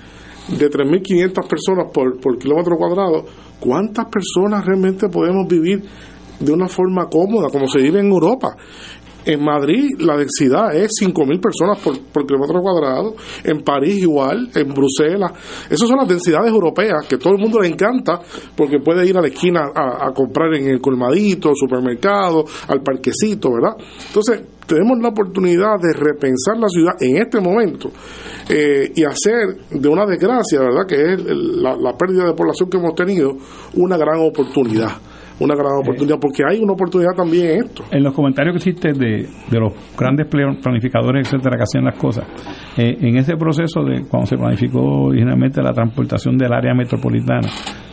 de 0.48 0.70
3.500 0.70 1.48
personas 1.48 1.86
por, 1.92 2.20
por 2.20 2.38
kilómetro 2.38 2.76
cuadrado, 2.76 3.24
¿Cuántas 3.60 4.06
personas 4.06 4.64
realmente 4.64 5.08
podemos 5.08 5.48
vivir 5.48 5.82
de 6.38 6.52
una 6.52 6.68
forma 6.68 7.06
cómoda, 7.08 7.48
como 7.50 7.68
se 7.68 7.80
vive 7.80 8.00
en 8.00 8.06
Europa? 8.06 8.56
En 9.26 9.42
Madrid 9.42 9.90
la 9.98 10.16
densidad 10.16 10.74
es 10.74 10.92
5.000 11.02 11.40
personas 11.40 11.78
por, 11.80 12.26
kilómetro 12.26 12.62
cuadrado, 12.62 13.16
en 13.42 13.60
París 13.62 14.02
igual, 14.02 14.48
en 14.54 14.72
Bruselas. 14.72 15.32
Esas 15.68 15.88
son 15.88 15.98
las 15.98 16.08
densidades 16.08 16.48
europeas 16.48 17.04
que 17.08 17.18
todo 17.18 17.34
el 17.34 17.40
mundo 17.40 17.60
le 17.60 17.66
encanta 17.66 18.20
porque 18.56 18.78
puede 18.78 19.04
ir 19.04 19.18
a 19.18 19.20
la 19.20 19.26
esquina 19.26 19.72
a, 19.74 20.12
comprar 20.12 20.54
en 20.54 20.68
el 20.68 20.80
colmadito, 20.80 21.48
al 21.48 21.56
supermercado, 21.56 22.44
al 22.68 22.82
parquecito, 22.82 23.52
¿verdad? 23.52 23.76
Entonces, 24.06 24.42
tenemos 24.64 24.98
la 25.00 25.08
oportunidad 25.08 25.76
de 25.80 25.92
repensar 25.92 26.56
la 26.58 26.68
ciudad 26.68 26.94
en 27.00 27.16
este 27.16 27.40
momento 27.40 27.90
eh, 28.48 28.92
y 28.94 29.02
hacer 29.02 29.56
de 29.70 29.88
una 29.88 30.06
desgracia, 30.06 30.60
¿verdad? 30.60 30.86
Que 30.86 31.14
es 31.14 31.20
la 31.24 31.96
pérdida 31.98 32.26
de 32.26 32.34
población 32.34 32.70
que 32.70 32.76
hemos 32.76 32.94
tenido, 32.94 33.36
una 33.74 33.96
gran 33.96 34.20
oportunidad 34.20 35.00
una 35.40 35.54
gran 35.54 35.72
oportunidad, 35.82 36.18
porque 36.20 36.42
hay 36.48 36.62
una 36.62 36.72
oportunidad 36.72 37.12
también 37.14 37.50
en 37.50 37.64
esto. 37.64 37.84
En 37.90 38.02
los 38.02 38.14
comentarios 38.14 38.54
que 38.54 38.70
hiciste 38.70 38.92
de, 38.92 39.28
de 39.50 39.60
los 39.60 39.72
grandes 39.96 40.26
planificadores, 40.26 41.26
etcétera, 41.26 41.56
que 41.56 41.62
hacían 41.62 41.84
las 41.84 41.98
cosas, 41.98 42.26
eh, 42.76 42.96
en 43.00 43.16
ese 43.16 43.36
proceso 43.36 43.82
de 43.82 44.06
cuando 44.08 44.26
se 44.26 44.36
planificó 44.36 45.06
originalmente 45.06 45.62
la 45.62 45.72
transportación 45.72 46.36
del 46.36 46.52
área 46.52 46.74
metropolitana, 46.74 47.48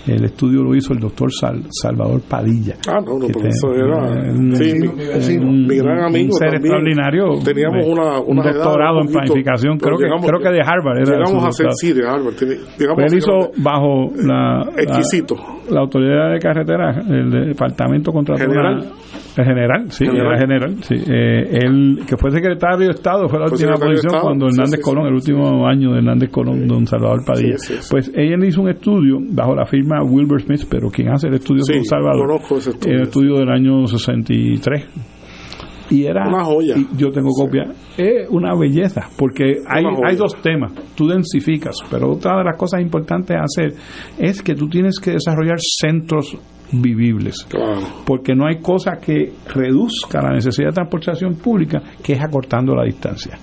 el 0.07 0.26
estudio 0.26 0.61
lo 0.64 0.76
hizo 0.76 0.94
el 0.94 0.99
doctor 0.99 1.30
Salvador 1.32 2.22
Padilla. 2.28 2.76
Ah, 2.88 2.99
no, 2.99 3.18
no, 3.18 3.28
pero 3.28 3.48
eso 3.48 3.74
era 3.74 3.98
un, 4.34 4.49
mi, 5.65 5.78
gran 5.78 6.03
amigo. 6.03 6.34
Un 6.34 6.34
ser 6.34 6.56
extraordinario. 6.56 7.40
Teníamos 7.44 7.86
una, 7.88 8.20
un 8.20 8.36
doctorado 8.36 9.02
en 9.02 9.07
planificación, 9.07 9.78
creo 9.78 9.98
que, 9.98 10.06
creo 10.06 10.40
que 10.41 10.49
de 10.49 10.61
Harvard. 10.61 10.98
Era 10.98 11.18
llegamos 11.18 11.45
a 11.45 11.52
ser, 11.52 11.68
sí, 11.74 11.94
de 11.94 12.06
Harvard. 12.06 12.36
él 12.41 13.18
hizo 13.18 13.52
bajo 13.57 14.11
la, 14.15 14.64
exquisito. 14.78 15.36
La, 15.72 15.80
autoridad 15.80 16.34
de 16.34 16.40
carretera, 16.40 16.91
el 17.07 17.32
departamento 17.39 18.11
contrató 18.11 18.41
general. 18.41 18.91
el 19.38 19.45
general, 19.45 19.91
sí, 19.91 20.05
general. 20.05 20.27
era 20.27 20.39
general. 20.39 20.84
Sí. 20.84 20.95
Eh, 20.95 21.60
él, 21.64 21.99
que 22.07 22.18
fue 22.18 22.31
secretario 22.31 22.88
de 22.88 22.93
Estado, 22.93 23.27
fue 23.27 23.39
la 23.39 23.45
última 23.45 23.73
posición 23.73 24.22
cuando 24.22 24.47
Hernández 24.47 24.81
Colón, 24.81 25.07
el 25.07 25.14
último 25.14 25.68
año 25.68 25.91
de 25.91 25.97
Hernández 25.97 26.30
Colón, 26.30 26.68
don 26.68 26.85
Salvador 26.85 27.23
Padilla. 27.26 27.55
Pues 27.89 28.11
ella 28.15 28.38
hizo 28.45 28.61
un 28.61 28.69
estudio 28.69 29.18
bajo 29.19 29.55
la 29.55 29.65
firma 29.65 30.03
Wilbur 30.03 30.41
Smith, 30.41 30.65
pero 30.69 30.89
quien 30.89 31.10
hace 31.10 31.27
el 31.27 31.35
estudio 31.35 31.64
sí, 31.64 31.73
con 31.73 31.85
Salvador, 31.85 32.39
el 32.88 33.01
estudio 33.01 33.38
del 33.38 33.49
año 33.49 33.85
63. 33.88 34.88
Y 35.89 36.05
era 36.05 36.27
una 36.27 36.43
joya. 36.43 36.76
yo 36.97 37.11
tengo 37.11 37.30
copia. 37.30 37.65
Es 37.97 38.27
una 38.30 38.55
belleza, 38.55 39.10
porque 39.18 39.57
hay, 39.68 39.84
hay 40.07 40.15
dos 40.15 40.35
temas. 40.41 40.73
Tú 40.95 41.07
densificas, 41.07 41.76
pero 41.91 42.11
otra 42.11 42.38
de 42.38 42.45
las 42.45 42.57
cosas 42.57 42.81
importantes 42.81 43.38
a 43.38 43.43
hacer 43.43 43.73
es 44.18 44.41
que 44.41 44.55
tú 44.55 44.68
tienes 44.69 44.99
que 44.99 45.11
desarrollar 45.11 45.57
centros 45.60 46.38
vivibles. 46.81 47.47
Porque 48.05 48.33
no 48.35 48.47
hay 48.47 48.59
cosa 48.61 48.97
que 49.01 49.31
reduzca 49.53 50.21
la 50.21 50.33
necesidad 50.33 50.69
de 50.69 50.73
transportación 50.73 51.35
pública 51.35 51.81
que 52.03 52.13
es 52.13 52.21
acortando 52.21 52.75
la 52.75 52.83
distancia. 52.83 53.37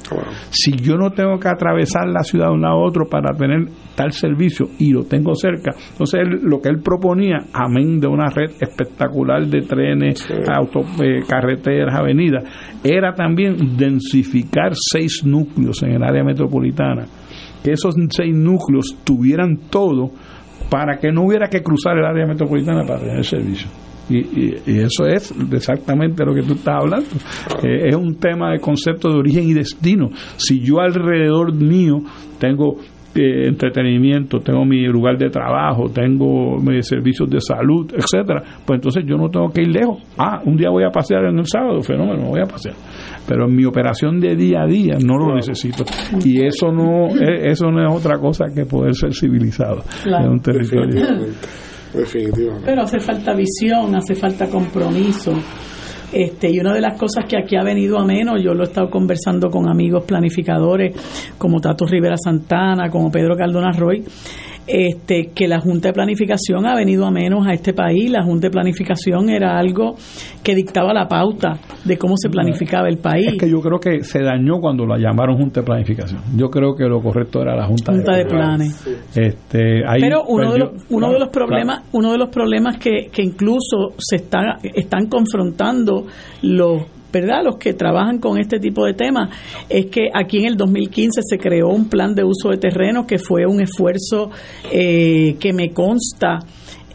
Si 0.50 0.72
yo 0.72 0.96
no 0.96 1.10
tengo 1.10 1.38
que 1.38 1.48
atravesar 1.48 2.08
la 2.08 2.22
ciudad 2.22 2.46
de 2.46 2.54
un 2.54 2.62
lado 2.62 2.74
a 2.74 2.86
otro 2.86 3.08
para 3.08 3.36
tener 3.36 3.68
tal 3.94 4.12
servicio 4.12 4.66
y 4.78 4.92
lo 4.92 5.04
tengo 5.04 5.34
cerca, 5.34 5.72
entonces 5.92 6.20
lo 6.42 6.60
que 6.60 6.68
él 6.68 6.80
proponía, 6.82 7.38
amén 7.52 8.00
de 8.00 8.08
una 8.08 8.28
red 8.28 8.50
espectacular 8.60 9.46
de 9.46 9.62
trenes, 9.62 10.28
auto, 10.52 10.80
eh, 11.02 11.22
carreteras, 11.28 11.94
avenidas, 11.98 12.44
era 12.82 13.14
también 13.14 13.76
densificar 13.76 14.72
seis 14.74 15.22
núcleos 15.24 15.82
en 15.82 15.92
el 15.92 16.02
área 16.02 16.24
metropolitana. 16.24 17.06
Que 17.62 17.72
esos 17.72 17.94
seis 18.10 18.34
núcleos 18.34 18.96
tuvieran 19.04 19.58
todo 19.68 20.12
para 20.70 20.98
que 20.98 21.10
no 21.10 21.24
hubiera 21.24 21.48
que 21.48 21.62
cruzar 21.62 21.98
el 21.98 22.04
área 22.04 22.26
metropolitana 22.26 22.84
para 22.84 23.00
tener 23.00 23.24
servicio. 23.24 23.68
Y, 24.08 24.78
eso 24.80 25.06
es 25.06 25.32
exactamente 25.52 26.24
lo 26.24 26.34
que 26.34 26.42
tú 26.42 26.54
estás 26.54 26.76
hablando. 26.80 27.08
Eh, 27.62 27.88
es 27.88 27.94
un 27.94 28.16
tema 28.16 28.52
de 28.52 28.58
concepto 28.58 29.08
de 29.08 29.18
origen 29.18 29.48
y 29.48 29.54
destino. 29.54 30.10
Si 30.36 30.60
yo 30.60 30.80
alrededor 30.80 31.54
mío 31.54 32.00
tengo 32.38 32.76
eh, 33.14 33.48
entretenimiento, 33.48 34.38
tengo 34.38 34.64
mi 34.64 34.86
lugar 34.86 35.18
de 35.18 35.30
trabajo, 35.30 35.88
tengo 35.92 36.58
mis 36.58 36.86
servicios 36.86 37.28
de 37.28 37.40
salud, 37.40 37.90
etcétera, 37.92 38.42
pues 38.64 38.78
entonces 38.78 39.04
yo 39.06 39.16
no 39.16 39.28
tengo 39.28 39.50
que 39.50 39.62
ir 39.62 39.68
lejos. 39.68 39.98
Ah, 40.16 40.40
un 40.44 40.56
día 40.56 40.70
voy 40.70 40.84
a 40.84 40.90
pasear 40.90 41.24
en 41.24 41.38
el 41.38 41.46
sábado, 41.46 41.80
fenómeno, 41.82 42.28
voy 42.28 42.40
a 42.40 42.46
pasear. 42.46 42.74
Pero 43.26 43.46
en 43.46 43.56
mi 43.56 43.64
operación 43.64 44.20
de 44.20 44.36
día 44.36 44.62
a 44.62 44.66
día 44.66 44.96
no 45.04 45.16
lo 45.18 45.34
necesito. 45.34 45.84
Y 46.24 46.44
eso 46.44 46.70
no 46.70 47.08
es, 47.08 47.52
eso 47.58 47.70
no 47.70 47.84
es 47.84 47.92
otra 47.92 48.18
cosa 48.18 48.46
que 48.54 48.64
poder 48.64 48.94
ser 48.94 49.12
civilizado 49.12 49.82
en 50.06 50.28
un 50.28 50.40
territorio. 50.40 51.02
Pero 52.64 52.82
hace 52.82 53.00
falta 53.00 53.34
visión, 53.34 53.94
hace 53.96 54.14
falta 54.14 54.48
compromiso 54.48 55.32
este, 56.12 56.50
y 56.50 56.58
una 56.58 56.74
de 56.74 56.80
las 56.80 56.98
cosas 56.98 57.24
que 57.26 57.36
aquí 57.36 57.56
ha 57.56 57.62
venido 57.62 57.98
a 57.98 58.04
menos, 58.04 58.42
yo 58.42 58.52
lo 58.54 58.64
he 58.64 58.66
estado 58.66 58.90
conversando 58.90 59.48
con 59.50 59.68
amigos 59.68 60.04
planificadores 60.04 60.94
como 61.38 61.60
Tato 61.60 61.86
Rivera 61.86 62.16
Santana, 62.16 62.90
como 62.90 63.10
Pedro 63.10 63.36
Cardona 63.36 63.72
Roy, 63.72 64.04
este, 64.70 65.30
que 65.34 65.48
la 65.48 65.60
Junta 65.60 65.88
de 65.88 65.94
Planificación 65.94 66.66
ha 66.66 66.74
venido 66.74 67.06
a 67.06 67.10
menos 67.10 67.46
a 67.46 67.52
este 67.52 67.72
país. 67.72 68.10
La 68.10 68.22
Junta 68.22 68.48
de 68.48 68.50
Planificación 68.50 69.28
era 69.28 69.58
algo 69.58 69.96
que 70.42 70.54
dictaba 70.54 70.92
la 70.92 71.08
pauta 71.08 71.58
de 71.84 71.98
cómo 71.98 72.14
se 72.16 72.28
planificaba 72.28 72.88
el 72.88 72.98
país. 72.98 73.28
Es 73.28 73.38
que 73.38 73.50
yo 73.50 73.60
creo 73.60 73.78
que 73.78 74.04
se 74.04 74.22
dañó 74.22 74.60
cuando 74.60 74.86
la 74.86 74.98
llamaron 74.98 75.36
Junta 75.36 75.60
de 75.60 75.66
Planificación. 75.66 76.20
Yo 76.36 76.50
creo 76.50 76.74
que 76.74 76.84
lo 76.84 77.00
correcto 77.00 77.42
era 77.42 77.56
la 77.56 77.66
Junta, 77.66 77.92
de, 77.92 78.24
Planes. 78.24 78.86
Este, 79.14 79.82
Pero 80.00 80.24
uno, 80.28 80.52
de 80.52 80.58
los, 80.58 80.70
uno 80.90 81.12
de 81.12 81.18
los 81.18 81.28
problemas, 81.28 81.84
uno 81.92 82.12
de 82.12 82.18
los 82.18 82.28
problemas 82.28 82.76
que, 82.78 83.08
que 83.12 83.22
incluso 83.22 83.94
se 83.98 84.16
está, 84.16 84.58
están 84.62 85.06
confrontando 85.06 86.06
los 86.42 86.99
¿verdad? 87.12 87.42
Los 87.44 87.56
que 87.56 87.74
trabajan 87.74 88.18
con 88.18 88.38
este 88.38 88.58
tipo 88.58 88.84
de 88.84 88.94
temas, 88.94 89.30
es 89.68 89.86
que 89.86 90.08
aquí 90.12 90.38
en 90.38 90.46
el 90.46 90.56
2015 90.56 91.20
se 91.22 91.38
creó 91.38 91.68
un 91.68 91.88
plan 91.88 92.14
de 92.14 92.24
uso 92.24 92.50
de 92.50 92.58
terreno 92.58 93.06
que 93.06 93.18
fue 93.18 93.46
un 93.46 93.60
esfuerzo 93.60 94.30
eh, 94.72 95.36
que 95.38 95.52
me 95.52 95.70
consta 95.70 96.38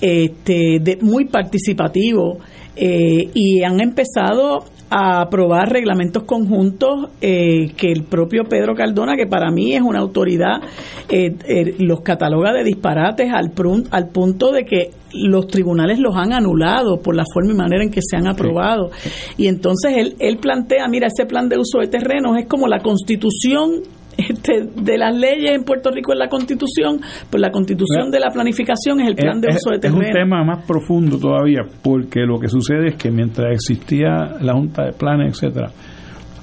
este, 0.02 0.80
de, 0.82 0.98
muy 1.02 1.26
participativo 1.26 2.40
eh, 2.76 3.30
y 3.34 3.64
han 3.64 3.80
empezado 3.80 4.66
a 4.90 5.22
aprobar 5.22 5.70
reglamentos 5.72 6.24
conjuntos 6.24 7.10
eh, 7.22 7.72
que 7.76 7.92
el 7.92 8.04
propio 8.04 8.44
Pedro 8.44 8.76
Cardona, 8.76 9.16
que 9.16 9.26
para 9.26 9.50
mí 9.52 9.74
es 9.74 9.82
una 9.82 10.00
autoridad, 10.00 10.62
eh, 11.10 11.36
eh, 11.48 11.76
los 11.80 12.02
cataloga 12.02 12.54
de 12.54 12.64
disparates 12.64 13.32
al, 13.32 13.52
al 13.92 14.10
punto 14.10 14.52
de 14.52 14.66
que 14.66 14.92
los 15.14 15.48
tribunales 15.48 16.00
los 16.00 16.16
han 16.16 16.34
anulado 16.34 17.02
por 17.02 17.16
la 17.16 17.24
forma 17.34 17.54
y 17.54 17.56
manera 17.56 17.84
en 17.84 17.92
que 17.92 18.02
se 18.02 18.18
han 18.18 18.28
aprobado. 18.28 18.92
Y 19.38 19.48
entonces 19.48 19.94
él, 19.98 20.16
él 20.20 20.38
plantea, 20.38 20.88
mira, 20.88 21.08
ese 21.08 21.26
plan 21.26 21.50
de 21.50 21.58
uso 21.58 21.80
de 21.80 21.88
terrenos 21.88 22.38
es 22.38 22.48
como 22.48 22.68
la 22.68 22.80
constitución 22.80 23.82
este, 24.18 24.68
de 24.76 24.98
las 24.98 25.16
leyes 25.16 25.52
en 25.52 25.64
Puerto 25.64 25.92
Rico 25.92 26.14
en 26.14 26.20
la 26.20 26.30
Constitución, 26.30 27.00
pues 27.30 27.42
la 27.42 27.52
Constitución 27.52 28.12
de 28.12 28.20
la 28.20 28.30
planificación 28.30 29.02
es 29.02 29.10
el 29.10 29.16
plan 29.16 29.42
de 29.42 29.50
uso 29.50 29.72
de 29.72 29.80
terreno. 29.80 30.02
Es 30.02 30.08
un 30.08 30.14
tema 30.14 30.44
más 30.44 30.66
profundo 30.66 31.18
todavía, 31.18 31.62
porque 31.82 32.22
lo 32.22 32.40
que 32.40 32.48
sucede 32.48 32.90
es 32.90 32.96
que 32.96 33.12
mientras 33.12 33.52
existía 33.52 34.38
la 34.42 34.54
Junta 34.54 34.86
de 34.86 34.94
Planes, 34.94 35.34
etcétera, 35.34 35.72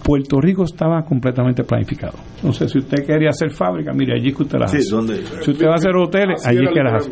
Puerto 0.03 0.41
Rico 0.41 0.65
estaba 0.65 1.03
completamente 1.03 1.63
planificado. 1.63 2.19
No 2.43 2.53
sé, 2.53 2.69
si 2.69 2.79
usted 2.79 3.07
quería 3.07 3.31
hacer 3.31 3.51
fábrica, 3.51 3.93
mire, 3.93 4.15
allí 4.15 4.31
es 4.31 4.37
que 4.37 4.43
usted 4.43 4.59
las 4.59 4.75
hace. 4.75 4.83
Si 4.83 5.51
usted 5.51 5.67
va 5.67 5.73
a 5.73 5.77
hacer 5.77 5.95
hoteles, 5.97 6.45
allí 6.47 6.65
es 6.65 6.73
que 6.73 6.83
las 6.83 7.07
hace. 7.07 7.11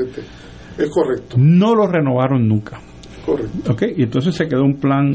Es 0.77 0.91
correcto. 0.91 1.37
No 1.39 1.75
lo 1.75 1.87
renovaron 1.87 2.47
nunca. 2.49 2.81
Correcto. 3.25 3.73
¿Ok? 3.73 3.83
Y 3.97 4.03
entonces 4.03 4.35
se 4.35 4.47
quedó 4.49 4.65
un 4.65 4.81
plan 4.81 5.13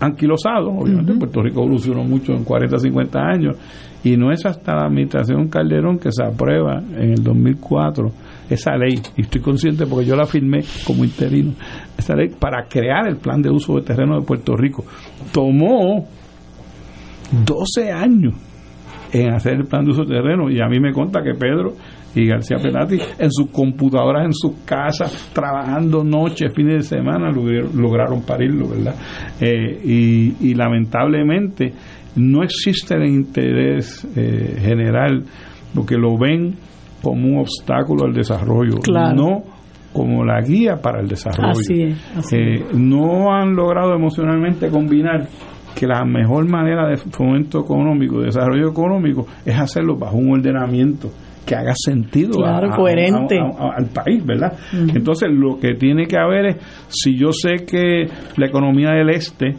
anquilosado. 0.00 0.70
Obviamente, 0.70 1.14
Puerto 1.14 1.42
Rico 1.42 1.60
evolucionó 1.62 2.04
mucho 2.04 2.32
en 2.32 2.44
40, 2.44 2.78
50 2.78 3.18
años 3.20 3.56
y 4.02 4.16
no 4.16 4.32
es 4.32 4.46
hasta 4.46 4.74
la 4.74 4.86
administración 4.86 5.48
Calderón 5.48 5.98
que 5.98 6.10
se 6.10 6.24
aprueba 6.24 6.82
en 6.96 7.12
el 7.12 7.22
2004 7.22 8.10
esa 8.48 8.76
ley, 8.76 9.00
y 9.16 9.22
estoy 9.22 9.40
consciente 9.40 9.86
porque 9.86 10.06
yo 10.06 10.16
la 10.16 10.26
firmé 10.26 10.60
como 10.84 11.04
interino, 11.04 11.52
esa 11.96 12.16
ley 12.16 12.30
para 12.36 12.64
crear 12.66 13.06
el 13.06 13.16
plan 13.16 13.40
de 13.40 13.50
uso 13.50 13.76
de 13.76 13.82
terreno 13.82 14.18
de 14.18 14.26
Puerto 14.26 14.56
Rico. 14.56 14.84
Tomó 15.32 16.06
12 17.44 17.92
años 17.92 18.34
en 19.12 19.32
hacer 19.32 19.54
el 19.54 19.64
plan 19.66 19.84
de 19.84 19.92
uso 19.92 20.04
de 20.04 20.16
terreno 20.16 20.50
y 20.50 20.60
a 20.60 20.66
mí 20.66 20.80
me 20.80 20.92
conta 20.92 21.22
que 21.22 21.34
Pedro 21.34 21.74
y 22.14 22.26
García 22.26 22.58
Penati 22.58 22.98
en 23.18 23.30
sus 23.30 23.50
computadoras, 23.50 24.24
en 24.24 24.32
sus 24.32 24.64
casas, 24.64 25.30
trabajando 25.32 26.02
noches, 26.02 26.52
fines 26.54 26.88
de 26.88 26.96
semana, 26.96 27.30
lograron 27.30 28.22
parirlo, 28.22 28.68
¿verdad? 28.68 28.96
Eh, 29.40 29.80
y, 29.84 30.48
y 30.48 30.54
lamentablemente 30.54 31.72
no 32.16 32.42
existe 32.42 32.94
el 32.94 33.06
interés 33.06 34.06
eh, 34.16 34.56
general 34.60 35.24
porque 35.74 35.96
lo 35.96 36.18
ven 36.18 36.56
como 37.02 37.28
un 37.28 37.38
obstáculo 37.38 38.06
al 38.06 38.12
desarrollo, 38.12 38.80
no 39.14 39.42
como 39.92 40.24
la 40.24 40.40
guía 40.40 40.76
para 40.76 41.00
el 41.00 41.08
desarrollo. 41.08 41.60
Eh, 42.32 42.64
no 42.74 43.32
han 43.32 43.54
logrado 43.54 43.94
emocionalmente 43.94 44.68
combinar 44.68 45.26
que 45.74 45.86
la 45.86 46.04
mejor 46.04 46.48
manera 46.48 46.88
de 46.88 46.96
fomento 46.96 47.60
económico, 47.60 48.20
de 48.20 48.26
desarrollo 48.26 48.70
económico, 48.70 49.26
es 49.44 49.58
hacerlo 49.58 49.96
bajo 49.96 50.16
un 50.16 50.32
ordenamiento 50.32 51.10
que 51.46 51.54
haga 51.54 51.72
sentido 51.74 52.38
coherente. 52.76 53.38
al 53.38 53.86
país, 53.86 54.24
¿verdad? 54.24 54.52
Entonces, 54.72 55.30
lo 55.32 55.58
que 55.58 55.74
tiene 55.74 56.06
que 56.06 56.16
haber 56.16 56.46
es, 56.46 56.56
si 56.88 57.16
yo 57.16 57.32
sé 57.32 57.64
que 57.64 58.04
la 58.36 58.46
economía 58.46 58.90
del 58.90 59.10
este 59.10 59.56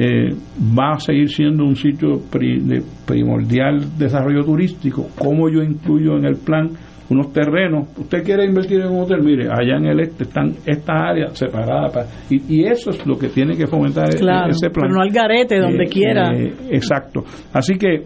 eh, 0.00 0.32
va 0.78 0.92
a 0.92 1.00
seguir 1.00 1.28
siendo 1.28 1.64
un 1.64 1.74
sitio 1.74 2.22
de 2.30 2.82
primordial 3.04 3.98
desarrollo 3.98 4.44
turístico, 4.44 5.08
¿cómo 5.18 5.48
yo 5.48 5.60
incluyo 5.60 6.16
en 6.16 6.24
el 6.24 6.36
plan 6.36 6.70
unos 7.10 7.32
terrenos? 7.32 7.88
¿Usted 7.96 8.22
quiere 8.22 8.44
invertir 8.44 8.80
en 8.80 8.90
un 8.90 9.00
hotel? 9.00 9.22
Mire, 9.22 9.48
allá 9.48 9.76
en 9.76 9.86
el 9.86 10.00
este 10.00 10.22
están 10.22 10.52
estas 10.64 11.02
áreas 11.02 11.36
separadas. 11.36 12.08
y, 12.30 12.64
eso 12.64 12.90
es 12.90 13.04
lo 13.06 13.18
que 13.18 13.28
tiene 13.28 13.56
que 13.56 13.66
fomentar 13.66 14.04
e-, 14.04 14.10
ese 14.10 14.20
plan. 14.20 14.50
Pero 14.72 14.88
no 14.88 15.00
al 15.00 15.10
garete, 15.10 15.58
donde 15.58 15.84
eh, 15.84 15.88
quiera. 15.88 16.32
Eh, 16.32 16.52
exacto. 16.70 17.24
Así 17.52 17.76
que 17.76 18.04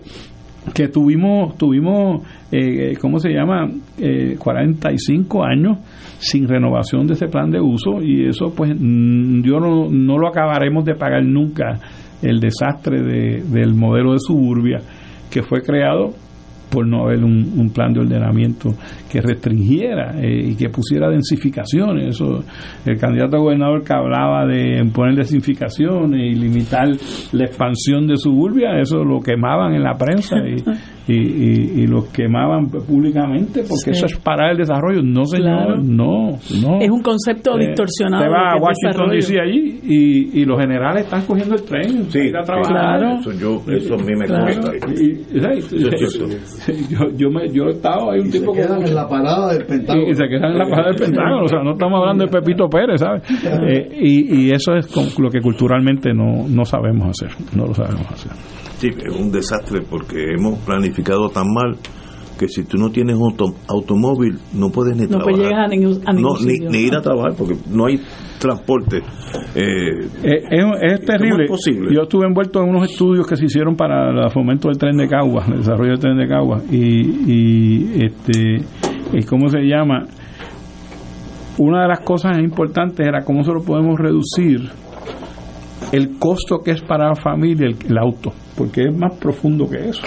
que 0.74 0.88
tuvimos, 0.88 1.56
tuvimos 1.58 2.22
eh, 2.50 2.94
¿cómo 3.00 3.18
se 3.18 3.30
llama? 3.30 3.68
Eh, 3.98 4.36
45 4.38 5.44
años 5.44 5.78
sin 6.18 6.46
renovación 6.46 7.06
de 7.06 7.14
ese 7.14 7.26
plan 7.26 7.50
de 7.50 7.60
uso 7.60 8.00
y 8.00 8.28
eso 8.28 8.54
pues 8.54 8.74
mm, 8.78 9.42
yo 9.42 9.58
no, 9.58 9.88
no 9.90 10.18
lo 10.18 10.28
acabaremos 10.28 10.84
de 10.84 10.94
pagar 10.94 11.24
nunca 11.24 11.80
el 12.22 12.38
desastre 12.38 13.02
de, 13.02 13.42
del 13.42 13.74
modelo 13.74 14.12
de 14.12 14.18
suburbia 14.20 14.80
que 15.30 15.42
fue 15.42 15.62
creado 15.62 16.10
por 16.72 16.86
no 16.86 17.04
haber 17.04 17.22
un, 17.22 17.70
plan 17.72 17.92
de 17.92 18.00
ordenamiento 18.00 18.70
que 19.10 19.20
restringiera 19.20 20.14
eh, 20.20 20.50
y 20.50 20.56
que 20.56 20.68
pusiera 20.68 21.08
densificaciones. 21.10 22.16
Eso, 22.16 22.42
el 22.84 22.98
candidato 22.98 23.36
a 23.36 23.40
gobernador 23.40 23.84
que 23.84 23.92
hablaba 23.92 24.46
de 24.46 24.82
poner 24.92 25.16
densificaciones 25.16 26.20
y 26.20 26.34
limitar 26.34 26.88
la 27.32 27.44
expansión 27.44 28.06
de 28.06 28.16
suburbia, 28.16 28.78
eso 28.78 29.04
lo 29.04 29.20
quemaban 29.20 29.74
en 29.74 29.82
la 29.82 29.94
prensa 29.94 30.36
y, 30.38 30.62
y, 31.12 31.82
y, 31.82 31.86
los 31.86 32.06
quemaban 32.06 32.68
públicamente 32.68 33.64
porque 33.68 33.90
eso 33.90 34.06
es 34.06 34.16
para 34.18 34.50
el 34.50 34.58
desarrollo. 34.58 35.02
No, 35.02 35.24
señor, 35.24 35.84
no, 35.84 36.38
no. 36.62 36.80
Es 36.80 36.90
un 36.90 37.02
concepto 37.02 37.58
eh, 37.58 37.68
distorsionado. 37.68 38.24
Usted 38.24 38.34
va 38.34 38.52
a 38.52 38.56
Washington 38.56 39.10
DC 39.10 39.40
allí 39.40 39.80
y, 39.82 40.40
y, 40.40 40.44
los 40.44 40.58
generales 40.58 41.04
están 41.04 41.24
cogiendo 41.26 41.54
el 41.54 41.62
tren 41.62 42.10
sí, 42.10 42.32
a 42.34 42.42
trabajar. 42.42 43.20
Eso, 43.20 43.32
yo, 43.32 43.62
eso 43.68 43.94
a 43.94 43.98
mí 43.98 44.14
me 44.16 44.26
claro. 44.26 44.52
yo, 46.88 47.10
yo, 47.16 47.30
me, 47.30 47.48
yo 47.50 47.64
he 47.64 47.70
estado 47.70 48.10
ahí 48.10 48.20
un 48.20 48.30
tipo 48.30 48.54
se 48.54 48.62
quedan 48.62 48.82
en 48.82 48.94
la 48.94 49.08
parada 49.08 49.52
del 49.52 49.66
Pentágono. 49.66 50.08
Y, 50.08 50.14
se 50.14 50.28
quedan 50.28 50.52
en 50.52 50.58
la 50.58 50.68
parada 50.68 50.88
del 50.90 51.00
Pentágono. 51.00 51.44
O 51.44 51.48
sea, 51.48 51.62
no 51.62 51.72
estamos 51.72 52.00
hablando 52.00 52.24
de 52.24 52.30
Pepito 52.30 52.68
Pérez, 52.68 53.00
¿sabes? 53.00 53.22
Eh, 53.30 53.88
y, 54.00 54.46
y 54.46 54.50
eso 54.50 54.74
es 54.74 54.88
lo 55.18 55.30
que 55.30 55.40
culturalmente 55.40 56.12
no, 56.12 56.46
no 56.48 56.64
sabemos 56.64 57.08
hacer. 57.08 57.36
No 57.56 57.66
lo 57.66 57.74
sabemos 57.74 58.06
hacer. 58.10 58.32
Sí, 58.78 58.88
es 58.88 59.16
un 59.16 59.30
desastre 59.30 59.80
porque 59.88 60.34
hemos 60.36 60.58
planificado 60.60 61.28
tan 61.28 61.46
mal 61.52 61.76
que 62.38 62.48
si 62.48 62.64
tú 62.64 62.76
no 62.76 62.90
tienes 62.90 63.16
un 63.16 63.34
automóvil 63.68 64.38
no 64.54 64.70
puedes 64.70 64.96
ni 64.96 65.06
trabajar. 65.06 65.34
llegar 65.34 65.60
a 65.60 65.68
ningún, 65.68 66.00
ni, 66.70 66.78
ir 66.78 66.94
a 66.94 67.00
trabajar 67.00 67.34
porque 67.36 67.56
no 67.70 67.86
hay 67.86 68.00
transporte. 68.38 68.98
Eh, 69.54 70.08
es, 70.22 71.00
terrible. 71.04 71.46
Yo 71.92 72.02
estuve 72.02 72.26
envuelto 72.26 72.60
en 72.62 72.70
unos 72.70 72.90
estudios 72.90 73.26
que 73.26 73.36
se 73.36 73.44
hicieron 73.44 73.76
para 73.76 74.10
el 74.10 74.30
fomento 74.30 74.68
del 74.68 74.78
tren 74.78 74.96
de 74.96 75.08
Cagua, 75.08 75.44
el 75.46 75.58
desarrollo 75.58 75.90
del 75.92 76.00
tren 76.00 76.18
de 76.18 76.28
Cagua 76.28 76.60
y, 76.70 77.32
y 77.32 78.04
este, 78.04 78.64
¿cómo 79.28 79.48
se 79.48 79.60
llama? 79.60 80.06
Una 81.58 81.82
de 81.82 81.88
las 81.88 82.00
cosas 82.00 82.38
importantes 82.38 83.06
era 83.06 83.22
cómo 83.24 83.44
se 83.44 83.52
lo 83.52 83.62
podemos 83.62 83.98
reducir 83.98 84.70
el 85.92 86.18
costo 86.18 86.62
que 86.62 86.72
es 86.72 86.82
para 86.82 87.08
la 87.08 87.14
familia 87.14 87.68
el, 87.68 87.98
auto, 87.98 88.32
porque 88.56 88.84
es 88.84 88.96
más 88.96 89.16
profundo 89.18 89.68
que 89.68 89.90
eso. 89.90 90.02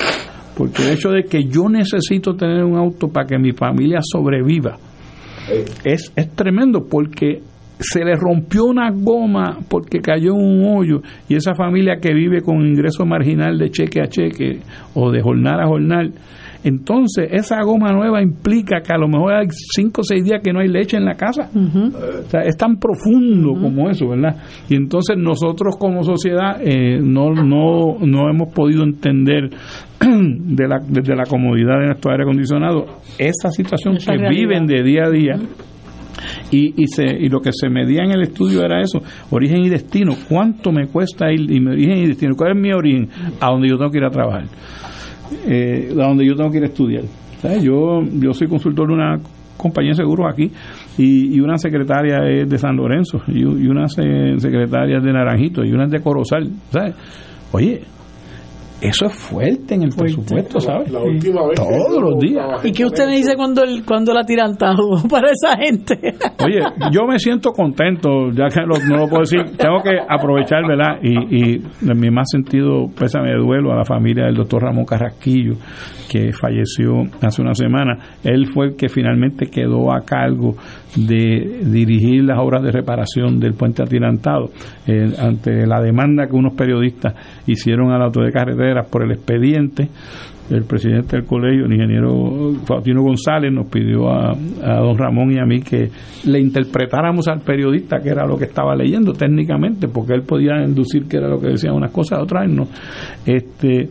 Porque 0.57 0.84
el 0.84 0.94
hecho 0.94 1.10
de 1.10 1.23
que 1.23 1.44
yo 1.44 1.69
necesito 1.69 2.34
tener 2.36 2.64
un 2.64 2.77
auto 2.77 3.07
para 3.10 3.27
que 3.27 3.38
mi 3.38 3.52
familia 3.52 3.99
sobreviva 4.02 4.77
es, 5.84 6.11
es 6.15 6.32
tremendo 6.32 6.88
porque 6.90 7.41
se 7.80 8.03
le 8.03 8.15
rompió 8.15 8.65
una 8.65 8.90
goma 8.91 9.57
porque 9.69 9.99
cayó 9.99 10.34
en 10.34 10.41
un 10.41 10.77
hoyo 10.77 11.02
y 11.27 11.36
esa 11.36 11.53
familia 11.56 11.98
que 12.02 12.14
vive 12.14 12.41
con 12.41 12.65
ingreso 12.65 13.06
marginal 13.06 13.57
de 13.57 13.69
cheque 13.69 14.02
a 14.02 14.07
cheque 14.07 14.60
o 14.94 15.11
de 15.11 15.22
jornal 15.22 15.60
a 15.60 15.68
jornal 15.68 16.14
entonces, 16.65 17.29
esa 17.31 17.61
goma 17.61 17.93
nueva 17.93 18.23
implica 18.23 18.81
que 18.81 18.91
a 18.91 18.97
lo 18.97 19.07
mejor 19.07 19.33
hay 19.33 19.45
5 19.49 20.01
o 20.01 20.03
6 20.03 20.23
días 20.23 20.41
que 20.43 20.51
no 20.51 20.61
hay 20.61 20.67
leche 20.67 20.97
en 20.97 21.05
la 21.05 21.13
casa. 21.13 21.47
O 21.53 22.27
sea, 22.27 22.41
es 22.41 22.57
tan 22.57 22.77
profundo 22.77 23.53
como 23.53 23.87
eso, 23.87 24.07
¿verdad? 24.09 24.35
Y 24.67 24.75
entonces 24.75 25.15
nosotros 25.15 25.75
como 25.77 26.01
sociedad 26.01 26.59
eh, 26.59 26.99
no, 26.99 27.29
no, 27.29 27.99
no 27.99 28.29
hemos 28.31 28.51
podido 28.51 28.83
entender 28.83 29.51
de 29.99 30.67
la, 30.67 30.79
desde 30.79 31.15
la 31.15 31.25
comodidad 31.25 31.79
de 31.81 31.85
nuestro 31.85 32.11
aire 32.11 32.23
acondicionado 32.23 32.85
esa 33.19 33.51
situación 33.51 33.97
que 33.97 34.27
viven 34.27 34.65
de 34.65 34.81
día 34.81 35.03
a 35.05 35.11
día. 35.11 35.35
Y, 36.49 36.81
y, 36.81 36.87
se, 36.87 37.03
y 37.05 37.29
lo 37.29 37.41
que 37.41 37.51
se 37.51 37.69
medía 37.69 38.03
en 38.03 38.11
el 38.11 38.23
estudio 38.23 38.63
era 38.63 38.81
eso, 38.81 39.03
origen 39.29 39.65
y 39.65 39.69
destino, 39.69 40.15
cuánto 40.27 40.71
me 40.71 40.87
cuesta 40.87 41.31
ir, 41.31 41.51
y 41.51 41.59
mi 41.59 41.73
origen 41.73 41.97
y 41.97 42.07
destino, 42.07 42.35
cuál 42.35 42.57
es 42.57 42.57
mi 42.57 42.71
origen, 42.71 43.09
a 43.39 43.51
donde 43.51 43.69
yo 43.69 43.77
tengo 43.77 43.91
que 43.91 43.97
ir 43.99 44.05
a 44.05 44.09
trabajar 44.09 44.45
eh, 45.47 45.91
donde 45.93 46.25
yo 46.25 46.35
tengo 46.35 46.49
que 46.51 46.57
ir 46.57 46.63
a 46.63 46.67
estudiar. 46.67 47.03
Yo, 47.61 48.01
yo 48.01 48.33
soy 48.33 48.47
consultor 48.47 48.87
de 48.87 48.93
una 48.93 49.19
compañía 49.57 49.91
de 49.91 49.97
seguros 49.97 50.27
aquí 50.31 50.51
y, 50.97 51.39
una 51.39 51.57
secretaria 51.57 52.27
es 52.27 52.49
de 52.49 52.57
San 52.57 52.75
Lorenzo 52.75 53.21
y, 53.27 53.43
una 53.43 53.87
secretaria 53.87 54.97
es 54.97 55.03
de 55.03 55.13
Naranjito 55.13 55.63
y 55.63 55.71
una 55.71 55.85
es 55.85 55.91
de 55.91 56.01
Corozal. 56.01 56.49
¿sabes? 56.71 56.95
Oye, 57.51 57.81
eso 58.81 59.06
es 59.06 59.14
fuerte 59.14 59.76
en 59.76 59.84
el 59.84 59.89
presupuesto, 59.89 60.60
¿sabes? 60.60 60.91
La 60.91 60.99
última 60.99 61.47
vez 61.47 61.56
Todos 61.56 62.02
los 62.02 62.19
días. 62.19 62.64
¿Y 62.64 62.72
qué 62.72 62.85
usted 62.85 63.07
me 63.07 63.15
dice 63.15 63.35
cuando, 63.35 63.64
el, 63.64 63.85
cuando 63.85 64.14
la 64.14 64.23
tirantado 64.23 65.02
para 65.10 65.30
esa 65.31 65.57
gente? 65.57 65.97
Oye, 66.43 66.60
yo 66.91 67.06
me 67.07 67.18
siento 67.19 67.52
contento, 67.52 68.31
ya 68.31 68.47
que 68.49 68.61
no 68.61 68.97
lo 68.97 69.07
puedo 69.07 69.22
decir, 69.22 69.41
tengo 69.57 69.81
que 69.81 69.97
aprovechar, 70.07 70.68
¿verdad? 70.68 70.99
Y, 71.02 71.53
y 71.53 71.61
en 71.89 71.99
mi 71.99 72.10
más 72.10 72.27
sentido 72.30 72.88
pésame 72.97 73.30
de 73.30 73.38
duelo 73.38 73.72
a 73.72 73.77
la 73.77 73.85
familia 73.85 74.26
del 74.26 74.35
doctor 74.35 74.64
Ramón 74.64 74.85
Carrasquillo, 74.85 75.56
que 76.10 76.31
falleció 76.34 77.03
hace 77.22 77.41
una 77.41 77.53
semana. 77.53 77.97
Él 78.23 78.47
fue 78.47 78.68
el 78.68 78.76
que 78.76 78.89
finalmente 78.89 79.47
quedó 79.47 79.91
a 79.91 80.02
cargo 80.02 80.56
de 80.95 81.60
dirigir 81.64 82.23
las 82.23 82.39
obras 82.39 82.64
de 82.64 82.72
reparación 82.72 83.39
del 83.39 83.53
puente 83.53 83.84
atirantado 83.84 84.49
eh, 84.88 85.14
ante 85.19 85.65
la 85.65 85.81
demanda 85.81 86.27
que 86.27 86.35
unos 86.35 86.53
periodistas 86.53 87.14
hicieron 87.47 87.91
a 87.91 87.97
la 87.97 88.06
autoridad 88.06 88.45
de 88.45 88.64
carreteras 88.65 88.89
por 88.89 89.03
el 89.03 89.11
expediente 89.11 89.89
el 90.49 90.63
presidente 90.63 91.17
del 91.17 91.25
colegio, 91.25 91.65
el 91.65 91.73
ingeniero 91.73 92.53
Faustino 92.65 93.01
González, 93.01 93.51
nos 93.51 93.65
pidió 93.65 94.09
a, 94.11 94.31
a, 94.31 94.79
don 94.79 94.95
Ramón 94.95 95.31
y 95.31 95.39
a 95.39 95.45
mí 95.45 95.61
que 95.61 95.89
le 96.25 96.39
interpretáramos 96.39 97.27
al 97.27 97.41
periodista 97.41 97.99
que 97.99 98.09
era 98.09 98.27
lo 98.27 98.37
que 98.37 98.45
estaba 98.45 98.75
leyendo 98.75 99.13
técnicamente, 99.13 99.87
porque 99.87 100.13
él 100.13 100.21
podía 100.21 100.63
inducir 100.63 101.07
que 101.07 101.17
era 101.17 101.27
lo 101.27 101.39
que 101.39 101.47
decía 101.47 101.73
unas 101.73 101.91
cosas, 101.91 102.19
otras 102.21 102.47
no. 102.47 102.67
Este, 103.25 103.89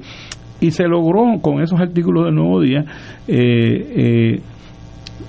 y 0.61 0.71
se 0.71 0.85
logró 0.85 1.41
con 1.41 1.61
esos 1.61 1.81
artículos 1.81 2.27
del 2.27 2.37
Nuevo 2.37 2.61
Día 2.61 2.85
eh, 3.27 4.37
eh, 4.37 4.41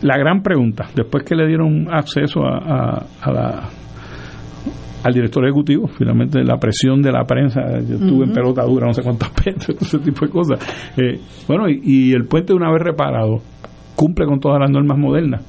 la 0.02 0.18
gran 0.18 0.44
pregunta, 0.44 0.86
después 0.96 1.24
que 1.24 1.36
le 1.36 1.48
dieron 1.48 1.88
acceso 1.92 2.46
a, 2.46 3.04
la 3.26 3.70
al 5.06 5.14
director 5.14 5.46
ejecutivo, 5.46 5.88
finalmente 5.88 6.44
la 6.44 6.58
presión 6.58 7.02
de 7.02 7.12
la 7.12 7.24
prensa, 7.26 7.62
yo 7.88 7.96
estuve 7.96 8.26
en 8.26 8.34
pelota 8.34 8.64
dura, 8.64 8.88
no 8.88 8.94
sé 8.94 9.04
cuántas 9.04 9.32
veces, 9.46 9.76
ese 9.80 10.00
tipo 10.00 10.26
de 10.26 10.32
cosas. 10.32 10.60
Eh, 10.98 11.20
bueno, 11.48 11.70
y, 11.70 11.80
y, 11.84 12.12
el 12.14 12.26
puente 12.26 12.54
una 12.54 12.72
vez 12.72 12.82
reparado 12.82 13.38
cumple 13.96 14.26
con 14.26 14.40
todas 14.40 14.60
las 14.60 14.70
normas 14.72 14.98
modernas 14.98 15.42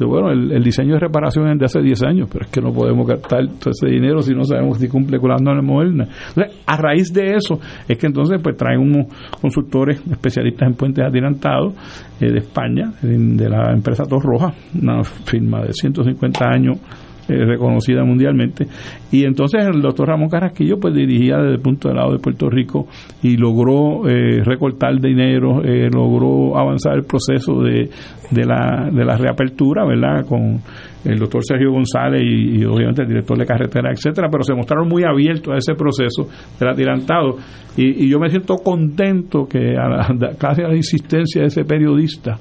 bueno, 0.00 0.30
el, 0.30 0.62
diseño 0.62 0.94
de 0.94 1.00
reparación 1.00 1.48
es 1.50 1.58
de 1.58 1.64
hace 1.66 1.80
10 1.80 2.02
años, 2.02 2.28
pero 2.30 2.44
es 2.44 2.50
que 2.50 2.60
no 2.60 2.72
podemos 2.72 3.06
gastar 3.06 3.46
todo 3.60 3.70
ese 3.70 3.86
dinero 3.86 4.20
si 4.22 4.34
no 4.34 4.44
sabemos 4.44 4.78
si 4.78 4.88
cumple 4.88 5.18
con 5.18 5.30
las 5.30 5.40
normas 5.40 5.64
modernas. 5.64 6.08
Entonces, 6.28 6.60
a 6.66 6.76
raíz 6.76 7.12
de 7.12 7.34
eso, 7.34 7.60
es 7.86 7.96
que 7.96 8.06
entonces 8.06 8.40
pues 8.42 8.56
traen 8.56 8.80
unos 8.80 9.06
consultores 9.40 10.02
especialistas 10.10 10.68
en 10.68 10.74
puentes 10.74 11.04
adelantados 11.04 11.74
eh, 12.20 12.30
de 12.30 12.38
España, 12.38 12.92
de 13.02 13.48
la 13.48 13.72
empresa 13.72 14.04
Torroja, 14.04 14.52
una 14.80 15.04
firma 15.04 15.62
de 15.62 15.72
150 15.72 16.44
años 16.44 16.78
eh, 17.26 17.44
reconocida 17.44 18.04
mundialmente. 18.04 18.66
Y 19.10 19.24
entonces 19.24 19.64
el 19.64 19.80
doctor 19.80 20.08
Ramón 20.08 20.28
Carrasquillo 20.28 20.78
pues 20.78 20.94
dirigía 20.94 21.38
desde 21.38 21.54
el 21.54 21.60
punto 21.60 21.88
de 21.88 21.94
lado 21.94 22.12
de 22.12 22.18
Puerto 22.18 22.50
Rico 22.50 22.86
y 23.22 23.38
logró 23.38 24.06
eh, 24.06 24.42
recortar 24.44 25.00
dinero, 25.00 25.62
eh, 25.64 25.88
logró 25.90 26.58
avanzar 26.58 26.94
el 26.96 27.04
proceso 27.04 27.62
de, 27.62 27.88
de, 28.30 28.44
la, 28.44 28.90
de 28.92 29.04
la 29.06 29.16
reapertura, 29.16 29.86
¿verdad? 29.86 30.26
Con 30.26 30.60
el 31.04 31.18
doctor 31.18 31.42
Sergio 31.44 31.70
González 31.72 32.22
y, 32.22 32.62
obviamente 32.64 33.02
el 33.02 33.08
director 33.08 33.38
de 33.38 33.46
carretera, 33.46 33.90
etcétera, 33.90 34.28
pero 34.30 34.42
se 34.42 34.54
mostraron 34.54 34.88
muy 34.88 35.04
abiertos 35.04 35.54
a 35.54 35.56
ese 35.56 35.74
proceso 35.74 36.28
del 36.58 36.68
atirantado 36.68 37.36
y, 37.76 38.04
y 38.04 38.10
yo 38.10 38.18
me 38.18 38.28
siento 38.28 38.56
contento 38.56 39.46
que 39.46 39.76
a 39.76 39.88
la, 39.88 40.34
casi 40.38 40.62
a 40.64 40.68
la 40.68 40.76
insistencia 40.76 41.40
de 41.40 41.48
ese 41.48 41.64
periodista, 41.64 42.36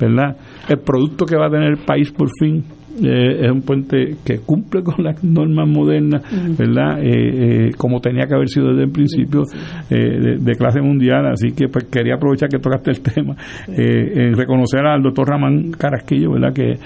¿verdad? 0.00 0.36
El 0.68 0.78
producto 0.78 1.24
que 1.24 1.36
va 1.36 1.46
a 1.46 1.50
tener 1.50 1.70
el 1.70 1.84
país 1.84 2.12
por 2.12 2.28
fin 2.38 2.64
eh, 3.00 3.46
es 3.46 3.50
un 3.50 3.62
puente 3.62 4.16
que 4.24 4.40
cumple 4.40 4.82
con 4.82 5.02
las 5.02 5.22
normas 5.24 5.66
modernas, 5.68 6.22
¿verdad? 6.58 7.02
Eh, 7.02 7.68
eh, 7.68 7.70
como 7.76 8.00
tenía 8.00 8.26
que 8.26 8.34
haber 8.34 8.48
sido 8.48 8.68
desde 8.68 8.84
el 8.84 8.90
principio 8.90 9.42
de, 9.88 10.52
clase 10.56 10.80
mundial, 10.80 11.26
así 11.26 11.52
que 11.52 11.68
pues 11.68 11.84
quería 11.84 12.14
aprovechar 12.16 12.48
que 12.48 12.58
tocaste 12.58 12.90
el 12.90 13.00
tema, 13.00 13.34
en 13.66 14.34
reconocer 14.34 14.84
al 14.86 15.02
doctor 15.02 15.28
Ramán 15.28 15.70
Carasquillo, 15.72 16.32
¿verdad? 16.32 16.52
Que, 16.52 16.78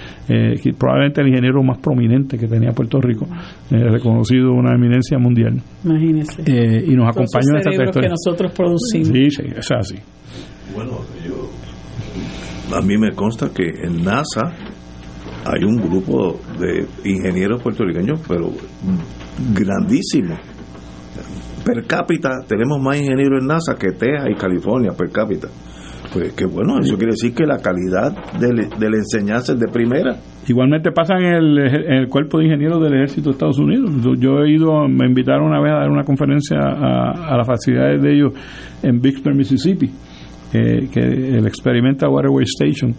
probablemente 0.78 1.20
el 1.20 1.28
ingeniero 1.28 1.62
más 1.62 1.78
prominente 1.78 2.38
que 2.38 2.46
tenía 2.46 2.70
Puerto 2.70 3.00
Rico, 3.00 3.26
reconocido 3.70 4.52
una 4.52 4.74
eminencia 4.74 5.18
mundial. 5.18 5.60
Imagínese. 5.84 6.42
y 6.86 6.94
nos 6.94 7.08
acompañó 7.08 7.50
en 7.50 7.56
esta 7.56 8.00
que 8.00 8.08
nosotros 8.08 8.52
producimos. 8.52 9.08
Sí, 9.08 9.30
sí, 9.30 9.42
es 9.56 9.70
así. 9.72 9.96
Bueno, 10.74 11.00
yo, 11.26 12.76
a 12.76 12.80
mí 12.80 12.96
me 12.96 13.12
consta 13.12 13.50
que 13.52 13.64
en 13.82 14.04
NASA 14.04 14.52
hay 15.47 15.64
un 15.64 15.77
grupo 15.77 16.40
de 16.59 16.86
ingenieros 17.09 17.62
puertorriqueños, 17.62 18.20
pero 18.27 18.51
grandísimo. 19.55 20.36
Per 21.64 21.85
cápita, 21.86 22.31
tenemos 22.47 22.81
más 22.81 22.98
ingenieros 22.98 23.40
en 23.40 23.48
NASA 23.48 23.74
que 23.78 23.93
Texas 23.93 24.28
y 24.31 24.35
California, 24.35 24.93
per 24.93 25.10
cápita. 25.10 25.48
Pues 26.12 26.32
que 26.35 26.47
bueno, 26.47 26.78
eso 26.78 26.97
quiere 26.97 27.12
decir 27.12 27.35
que 27.35 27.44
la 27.44 27.59
calidad 27.59 28.12
de, 28.39 28.89
la 28.90 28.97
enseñanza 28.97 29.52
es 29.52 29.59
de 29.59 29.68
primera. 29.68 30.16
Igualmente 30.47 30.93
pasa 30.93 31.14
en 31.16 31.24
el, 31.24 32.09
cuerpo 32.09 32.39
de 32.39 32.44
ingenieros 32.44 32.81
del 32.82 32.94
ejército 32.94 33.31
de 33.31 33.32
Estados 33.32 33.59
Unidos. 33.59 33.90
Yo 34.18 34.43
he 34.43 34.51
ido, 34.51 34.86
me 34.89 35.06
invitaron 35.06 35.47
una 35.47 35.60
vez 35.60 35.73
a 35.73 35.77
dar 35.77 35.90
una 35.90 36.05
conferencia 36.05 36.59
a, 36.59 37.36
las 37.36 37.47
facilidades 37.47 38.01
de 38.01 38.14
ellos 38.14 38.32
en 38.82 39.01
Bixper, 39.01 39.35
Mississippi 39.35 39.90
que, 40.92 41.00
el 41.00 41.46
experimenta 41.46 42.08
Waterway 42.08 42.44
Station. 42.44 42.94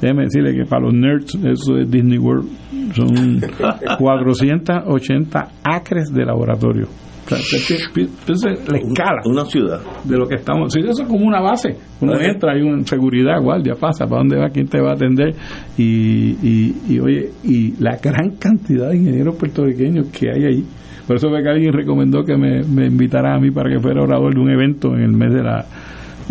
Déjeme 0.00 0.24
decirle 0.24 0.54
que 0.54 0.64
para 0.64 0.82
los 0.82 0.94
nerds 0.94 1.34
eso 1.34 1.76
es 1.78 1.90
Disney 1.90 2.18
World. 2.18 2.48
Son 2.94 3.40
480 3.98 5.48
acres 5.64 6.12
de 6.12 6.24
laboratorio. 6.24 6.88
O 7.30 8.34
sea, 8.34 8.52
la 8.52 8.78
escala. 8.78 9.22
Una 9.26 9.44
ciudad. 9.44 9.80
De 10.04 10.16
lo 10.16 10.26
que 10.26 10.36
estamos. 10.36 10.72
Sí, 10.72 10.80
eso 10.80 11.02
es 11.02 11.08
como 11.08 11.26
una 11.26 11.40
base. 11.40 11.76
Uno 12.00 12.18
entra, 12.18 12.52
hay 12.52 12.62
una 12.62 12.82
seguridad, 12.84 13.40
guardia, 13.42 13.74
pasa, 13.74 14.06
para 14.06 14.20
dónde 14.20 14.38
va, 14.38 14.48
quién 14.48 14.66
te 14.66 14.80
va 14.80 14.90
a 14.90 14.94
atender. 14.94 15.34
Y, 15.76 16.30
y, 16.42 16.76
y, 16.88 17.00
oye, 17.00 17.30
y 17.44 17.74
la 17.82 17.98
gran 18.02 18.36
cantidad 18.38 18.88
de 18.88 18.96
ingenieros 18.96 19.36
puertorriqueños 19.36 20.06
que 20.08 20.30
hay 20.30 20.44
ahí. 20.44 20.64
Por 21.06 21.16
eso 21.16 21.30
ve 21.30 21.42
que 21.42 21.48
alguien 21.48 21.72
recomendó 21.72 22.24
que 22.24 22.36
me, 22.36 22.62
me 22.62 22.86
invitara 22.86 23.34
a 23.34 23.38
mí 23.38 23.50
para 23.50 23.70
que 23.70 23.80
fuera 23.80 24.02
orador 24.02 24.34
de 24.34 24.40
un 24.40 24.50
evento 24.50 24.94
en 24.94 25.02
el 25.02 25.12
mes 25.12 25.32
de 25.32 25.42
la 25.42 25.66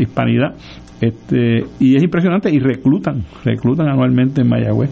hispanidad. 0.03 0.55
Este, 0.99 1.63
y 1.79 1.95
es 1.95 2.03
impresionante 2.03 2.49
y 2.49 2.59
reclutan, 2.59 3.23
reclutan 3.43 3.87
anualmente 3.87 4.41
en 4.41 4.49
Mayagüez 4.49 4.89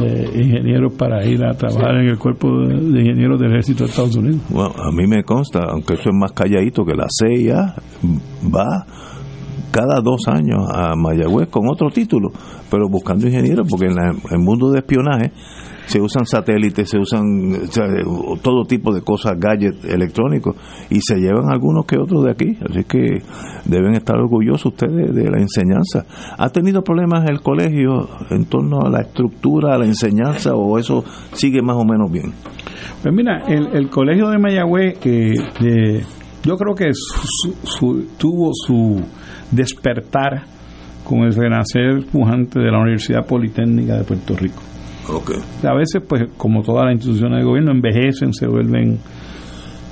eh, 0.00 0.30
ingenieros 0.34 0.94
para 0.94 1.24
ir 1.26 1.44
a 1.44 1.52
trabajar 1.52 1.96
en 1.96 2.08
el 2.08 2.18
cuerpo 2.18 2.48
de, 2.60 3.00
ingenieros 3.00 3.38
del 3.40 3.50
ejército 3.50 3.84
de 3.84 3.90
Estados 3.90 4.16
Unidos. 4.16 4.40
Bueno, 4.48 4.70
a 4.70 4.90
mí 4.92 5.06
me 5.06 5.22
consta, 5.22 5.64
aunque 5.68 5.94
eso 5.94 6.10
es 6.10 6.14
más 6.14 6.32
calladito, 6.32 6.84
que 6.84 6.94
la 6.94 7.06
CIA 7.10 7.74
va 8.54 8.86
cada 9.70 10.00
dos 10.00 10.28
años 10.28 10.66
a 10.72 10.94
Mayagüez 10.94 11.48
con 11.48 11.68
otro 11.68 11.90
título, 11.90 12.30
pero 12.70 12.88
buscando 12.88 13.26
ingenieros, 13.26 13.66
porque 13.68 13.86
en 13.86 13.98
el 13.98 14.38
mundo 14.38 14.70
de 14.70 14.78
espionaje 14.78 15.32
se 15.92 16.00
usan 16.00 16.24
satélites, 16.24 16.88
se 16.88 16.98
usan 16.98 17.68
todo 18.40 18.64
tipo 18.64 18.94
de 18.94 19.02
cosas, 19.02 19.38
gadgets 19.38 19.84
electrónicos, 19.84 20.56
y 20.88 21.00
se 21.02 21.16
llevan 21.16 21.50
algunos 21.52 21.84
que 21.84 21.98
otros 21.98 22.24
de 22.24 22.30
aquí. 22.30 22.56
Así 22.66 22.84
que 22.84 23.18
deben 23.66 23.94
estar 23.94 24.16
orgullosos 24.16 24.72
ustedes 24.72 25.14
de 25.14 25.30
la 25.30 25.38
enseñanza. 25.38 26.06
¿Ha 26.38 26.48
tenido 26.48 26.82
problemas 26.82 27.28
el 27.28 27.42
colegio 27.42 28.08
en 28.30 28.46
torno 28.46 28.80
a 28.80 28.88
la 28.88 29.02
estructura, 29.02 29.74
a 29.74 29.78
la 29.78 29.84
enseñanza, 29.84 30.54
o 30.54 30.78
eso 30.78 31.04
sigue 31.32 31.60
más 31.60 31.76
o 31.76 31.84
menos 31.84 32.10
bien? 32.10 32.32
Pues 33.02 33.14
mira, 33.14 33.42
el, 33.46 33.90
colegio 33.90 34.30
de 34.30 34.38
Mayagüez, 34.38 34.98
que 34.98 35.34
yo 36.42 36.56
creo 36.56 36.74
que 36.74 36.90
tuvo 38.16 38.52
su 38.54 38.98
despertar 39.50 40.44
con 41.04 41.18
el 41.24 41.34
renacer 41.34 42.06
pujante 42.10 42.60
de 42.60 42.70
la 42.70 42.80
Universidad 42.80 43.26
Politécnica 43.26 43.98
de 43.98 44.04
Puerto 44.04 44.34
Rico. 44.34 44.71
A 45.64 45.74
veces, 45.74 46.02
pues, 46.06 46.28
como 46.36 46.62
todas 46.62 46.86
las 46.86 46.94
instituciones 46.94 47.38
de 47.38 47.44
gobierno, 47.44 47.72
envejecen, 47.72 48.32
se 48.32 48.46
vuelven 48.46 48.98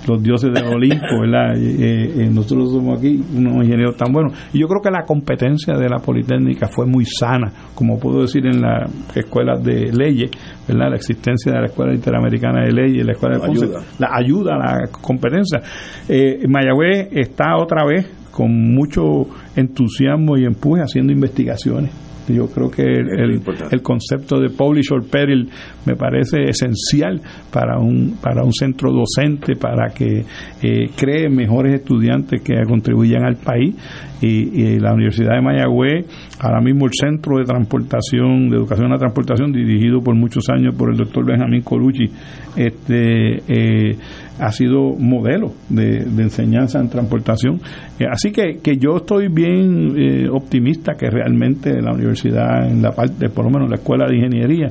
los 0.07 0.23
dioses 0.23 0.53
del 0.53 0.65
Olimpo, 0.75 1.21
¿verdad? 1.21 1.57
Eh, 1.57 2.29
nosotros 2.33 2.71
somos 2.73 2.99
aquí 2.99 3.23
unos 3.35 3.65
ingenieros 3.65 3.97
tan 3.97 4.13
buenos. 4.13 4.33
Y 4.53 4.61
yo 4.61 4.69
creo 4.69 4.81
que 4.83 4.91
la 4.91 5.05
competencia 5.05 5.75
de 5.75 5.89
la 5.89 5.99
Politécnica 5.99 6.69
fue 6.69 6.87
muy 6.87 7.05
sana, 7.05 7.53
como 7.75 7.99
puedo 7.99 8.23
decir 8.23 8.47
en 8.47 8.61
las 8.61 8.91
escuelas 9.15 9.63
de 9.63 9.93
leyes, 9.93 10.31
¿verdad? 10.67 10.91
La 10.91 10.97
existencia 10.97 11.53
de 11.53 11.61
la 11.61 11.67
Escuela 11.67 11.95
Interamericana 11.95 12.65
de 12.65 12.73
Leyes, 12.73 13.05
la 13.05 13.13
Escuela 13.13 13.39
de 13.39 13.47
Ponce, 13.47 13.65
ayuda. 13.65 13.81
la 13.99 14.09
ayuda 14.13 14.55
a 14.55 14.59
la 14.59 14.89
competencia. 14.89 15.61
Eh, 16.09 16.47
Mayagüez 16.49 17.09
está 17.13 17.57
otra 17.57 17.85
vez 17.85 18.11
con 18.31 18.51
mucho 18.75 19.27
entusiasmo 19.57 20.37
y 20.39 20.45
empuje 20.45 20.83
haciendo 20.83 21.13
investigaciones 21.13 22.10
Yo 22.35 22.47
creo 22.47 22.71
que 22.71 22.83
el, 22.83 23.41
el, 23.71 23.83
concepto 23.83 24.39
de 24.41 24.51
publish 24.51 24.93
or 24.93 25.05
peril 25.05 25.49
me 25.87 25.97
parece 25.97 26.45
esencial 26.49 27.21
para 27.53 27.79
un, 27.79 28.17
para 28.21 28.43
un 28.45 28.53
centro 28.53 28.93
docente, 28.93 29.57
para 29.57 29.93
que 29.93 30.25
eh, 30.63 30.91
cree 30.97 31.29
mejores 31.29 31.75
estudiantes 31.75 32.43
que 32.43 32.55
contribuyan 32.67 33.25
al 33.25 33.37
país. 33.37 33.75
Y, 34.21 34.79
la 34.79 34.93
Universidad 34.93 35.35
de 35.35 35.43
Mayagüez, 35.43 36.07
ahora 36.41 36.61
mismo 36.61 36.87
el 36.87 36.93
Centro 36.93 37.39
de 37.39 37.45
Transportación, 37.45 38.51
de 38.51 38.57
Educación 38.57 38.87
a 38.89 38.95
la 38.95 38.99
Transportación, 38.99 39.53
dirigido 39.53 40.01
por 40.01 40.15
muchos 40.15 40.49
años 40.51 40.75
por 40.77 40.91
el 40.91 40.97
doctor 40.97 41.25
Benjamín 41.25 41.63
Colucci, 41.63 42.11
este, 42.57 43.43
eh, 43.49 43.97
ha 44.39 44.53
sido 44.53 44.95
modelo 44.99 45.53
de, 45.69 45.99
enseñanza 46.19 46.81
en 46.81 46.89
transportación. 46.89 47.61
Eh, 47.99 48.05
así 48.11 48.31
que, 48.31 48.59
que 48.63 48.77
yo 48.77 48.97
estoy 48.97 49.29
bien 49.29 49.95
eh, 49.97 50.29
optimista 50.31 50.95
que 50.95 51.11
realmente 51.11 51.81
la 51.81 51.93
universidad, 51.93 52.71
en 52.71 52.83
la 52.83 52.93
parte, 52.93 53.29
por 53.29 53.45
lo 53.45 53.51
menos 53.51 53.69
la 53.71 53.77
escuela 53.77 54.07
de 54.07 54.17
ingeniería, 54.17 54.71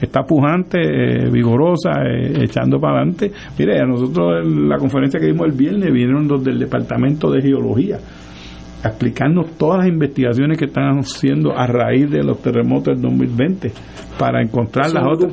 está 0.00 0.22
pujante, 0.22 0.78
vigorosa, 1.30 1.90
echando 2.40 2.80
para 2.80 2.98
adelante. 2.98 3.32
Mire, 3.58 3.80
a 3.80 3.86
nosotros 3.86 4.44
en 4.44 4.68
la 4.68 4.76
conferencia 4.76 5.18
que 5.18 5.26
dimos 5.26 5.46
el 5.46 5.52
viernes 5.52 5.92
vinieron 5.92 6.28
los 6.28 6.42
del 6.42 6.58
Departamento 6.58 7.30
de 7.30 7.42
Geología 7.42 7.98
explicarnos 8.84 9.58
todas 9.58 9.80
las 9.80 9.88
investigaciones 9.88 10.58
que 10.58 10.66
están 10.66 10.98
haciendo 10.98 11.56
a 11.56 11.66
raíz 11.66 12.10
de 12.10 12.22
los 12.22 12.40
terremotos 12.40 12.94
del 12.94 13.02
2020 13.02 13.72
para 14.18 14.42
encontrar 14.42 14.92
las 14.92 15.04
otras, 15.06 15.32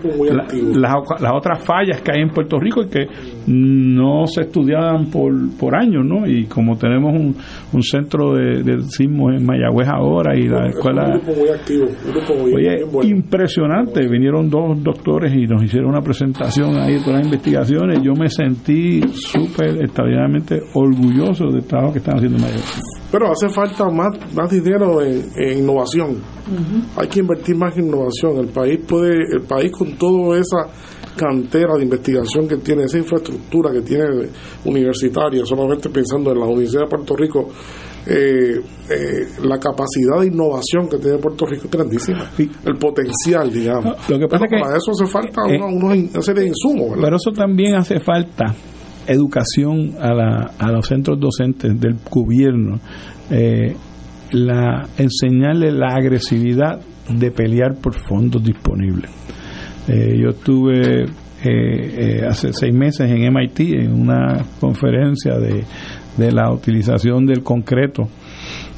las, 0.75 1.33
otras 1.33 1.63
fallas 1.63 2.01
que 2.01 2.11
hay 2.11 2.21
en 2.21 2.29
Puerto 2.29 2.59
Rico 2.59 2.81
y 2.83 2.89
que 2.89 3.07
no 3.47 4.27
se 4.27 4.41
estudiaban 4.41 5.07
por, 5.07 5.33
por 5.57 5.75
años, 5.75 6.05
¿no? 6.05 6.27
Y 6.27 6.45
como 6.45 6.77
tenemos 6.77 7.13
un, 7.13 7.35
un 7.73 7.81
centro 7.81 8.33
de, 8.35 8.63
de 8.63 8.83
sismos 8.83 9.33
en 9.33 9.45
Mayagüez 9.45 9.87
ahora 9.87 10.35
y 10.37 10.47
la 10.47 10.67
escuela... 10.67 11.19
oye, 12.53 13.07
impresionante, 13.07 14.07
vinieron 14.07 14.49
dos 14.49 14.81
doctores 14.83 15.33
y 15.33 15.45
nos 15.47 15.63
hicieron 15.63 15.89
una 15.89 16.01
presentación 16.01 16.77
ahí 16.77 16.93
de 16.93 16.99
todas 16.99 17.15
las 17.15 17.25
investigaciones, 17.25 18.01
yo 18.01 18.13
me 18.13 18.29
sentí 18.29 19.01
súper 19.13 19.81
extraordinariamente 19.81 20.61
orgulloso 20.73 21.47
del 21.51 21.63
trabajo 21.63 21.93
que 21.93 21.99
están 21.99 22.17
haciendo 22.17 22.37
en 22.37 22.43
Mayagüez. 22.43 22.95
Pero 23.11 23.31
hace 23.31 23.47
falta 23.49 23.89
más, 23.89 24.09
más 24.35 24.49
dinero 24.49 25.01
en, 25.01 25.59
innovación. 25.59 26.17
Hay 26.97 27.07
que 27.07 27.19
invertir 27.21 27.55
más 27.55 27.77
en 27.77 27.85
innovación. 27.85 28.37
El 28.39 28.47
país 28.47 28.74
puede, 28.77 29.23
el 29.31 29.41
país 29.41 29.71
con 29.71 29.97
toda 29.97 30.39
esa 30.39 30.67
cantera 31.15 31.75
de 31.75 31.83
investigación 31.83 32.47
que 32.47 32.57
tiene, 32.57 32.83
esa 32.83 32.97
infraestructura 32.97 33.71
que 33.71 33.81
tiene 33.81 34.05
universitaria, 34.65 35.45
solamente 35.45 35.89
pensando 35.89 36.31
en 36.31 36.39
la 36.39 36.45
Universidad 36.45 36.81
de 36.81 36.87
Puerto 36.87 37.15
Rico, 37.15 37.49
eh, 38.07 38.61
eh, 38.89 39.27
la 39.43 39.57
capacidad 39.57 40.19
de 40.19 40.27
innovación 40.27 40.87
que 40.87 40.97
tiene 40.97 41.17
Puerto 41.17 41.45
Rico 41.45 41.65
es 41.65 41.71
grandísima. 41.71 42.29
El 42.37 42.77
potencial, 42.77 43.51
digamos. 43.51 44.09
Lo 44.09 44.19
que 44.19 44.27
pasa 44.27 44.45
para 44.47 44.77
eso 44.77 44.91
hace 44.91 45.07
falta 45.07 45.41
eh, 45.49 45.59
una, 45.59 46.21
serie 46.21 46.43
de 46.43 46.47
insumos. 46.49 46.97
Pero 47.01 47.15
eso 47.15 47.31
también 47.31 47.75
hace 47.75 47.99
falta 47.99 48.53
educación 49.07 49.95
a, 49.99 50.13
la, 50.13 50.51
a 50.59 50.71
los 50.71 50.87
centros 50.87 51.19
docentes 51.19 51.79
del 51.79 51.95
gobierno, 52.09 52.79
la 54.31 54.89
enseñarle 54.97 55.71
la 55.71 55.95
agresividad 55.95 56.81
de 57.09 57.31
pelear 57.31 57.75
por 57.75 57.93
fondos 57.93 58.43
disponibles. 58.43 59.11
Eh, 59.87 60.17
yo 60.21 60.29
estuve 60.29 61.03
eh, 61.03 61.07
eh, 61.43 62.25
hace 62.27 62.51
seis 62.53 62.73
meses 62.73 63.09
en 63.09 63.31
MIT 63.31 63.59
en 63.59 63.93
una 63.93 64.43
conferencia 64.59 65.37
de, 65.37 65.63
de 66.17 66.31
la 66.31 66.51
utilización 66.51 67.25
del 67.25 67.43
concreto 67.43 68.07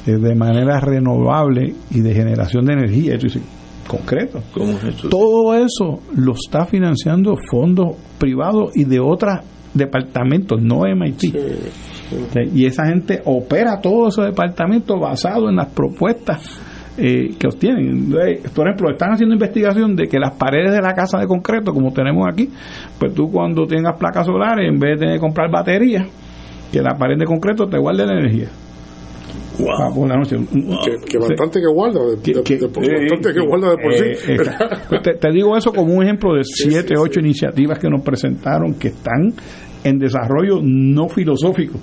de 0.05 0.35
manera 0.35 0.79
renovable 0.79 1.75
y 1.91 1.99
de 1.99 2.13
generación 2.13 2.65
de 2.65 2.73
energía. 2.73 3.15
Eso 3.15 3.27
concreto. 3.87 4.41
Todo 5.09 5.53
eso 5.55 5.99
lo 6.15 6.33
está 6.33 6.65
financiando 6.65 7.35
fondos 7.49 7.95
privados 8.17 8.71
y 8.75 8.85
de 8.85 8.99
otros 8.99 9.39
departamentos, 9.73 10.61
no 10.61 10.81
MIT. 10.83 11.35
Y 12.53 12.65
esa 12.65 12.85
gente 12.85 13.21
opera 13.25 13.81
todos 13.81 14.13
esos 14.13 14.25
departamentos 14.27 14.97
basados 14.99 15.49
en 15.49 15.57
las 15.57 15.67
propuestas 15.67 16.59
eh, 16.97 17.35
que 17.39 17.47
obtienen. 17.47 18.09
Por 18.55 18.67
ejemplo, 18.67 18.89
están 18.91 19.11
haciendo 19.11 19.35
investigación 19.35 19.95
de 19.95 20.07
que 20.07 20.19
las 20.19 20.33
paredes 20.33 20.71
de 20.73 20.81
la 20.81 20.93
casa 20.93 21.19
de 21.19 21.27
concreto, 21.27 21.71
como 21.73 21.91
tenemos 21.91 22.27
aquí, 22.27 22.49
pues 22.99 23.13
tú 23.13 23.29
cuando 23.31 23.65
tengas 23.65 23.97
placas 23.97 24.25
solares, 24.25 24.67
en 24.67 24.79
vez 24.79 24.99
de 24.99 25.19
comprar 25.19 25.51
baterías, 25.51 26.07
que 26.71 26.81
la 26.81 26.97
pared 26.97 27.17
de 27.17 27.25
concreto 27.25 27.67
te 27.67 27.77
guarde 27.77 28.05
la 28.05 28.13
energía. 28.13 28.49
Wow. 29.59 30.05
la 30.05 30.17
noche. 30.17 30.37
Que, 31.09 31.17
bastante 31.17 31.59
que 31.59 31.67
guarda, 31.67 31.99
de, 31.99 32.33
bastante 32.33 33.33
que 33.33 33.41
guarda 33.45 33.71
de 33.71 33.77
por 33.77 33.93
sí. 33.93 34.31
Eh, 34.31 34.37
pues 34.89 35.01
te, 35.01 35.13
te, 35.15 35.31
digo 35.31 35.57
eso 35.57 35.71
como 35.71 35.93
un 35.93 36.03
ejemplo 36.03 36.35
de 36.35 36.43
siete, 36.43 36.93
ocho 36.97 37.19
iniciativas 37.19 37.79
que 37.79 37.89
nos 37.89 38.01
presentaron 38.01 38.75
que 38.75 38.89
están 38.89 39.33
en 39.88 39.99
desarrollo 39.99 40.59
no 40.61 41.07
filosófico. 41.07 41.80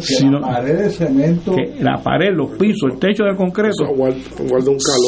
sino 0.00 0.40
la 0.40 0.48
pared 0.48 0.78
de 0.78 0.90
cemento. 0.90 1.52
Que 1.54 1.82
la 1.82 1.96
pared, 2.02 2.34
los 2.34 2.50
pisos, 2.56 2.92
el 2.92 2.98
techo 2.98 3.24
de 3.24 3.36
concreto 3.36 3.84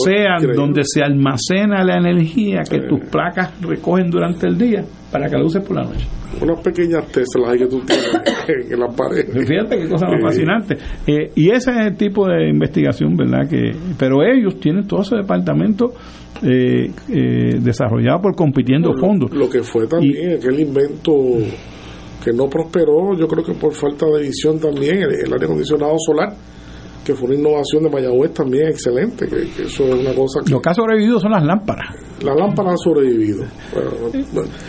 sean 0.04 0.54
donde 0.54 0.82
se 0.84 1.02
almacena 1.02 1.84
la 1.84 1.98
energía 1.98 2.62
que 2.68 2.80
tus 2.80 3.00
placas 3.10 3.52
recogen 3.60 4.10
durante 4.10 4.46
el 4.46 4.58
día 4.58 4.84
para 5.10 5.28
que 5.28 5.36
la 5.36 5.44
uses 5.44 5.64
por 5.64 5.76
la 5.76 5.84
noche. 5.84 6.06
Unas 6.40 6.60
pequeñas 6.60 7.06
Teslas 7.08 7.56
que 7.58 7.66
tú 7.66 7.80
tienes 7.80 8.70
en 8.70 8.78
la 8.78 8.86
pared. 8.88 9.26
Fíjate 9.46 9.78
qué 9.78 9.88
cosa 9.88 10.06
más 10.06 10.22
fascinante. 10.22 10.76
Eh, 11.06 11.32
y 11.34 11.50
ese 11.50 11.70
es 11.72 11.86
el 11.86 11.96
tipo 11.96 12.26
de 12.28 12.48
investigación, 12.48 13.16
¿verdad? 13.16 13.48
que 13.48 13.72
Pero 13.98 14.22
ellos 14.22 14.60
tienen 14.60 14.86
todo 14.86 15.00
ese 15.00 15.16
departamento 15.16 15.92
eh, 16.42 16.90
eh, 17.12 17.58
desarrollado 17.60 18.22
por 18.22 18.36
compitiendo 18.36 18.92
fondos. 18.98 19.30
Lo 19.32 19.48
que 19.50 19.62
fue 19.62 19.86
también 19.86 20.36
aquel 20.38 20.60
invento 20.60 21.12
que 22.22 22.32
no 22.32 22.48
prosperó, 22.48 23.16
yo 23.16 23.26
creo 23.26 23.44
que 23.44 23.54
por 23.54 23.72
falta 23.74 24.06
de 24.06 24.22
visión 24.22 24.58
también, 24.58 24.98
el, 25.02 25.32
aire 25.32 25.44
acondicionado 25.44 25.96
solar, 25.98 26.34
que 27.04 27.14
fue 27.14 27.28
una 27.28 27.38
innovación 27.38 27.82
de 27.82 27.90
Mayagüez 27.90 28.34
también 28.34 28.68
excelente, 28.68 29.26
que, 29.26 29.62
eso 29.62 29.84
es 29.84 29.94
una 29.94 30.14
cosa 30.14 30.40
que... 30.44 30.52
Lo 30.52 30.60
que 30.60 30.68
ha 30.68 30.74
sobrevivido 30.74 31.18
son 31.18 31.32
las 31.32 31.42
lámparas. 31.42 31.96
Las 32.22 32.36
lámparas 32.36 32.72
han 32.72 32.78
sobrevivido, 32.78 33.44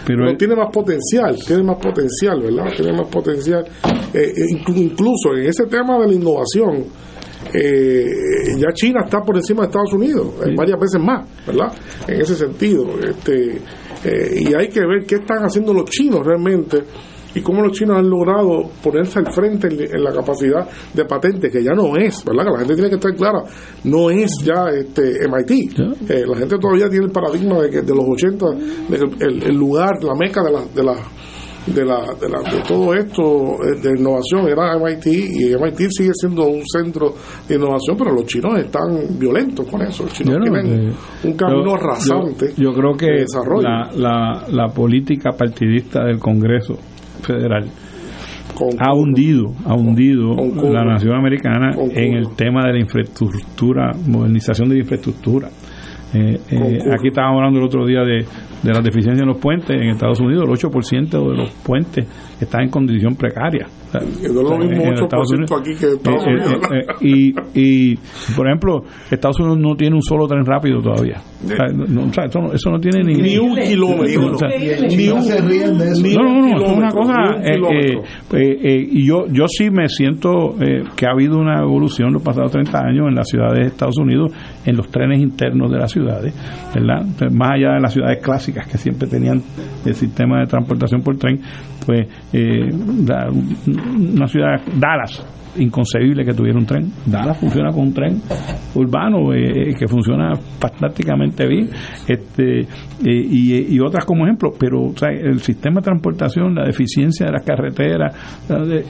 pero, 0.06 0.38
tiene 0.38 0.56
más 0.56 0.69
potencial, 0.72 1.36
tiene 1.45 1.64
más 1.64 1.78
potencial, 1.78 2.41
¿verdad? 2.41 2.72
Tiene 2.78 2.94
más 2.94 3.07
potencial. 3.10 3.65
Eh, 4.14 4.34
eh, 4.38 4.72
incluso 4.73 5.36
en 5.36 5.48
ese 5.48 5.65
tema 5.65 5.99
de 5.99 6.07
la 6.07 6.14
innovación, 6.14 6.86
eh, 7.53 8.56
ya 8.57 8.72
China 8.73 9.02
está 9.03 9.22
por 9.22 9.36
encima 9.36 9.64
de 9.64 9.68
Estados 9.68 9.91
Unidos, 9.91 10.30
varias 10.56 10.80
veces 10.80 11.02
más, 11.02 11.28
¿verdad? 11.45 11.73
En 12.07 12.22
ese 12.22 12.36
sentido. 12.36 12.86
este 13.03 13.61
Y 14.40 14.53
hay 14.53 14.69
que 14.69 14.80
ver 14.80 15.06
qué 15.06 15.15
están 15.15 15.44
haciendo 15.44 15.73
los 15.73 15.90
chinos 15.90 16.26
realmente 16.26 16.84
y 17.36 17.41
cómo 17.41 17.62
los 17.62 17.72
chinos 17.72 17.98
han 17.98 18.10
logrado 18.10 18.70
ponerse 18.84 19.20
al 19.20 19.32
frente 19.32 19.68
en, 19.68 20.03
la 20.03 20.12
capacidad 20.12 20.68
de 20.94 21.06
patente, 21.06 21.49
que 21.49 21.64
ya 21.64 21.74
no 21.74 21.95
es, 21.95 22.24
¿verdad? 22.26 22.45
Que 22.45 22.52
la 22.52 22.60
gente 22.60 22.74
tiene 22.76 22.90
que 22.90 22.95
estar 22.95 23.16
clara, 23.16 23.44
no 23.86 24.10
es 24.10 24.32
ya 24.44 24.66
este 24.70 25.28
MIT. 25.28 25.80
Eh, 26.10 26.24
la 26.28 26.38
gente 26.38 26.58
todavía 26.58 26.90
tiene 26.90 27.06
el 27.06 27.12
paradigma 27.12 27.62
de 27.62 27.70
que 27.70 27.82
de 27.82 27.95
los 27.95 28.06
80, 28.06 28.45
de 28.90 29.48
el, 29.48 29.56
lugar, 29.56 30.03
la 30.03 30.16
meca 30.16 30.44
de 30.44 30.52
la, 30.52 30.62
de 30.74 30.84
la 30.84 30.95
de, 31.68 31.86
la, 31.86 32.16
de, 32.20 32.28
la, 32.28 32.40
de 32.52 32.62
todo 32.68 32.94
esto 32.95 33.56
eh, 33.64 33.80
de 33.82 33.99
innovación 33.99 34.48
era 34.48 34.78
MIT 34.80 35.06
y 35.06 35.56
MIT 35.56 35.91
sigue 35.91 36.12
siendo 36.14 36.48
un 36.48 36.64
centro 36.66 37.14
de 37.48 37.56
innovación, 37.56 37.95
pero 37.98 38.12
los 38.14 38.26
chinos 38.26 38.58
están 38.58 39.20
violentos 39.20 39.68
con 39.70 39.82
eso. 39.84 40.03
Los 40.03 40.14
chinos 40.14 40.38
tienen 40.41 40.90
eh, 40.90 40.94
un 41.24 41.34
camino 41.34 41.76
rasante. 41.78 42.53
Yo, 42.58 42.72
creo 42.74 42.94
que 42.94 43.26
la, 43.62 43.91
la, 43.95 44.48
la 44.49 44.68
política 44.70 45.32
partidista 45.38 46.03
del 46.03 46.18
Congreso 46.18 46.80
federal 47.22 47.69
ha 48.80 48.93
hundido, 48.93 49.53
ha 49.65 49.73
hundido 49.73 50.35
la 50.72 50.84
nación 50.84 51.15
americana 51.15 51.72
en 51.77 52.14
el 52.15 52.35
tema 52.35 52.65
de 52.68 52.73
la 52.73 52.80
infraestructura, 52.80 53.91
modernización 54.06 54.69
de 54.69 54.76
la 54.76 54.81
infraestructura. 54.81 55.49
Eh, 56.14 56.38
eh, 56.52 56.80
aquí 56.91 57.07
estábamos 57.07 57.38
hablando 57.38 57.60
el 57.60 57.65
otro 57.65 57.85
día 57.85 58.02
de, 58.02 58.26
de 58.61 58.73
las 58.73 58.84
deficiencias 58.84 59.22
en 59.22 59.30
los 59.30 59.38
puentes. 59.38 59.69
En 59.69 59.89
Estados 59.89 60.19
Unidos, 60.19 60.43
el 60.43 60.69
8% 60.69 61.10
de 61.10 61.38
los 61.38 61.52
puentes 61.52 62.06
están 62.45 62.63
en 62.63 62.69
condición 62.69 63.15
precaria. 63.15 63.68
y, 67.01 67.34
y, 67.53 67.95
por 68.35 68.47
ejemplo, 68.47 68.84
Estados 69.09 69.39
Unidos 69.39 69.59
no 69.59 69.76
tiene 69.76 69.95
un 69.95 70.01
solo 70.01 70.27
tren 70.27 70.45
rápido 70.45 70.81
todavía. 70.81 71.22
eso, 72.53 72.72
no, 72.72 72.80
tiene 72.80 73.03
ni, 73.03 73.22
ni 73.22 73.38
un 73.38 73.55
kilómetro. 73.55 74.38
ni 74.89 75.07
un, 75.09 75.22
no, 75.22 76.23
no, 76.23 76.57
no, 76.57 76.65
es 76.65 76.72
una 76.72 76.89
cosa. 76.91 77.13
Eh, 77.41 77.57
eh, 78.34 78.59
eh, 78.63 78.88
y 78.91 79.07
yo, 79.07 79.27
yo 79.27 79.45
sí 79.47 79.69
me 79.69 79.88
siento 79.88 80.55
que 80.95 81.05
ha 81.05 81.11
habido 81.11 81.38
una 81.38 81.61
evolución 81.61 82.13
los 82.13 82.22
pasados 82.22 82.51
30 82.51 82.80
años 82.80 83.07
en 83.07 83.15
las 83.15 83.27
ciudades 83.27 83.59
de 83.59 83.68
Estados 83.68 83.97
Unidos, 83.97 84.31
en 84.65 84.77
los 84.77 84.89
trenes 84.89 85.22
internos 85.22 85.72
de 85.72 85.77
la 85.77 85.88
ciudad 85.88 86.01
ciudades, 86.01 86.34
¿verdad? 86.73 87.05
Más 87.31 87.51
allá 87.51 87.73
de 87.73 87.80
las 87.80 87.93
ciudades 87.93 88.19
clásicas 88.22 88.68
que 88.68 88.77
siempre 88.77 89.07
tenían 89.07 89.41
el 89.85 89.93
sistema 89.95 90.39
de 90.39 90.47
transportación 90.47 91.01
por 91.01 91.18
tren, 91.18 91.39
pues 91.85 92.07
eh, 92.34 92.70
una 92.74 94.28
ciudad, 94.28 94.62
Dallas, 94.78 95.26
inconcebible 95.58 96.24
que 96.24 96.34
tuviera 96.34 96.58
un 96.58 96.66
tren. 96.66 96.91
Dallas 97.06 97.38
funciona 97.38 97.72
con 97.72 97.88
un 97.88 97.94
tren 97.94 98.22
urbano 98.76 99.34
eh, 99.34 99.74
que 99.78 99.88
funciona 99.88 100.34
fantásticamente 100.60 101.45
bien 101.45 101.70
este 102.08 102.62
y, 103.03 103.76
y, 103.76 103.80
otras 103.82 104.06
como 104.06 104.26
ejemplo, 104.26 104.52
pero 104.58 104.94
el 105.10 105.40
sistema 105.40 105.82
de 105.82 105.86
transportación, 105.86 106.56
la 106.56 106.66
deficiencia 106.66 107.26
de 107.26 107.32
las 107.34 107.44
carreteras 107.44 108.16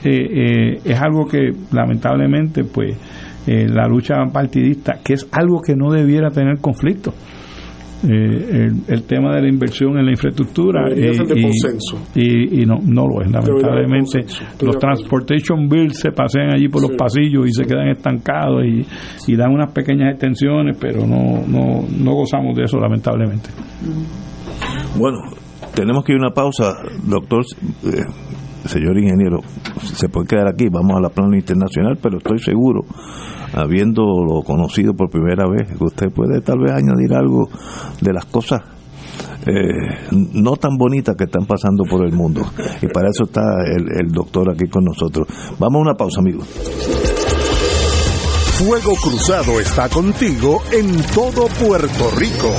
es 0.04 1.00
algo 1.00 1.26
que 1.26 1.50
lamentablemente 1.72 2.62
pues 2.62 2.96
eh, 3.44 3.66
la 3.68 3.88
lucha 3.88 4.14
partidista, 4.32 5.00
que 5.02 5.14
es 5.14 5.26
algo 5.32 5.60
que 5.60 5.74
no 5.74 5.90
debiera 5.90 6.30
tener 6.30 6.58
conflicto. 6.58 7.12
Eh, 8.04 8.70
el, 8.88 9.02
tema 9.04 9.34
de 9.34 9.42
la 9.42 9.48
inversión 9.48 9.96
en 9.96 10.06
la 10.06 10.10
infraestructura 10.10 10.90
y, 10.92 12.62
y, 12.62 12.66
no, 12.66 12.78
no 12.82 13.06
lo 13.06 13.22
es 13.22 13.30
lamentablemente. 13.30 14.24
los 14.60 14.76
transportation 14.78 15.68
bills 15.68 16.00
se 16.00 16.10
pasean 16.10 16.52
allí 16.52 16.68
por 16.68 16.82
los 16.82 16.96
pasillos 16.96 17.46
y 17.46 17.52
se 17.52 17.64
quedan 17.64 17.88
estancados 17.88 18.64
y, 18.64 19.36
dan 19.36 19.52
unas 19.52 19.72
pequeñas 19.72 20.12
extensiones 20.12 20.76
pero 20.80 21.06
no, 21.06 21.46
no, 21.46 21.84
no 21.96 22.14
gozamos 22.14 22.56
de 22.56 22.64
eso 22.64 22.78
lamentablemente. 22.78 23.50
Bueno 24.98 25.18
tenemos 25.74 26.04
que 26.04 26.12
ir 26.12 26.18
a 26.18 26.26
una 26.26 26.34
pausa. 26.34 26.74
Doctor 27.04 27.44
eh, 27.84 28.04
señor 28.68 28.98
ingeniero, 28.98 29.40
se 29.82 30.08
puede 30.08 30.26
quedar 30.26 30.48
aquí, 30.48 30.68
vamos 30.70 30.96
a 30.96 31.00
la 31.00 31.08
plana 31.08 31.36
internacional, 31.36 31.98
pero 32.00 32.18
estoy 32.18 32.38
seguro, 32.38 32.82
habiéndolo 33.52 34.42
conocido 34.44 34.94
por 34.94 35.10
primera 35.10 35.44
vez, 35.48 35.68
usted 35.80 36.10
puede 36.12 36.40
tal 36.40 36.58
vez 36.60 36.72
añadir 36.72 37.14
algo 37.14 37.48
de 38.00 38.12
las 38.12 38.24
cosas 38.26 38.62
eh, 39.46 40.08
no 40.10 40.56
tan 40.56 40.76
bonitas 40.76 41.16
que 41.16 41.24
están 41.24 41.46
pasando 41.46 41.84
por 41.84 42.04
el 42.04 42.12
mundo. 42.12 42.42
Y 42.80 42.86
para 42.88 43.08
eso 43.10 43.24
está 43.24 43.42
el, 43.66 44.00
el 44.00 44.12
doctor 44.12 44.50
aquí 44.50 44.68
con 44.68 44.84
nosotros. 44.84 45.26
Vamos 45.58 45.80
a 45.80 45.82
una 45.82 45.94
pausa, 45.94 46.20
amigos. 46.20 46.46
Fuego 48.58 48.92
Cruzado 49.02 49.58
está 49.58 49.88
contigo 49.88 50.62
en 50.72 51.02
todo 51.14 51.48
Puerto 51.58 52.10
Rico. 52.16 52.52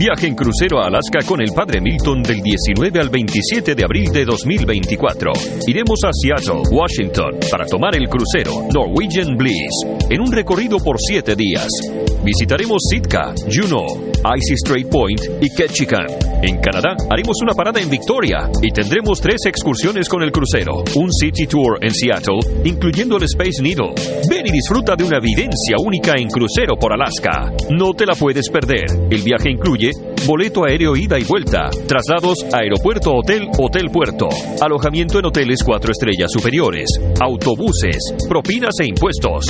Viaje 0.00 0.28
en 0.28 0.34
crucero 0.34 0.80
a 0.80 0.86
Alaska 0.86 1.18
con 1.26 1.42
el 1.42 1.52
Padre 1.52 1.78
Milton 1.78 2.22
del 2.22 2.40
19 2.40 3.00
al 3.00 3.10
27 3.10 3.74
de 3.74 3.84
abril 3.84 4.10
de 4.10 4.24
2024. 4.24 5.30
Iremos 5.66 5.98
a 6.06 6.10
Seattle, 6.10 6.62
Washington, 6.72 7.36
para 7.50 7.66
tomar 7.66 7.94
el 7.94 8.08
crucero 8.08 8.66
Norwegian 8.72 9.36
Bliss 9.36 9.84
en 10.08 10.22
un 10.22 10.32
recorrido 10.32 10.78
por 10.78 10.96
siete 10.98 11.36
días. 11.36 11.68
Visitaremos 12.24 12.80
Sitka, 12.88 13.34
Juneau, 13.44 14.10
Icy 14.36 14.56
Strait 14.56 14.88
Point 14.88 15.20
y 15.42 15.50
Ketchikan. 15.54 16.06
En 16.42 16.56
Canadá 16.60 16.96
haremos 17.10 17.36
una 17.42 17.52
parada 17.52 17.78
en 17.78 17.90
Victoria 17.90 18.48
y 18.62 18.70
tendremos 18.70 19.20
tres 19.20 19.44
excursiones 19.44 20.08
con 20.08 20.22
el 20.22 20.32
crucero. 20.32 20.82
Un 20.96 21.12
City 21.12 21.46
Tour 21.46 21.78
en 21.82 21.90
Seattle, 21.90 22.40
incluyendo 22.64 23.18
el 23.18 23.24
Space 23.24 23.62
Needle. 23.62 23.92
Ven 24.30 24.46
y 24.46 24.50
disfruta 24.50 24.96
de 24.96 25.04
una 25.04 25.20
vivencia 25.20 25.76
única 25.84 26.14
en 26.16 26.28
crucero 26.28 26.76
por 26.80 26.94
Alaska. 26.94 27.52
No 27.68 27.92
te 27.92 28.06
la 28.06 28.14
puedes 28.14 28.48
perder. 28.48 28.86
El 29.10 29.22
viaje 29.22 29.50
incluye 29.50 29.89
boleto 30.26 30.64
aéreo 30.64 30.96
ida 30.96 31.18
y 31.18 31.24
vuelta, 31.24 31.70
traslados 31.86 32.38
aeropuerto 32.52 33.14
hotel 33.14 33.48
hotel 33.58 33.90
puerto, 33.92 34.28
alojamiento 34.60 35.18
en 35.18 35.26
hoteles 35.26 35.62
cuatro 35.64 35.92
estrellas 35.92 36.30
superiores, 36.32 36.88
autobuses, 37.20 38.14
propinas 38.28 38.74
e 38.80 38.86
impuestos, 38.86 39.44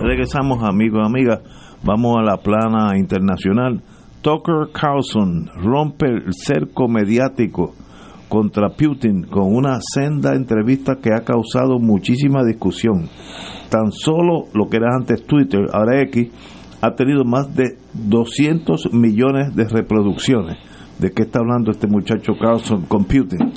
Regresamos 0.00 0.62
amigos 0.62 1.06
amigas, 1.06 1.40
vamos 1.84 2.16
a 2.18 2.22
la 2.22 2.36
plana 2.38 2.96
internacional. 2.98 3.80
Tucker 4.22 4.72
Carlson 4.72 5.48
rompe 5.56 6.06
el 6.06 6.32
cerco 6.32 6.88
mediático 6.88 7.74
contra 8.28 8.70
Putin 8.70 9.22
con 9.22 9.54
una 9.54 9.78
senda 9.80 10.34
entrevista 10.34 10.96
que 10.96 11.12
ha 11.12 11.24
causado 11.24 11.78
muchísima 11.78 12.44
discusión. 12.44 13.08
Tan 13.70 13.92
solo 13.92 14.46
lo 14.54 14.68
que 14.68 14.78
era 14.78 14.94
antes 14.94 15.24
Twitter, 15.24 15.66
ahora 15.72 16.02
X, 16.02 16.28
ha 16.80 16.94
tenido 16.94 17.24
más 17.24 17.54
de 17.54 17.78
200 17.94 18.92
millones 18.92 19.54
de 19.54 19.64
reproducciones. 19.64 20.56
¿De 20.98 21.12
qué 21.12 21.22
está 21.22 21.38
hablando 21.38 21.70
este 21.70 21.86
muchacho 21.86 22.32
Carlson 22.40 22.82
con 22.86 23.04
Putin? 23.04 23.52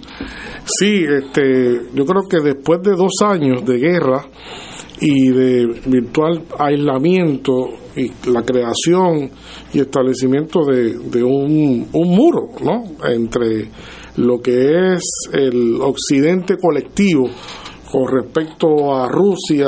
Sí, 0.63 1.03
este, 1.03 1.81
yo 1.95 2.05
creo 2.05 2.27
que 2.29 2.39
después 2.39 2.81
de 2.83 2.91
dos 2.91 3.13
años 3.25 3.65
de 3.65 3.79
guerra, 3.79 4.25
y 5.01 5.29
de 5.29 5.65
virtual 5.87 6.43
aislamiento 6.57 7.69
y 7.95 8.11
la 8.29 8.43
creación 8.43 9.29
y 9.73 9.79
establecimiento 9.79 10.63
de, 10.63 10.97
de 10.97 11.23
un, 11.23 11.87
un, 11.91 12.07
muro 12.15 12.51
¿no? 12.63 12.83
entre 13.09 13.67
lo 14.17 14.39
que 14.39 14.93
es 14.93 15.03
el 15.33 15.81
occidente 15.81 16.57
colectivo 16.57 17.29
con 17.91 18.07
respecto 18.07 18.95
a 18.95 19.09
Rusia 19.09 19.67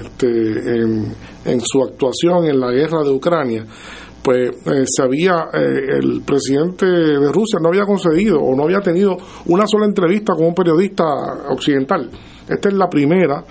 este, 0.00 0.26
en, 0.80 1.14
en 1.44 1.60
su 1.60 1.82
actuación 1.82 2.46
en 2.46 2.58
la 2.58 2.72
guerra 2.72 3.02
de 3.04 3.10
Ucrania 3.10 3.66
pues 4.22 4.50
eh, 4.50 4.84
se 4.86 5.02
había, 5.02 5.48
eh, 5.52 5.98
el 5.98 6.22
presidente 6.22 6.86
de 6.86 7.32
Rusia 7.32 7.58
no 7.60 7.68
había 7.68 7.84
concedido 7.84 8.40
o 8.40 8.54
no 8.56 8.64
había 8.64 8.80
tenido 8.80 9.16
una 9.46 9.66
sola 9.66 9.84
entrevista 9.86 10.34
con 10.34 10.46
un 10.46 10.54
periodista 10.54 11.04
occidental. 11.50 12.08
Esta 12.48 12.68
es 12.68 12.74
la 12.74 12.88
primera 12.88 13.44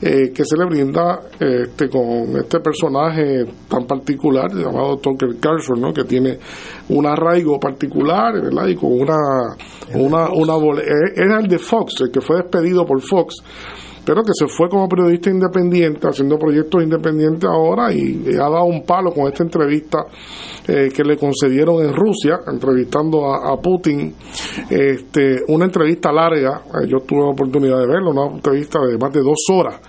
eh, 0.00 0.32
que 0.34 0.44
se 0.44 0.56
le 0.56 0.66
brinda 0.66 1.20
este, 1.38 1.88
con 1.88 2.36
este 2.36 2.60
personaje 2.60 3.44
tan 3.68 3.86
particular 3.86 4.52
llamado 4.52 4.96
Tucker 4.98 5.36
Carlson, 5.40 5.80
¿no? 5.80 5.92
que 5.92 6.04
tiene 6.04 6.38
un 6.88 7.06
arraigo 7.06 7.58
particular, 7.58 8.34
¿verdad? 8.34 8.66
Y 8.66 8.76
con 8.76 8.92
una, 8.92 9.16
una, 9.94 10.28
una, 10.30 10.54
era 11.14 11.38
el 11.40 11.48
de 11.48 11.58
Fox, 11.58 12.00
el 12.00 12.10
que 12.10 12.20
fue 12.20 12.36
despedido 12.42 12.84
por 12.84 13.00
Fox 13.00 13.36
pero 14.04 14.22
que 14.22 14.32
se 14.32 14.46
fue 14.46 14.68
como 14.68 14.88
periodista 14.88 15.30
independiente, 15.30 16.06
haciendo 16.06 16.38
proyectos 16.38 16.82
independientes 16.82 17.48
ahora 17.48 17.92
y, 17.92 18.24
ha 18.34 18.48
dado 18.48 18.64
un 18.64 18.84
palo 18.84 19.12
con 19.12 19.26
esta 19.26 19.42
entrevista 19.42 20.06
eh, 20.66 20.88
que 20.94 21.04
le 21.04 21.16
concedieron 21.16 21.84
en 21.84 21.94
Rusia, 21.94 22.40
entrevistando 22.46 23.32
a, 23.34 23.60
Putin, 23.60 24.14
este, 24.68 25.42
una 25.48 25.66
entrevista 25.66 26.12
larga, 26.12 26.62
eh, 26.66 26.86
yo 26.86 26.98
tuve 27.06 27.20
la 27.20 27.30
oportunidad 27.30 27.78
de 27.78 27.86
verlo, 27.86 28.10
una 28.10 28.34
entrevista 28.34 28.80
de 28.80 28.98
más 28.98 29.12
de 29.12 29.20
dos 29.20 29.38
horas 29.52 29.80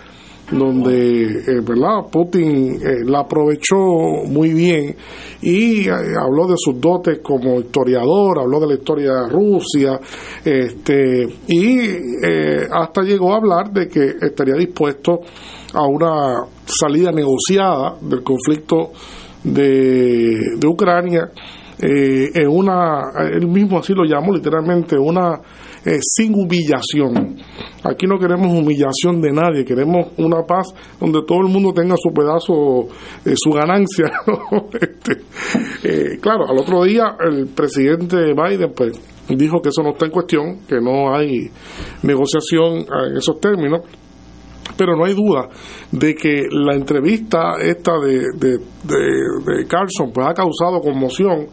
donde 0.52 1.40
eh, 1.40 1.62
verdad 1.62 2.06
Putin 2.12 2.76
eh, 2.76 3.04
la 3.06 3.22
aprovechó 3.22 3.76
muy 4.28 4.54
bien 4.54 4.96
y 5.42 5.88
eh, 5.88 5.92
habló 6.20 6.48
de 6.48 6.56
sus 6.58 6.80
dotes 6.80 7.20
como 7.20 7.60
historiador 7.60 8.40
habló 8.40 8.60
de 8.60 8.68
la 8.68 8.74
historia 8.76 9.12
de 9.14 9.30
Rusia 9.30 10.00
este 10.44 11.28
y 11.48 11.80
hasta 12.72 13.02
llegó 13.02 13.34
a 13.34 13.38
hablar 13.38 13.72
de 13.72 13.88
que 13.88 14.16
estaría 14.22 14.56
dispuesto 14.56 15.22
a 15.74 15.88
una 15.88 16.46
salida 16.66 17.12
negociada 17.12 17.98
del 18.02 18.24
conflicto 18.24 18.92
de, 19.44 20.58
de 20.58 20.68
Ucrania 20.68 21.32
en 21.78 22.48
una 22.48 23.12
él 23.32 23.48
mismo 23.48 23.80
así 23.80 23.94
lo 23.94 24.06
llamó 24.06 24.34
literalmente 24.34 24.98
una 24.98 25.42
sin 26.02 26.34
humillación. 26.34 27.38
Aquí 27.84 28.08
no 28.08 28.18
queremos 28.18 28.48
humillación 28.48 29.22
de 29.22 29.32
nadie, 29.32 29.64
queremos 29.64 30.08
una 30.18 30.42
paz 30.44 30.74
donde 31.00 31.22
todo 31.28 31.42
el 31.42 31.52
mundo 31.52 31.72
tenga 31.74 31.96
su 31.98 32.12
pedazo, 32.12 32.88
eh, 33.26 33.36
su 33.36 33.52
ganancia. 33.52 34.12
este, 34.82 35.22
eh, 35.84 36.18
claro, 36.20 36.50
al 36.50 36.58
otro 36.58 36.84
día 36.84 37.16
el 37.20 37.48
presidente 37.48 38.18
Biden 38.34 38.74
pues 38.76 39.00
dijo 39.30 39.62
que 39.62 39.70
eso 39.70 39.84
no 39.84 39.92
está 39.92 40.06
en 40.06 40.12
cuestión, 40.12 40.60
que 40.68 40.82
no 40.82 41.16
hay 41.16 41.50
negociación 42.04 42.86
en 43.10 43.18
esos 43.18 43.40
términos 43.40 43.82
pero 44.78 44.96
no 44.98 45.06
hay 45.06 45.14
duda 45.14 45.48
de 45.92 46.16
que 46.16 46.48
la 46.50 46.76
entrevista 46.76 47.54
esta 47.62 47.94
de, 48.00 48.18
de, 48.36 48.58
de, 48.84 49.56
de 49.56 49.68
Carlson 49.68 50.12
pues 50.12 50.28
ha 50.28 50.34
causado 50.34 50.82
conmoción 50.82 51.48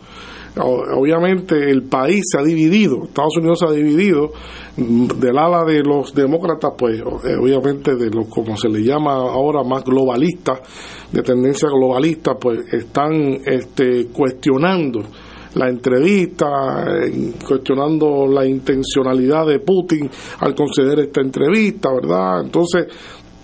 obviamente 0.56 1.70
el 1.70 1.84
país 1.84 2.24
se 2.30 2.38
ha 2.38 2.42
dividido, 2.42 3.04
Estados 3.04 3.36
Unidos 3.38 3.60
se 3.60 3.66
ha 3.66 3.72
dividido 3.72 4.32
del 4.76 5.38
ala 5.38 5.64
de 5.64 5.82
los 5.82 6.14
demócratas, 6.14 6.72
pues 6.76 7.00
eh, 7.00 7.36
obviamente 7.40 7.94
de 7.94 8.10
los 8.10 8.28
como 8.28 8.56
se 8.56 8.68
le 8.68 8.82
llama 8.82 9.12
ahora 9.12 9.62
más 9.62 9.84
globalistas, 9.84 10.60
de 11.10 11.22
tendencia 11.22 11.68
globalista, 11.68 12.34
pues 12.34 12.72
están 12.72 13.12
este, 13.44 14.06
cuestionando 14.08 15.02
la 15.54 15.68
entrevista, 15.68 16.86
cuestionando 17.46 18.26
la 18.26 18.46
intencionalidad 18.46 19.46
de 19.46 19.60
Putin 19.60 20.10
al 20.40 20.54
conceder 20.54 21.00
esta 21.00 21.20
entrevista, 21.20 21.90
¿verdad? 21.92 22.44
Entonces, 22.44 22.86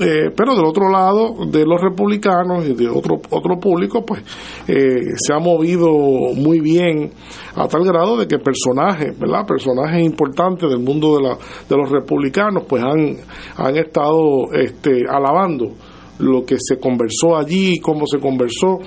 eh, 0.01 0.31
pero 0.37 0.55
del 0.55 0.65
otro 0.65 0.91
lado, 0.91 1.47
de 1.47 1.65
los 1.65 1.81
republicanos 1.81 2.67
y 2.67 2.75
de 2.75 2.89
otro, 2.89 3.21
otro 3.31 3.59
público, 3.59 4.05
pues 4.05 4.23
eh, 4.69 5.15
se 5.17 5.33
ha 5.33 5.39
movido 5.39 5.91
muy 6.35 6.61
bien 6.61 7.11
a 7.57 7.67
tal 7.67 7.85
grado 7.85 8.17
de 8.17 8.29
que 8.29 8.39
personajes, 8.39 9.19
¿verdad? 9.19 9.47
Personajes 9.47 10.05
importantes 10.05 10.71
del 10.71 10.81
mundo 10.81 11.17
de, 11.17 11.23
la, 11.23 11.37
de 11.69 11.77
los 11.77 11.91
republicanos, 11.91 12.65
pues 12.69 12.83
han, 12.83 13.17
han 13.57 13.77
estado 13.77 14.53
este, 14.53 15.05
alabando 15.09 15.73
lo 16.19 16.45
que 16.45 16.57
se 16.59 16.79
conversó 16.79 17.37
allí, 17.37 17.79
cómo 17.79 18.07
se 18.07 18.19
conversó. 18.19 18.79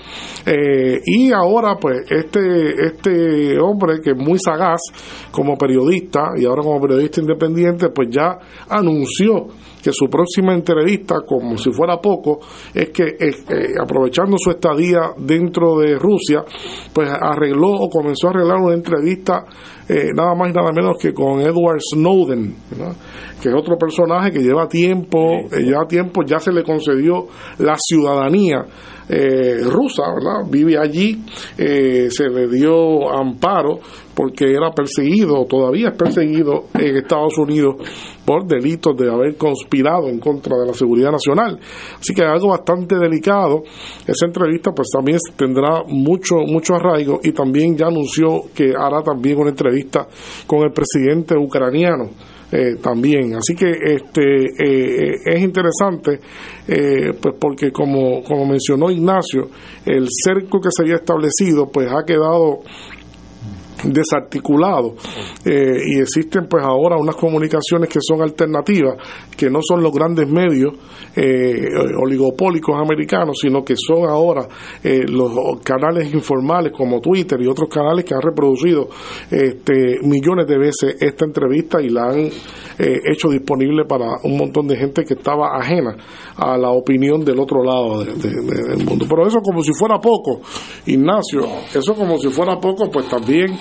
Eh, 0.45 0.99
y 1.05 1.31
ahora, 1.31 1.77
pues, 1.79 1.99
este, 2.09 2.85
este 2.85 3.59
hombre 3.59 4.01
que 4.03 4.11
es 4.11 4.17
muy 4.17 4.39
sagaz 4.39 4.81
como 5.31 5.57
periodista 5.57 6.31
y 6.37 6.45
ahora 6.45 6.63
como 6.63 6.81
periodista 6.81 7.21
independiente, 7.21 7.89
pues 7.89 8.09
ya 8.09 8.37
anunció 8.69 9.47
que 9.81 9.91
su 9.91 10.07
próxima 10.07 10.53
entrevista, 10.53 11.21
como 11.25 11.57
si 11.57 11.71
fuera 11.71 11.99
poco, 11.99 12.39
es 12.73 12.89
que 12.89 13.03
eh, 13.03 13.31
eh, 13.49 13.67
aprovechando 13.81 14.37
su 14.37 14.51
estadía 14.51 15.13
dentro 15.17 15.79
de 15.79 15.97
Rusia, 15.97 16.43
pues 16.93 17.09
arregló 17.09 17.69
o 17.69 17.89
comenzó 17.89 18.27
a 18.27 18.29
arreglar 18.31 18.57
una 18.57 18.75
entrevista 18.75 19.43
eh, 19.93 20.11
nada 20.15 20.33
más 20.35 20.49
y 20.49 20.53
nada 20.53 20.71
menos 20.71 20.95
que 20.97 21.13
con 21.13 21.41
Edward 21.41 21.81
Snowden, 21.81 22.55
que 23.41 23.49
es 23.49 23.53
otro 23.53 23.77
personaje 23.77 24.31
que 24.31 24.39
lleva 24.39 24.65
tiempo, 24.69 25.49
lleva 25.51 25.85
tiempo, 25.85 26.23
ya 26.25 26.39
se 26.39 26.53
le 26.53 26.63
concedió 26.63 27.27
la 27.57 27.75
ciudadanía 27.77 28.65
eh, 29.09 29.57
rusa, 29.65 30.03
¿verdad? 30.13 30.49
Vive 30.49 30.77
allí, 30.77 31.21
eh, 31.57 32.07
se 32.09 32.29
le 32.29 32.47
dio 32.47 33.11
amparo 33.11 33.81
porque 34.13 34.51
era 34.51 34.71
perseguido, 34.71 35.45
todavía 35.45 35.89
es 35.89 35.95
perseguido 35.95 36.65
en 36.73 36.97
Estados 36.97 37.37
Unidos 37.37 37.75
por 38.25 38.45
delitos 38.45 38.95
de 38.97 39.11
haber 39.11 39.35
conspirado 39.35 40.07
en 40.07 40.19
contra 40.19 40.57
de 40.57 40.67
la 40.67 40.73
seguridad 40.73 41.11
nacional. 41.11 41.59
Así 41.99 42.13
que 42.13 42.23
algo 42.23 42.49
bastante 42.49 42.95
delicado. 42.97 43.63
Esa 44.07 44.25
entrevista 44.25 44.71
pues 44.71 44.89
también 44.91 45.17
tendrá 45.35 45.83
mucho, 45.87 46.35
mucho 46.47 46.75
arraigo 46.75 47.19
y 47.23 47.31
también 47.31 47.75
ya 47.75 47.87
anunció 47.87 48.43
que 48.53 48.73
hará 48.77 49.01
también 49.03 49.37
una 49.39 49.49
entrevista 49.49 50.07
con 50.45 50.63
el 50.63 50.71
presidente 50.71 51.35
ucraniano 51.37 52.09
eh, 52.51 52.75
también. 52.81 53.35
Así 53.35 53.55
que 53.55 53.71
este 53.71 54.45
eh, 54.59 55.15
es 55.25 55.41
interesante, 55.41 56.19
eh, 56.67 57.13
pues 57.21 57.35
porque 57.39 57.71
como, 57.71 58.21
como 58.23 58.45
mencionó 58.45 58.91
Ignacio, 58.91 59.47
el 59.85 60.07
cerco 60.09 60.59
que 60.59 60.69
se 60.69 60.83
había 60.83 60.95
establecido, 60.95 61.69
pues 61.71 61.87
ha 61.89 62.03
quedado 62.05 62.59
desarticulado 63.83 64.95
eh, 65.45 65.81
y 65.87 65.99
existen 65.99 66.47
pues 66.47 66.63
ahora 66.65 66.97
unas 66.97 67.15
comunicaciones 67.15 67.89
que 67.89 67.99
son 68.01 68.21
alternativas 68.21 68.95
que 69.35 69.49
no 69.49 69.59
son 69.61 69.81
los 69.81 69.91
grandes 69.91 70.27
medios 70.27 70.73
eh, 71.15 71.67
oligopólicos 71.97 72.75
americanos 72.75 73.37
sino 73.41 73.63
que 73.63 73.75
son 73.75 74.07
ahora 74.07 74.47
eh, 74.83 75.05
los 75.07 75.59
canales 75.63 76.13
informales 76.13 76.71
como 76.75 76.99
Twitter 77.01 77.41
y 77.41 77.47
otros 77.47 77.69
canales 77.69 78.05
que 78.05 78.13
han 78.13 78.21
reproducido 78.21 78.89
este, 79.29 79.99
millones 80.03 80.47
de 80.47 80.57
veces 80.57 80.95
esta 80.99 81.25
entrevista 81.25 81.81
y 81.81 81.89
la 81.89 82.09
han 82.09 82.29
hecho 82.79 83.29
disponible 83.29 83.85
para 83.85 84.07
un 84.23 84.37
montón 84.37 84.67
de 84.67 84.75
gente 84.75 85.03
que 85.03 85.13
estaba 85.13 85.55
ajena 85.55 85.95
a 86.35 86.57
la 86.57 86.71
opinión 86.71 87.23
del 87.23 87.39
otro 87.39 87.63
lado 87.63 88.03
del 88.03 88.83
mundo. 88.83 89.05
Pero 89.07 89.27
eso 89.27 89.39
como 89.41 89.61
si 89.61 89.71
fuera 89.71 89.99
poco 89.99 90.41
Ignacio 90.87 91.45
eso 91.73 91.93
como 91.93 92.17
si 92.17 92.29
fuera 92.29 92.59
poco 92.59 92.89
pues 92.89 93.07
también 93.07 93.51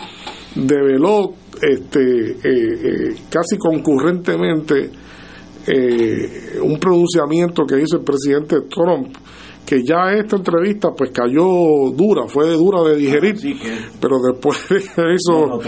develó 0.54 1.34
este, 1.60 2.30
eh, 2.30 2.38
eh, 2.42 3.16
casi 3.28 3.58
concurrentemente 3.58 4.90
eh, 5.66 6.58
un 6.62 6.78
pronunciamiento 6.78 7.64
que 7.66 7.80
hizo 7.80 7.98
el 7.98 8.02
presidente 8.02 8.62
Trump 8.62 9.14
que 9.66 9.84
ya 9.84 10.10
esta 10.12 10.36
entrevista 10.36 10.88
pues 10.96 11.10
cayó 11.10 11.90
dura, 11.94 12.26
fue 12.26 12.50
dura 12.54 12.82
de 12.82 12.96
digerir, 12.96 13.36
pero 14.00 14.16
después 14.20 14.68
de 14.68 14.78
eso, 15.14 15.60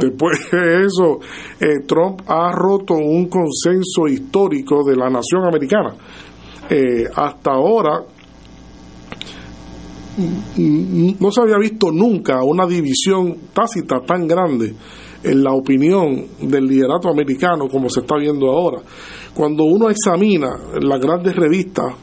después 0.00 0.50
de 0.50 0.84
eso, 0.86 1.18
Trump 1.86 2.22
ha 2.26 2.52
roto 2.52 2.94
un 2.94 3.28
consenso 3.28 4.06
histórico 4.08 4.82
de 4.82 4.96
la 4.96 5.10
nación 5.10 5.44
americana. 5.44 5.94
hasta 7.14 7.50
ahora 7.50 8.02
no 10.18 11.30
se 11.30 11.40
había 11.40 11.58
visto 11.58 11.92
nunca 11.92 12.42
una 12.42 12.66
división 12.66 13.36
tácita 13.52 14.00
tan 14.00 14.26
grande 14.26 14.74
en 15.22 15.42
la 15.42 15.52
opinión 15.52 16.26
del 16.40 16.66
liderato 16.66 17.08
americano 17.08 17.68
como 17.68 17.88
se 17.88 18.00
está 18.00 18.16
viendo 18.16 18.48
ahora. 18.48 18.80
Cuando 19.34 19.64
uno 19.64 19.90
examina 19.90 20.56
las 20.80 21.00
grandes 21.00 21.34
revistas, 21.36 21.94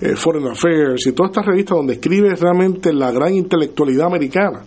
eh, 0.00 0.14
Foreign 0.16 0.48
Affairs 0.48 1.06
y 1.06 1.12
todas 1.12 1.30
estas 1.30 1.46
revistas 1.46 1.76
donde 1.76 1.94
escribe 1.94 2.34
realmente 2.34 2.92
la 2.92 3.10
gran 3.10 3.34
intelectualidad 3.34 4.06
americana, 4.06 4.64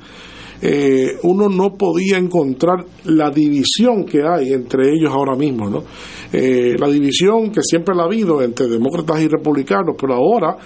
eh, 0.62 1.18
uno 1.24 1.50
no 1.50 1.76
podía 1.76 2.18
encontrar 2.18 2.84
la 3.06 3.30
división 3.30 4.06
que 4.06 4.22
hay 4.24 4.54
entre 4.54 4.92
ellos 4.92 5.12
ahora 5.12 5.36
mismo, 5.36 5.70
¿no? 5.70 5.84
Eh, 6.34 6.76
la 6.78 6.90
división 6.90 7.52
que 7.52 7.62
siempre 7.62 7.96
la 7.96 8.04
ha 8.04 8.06
habido 8.06 8.42
entre 8.42 8.68
demócratas 8.68 9.22
y 9.22 9.28
republicanos, 9.28 9.96
pero 10.00 10.16
ahora 10.16 10.58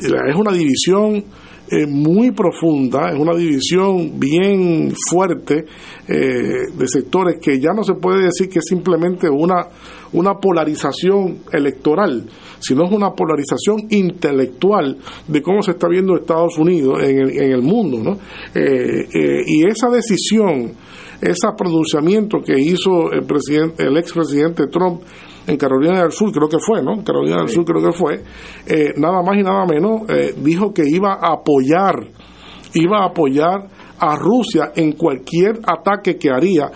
es 0.00 0.34
una 0.36 0.52
división 0.52 1.24
eh, 1.70 1.86
muy 1.86 2.30
profunda, 2.30 3.10
es 3.10 3.18
una 3.18 3.34
división 3.34 4.18
bien 4.18 4.92
fuerte 5.10 5.64
eh, 6.06 6.72
de 6.74 6.88
sectores 6.88 7.36
que 7.40 7.60
ya 7.60 7.70
no 7.74 7.84
se 7.84 7.94
puede 7.94 8.22
decir 8.22 8.48
que 8.48 8.60
es 8.60 8.64
simplemente 8.66 9.28
una, 9.28 9.66
una 10.12 10.34
polarización 10.34 11.38
electoral, 11.52 12.24
sino 12.58 12.86
es 12.86 12.92
una 12.92 13.12
polarización 13.12 13.86
intelectual 13.90 14.96
de 15.26 15.42
cómo 15.42 15.62
se 15.62 15.72
está 15.72 15.88
viendo 15.88 16.16
Estados 16.16 16.58
Unidos 16.58 17.02
en 17.02 17.18
el, 17.18 17.30
en 17.30 17.52
el 17.52 17.62
mundo. 17.62 17.98
¿no? 18.02 18.18
Eh, 18.54 19.42
y 19.46 19.66
esa 19.66 19.90
decisión, 19.90 20.72
ese 21.20 21.48
pronunciamiento 21.56 22.38
que 22.38 22.58
hizo 22.58 23.12
el, 23.12 23.24
presidente, 23.24 23.84
el 23.84 23.96
expresidente 23.96 24.68
Trump 24.68 25.02
en 25.48 25.56
Carolina 25.56 26.02
del 26.02 26.12
Sur, 26.12 26.30
creo 26.32 26.48
que 26.48 26.58
fue, 26.58 26.82
¿no? 26.82 27.02
Carolina 27.02 27.38
del 27.38 27.48
Sur 27.48 27.64
creo 27.64 27.82
que 27.82 27.92
fue, 27.92 28.22
eh, 28.66 28.92
nada 28.96 29.22
más 29.22 29.36
y 29.36 29.42
nada 29.42 29.64
menos, 29.66 30.02
dijo 30.36 30.72
que 30.72 30.82
iba 30.86 31.14
a 31.14 31.32
apoyar, 31.32 32.06
iba 32.74 32.98
a 33.02 33.06
apoyar 33.06 33.68
a 33.98 34.16
Rusia 34.16 34.72
en 34.74 34.92
cualquier 34.92 35.58
ataque 35.66 36.16
que 36.16 36.30
haría 36.30 36.70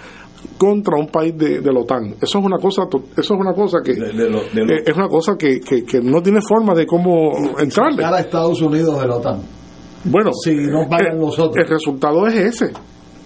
contra 0.58 0.96
un 0.96 1.08
país 1.08 1.36
de, 1.36 1.60
la 1.60 1.80
OTAN. 1.80 2.16
Eso 2.20 2.38
es 2.38 2.44
una 2.44 2.58
cosa, 2.58 2.82
eso 3.16 3.34
es 3.34 3.40
una 3.40 3.54
cosa 3.54 3.78
que 3.84 3.92
eh, 3.92 4.82
es 4.86 4.96
una 4.96 5.08
cosa 5.08 5.36
que, 5.36 5.60
que, 5.60 6.00
no 6.00 6.22
tiene 6.22 6.40
forma 6.40 6.74
de 6.74 6.86
cómo 6.86 7.32
entrarle. 7.58 8.04
a 8.04 8.20
Estados 8.20 8.60
Unidos 8.60 9.00
de 9.00 9.08
la 9.08 9.16
OTAN. 9.16 9.42
Bueno, 10.04 10.30
si 10.32 10.54
no 10.54 10.88
pagan 10.88 11.20
eh, 11.20 11.50
el 11.54 11.68
resultado 11.68 12.26
es 12.26 12.34
ese. 12.34 12.72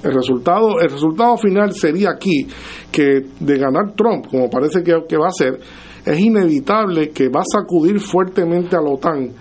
El 0.07 0.15
resultado, 0.15 0.81
el 0.81 0.91
resultado 0.91 1.37
final 1.37 1.73
sería 1.73 2.11
aquí 2.11 2.47
que 2.93 3.23
de 3.41 3.59
ganar 3.59 3.95
Trump, 3.97 4.27
como 4.31 4.49
parece 4.49 4.83
que, 4.83 4.93
que 5.09 5.17
va 5.17 5.29
a 5.29 5.33
ser, 5.33 5.59
es 6.05 6.21
inevitable 6.21 7.11
que 7.11 7.29
va 7.29 7.41
a 7.41 7.61
sacudir 7.61 7.99
fuertemente 7.99 8.77
a 8.77 8.81
la 8.81 8.91
OTAN 8.91 9.33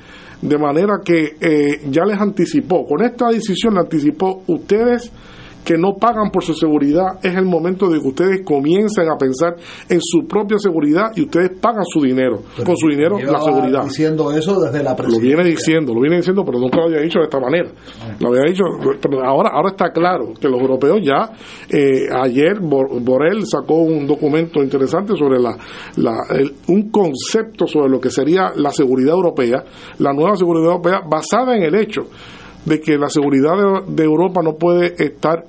de 0.42 0.58
manera 0.58 1.00
que 1.04 1.36
eh, 1.40 1.82
ya 1.90 2.04
les 2.06 2.20
anticipó, 2.20 2.86
con 2.86 3.04
esta 3.04 3.30
decisión 3.30 3.76
le 3.76 3.82
anticipó, 3.82 4.44
ustedes 4.48 5.12
que 5.66 5.78
no 5.78 5.96
pagan 6.00 6.30
por 6.32 6.44
su 6.44 6.54
seguridad, 6.54 7.18
es 7.24 7.36
el 7.36 7.46
momento 7.46 7.90
de 7.90 8.00
que 8.00 8.08
ustedes 8.08 8.46
comiencen 8.46 9.10
a 9.10 9.18
pensar 9.18 9.56
en 9.90 10.00
su 10.00 10.28
propia 10.28 10.60
seguridad 10.60 11.12
y 11.16 11.24
ustedes 11.24 11.60
pagan 11.60 11.84
su 11.86 12.02
dinero, 12.02 12.44
con 12.64 12.78
su 12.78 12.88
dinero 12.88 13.18
la 13.20 13.40
seguridad. 13.40 13.84
diciendo 13.84 14.32
eso 14.32 14.62
desde 14.62 14.84
la 14.84 14.96
presidencia. 14.96 15.32
Lo 15.32 15.36
viene 15.36 15.50
diciendo, 15.50 15.94
lo 15.94 16.02
viene 16.02 16.18
diciendo, 16.18 16.44
pero 16.46 16.60
nunca 16.60 16.78
lo 16.78 16.84
había 16.86 17.02
dicho 17.02 17.18
de 17.20 17.26
esta 17.26 17.40
manera. 17.40 17.72
Lo 18.20 18.30
había 18.30 18.44
dicho, 18.48 18.64
pero 19.02 19.26
ahora, 19.26 19.50
ahora 19.52 19.70
está 19.70 19.92
claro 19.92 20.34
que 20.40 20.48
los 20.48 20.62
europeos 20.62 21.00
ya, 21.04 21.32
eh, 21.70 22.08
ayer 22.12 22.60
Borrell 22.62 23.46
sacó 23.48 23.80
un 23.80 24.06
documento 24.06 24.62
interesante 24.62 25.16
sobre 25.18 25.40
la, 25.40 25.58
la 25.98 26.16
un 26.68 26.92
concepto 26.92 27.66
sobre 27.66 27.90
lo 27.90 28.00
que 28.00 28.12
sería 28.12 28.52
la 28.56 28.70
seguridad 28.70 29.16
europea, 29.16 29.64
la 29.98 30.14
nueva 30.14 30.36
seguridad 30.36 30.68
europea 30.68 31.02
basada 31.10 31.56
en 31.56 31.64
el 31.64 31.76
hecho 31.76 32.04
de 32.66 32.80
que 32.80 32.98
la 32.98 33.10
seguridad 33.10 33.84
de, 33.88 34.04
Europa 34.04 34.42
no 34.44 34.56
puede 34.56 34.96
estar 35.04 35.46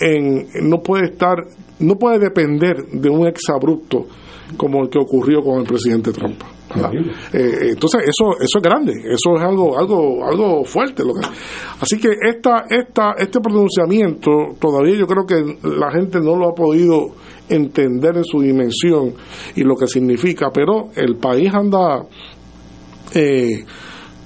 en, 0.00 0.48
no 0.68 0.82
puede 0.82 1.06
estar, 1.06 1.36
no 1.80 1.96
puede 1.96 2.18
depender 2.18 2.84
de 2.92 3.10
un 3.10 3.26
exabrupto 3.26 4.06
como 4.56 4.82
el 4.82 4.88
que 4.88 4.98
ocurrió 4.98 5.42
con 5.42 5.60
el 5.60 5.66
presidente 5.66 6.12
Trump. 6.12 6.42
Eh, 7.32 7.70
entonces 7.70 8.02
eso 8.04 8.40
eso 8.40 8.58
es 8.58 8.62
grande, 8.62 8.92
eso 8.92 9.34
es 9.36 9.42
algo 9.42 9.76
algo 9.76 10.24
algo 10.24 10.64
fuerte. 10.64 11.02
Lo 11.04 11.14
que, 11.14 11.26
así 11.80 11.98
que 11.98 12.10
esta 12.28 12.66
esta 12.70 13.14
este 13.18 13.40
pronunciamiento 13.40 14.30
todavía 14.58 14.94
yo 14.94 15.06
creo 15.06 15.26
que 15.26 15.58
la 15.68 15.90
gente 15.90 16.20
no 16.20 16.36
lo 16.36 16.50
ha 16.50 16.54
podido 16.54 17.10
entender 17.48 18.16
en 18.16 18.24
su 18.24 18.40
dimensión 18.40 19.14
y 19.56 19.62
lo 19.62 19.74
que 19.74 19.88
significa, 19.88 20.50
pero 20.52 20.90
el 20.94 21.16
país 21.16 21.52
anda 21.52 22.06
eh, 23.14 23.64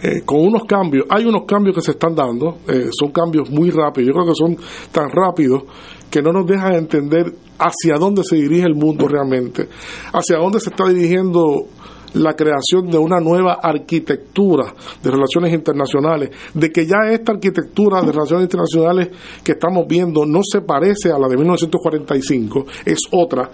eh, 0.04 0.20
con 0.22 0.38
unos 0.38 0.64
cambios, 0.64 1.06
hay 1.08 1.24
unos 1.24 1.44
cambios 1.46 1.74
que 1.74 1.80
se 1.80 1.92
están 1.92 2.14
dando, 2.14 2.58
eh, 2.68 2.90
son 2.92 3.10
cambios 3.10 3.48
muy 3.48 3.70
rápidos, 3.70 4.08
yo 4.08 4.12
creo 4.12 4.26
que 4.26 4.34
son 4.34 4.56
tan 4.92 5.08
rápidos 5.08 5.62
que 6.10 6.20
no 6.20 6.30
nos 6.30 6.46
dejan 6.46 6.74
entender 6.74 7.32
hacia 7.58 7.94
dónde 7.98 8.22
se 8.22 8.36
dirige 8.36 8.66
el 8.66 8.74
mundo 8.74 9.08
realmente, 9.08 9.66
hacia 10.12 10.36
dónde 10.36 10.60
se 10.60 10.68
está 10.68 10.88
dirigiendo 10.90 11.68
la 12.14 12.34
creación 12.34 12.90
de 12.90 12.98
una 12.98 13.20
nueva 13.20 13.58
arquitectura 13.62 14.72
de 15.02 15.10
relaciones 15.10 15.52
internacionales, 15.52 16.30
de 16.52 16.70
que 16.70 16.86
ya 16.86 17.10
esta 17.10 17.32
arquitectura 17.32 18.00
de 18.02 18.12
relaciones 18.12 18.44
internacionales 18.44 19.10
que 19.42 19.52
estamos 19.52 19.86
viendo 19.88 20.24
no 20.24 20.40
se 20.42 20.60
parece 20.62 21.10
a 21.10 21.18
la 21.18 21.28
de 21.28 21.36
1945, 21.36 22.66
es 22.84 22.98
otra, 23.10 23.50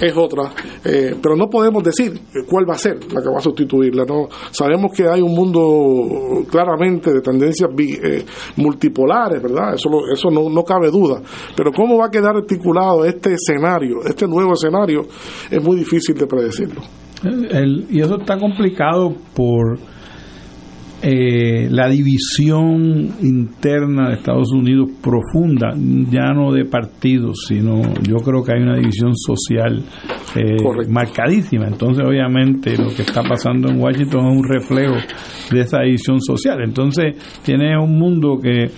es 0.00 0.16
otra, 0.16 0.52
eh, 0.84 1.14
pero 1.20 1.36
no 1.36 1.48
podemos 1.48 1.82
decir 1.82 2.20
cuál 2.48 2.68
va 2.68 2.74
a 2.74 2.78
ser 2.78 3.12
la 3.12 3.20
que 3.20 3.28
va 3.28 3.38
a 3.38 3.42
sustituirla. 3.42 4.04
No 4.04 4.28
sabemos 4.50 4.92
que 4.92 5.08
hay 5.08 5.20
un 5.20 5.34
mundo 5.34 6.44
claramente 6.50 7.12
de 7.12 7.20
tendencias 7.20 7.70
eh, 7.78 8.24
multipolares, 8.56 9.42
¿verdad? 9.42 9.74
Eso, 9.74 9.88
eso 10.12 10.30
no, 10.30 10.48
no 10.48 10.62
cabe 10.62 10.90
duda. 10.90 11.20
Pero 11.56 11.72
cómo 11.72 11.98
va 11.98 12.06
a 12.06 12.10
quedar 12.10 12.36
articulado 12.36 13.04
este 13.04 13.34
escenario, 13.34 14.02
este 14.04 14.26
nuevo 14.26 14.52
escenario, 14.52 15.02
es 15.50 15.62
muy 15.62 15.76
difícil 15.76 16.14
de 16.16 16.26
predecirlo 16.26 16.82
y 17.22 18.00
eso 18.00 18.18
está 18.20 18.38
complicado 18.38 19.14
por 19.34 19.78
eh, 21.02 21.68
la 21.70 21.88
división 21.88 23.16
interna 23.22 24.08
de 24.08 24.14
Estados 24.14 24.50
Unidos 24.50 24.90
profunda, 25.02 25.74
ya 26.10 26.32
no 26.32 26.52
de 26.52 26.64
partidos, 26.64 27.44
sino 27.46 27.82
yo 28.02 28.16
creo 28.16 28.42
que 28.42 28.54
hay 28.54 28.62
una 28.62 28.76
división 28.76 29.14
social 29.14 29.82
eh, 30.34 30.56
marcadísima. 30.88 31.66
Entonces, 31.66 32.02
obviamente, 32.04 32.76
lo 32.78 32.88
que 32.88 33.02
está 33.02 33.22
pasando 33.22 33.68
en 33.68 33.78
Washington 33.78 34.26
es 34.26 34.36
un 34.38 34.44
reflejo 34.48 34.96
de 35.50 35.60
esa 35.60 35.80
división 35.82 36.20
social. 36.20 36.62
Entonces, 36.64 37.14
tiene 37.44 37.78
un 37.78 37.98
mundo 37.98 38.38
que 38.42 38.70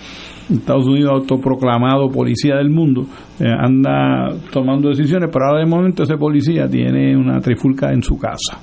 Estados 0.49 0.87
Unidos 0.87 1.11
autoproclamado 1.13 2.09
policía 2.09 2.55
del 2.55 2.69
mundo, 2.69 3.05
eh, 3.39 3.45
anda 3.47 4.29
tomando 4.51 4.89
decisiones, 4.89 5.29
pero 5.31 5.45
ahora 5.45 5.59
de 5.59 5.65
momento 5.65 6.03
ese 6.03 6.17
policía 6.17 6.67
tiene 6.67 7.15
una 7.15 7.39
trifulca 7.39 7.91
en 7.91 8.01
su 8.01 8.17
casa. 8.17 8.59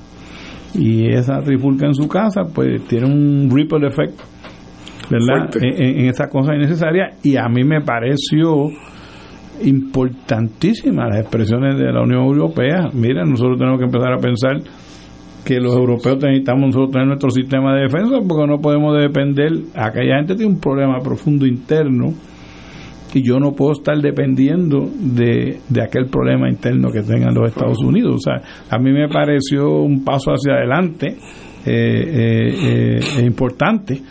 Y 0.75 1.07
esa 1.13 1.41
trifulca 1.43 1.87
en 1.87 1.95
su 1.95 2.09
casa, 2.09 2.43
pues 2.53 2.85
tiene 2.87 3.07
un 3.07 3.49
ripple 3.51 3.87
effect, 3.87 4.21
¿verdad? 5.11 5.49
En, 5.63 6.01
en, 6.01 6.07
esa 6.07 6.29
cosa 6.29 6.55
innecesaria. 6.55 7.15
Y 7.23 7.37
a 7.37 7.49
mí 7.49 7.65
me 7.65 7.81
pareció 7.81 8.69
importantísimas 9.63 11.09
las 11.09 11.21
expresiones 11.21 11.79
de 11.79 11.93
la 11.93 12.03
Unión 12.03 12.25
Europea. 12.25 12.89
Mira, 12.93 13.25
nosotros 13.25 13.59
tenemos 13.59 13.79
que 13.79 13.87
empezar 13.87 14.13
a 14.13 14.19
pensar 14.19 14.57
que 15.47 15.61
los 15.61 15.77
europeos 15.77 16.19
necesitamos 16.21 16.67
nosotros 16.67 16.91
tener 16.91 17.07
nuestro 17.07 17.31
sistema 17.31 17.73
de 17.77 17.83
defensa 17.83 18.17
porque 18.27 18.49
no 18.49 18.61
podemos 18.61 18.99
depender, 18.99 19.53
aquella 19.77 20.17
gente 20.17 20.35
tiene 20.35 20.53
un 20.53 20.61
problema 20.61 20.99
profundo 20.99 21.47
interno 21.47 22.13
y 23.15 23.23
yo 23.23 23.39
no 23.39 23.53
puedo 23.53 23.73
estar 23.73 23.97
dependiendo 23.97 24.91
de, 24.99 25.61
de 25.69 25.83
aquel 25.83 26.07
problema 26.07 26.51
interno 26.51 26.91
que 26.91 27.03
tengan 27.03 27.33
los 27.33 27.49
Estados 27.49 27.79
Unidos. 27.79 28.17
O 28.17 28.19
sea, 28.19 28.43
a 28.69 28.79
mí 28.79 28.91
me 28.91 29.09
pareció 29.09 29.83
un 29.83 30.05
paso 30.05 30.33
hacia 30.33 30.55
adelante 30.55 31.17
eh, 31.65 31.65
eh, 31.65 32.99
eh 33.19 33.25
importante 33.25 34.03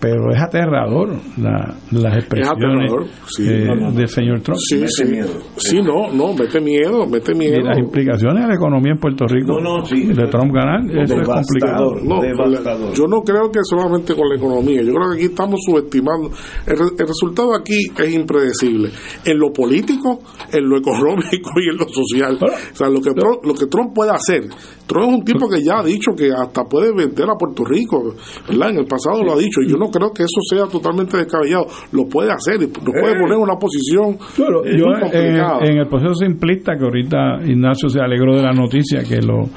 pero 0.00 0.32
es 0.32 0.40
aterrador 0.40 1.10
la, 1.36 1.76
las 1.90 2.16
expresiones 2.16 2.92
eh, 3.38 3.66
del 3.94 4.08
señor 4.08 4.40
Trump. 4.40 4.58
Sí, 4.58 4.82
sí, 4.88 5.04
miedo. 5.04 5.28
sí, 5.56 5.82
no, 5.82 6.10
no, 6.12 6.32
mete 6.32 6.60
miedo, 6.60 7.06
mete 7.06 7.34
miedo. 7.34 7.60
Y 7.60 7.62
las 7.62 7.78
implicaciones 7.78 8.42
de 8.42 8.48
la 8.48 8.54
economía 8.54 8.92
en 8.92 8.98
Puerto 8.98 9.26
Rico 9.26 9.60
no, 9.60 9.78
no, 9.78 9.84
sí, 9.84 10.06
de 10.06 10.26
Trump 10.28 10.52
ganar, 10.52 10.80
eso 10.90 11.20
es 11.20 11.28
complicado. 11.28 11.94
No, 12.02 12.92
yo 12.94 13.06
no 13.06 13.22
creo 13.22 13.50
que 13.50 13.60
solamente 13.62 14.14
con 14.14 14.28
la 14.28 14.36
economía, 14.36 14.82
yo 14.82 14.92
creo 14.94 15.10
que 15.10 15.16
aquí 15.16 15.26
estamos 15.26 15.60
subestimando. 15.66 16.30
El, 16.66 16.78
el 16.98 17.06
resultado 17.06 17.54
aquí 17.54 17.78
es 17.98 18.14
impredecible. 18.14 18.90
En 19.24 19.38
lo 19.38 19.52
político, 19.52 20.20
en 20.52 20.68
lo 20.68 20.78
económico 20.78 21.50
y 21.56 21.70
en 21.70 21.76
lo 21.76 21.88
social. 21.88 22.38
o 22.40 22.76
sea, 22.76 22.88
lo 22.88 23.00
que, 23.00 23.10
Trump, 23.12 23.44
lo 23.44 23.54
que 23.54 23.66
Trump 23.66 23.92
puede 23.94 24.12
hacer. 24.12 24.44
Trump 24.90 25.08
es 25.08 25.18
un 25.18 25.24
tipo 25.24 25.48
que 25.48 25.62
ya 25.62 25.78
ha 25.78 25.84
dicho 25.84 26.10
que 26.16 26.30
hasta 26.32 26.64
puede 26.64 26.92
vender 26.92 27.30
a 27.30 27.38
Puerto 27.38 27.64
Rico, 27.64 28.14
¿verdad? 28.48 28.70
En 28.70 28.78
el 28.78 28.86
pasado 28.86 29.22
lo 29.22 29.34
ha 29.34 29.38
dicho. 29.38 29.60
y 29.64 29.70
Yo 29.70 29.76
no 29.76 29.86
creo 29.86 30.10
que 30.12 30.24
eso 30.24 30.40
sea 30.50 30.66
totalmente 30.66 31.16
descabellado. 31.16 31.66
Lo 31.92 32.08
puede 32.08 32.32
hacer, 32.32 32.60
lo 32.60 32.68
puede 32.68 33.14
poner 33.14 33.36
en 33.36 33.42
una 33.42 33.54
posición 33.54 34.18
En, 35.62 35.78
el 35.78 35.86
proceso 35.88 36.14
simplista, 36.14 36.76
que 36.76 36.84
ahorita 36.84 37.38
Ignacio 37.46 37.88
se 37.88 38.00
alegró 38.00 38.34
de 38.34 38.42
la 38.42 38.52
noticia, 38.52 39.04
que 39.04 39.20
lo, 39.22 39.48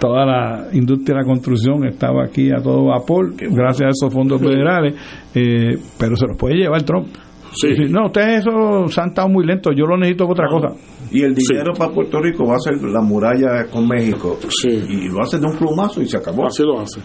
toda 0.00 0.26
la 0.26 0.68
industria 0.72 1.16
de 1.16 1.22
la 1.22 1.26
construcción 1.26 1.86
estaba 1.86 2.24
aquí 2.24 2.50
a 2.50 2.60
todo 2.60 2.86
vapor, 2.86 3.34
gracias 3.36 3.86
a 3.86 3.90
esos 3.90 4.12
fondos 4.12 4.40
federales, 4.40 4.94
eh, 5.34 5.78
pero 5.96 6.16
se 6.16 6.26
los 6.26 6.36
puede 6.36 6.56
llevar 6.56 6.82
Trump. 6.82 7.06
Sí. 7.52 7.68
No, 7.88 8.06
ustedes 8.06 8.46
eso 8.46 8.86
se 8.88 9.00
han 9.00 9.08
estado 9.08 9.28
muy 9.28 9.44
lentos, 9.44 9.74
yo 9.76 9.84
lo 9.84 9.96
necesito 9.96 10.26
para 10.28 10.48
otra 10.48 10.48
cosa. 10.48 10.99
Y 11.12 11.22
el 11.22 11.34
dinero 11.34 11.72
para 11.76 11.92
Puerto 11.92 12.20
Rico 12.20 12.44
va 12.46 12.54
a 12.54 12.58
ser 12.58 12.80
la 12.82 13.00
muralla 13.00 13.66
con 13.70 13.88
México. 13.88 14.38
Y 14.64 15.08
lo 15.08 15.22
hace 15.22 15.38
de 15.38 15.46
un 15.46 15.56
plumazo 15.56 16.00
y 16.00 16.06
se 16.06 16.16
acabó. 16.16 16.46
Así 16.46 16.62
lo 16.62 16.80
hace. 16.80 17.00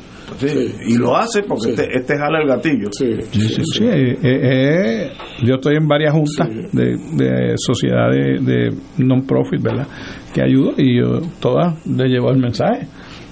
y 0.88 0.98
lo 0.98 1.16
hace 1.16 1.44
porque 1.44 1.70
este, 1.70 1.88
este, 1.92 2.18
jala 2.18 2.40
el 2.42 2.48
gatillo. 2.48 2.88
Sí, 2.92 3.08
sí, 3.32 3.84
eh, 3.84 4.18
eh, 4.22 5.12
yo 5.44 5.56
estoy 5.56 5.78
en 5.78 5.88
varias 5.88 6.14
juntas 6.14 6.50
de, 6.72 6.98
de 7.14 7.54
sociedades 7.58 8.46
de, 8.46 8.70
non-profit, 8.98 9.62
¿verdad? 9.62 9.88
Que 10.34 10.44
ayudo 10.44 10.74
y 10.78 11.00
yo 11.00 11.22
todas 11.40 11.86
le 11.88 12.08
llevo 12.08 12.30
el 12.30 12.38
mensaje. 12.38 12.88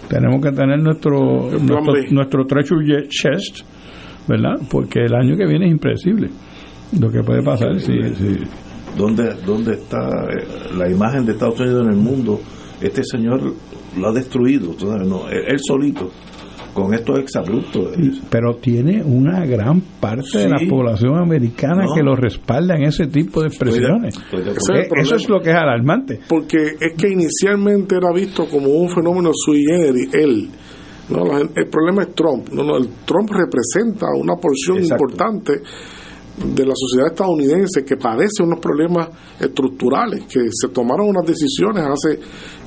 Tenemos 0.09 0.41
que 0.41 0.51
tener 0.51 0.79
nuestro, 0.79 1.49
nuestro, 1.51 1.93
nuestro 2.11 2.45
treasure 2.45 3.07
chest, 3.07 3.59
¿verdad? 4.27 4.55
Porque 4.69 5.01
el 5.05 5.13
año 5.13 5.35
que 5.35 5.45
viene 5.45 5.65
es 5.65 5.71
impredecible 5.71 6.29
lo 6.99 7.09
que 7.09 7.21
puede 7.23 7.43
pasar, 7.43 7.79
sí, 7.79 7.93
sí. 8.15 8.37
¿Dónde, 8.97 9.35
¿Dónde 9.45 9.73
está 9.73 10.07
eh, 10.07 10.75
la 10.77 10.89
imagen 10.89 11.25
de 11.25 11.33
Estados 11.33 11.59
Unidos 11.59 11.83
en 11.85 11.89
el 11.89 11.97
mundo? 11.97 12.39
este 12.83 13.03
señor 13.03 13.53
lo 13.97 14.07
ha 14.07 14.11
destruido, 14.11 14.75
no, 15.05 15.29
él, 15.29 15.59
solito 15.59 16.11
con 16.73 16.93
estos 16.93 17.19
exabruptos. 17.19 17.95
Pero 18.31 18.55
tiene 18.55 19.03
una 19.03 19.45
gran 19.45 19.79
parte 19.99 20.39
de 20.39 20.49
la 20.49 20.59
población 20.67 21.17
americana 21.19 21.85
que 21.95 22.01
lo 22.01 22.15
respalda 22.15 22.75
en 22.75 22.85
ese 22.85 23.05
tipo 23.05 23.41
de 23.41 23.47
expresiones. 23.47 24.15
eso 24.31 25.15
es 25.15 25.29
lo 25.29 25.39
que 25.39 25.51
es 25.51 25.55
alarmante. 25.55 26.19
Porque 26.27 26.57
es 26.79 26.93
que 26.97 27.09
inicialmente 27.09 27.95
era 27.95 28.11
visto 28.11 28.47
como 28.47 28.69
un 28.69 28.89
fenómeno 28.89 29.29
sui 29.33 29.63
generis, 29.65 30.13
él. 30.13 30.49
No, 31.09 31.37
el 31.37 31.67
problema 31.67 32.03
es 32.03 32.15
Trump. 32.15 32.49
No, 32.51 32.63
no, 32.63 32.77
el 32.77 32.87
Trump 33.05 33.29
representa 33.29 34.07
una 34.17 34.35
porción 34.35 34.81
importante 34.81 35.61
de 36.37 36.65
la 36.65 36.73
sociedad 36.75 37.11
estadounidense 37.11 37.85
que 37.85 37.95
padece 37.95 38.41
unos 38.41 38.59
problemas 38.59 39.09
estructurales, 39.39 40.25
que 40.25 40.41
se 40.51 40.69
tomaron 40.69 41.09
unas 41.09 41.25
decisiones 41.25 41.85
hace 41.85 42.19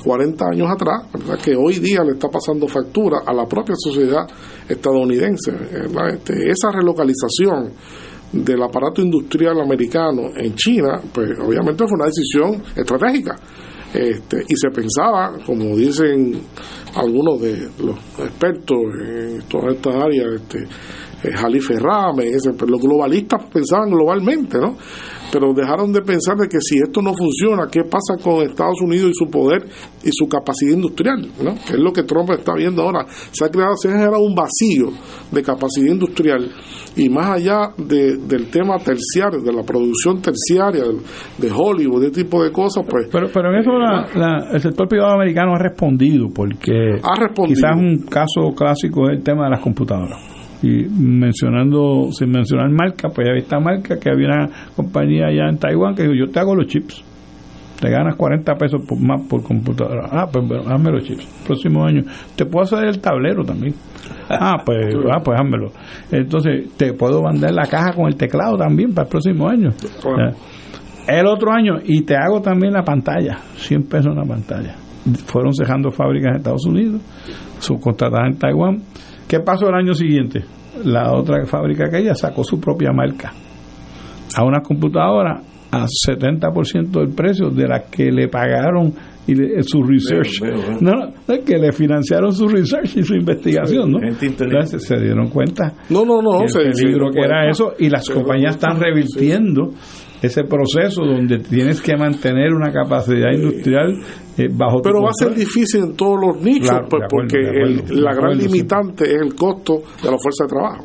40 0.05 0.44
años 0.52 0.68
atrás, 0.70 1.06
que 1.43 1.56
hoy 1.56 1.80
día 1.80 2.05
le 2.05 2.12
está 2.12 2.28
pasando 2.28 2.68
factura 2.68 3.18
a 3.26 3.34
la 3.34 3.44
propia 3.47 3.74
sociedad 3.76 4.24
estadounidense. 4.68 5.52
Este, 6.12 6.51
esa 6.51 6.70
relocalización 6.70 7.72
del 8.32 8.62
aparato 8.62 9.02
industrial 9.02 9.60
americano 9.60 10.30
en 10.36 10.55
China, 10.55 11.01
pues 11.12 11.30
obviamente 11.40 11.84
fue 11.86 11.97
una 11.97 12.06
decisión 12.06 12.62
estratégica. 12.76 13.36
Este, 13.93 14.44
y 14.48 14.56
se 14.56 14.70
pensaba, 14.70 15.38
como 15.44 15.76
dicen 15.76 16.40
algunos 16.94 17.40
de 17.40 17.68
los 17.82 17.97
expertos 18.18 18.78
en 19.01 19.43
todas 19.48 19.74
estas 19.74 19.94
áreas, 19.94 20.26
este, 20.34 20.66
Jalife 21.32 21.78
Rame, 21.78 22.31
los 22.32 22.81
globalistas 22.81 23.44
pensaban 23.53 23.90
globalmente, 23.90 24.59
¿no? 24.59 24.77
Pero 25.32 25.53
dejaron 25.53 25.93
de 25.93 26.03
pensar 26.03 26.36
de 26.36 26.48
que 26.48 26.59
si 26.61 26.78
esto 26.78 27.03
no 27.03 27.12
funciona, 27.12 27.69
¿qué 27.70 27.82
pasa 27.82 28.15
con 28.23 28.43
Estados 28.43 28.81
Unidos 28.81 29.11
y 29.11 29.15
su 29.15 29.31
poder 29.31 29.66
y 30.05 30.11
su 30.12 30.28
capacidad 30.28 30.73
industrial? 30.73 31.28
¿no? 31.43 31.55
Que 31.55 31.74
es 31.74 31.78
lo 31.78 31.93
que 31.93 32.05
Trump 32.05 32.31
está 32.31 32.55
viendo 32.55 32.82
ahora. 32.82 33.07
Se 33.09 33.44
ha 33.44 33.48
creado, 33.48 33.74
se 33.77 33.89
ha 33.89 33.93
generado 33.93 34.23
un 34.23 34.35
vacío 34.35 34.90
de 35.31 35.43
capacidad 35.43 35.93
industrial 35.93 36.48
y 36.97 37.09
más 37.09 37.31
allá 37.31 37.70
del 37.77 38.51
tema 38.51 38.77
terciario, 38.78 39.40
de 39.40 39.53
la 39.53 39.62
producción 39.62 40.23
terciaria 40.23 40.85
de, 41.39 41.51
Hollywood, 41.51 42.03
de 42.03 42.11
tipo 42.11 42.43
de 42.43 42.53
cosas, 42.53 42.85
pues... 42.89 43.09
Pero, 43.11 43.28
pero 43.32 43.53
en 43.53 43.61
eso 43.61 43.73
el 44.53 44.61
sector 44.61 44.89
privado 44.89 45.15
americano 45.15 45.55
ha 45.55 45.59
respondido, 45.59 46.28
porque 46.35 47.01
ha 47.03 47.20
respondido. 47.20 47.57
quizás 47.57 47.77
un 47.77 47.98
caso 48.09 48.55
clásico 48.57 49.11
es 49.11 49.19
el 49.19 49.24
tema 49.24 49.44
de 49.44 49.51
las 49.51 49.61
computadoras 49.61 50.35
y 50.62 50.86
mencionando, 50.88 52.08
sin 52.12 52.30
mencionar 52.30 52.70
marca, 52.70 53.08
pues 53.08 53.28
había 53.28 53.40
esta 53.40 53.60
marca 53.60 53.98
que 53.98 54.10
había 54.10 54.28
una 54.28 54.48
compañía 54.74 55.26
allá 55.26 55.48
en 55.48 55.58
Taiwán 55.58 55.94
que 55.94 56.02
dijo, 56.02 56.14
yo 56.14 56.30
te 56.30 56.40
hago 56.40 56.54
los 56.54 56.66
chips, 56.66 57.04
te 57.80 57.90
ganas 57.90 58.16
40 58.16 58.54
pesos 58.54 58.82
por, 58.86 58.98
más 58.98 59.20
por 59.28 59.42
computadora. 59.42 60.08
Ah, 60.10 60.26
pues 60.30 60.44
hazme 60.66 60.90
los 60.90 61.04
chips. 61.04 61.26
Próximo 61.46 61.84
año. 61.84 62.02
Te 62.34 62.46
puedo 62.46 62.64
hacer 62.64 62.84
el 62.86 63.00
tablero 63.00 63.44
también. 63.44 63.74
Ah, 64.30 64.62
pues, 64.64 64.94
ah, 65.12 65.20
pues 65.22 65.38
házmelo. 65.38 65.72
Entonces, 66.10 66.72
te 66.76 66.94
puedo 66.94 67.22
mandar 67.22 67.52
la 67.52 67.66
caja 67.66 67.92
con 67.92 68.06
el 68.06 68.16
teclado 68.16 68.56
también 68.56 68.94
para 68.94 69.04
el 69.04 69.10
próximo 69.10 69.48
año. 69.48 69.70
El 71.06 71.26
otro 71.26 71.52
año, 71.52 71.74
y 71.84 72.02
te 72.02 72.16
hago 72.16 72.40
también 72.40 72.72
la 72.72 72.82
pantalla, 72.82 73.38
100 73.56 73.82
pesos 73.84 74.06
en 74.06 74.16
la 74.16 74.24
pantalla. 74.24 74.74
Fueron 75.26 75.54
cejando 75.54 75.90
fábricas 75.92 76.30
en 76.30 76.36
Estados 76.38 76.66
Unidos, 76.66 77.00
subcontratadas 77.60 78.26
en 78.26 78.38
Taiwán 78.38 78.82
¿Qué 79.28 79.40
pasó 79.40 79.69
el 79.69 79.74
año 79.74 79.94
siguiente? 79.94 80.44
La 80.85 81.12
otra 81.12 81.44
fábrica 81.47 81.89
que 81.90 81.98
ella 81.98 82.15
sacó 82.15 82.44
su 82.44 82.61
propia 82.61 82.93
marca 82.93 83.32
a 84.36 84.44
una 84.44 84.61
computadora 84.61 85.40
a 85.70 85.86
70% 85.86 86.90
del 86.90 87.15
precio 87.15 87.51
de 87.51 87.66
la 87.66 87.85
que 87.85 88.11
le 88.11 88.28
pagaron 88.28 88.93
y 89.27 89.35
su 89.62 89.82
research. 89.82 90.40
No, 90.81 90.93
que 91.44 91.59
le 91.59 91.73
financiaron 91.73 92.32
su 92.32 92.47
research 92.47 92.97
y 92.97 93.03
su 93.03 93.15
investigación, 93.15 93.90
¿no? 93.90 93.98
Entonces 94.03 94.85
se 94.85 94.97
dieron 94.97 95.31
cuenta 95.31 95.74
no, 95.90 96.05
no, 96.05 96.23
no, 96.23 96.43
el 96.43 96.73
peligro 96.73 97.11
que 97.11 97.20
era 97.20 97.48
eso 97.51 97.74
y 97.78 97.90
las 97.90 98.09
compañías 98.09 98.55
están 98.55 98.78
revirtiendo 98.81 99.70
ese 100.23 100.44
proceso 100.44 101.05
donde 101.05 101.39
tienes 101.39 101.81
que 101.81 101.97
mantener 101.97 102.53
una 102.53 102.73
capacidad 102.73 103.32
industrial 103.32 103.98
eh, 104.36 104.48
bajo 104.50 104.80
pero 104.82 105.02
va 105.02 105.10
a 105.10 105.14
ser 105.18 105.34
difícil 105.34 105.82
en 105.82 105.96
todos 105.96 106.18
los 106.20 106.42
nichos 106.42 106.76
pues, 106.88 107.02
porque 107.08 107.38
la 107.94 108.14
gran 108.14 108.36
limitante 108.36 109.04
es 109.04 109.20
el 109.22 109.34
costo 109.34 109.82
de 110.02 110.10
la 110.10 110.18
fuerza 110.18 110.44
de 110.44 110.48
trabajo 110.48 110.84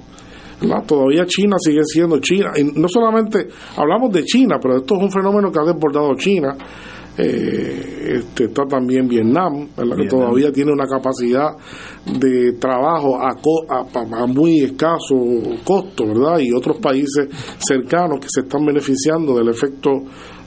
todavía 0.86 1.26
China 1.26 1.57
sigue 1.60 1.82
siendo 1.84 2.19
China 2.19 2.52
y 2.56 2.64
no 2.80 2.88
solamente 2.88 3.48
hablamos 3.78 4.11
de 4.11 4.23
China 4.23 4.57
pero 4.61 4.78
esto 4.78 4.95
es 4.95 5.03
un 5.03 5.11
fenómeno 5.11 5.52
que 5.52 5.60
ha 5.60 5.73
desbordado 5.73 6.14
China 6.15 6.56
eh, 7.18 8.19
este, 8.19 8.45
está 8.45 8.64
también 8.65 9.07
Vietnam, 9.07 9.68
que 9.76 10.07
todavía 10.07 10.49
tiene 10.52 10.72
una 10.72 10.88
capacidad 10.88 11.57
de 12.06 12.53
trabajo 12.53 13.19
a, 13.19 13.32
a, 13.32 14.26
muy 14.28 14.61
escaso 14.61 15.15
costo, 15.64 16.07
¿verdad? 16.07 16.40
Y 16.40 16.53
otros 16.53 16.78
países 16.80 17.28
cercanos 17.60 18.19
que 18.22 18.28
se 18.30 18.41
están 18.41 18.65
beneficiando 18.65 19.36
del 19.36 19.49
efecto 19.49 19.90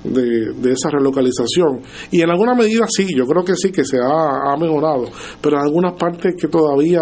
de, 0.04 0.52
de, 0.52 0.72
esa 0.72 0.90
relocalización. 0.90 1.80
Y 2.10 2.20
en 2.20 2.30
alguna 2.30 2.54
medida 2.54 2.86
sí, 2.88 3.06
yo 3.16 3.24
creo 3.26 3.44
que 3.44 3.54
sí, 3.56 3.70
que 3.72 3.84
se 3.84 3.98
ha, 3.98 4.56
mejorado, 4.56 5.06
pero 5.40 5.56
en 5.56 5.62
algunas 5.62 5.94
partes 5.94 6.34
que 6.38 6.48
todavía, 6.48 7.00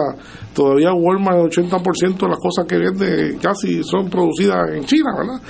todavía 0.54 0.92
Walmart, 0.94 1.38
el 1.38 1.50
80% 1.50 2.18
de 2.18 2.28
las 2.28 2.38
cosas 2.38 2.66
que 2.66 2.78
vende 2.78 3.36
casi 3.40 3.82
son 3.82 4.08
producidas 4.08 4.70
en 4.72 4.84
China, 4.84 5.10
¿verdad? 5.16 5.42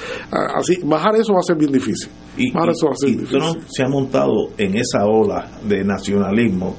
Así, 0.56 0.78
bajar 0.84 1.14
eso 1.16 1.32
va 1.32 1.40
a 1.40 1.42
ser 1.42 1.56
bien 1.56 1.72
difícil. 1.72 2.10
Y, 2.36 2.50
bajar 2.52 2.70
eso 2.70 2.86
va 2.86 2.92
a 2.92 2.96
ser 2.96 3.10
difícil. 3.10 3.40
se 3.68 3.82
ha 3.82 3.88
montado 3.88 4.50
en 4.58 4.76
esa 4.76 5.04
ola 5.04 5.48
de 5.66 5.84
nacionalismo 5.84 6.74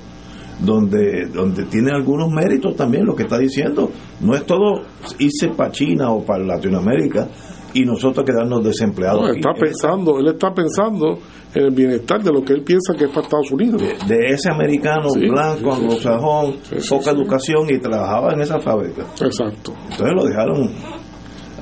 donde, 0.60 1.28
donde 1.28 1.64
tiene 1.66 1.92
algunos 1.92 2.32
méritos 2.32 2.76
también 2.76 3.06
lo 3.06 3.16
que 3.16 3.24
está 3.24 3.38
diciendo. 3.38 3.92
No 4.22 4.36
es 4.36 4.46
todo 4.46 4.84
irse 5.20 5.50
para 5.50 5.72
China 5.72 6.12
o 6.12 6.24
para 6.24 6.44
Latinoamérica, 6.44 7.28
y 7.74 7.86
nosotros 7.86 8.26
quedarnos 8.26 8.64
desempleados. 8.64 9.22
No, 9.22 9.34
está 9.34 9.54
pensando, 9.54 10.20
él 10.20 10.28
está 10.28 10.54
pensando 10.54 11.20
en 11.54 11.66
el 11.66 11.72
bienestar 11.72 12.22
de 12.22 12.32
lo 12.32 12.44
que 12.44 12.54
él 12.54 12.64
piensa 12.64 12.94
que 12.98 13.06
es 13.06 13.10
para 13.10 13.22
Estados 13.22 13.52
Unidos. 13.52 13.82
De, 14.08 14.18
ese 14.28 14.50
americano 14.50 15.10
blanco, 15.14 15.74
anglosajón, 15.74 16.56
poca 16.90 17.12
educación 17.12 17.68
y 17.70 17.80
trabajaba 17.80 18.34
en 18.34 18.42
esa 18.42 18.60
fábrica. 18.60 19.04
Exacto. 19.22 19.74
Entonces 19.84 20.14
lo 20.16 20.26
dejaron. 20.26 20.70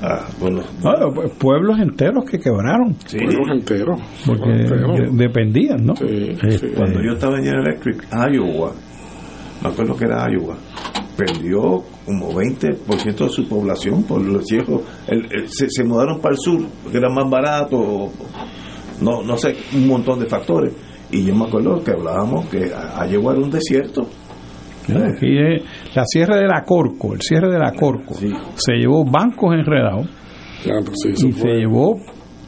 Ah, 0.04 0.26
bueno, 0.40 0.62
pueblos 1.38 1.78
enteros 1.78 2.24
que 2.24 2.38
quebraron. 2.38 2.94
Pueblos 2.94 3.48
enteros. 3.52 4.00
Porque 4.26 4.50
dependían, 5.12 5.84
¿no? 5.84 5.92
Este, 5.94 6.72
Cuando 6.72 7.00
yo 7.00 7.12
estaba 7.12 7.38
en 7.38 7.44
General 7.44 7.66
Electric, 7.68 8.08
Iowa, 8.10 8.72
me 9.62 9.68
acuerdo 9.68 9.96
que 9.96 10.04
era 10.06 10.26
Iowa, 10.28 10.56
perdió 11.16 11.82
como 12.04 12.32
20% 12.32 13.16
de 13.16 13.28
su 13.28 13.48
población 13.48 14.02
por 14.04 14.20
los 14.22 14.44
viejos. 14.46 14.82
se, 15.46 15.84
mudaron 15.84 16.20
para 16.20 16.34
el 16.34 16.38
sur, 16.38 16.66
porque 16.82 16.98
era 16.98 17.08
más 17.08 17.28
barato, 17.28 18.10
no, 19.00 19.22
no 19.22 19.36
sé, 19.36 19.54
un 19.74 19.88
montón 19.88 20.20
de 20.20 20.26
factores. 20.26 20.72
Y 21.10 21.24
yo 21.24 21.34
me 21.34 21.44
acuerdo 21.44 21.82
que 21.84 21.90
hablábamos 21.90 22.46
que 22.46 22.70
a, 22.74 23.04
llevar 23.06 23.36
un 23.38 23.50
desierto. 23.50 24.02
Aquí 24.88 25.38
es 25.38 25.62
la 25.94 26.04
cierre 26.06 26.40
de 26.40 26.48
la 26.48 26.62
Corco, 26.64 27.14
el 27.14 27.20
cierre 27.20 27.52
de 27.52 27.58
la 27.58 27.72
Corco. 27.72 28.14
Se 28.14 28.72
llevó 28.72 29.04
bancos 29.04 29.54
enredados 29.54 30.08
y 30.64 31.32
se 31.32 31.48
llevó 31.48 31.96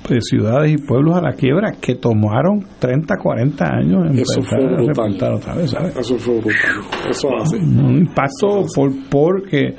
pues, 0.06 0.26
ciudades 0.26 0.72
y 0.72 0.76
pueblos 0.76 1.16
a 1.16 1.22
la 1.22 1.32
quiebra 1.32 1.72
que 1.80 1.94
tomaron 1.94 2.64
30, 2.78 3.16
40 3.16 3.64
años 3.64 4.06
en 4.10 4.18
Eso 4.18 4.42
fue 4.42 4.58
brutal. 4.66 5.34
otra 5.34 5.54
vez, 5.54 5.74
Eso 5.96 6.16
fue 6.18 6.40
brutal. 6.40 6.82
Eso 7.08 7.28
hace. 7.36 7.56
Un 7.56 7.98
impacto 7.98 8.66
por 8.74 8.92
porque 9.10 9.74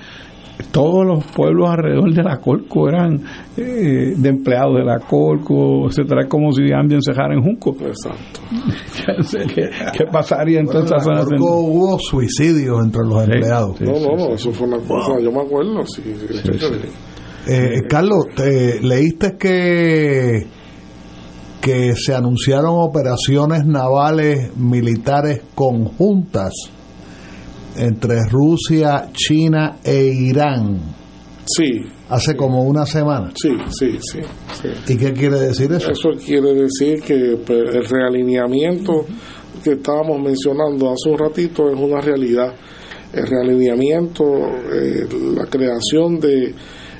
todos 0.72 1.06
los 1.06 1.24
pueblos 1.26 1.70
alrededor 1.70 2.14
de 2.14 2.24
la 2.24 2.38
Colco 2.38 2.90
eran 2.90 3.22
eh, 3.58 4.14
de 4.16 4.30
empleados 4.30 4.76
de 4.76 4.84
la 4.84 5.00
Colco, 5.00 5.88
etcétera, 5.88 6.28
como 6.28 6.52
si 6.52 6.72
Ambien 6.74 7.02
se 7.02 7.12
en 7.12 7.42
Junco. 7.44 7.76
Exacto. 7.82 8.42
¿Qué, 9.94 10.06
pasaría 10.06 10.60
entonces 10.60 11.04
bueno, 11.06 11.22
en 11.22 11.28
Colco 11.38 11.60
hubo 11.60 12.00
suicidios 12.00 12.84
entre 12.84 13.02
los 13.04 13.24
empleados. 13.24 13.80
no, 13.82 14.00
no, 14.00 14.16
no, 14.16 14.34
eso 14.34 14.52
fue 14.52 14.68
una 14.68 14.80
cosa, 14.80 15.20
yo 15.20 15.32
me 15.32 15.42
acuerdo, 15.42 15.86
sí, 15.86 16.02
eh, 17.48 17.84
Carlos, 17.88 18.26
leíste 18.82 19.38
que, 19.38 20.48
que 21.62 21.96
se 21.96 22.14
anunciaron 22.14 22.76
operaciones 22.80 23.66
navales 23.66 24.56
militares 24.58 25.42
conjuntas 25.54 26.52
entre 27.78 28.24
Rusia, 28.30 29.10
China 29.14 29.78
e 29.84 30.06
Irán. 30.06 30.80
Sí. 31.46 31.82
Hace 32.10 32.36
como 32.36 32.64
una 32.64 32.86
semana. 32.86 33.32
Sí, 33.36 33.50
sí, 33.70 33.98
sí, 34.00 34.20
¿Y 34.88 34.98
qué 34.98 35.12
quiere 35.14 35.40
decir 35.40 35.72
eso? 35.72 35.92
Eso 35.92 36.10
quiere 36.24 36.54
decir 36.54 37.02
que 37.02 37.38
pues, 37.46 37.76
el 37.76 37.86
realineamiento 37.88 39.06
que 39.64 39.72
estábamos 39.72 40.22
mencionando 40.22 40.92
hace 40.92 41.10
un 41.10 41.18
ratito 41.18 41.70
es 41.70 41.80
una 41.80 42.02
realidad. 42.02 42.54
El 43.12 43.28
realineamiento, 43.28 44.24
eh, 44.24 45.08
la 45.36 45.46
creación 45.46 46.20
de 46.20 46.54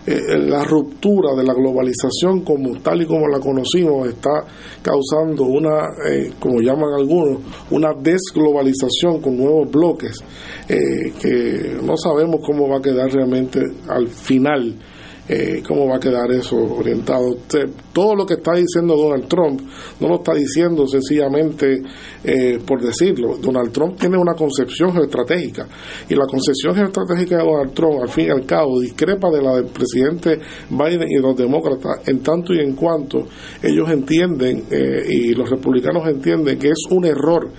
eh, 0.08 0.38
la 0.38 0.64
ruptura 0.64 1.34
de 1.36 1.44
la 1.44 1.54
globalización 1.54 2.42
como 2.42 2.80
tal 2.80 3.02
y 3.02 3.06
como 3.08 3.28
la 3.28 3.40
conocimos 3.40 4.08
está 4.08 4.46
causando 4.82 5.46
una, 5.46 5.94
eh, 6.08 6.32
como 6.40 6.62
llaman 6.62 6.94
algunos, 6.94 7.40
una 7.72 7.94
desglobalización 7.94 9.20
con 9.20 9.36
nuevos 9.36 9.72
bloques 9.72 10.24
eh, 10.70 11.12
que 11.20 11.78
no 11.82 11.98
sabemos 11.98 12.40
cómo 12.46 12.70
va 12.70 12.78
a 12.78 12.82
quedar 12.82 13.12
realmente 13.12 13.62
al 13.88 14.08
final 14.08 14.76
eh, 15.28 15.64
cómo 15.68 15.88
va 15.88 15.98
a 15.98 16.00
quedar 16.00 16.32
eso 16.32 16.56
orientado. 16.56 17.36
todo 17.92 18.16
lo 18.16 18.26
que 18.26 18.36
está 18.36 18.54
diciendo 18.54 18.96
Donald 18.96 19.28
Trump 19.28 19.62
no 20.00 20.08
lo 20.08 20.16
está 20.16 20.34
diciendo 20.34 20.86
sencillamente 20.88 21.82
eh, 22.24 22.60
por 22.66 22.82
decirlo. 22.82 23.38
Donald 23.38 23.72
Trump 23.72 23.98
tiene 24.00 24.18
una 24.18 24.34
concepción 24.34 24.94
geoestratégica 24.94 25.68
y 26.10 26.16
la 26.16 26.26
concepción 26.26 26.76
geoestratégica 26.76 27.38
de 27.38 27.44
Donald 27.44 27.74
Trump, 27.74 28.02
al 28.02 28.10
fin 28.10 28.28
y 28.28 28.30
al 28.30 28.46
cabo, 28.46 28.80
discrepa 28.80 29.30
de 29.30 29.42
la 29.42 29.56
del 29.56 29.66
presidente 29.66 30.40
Biden 30.70 31.10
y 31.10 31.20
los 31.20 31.36
demócratas 31.36 32.08
en 32.08 32.20
tanto 32.22 32.54
y 32.54 32.60
en 32.60 32.74
cuanto 32.74 33.28
ellos 33.62 33.90
entienden 33.90 34.66
eh, 34.70 35.06
y 35.08 35.34
los 35.34 35.50
republicanos 35.50 36.08
entienden 36.08 36.60
que 36.60 36.70
es 36.70 36.86
un 36.90 37.06
error 37.06 37.50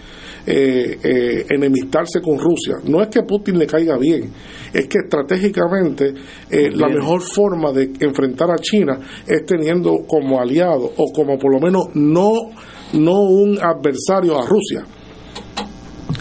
eh, 0.46 0.98
eh, 1.02 1.46
enemistarse 1.50 2.20
con 2.20 2.38
Rusia. 2.38 2.76
No 2.84 3.02
es 3.02 3.08
que 3.08 3.22
Putin 3.22 3.58
le 3.58 3.66
caiga 3.66 3.98
bien, 3.98 4.30
es 4.72 4.86
que 4.86 4.98
estratégicamente 5.04 6.14
eh, 6.50 6.70
la 6.70 6.88
mejor 6.88 7.20
forma 7.20 7.72
de 7.72 7.90
enfrentar 8.00 8.50
a 8.50 8.58
China 8.58 8.98
es 9.26 9.44
teniendo 9.44 10.04
como 10.06 10.40
aliado 10.40 10.92
o 10.96 11.12
como 11.12 11.38
por 11.38 11.52
lo 11.52 11.60
menos 11.60 11.88
no, 11.94 12.32
no 12.92 13.22
un 13.22 13.58
adversario 13.60 14.38
a 14.38 14.46
Rusia 14.46 14.84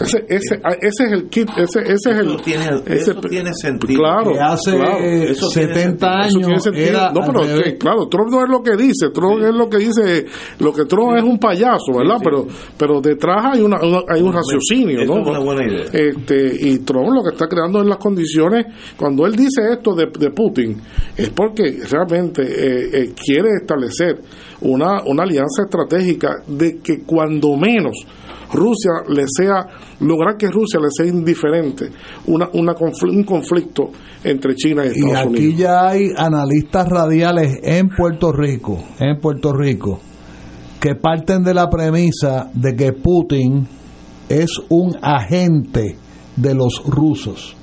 ese, 0.00 0.24
ese, 0.28 0.60
ese 0.80 1.04
es 1.04 1.12
el 1.12 1.28
kit, 1.28 1.48
ese, 1.56 1.80
ese 1.80 2.10
es 2.10 2.18
el. 2.18 2.36
Tiene, 2.42 2.66
ese, 2.86 3.10
eso 3.12 3.20
tiene 3.20 3.50
sentido. 3.54 4.00
Claro, 4.00 4.32
que 4.32 4.40
hace 4.40 5.34
70 5.34 6.06
años. 6.06 6.66
Era 6.74 7.12
no, 7.12 7.20
pero 7.24 7.40
claro, 7.78 8.08
Trump 8.08 8.30
no 8.30 8.44
es 8.44 8.50
lo 8.50 8.62
que 8.62 8.76
dice, 8.76 9.10
Trump 9.12 9.42
es 9.42 9.54
lo 9.54 9.68
que 9.68 9.78
dice, 9.78 10.26
lo 10.58 10.72
que 10.72 10.84
Trump 10.84 11.16
es 11.16 11.22
un 11.22 11.38
payaso, 11.38 11.92
¿verdad? 11.96 12.18
pero 12.22 12.46
pero 12.76 13.00
detrás 13.00 13.54
hay 13.54 13.60
una, 13.62 13.78
hay 14.08 14.22
un 14.22 14.32
raciocinio, 14.32 15.04
¿no? 15.04 15.20
Es 15.20 15.26
una 15.26 15.38
buena 15.40 15.66
idea. 15.66 15.84
Este, 15.92 16.56
y 16.60 16.78
Trump 16.80 17.08
lo 17.14 17.22
que 17.22 17.30
está 17.30 17.46
creando 17.46 17.80
en 17.80 17.88
las 17.88 17.98
condiciones, 17.98 18.66
cuando 18.96 19.26
él 19.26 19.34
dice 19.34 19.62
esto 19.72 19.94
de, 19.94 20.06
de 20.18 20.30
Putin, 20.30 20.80
es 21.16 21.30
porque 21.30 21.78
realmente 21.90 22.42
eh, 22.42 22.90
eh, 22.92 23.12
quiere 23.14 23.48
establecer 23.60 24.20
una, 24.60 25.02
una 25.04 25.22
alianza 25.22 25.62
estratégica 25.64 26.42
de 26.46 26.78
que 26.78 27.02
cuando 27.02 27.56
menos 27.56 28.06
Rusia 28.52 28.92
le 29.08 29.24
sea, 29.26 29.66
lograr 30.00 30.36
que 30.36 30.48
Rusia 30.50 30.78
le 30.80 30.88
sea 30.90 31.06
indiferente 31.06 31.90
una, 32.26 32.48
una 32.52 32.74
un 33.02 33.24
conflicto 33.24 33.90
entre 34.22 34.54
China 34.54 34.84
y 34.84 34.88
Estados 34.88 35.26
Unidos. 35.26 35.40
Y 35.40 35.48
aquí 35.48 35.56
ya 35.56 35.88
hay 35.88 36.10
analistas 36.16 36.88
radiales 36.88 37.58
en 37.62 37.88
Puerto 37.88 38.32
Rico, 38.32 38.82
en 38.98 39.18
Puerto 39.20 39.52
Rico, 39.52 40.00
que 40.80 40.94
parten 40.94 41.42
de 41.42 41.54
la 41.54 41.68
premisa 41.68 42.50
de 42.54 42.74
que 42.76 42.92
Putin 42.92 43.66
es 44.28 44.50
un 44.68 44.96
agente 45.02 45.96
de 46.36 46.54
los 46.54 46.82
rusos 46.84 47.56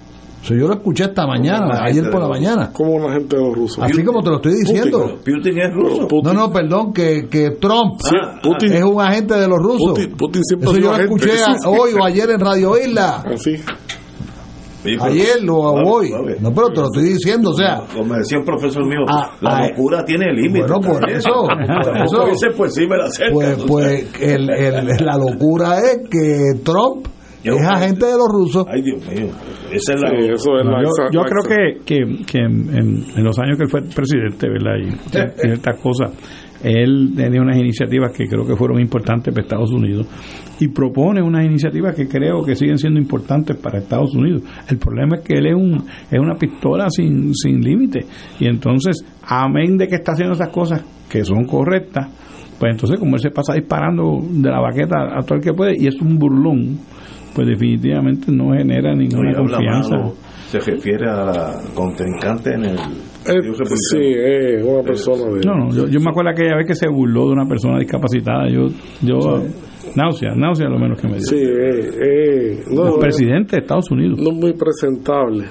yo 0.49 0.67
lo 0.67 0.73
escuché 0.73 1.05
esta 1.05 1.25
mañana, 1.25 1.83
ayer 1.83 2.09
por 2.09 2.21
la 2.21 2.27
mañana. 2.27 2.71
¿Cómo 2.73 2.99
la 2.99 3.13
gente 3.13 3.35
de 3.35 3.41
los 3.41 3.55
rusos? 3.55 3.83
Así 3.83 4.03
como 4.03 4.21
te 4.21 4.29
lo 4.29 4.35
estoy 4.37 4.55
diciendo. 4.55 5.17
Putin, 5.23 5.57
es 5.57 5.73
ruso. 5.73 6.07
No, 6.23 6.33
no, 6.33 6.51
perdón, 6.51 6.93
que, 6.93 7.27
que 7.29 7.51
Trump 7.51 8.01
es 8.61 8.83
un 8.83 9.01
agente 9.01 9.35
de 9.35 9.47
los 9.47 9.57
rusos. 9.59 9.99
Putin, 10.17 10.43
siempre 10.43 10.69
Eso 10.69 10.79
yo 10.79 10.91
lo 10.91 11.03
escuché 11.03 11.31
hoy 11.65 11.93
o 11.99 12.03
ayer 12.03 12.29
en 12.29 12.39
Radio 12.39 12.77
Isla. 12.77 13.23
Así. 13.25 13.55
Ayer 14.99 15.37
o 15.49 15.55
hoy. 15.55 16.11
No, 16.41 16.53
pero 16.53 16.67
te 16.69 16.81
lo 16.81 16.87
estoy 16.87 17.03
diciendo, 17.03 17.51
o 17.51 17.53
sea. 17.53 17.83
Como 17.95 18.13
decía 18.15 18.39
un 18.39 18.45
profesor 18.45 18.85
mío, 18.85 19.05
ah, 19.07 19.31
la 19.39 19.57
ah, 19.57 19.67
locura 19.69 20.03
tiene 20.03 20.33
límites. 20.33 20.67
Bueno, 20.67 20.81
por 20.81 21.09
eso. 21.09 21.29
Por 21.83 22.29
eso 22.29 22.47
pues 22.57 22.73
sí 22.73 22.85
me 22.87 22.97
la 22.97 23.05
Pues, 23.31 23.63
pues 23.65 24.07
el, 24.19 24.49
el, 24.49 25.05
la 25.05 25.17
locura 25.17 25.79
es 25.79 26.09
que 26.09 26.59
Trump 26.63 27.07
es 27.43 27.65
agente 27.65 28.05
de 28.05 28.13
los 28.13 28.27
rusos. 28.29 28.65
Ay, 28.69 28.81
Dios 28.81 29.05
mío. 29.07 29.27
Esa 29.73 29.93
es 29.93 30.01
la, 30.01 30.11
yo, 31.11 31.21
creo 31.23 31.43
que, 31.43 31.85
que, 31.85 32.25
que 32.25 32.39
en, 32.39 33.23
los 33.23 33.37
años 33.39 33.57
que 33.57 33.63
él 33.63 33.69
fue 33.69 33.81
presidente, 33.81 34.47
¿verdad? 34.49 34.75
Y, 34.77 35.45
en 35.45 35.51
estas 35.53 35.79
cosas, 35.79 36.11
él 36.63 37.11
tenía 37.15 37.41
unas 37.41 37.57
iniciativas 37.57 38.11
que 38.15 38.25
creo 38.25 38.45
que 38.45 38.55
fueron 38.55 38.79
importantes 38.79 39.33
para 39.33 39.43
Estados 39.43 39.71
Unidos 39.71 40.07
y 40.59 40.69
propone 40.69 41.21
unas 41.21 41.45
iniciativas 41.45 41.93
que 41.93 42.07
creo 42.07 42.43
que 42.43 42.55
siguen 42.55 42.77
siendo 42.77 42.99
importantes 42.99 43.57
para 43.57 43.79
Estados 43.79 44.15
Unidos. 44.15 44.43
El 44.69 44.77
problema 44.77 45.17
es 45.17 45.23
que 45.23 45.33
él 45.33 45.47
es, 45.47 45.55
un, 45.55 45.83
es 46.09 46.19
una 46.19 46.35
pistola 46.35 46.89
sin, 46.89 47.33
sin 47.35 47.61
límite 47.61 48.05
y 48.39 48.47
entonces, 48.47 49.03
amén 49.23 49.77
de 49.77 49.87
que 49.87 49.95
está 49.95 50.13
haciendo 50.13 50.35
esas 50.35 50.49
cosas 50.49 50.83
que 51.09 51.25
son 51.25 51.45
correctas, 51.45 52.07
pues 52.59 52.71
entonces 52.71 52.97
como 52.97 53.15
él 53.15 53.21
se 53.21 53.31
pasa 53.31 53.53
disparando 53.53 54.19
de 54.21 54.49
la 54.49 54.61
baqueta 54.61 55.17
a 55.17 55.21
todo 55.23 55.39
el 55.39 55.43
que 55.43 55.53
puede 55.53 55.73
y 55.77 55.87
es 55.87 55.99
un 56.01 56.17
burlón 56.17 56.79
pues 57.33 57.47
definitivamente 57.47 58.31
no 58.31 58.53
genera 58.53 58.93
ninguna 58.95 59.35
confianza. 59.35 59.95
se 60.47 60.59
refiere 60.59 61.09
a 61.09 61.25
la 61.25 61.61
contrincante 61.73 62.53
en 62.53 62.65
el... 62.65 62.77
Eh, 63.25 63.41
sí, 63.89 63.99
es 63.99 64.65
una 64.65 64.83
persona 64.83 65.23
de... 65.33 65.41
No, 65.45 65.55
no, 65.55 65.73
yo, 65.73 65.87
yo, 65.87 65.99
me 65.99 66.09
acuerdo 66.09 66.31
aquella 66.31 66.57
vez 66.57 66.67
que 66.67 66.75
se 66.75 66.87
burló 66.89 67.27
de 67.27 67.33
una 67.33 67.45
persona 67.45 67.79
discapacitada, 67.79 68.49
yo... 68.49 68.67
yo 69.01 69.43
Náusea, 69.95 70.33
náusea 70.33 70.69
lo 70.69 70.79
menos 70.79 70.99
que 70.99 71.07
me 71.07 71.15
dio. 71.15 71.25
Sí, 71.25 71.37
eh, 71.37 72.63
el 72.65 72.99
presidente 72.99 73.57
de 73.57 73.61
Estados 73.61 73.91
Unidos. 73.91 74.17
No 74.19 74.31
muy 74.31 74.53
presentable. 74.53 75.45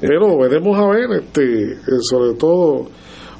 Pero 0.00 0.38
veremos 0.38 0.78
a 0.78 0.88
ver, 0.88 1.20
este, 1.20 1.72
eh, 1.72 1.76
sobre 2.00 2.34
todo, 2.34 2.86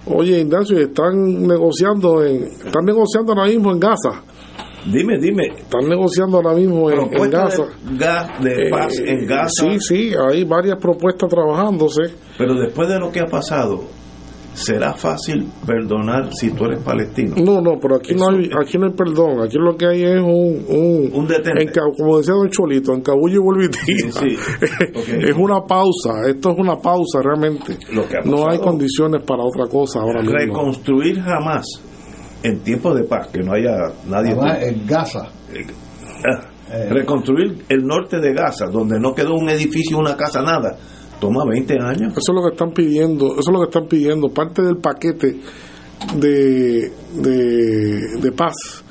oye 0.07 0.41
Ignacio, 0.41 0.79
están 0.79 1.47
negociando 1.47 2.25
en, 2.25 2.45
están 2.45 2.85
negociando 2.85 3.33
ahora 3.33 3.47
mismo 3.47 3.73
en 3.73 3.81
Gaza 3.81 4.23
Dime, 4.87 5.19
dime. 5.19 5.49
Están 5.57 5.89
negociando 5.89 6.39
ahora 6.39 6.55
mismo 6.55 6.91
en, 6.91 7.31
Gaza. 7.31 7.65
De, 7.85 7.97
gas, 7.97 8.43
de 8.43 8.71
paz 8.71 8.99
en 8.99 9.27
Gaza. 9.27 9.49
Sí, 9.49 9.79
sí, 9.81 10.13
hay 10.15 10.45
varias 10.45 10.79
propuestas 10.79 11.29
trabajándose. 11.29 12.03
Pero 12.37 12.55
después 12.55 12.89
de 12.89 12.99
lo 12.99 13.11
que 13.11 13.21
ha 13.21 13.27
pasado, 13.27 13.85
¿será 14.55 14.95
fácil 14.95 15.47
perdonar 15.67 16.33
si 16.33 16.51
tú 16.53 16.65
eres 16.65 16.83
palestino? 16.83 17.35
No, 17.37 17.61
no, 17.61 17.79
pero 17.81 17.97
aquí 17.97 18.15
no 18.15 18.31
hay 18.31 18.51
aquí 18.59 18.79
no 18.79 18.87
hay 18.87 18.93
perdón. 18.93 19.43
Aquí 19.43 19.59
lo 19.59 19.77
que 19.77 19.87
hay 19.87 20.03
es 20.05 20.21
un... 20.21 20.65
Un, 20.69 21.11
un 21.13 21.27
detente. 21.27 21.81
como 21.97 22.19
decía 22.19 22.35
Don 22.35 22.49
Cholito, 22.49 22.95
en 22.95 23.03
cabullo 23.03 23.37
y 23.37 23.43
volvitía. 23.43 24.13
Sí, 24.13 24.37
es 25.21 25.37
una 25.37 25.61
pausa. 25.63 26.29
Esto 26.29 26.53
es 26.53 26.59
una 26.59 26.77
pausa 26.77 27.21
realmente. 27.23 27.77
no 28.25 28.49
hay 28.49 28.59
condiciones 28.59 29.23
para 29.25 29.43
otra 29.43 29.67
cosa 29.67 30.01
ahora 30.01 30.23
mismo. 30.23 30.39
Reconstruir 30.39 31.21
jamás 31.21 31.67
en 32.43 32.61
tiempos 32.61 32.97
de 32.97 33.05
paz, 33.05 33.29
que 33.29 33.43
no 33.43 33.53
haya 33.53 33.77
nadie. 34.07 34.33
en 34.63 34.87
Gaza. 34.87 35.29
Eh, 35.53 35.67
eh. 36.71 36.89
reconstruir 36.91 37.65
el 37.69 37.87
norte 37.87 38.19
de 38.21 38.33
Gaza, 38.35 38.67
donde 38.71 39.01
no 39.01 39.15
quedó 39.15 39.35
un 39.35 39.49
edificio, 39.49 39.99
una 39.99 40.17
casa, 40.17 40.43
nada, 40.43 40.77
toma 41.19 41.45
20 41.49 41.75
años. 41.81 42.13
Eso 42.13 42.33
es 42.33 42.35
lo 42.35 42.43
que 42.43 42.53
están 42.53 42.73
pidiendo, 42.73 43.33
eso 43.33 43.41
es 43.41 43.49
lo 43.53 43.61
que 43.61 43.69
están 43.71 43.87
pidiendo. 43.89 44.29
Parte 44.29 44.63
del 44.63 44.77
paquete 44.77 45.41
de, 46.17 46.93
de, 48.21 48.33
paz 48.33 48.85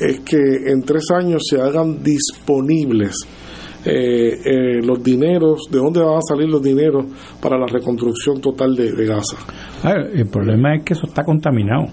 es 0.00 0.20
que 0.20 0.38
en 0.66 0.82
tres 0.82 1.04
años 1.10 1.42
se 1.48 1.60
hagan 1.60 2.02
disponibles 2.02 3.14
eh, 3.84 4.80
los 4.82 5.02
dineros, 5.02 5.68
de 5.70 5.78
dónde 5.78 6.00
van 6.00 6.16
a 6.16 6.22
salir 6.22 6.48
los 6.48 6.62
dineros 6.62 7.06
para 7.40 7.58
la 7.58 7.66
reconstrucción 7.66 8.40
total 8.40 8.74
de, 8.74 8.92
de 8.92 9.06
Gaza. 9.06 9.36
el 10.12 10.28
problema 10.28 10.76
es 10.76 10.84
que 10.84 10.94
eso 10.94 11.06
está 11.06 11.22
contaminado. 11.22 11.86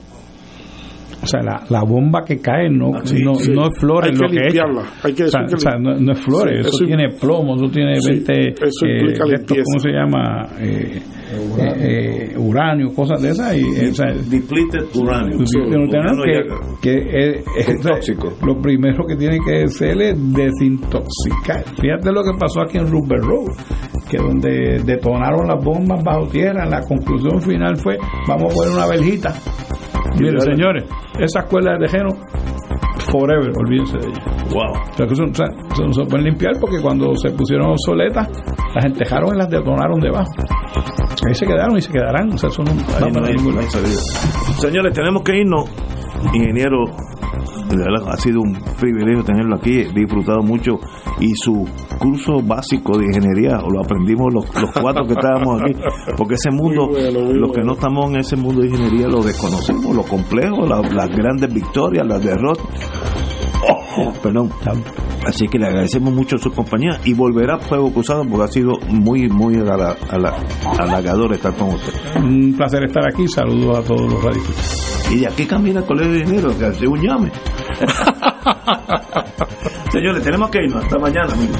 O 1.26 1.28
sea, 1.28 1.42
la, 1.42 1.64
la 1.72 1.84
bomba 1.84 2.24
que 2.24 2.40
cae 2.40 2.70
no, 2.70 2.92
ah, 2.94 3.02
no, 3.24 3.34
no, 3.34 3.66
es 3.66 3.80
flores 3.80 4.12
hay 4.12 4.16
lo 4.16 4.30
que, 4.30 4.40
limpiarla. 4.44 4.84
Hay 5.02 5.14
que 5.14 5.24
o 5.24 5.28
sea, 5.28 5.42
o 5.42 5.58
sea 5.58 5.72
no, 5.80 6.12
es 6.12 6.20
flores, 6.20 6.68
eso, 6.68 6.86
tiene 6.86 7.10
plomo, 7.20 7.56
eso 7.56 7.68
tiene 7.72 7.98
20, 8.06 8.32
eh, 8.32 8.54
¿cómo 9.18 9.80
se 9.80 9.90
llama? 9.90 10.48
Eh, 10.60 11.02
eh, 11.58 12.36
uranio, 12.38 12.94
cosas 12.94 13.24
de 13.24 13.30
esas. 13.30 13.58
Y, 13.58 13.64
o 13.64 13.94
sea, 13.96 14.14
Depleted 14.14 14.86
uranio. 14.94 15.40
que, 16.80 16.84
que 16.84 17.42
es, 17.58 17.82
tóxico. 17.82 18.32
Lo 18.46 18.62
primero 18.62 19.04
que 19.08 19.16
tiene 19.16 19.40
que 19.44 19.64
hacer 19.64 20.00
es 20.00 20.34
desintoxicar. 20.34 21.66
Fíjate 21.82 22.12
lo 22.12 22.24
que 22.24 22.38
pasó 22.40 22.62
aquí 22.62 22.78
en 22.78 22.86
Rupert 22.86 23.24
Road, 23.24 23.52
que 24.08 24.18
donde 24.18 24.84
detonaron 24.86 25.48
las 25.48 25.66
bombas 25.66 26.04
bajo 26.04 26.28
tierra, 26.28 26.68
la 26.68 26.82
conclusión 26.82 27.42
final 27.42 27.76
fue, 27.78 27.98
vamos 28.28 28.54
a 28.54 28.56
poner 28.56 28.74
una 28.76 28.86
veljita 28.86 29.34
Miren, 30.20 30.40
señores, 30.40 30.84
esa 31.20 31.40
escuela 31.40 31.74
de 31.74 31.86
tejeno, 31.86 32.10
forever, 33.12 33.52
olvídense 33.58 33.98
de 33.98 34.08
ella. 34.08 34.24
Wow. 34.52 34.72
O 34.72 34.96
sea, 34.96 35.06
eso, 35.06 35.86
no 35.86 35.94
se 35.94 36.04
pueden 36.10 36.26
limpiar 36.26 36.54
porque 36.60 36.82
cuando 36.82 37.16
se 37.16 37.32
pusieron 37.32 37.72
obsoletas, 37.72 38.30
las 38.74 38.86
entejaron 38.86 39.36
y 39.36 39.38
las 39.38 39.50
detonaron 39.50 40.00
debajo. 40.00 40.32
Ahí 41.28 41.34
se 41.34 41.46
quedaron 41.46 41.78
y 41.78 41.82
se 41.82 41.92
quedarán. 41.92 42.32
O 42.34 42.38
sea, 42.38 42.50
eso 42.50 42.64
no, 42.64 42.72
Señores, 44.60 44.94
tenemos 44.94 45.24
que 45.24 45.38
irnos. 45.38 45.70
Ingeniero 46.34 46.78
ha 47.84 48.18
sido 48.18 48.42
un 48.42 48.54
privilegio 48.80 49.24
tenerlo 49.24 49.56
aquí, 49.56 49.82
he 49.82 49.92
disfrutado 49.92 50.42
mucho 50.42 50.80
y 51.20 51.34
su 51.36 51.68
curso 52.00 52.42
básico 52.44 52.98
de 52.98 53.06
ingeniería 53.06 53.58
lo 53.58 53.84
aprendimos 53.84 54.34
los, 54.34 54.46
cuatro 54.82 55.06
que 55.06 55.14
estábamos 55.14 55.62
aquí, 55.62 55.76
porque 56.18 56.36
ese 56.36 56.52
mundo, 56.52 56.90
los 56.92 57.52
que 57.52 57.62
no 57.62 57.74
estamos 57.74 58.10
en 58.12 58.18
ese 58.18 58.36
mundo 58.36 58.62
de 58.62 58.68
ingeniería 58.68 59.08
lo 59.08 59.22
desconocemos, 59.22 59.96
lo 59.96 60.04
complejo, 60.04 60.66
las 60.66 61.10
grandes 61.10 61.54
victorias, 61.54 62.06
las 62.06 62.24
derrotas. 62.24 62.66
Oh, 63.98 64.12
perdón. 64.22 64.52
Así 65.26 65.48
que 65.48 65.58
le 65.58 65.68
agradecemos 65.68 66.14
mucho 66.14 66.38
su 66.38 66.52
compañía 66.52 67.00
y 67.04 67.14
volverá 67.14 67.56
a 67.56 67.60
Fuego 67.60 67.92
Cruzado 67.92 68.24
porque 68.30 68.44
ha 68.44 68.48
sido 68.48 68.74
muy, 68.90 69.28
muy 69.30 69.56
halagador 69.56 71.34
estar 71.34 71.56
con 71.56 71.70
usted. 71.70 71.94
Un 72.18 72.54
placer 72.56 72.84
estar 72.84 73.04
aquí. 73.08 73.28
Saludos 73.28 73.80
a 73.80 73.84
todos 73.84 74.02
los 74.02 74.24
radicales. 74.24 75.08
Y 75.12 75.20
de 75.20 75.28
aquí 75.28 75.46
camina 75.46 75.80
el 75.80 75.86
Colegio 75.86 76.14
de 76.14 76.24
Dinero, 76.24 76.58
que 76.58 76.66
hace 76.66 76.88
un 76.88 77.00
llame. 77.02 77.32
Señores, 79.92 80.24
tenemos 80.24 80.50
que 80.50 80.64
irnos. 80.64 80.84
Hasta 80.84 81.00
mañana, 81.00 81.34
amigos. 81.34 81.60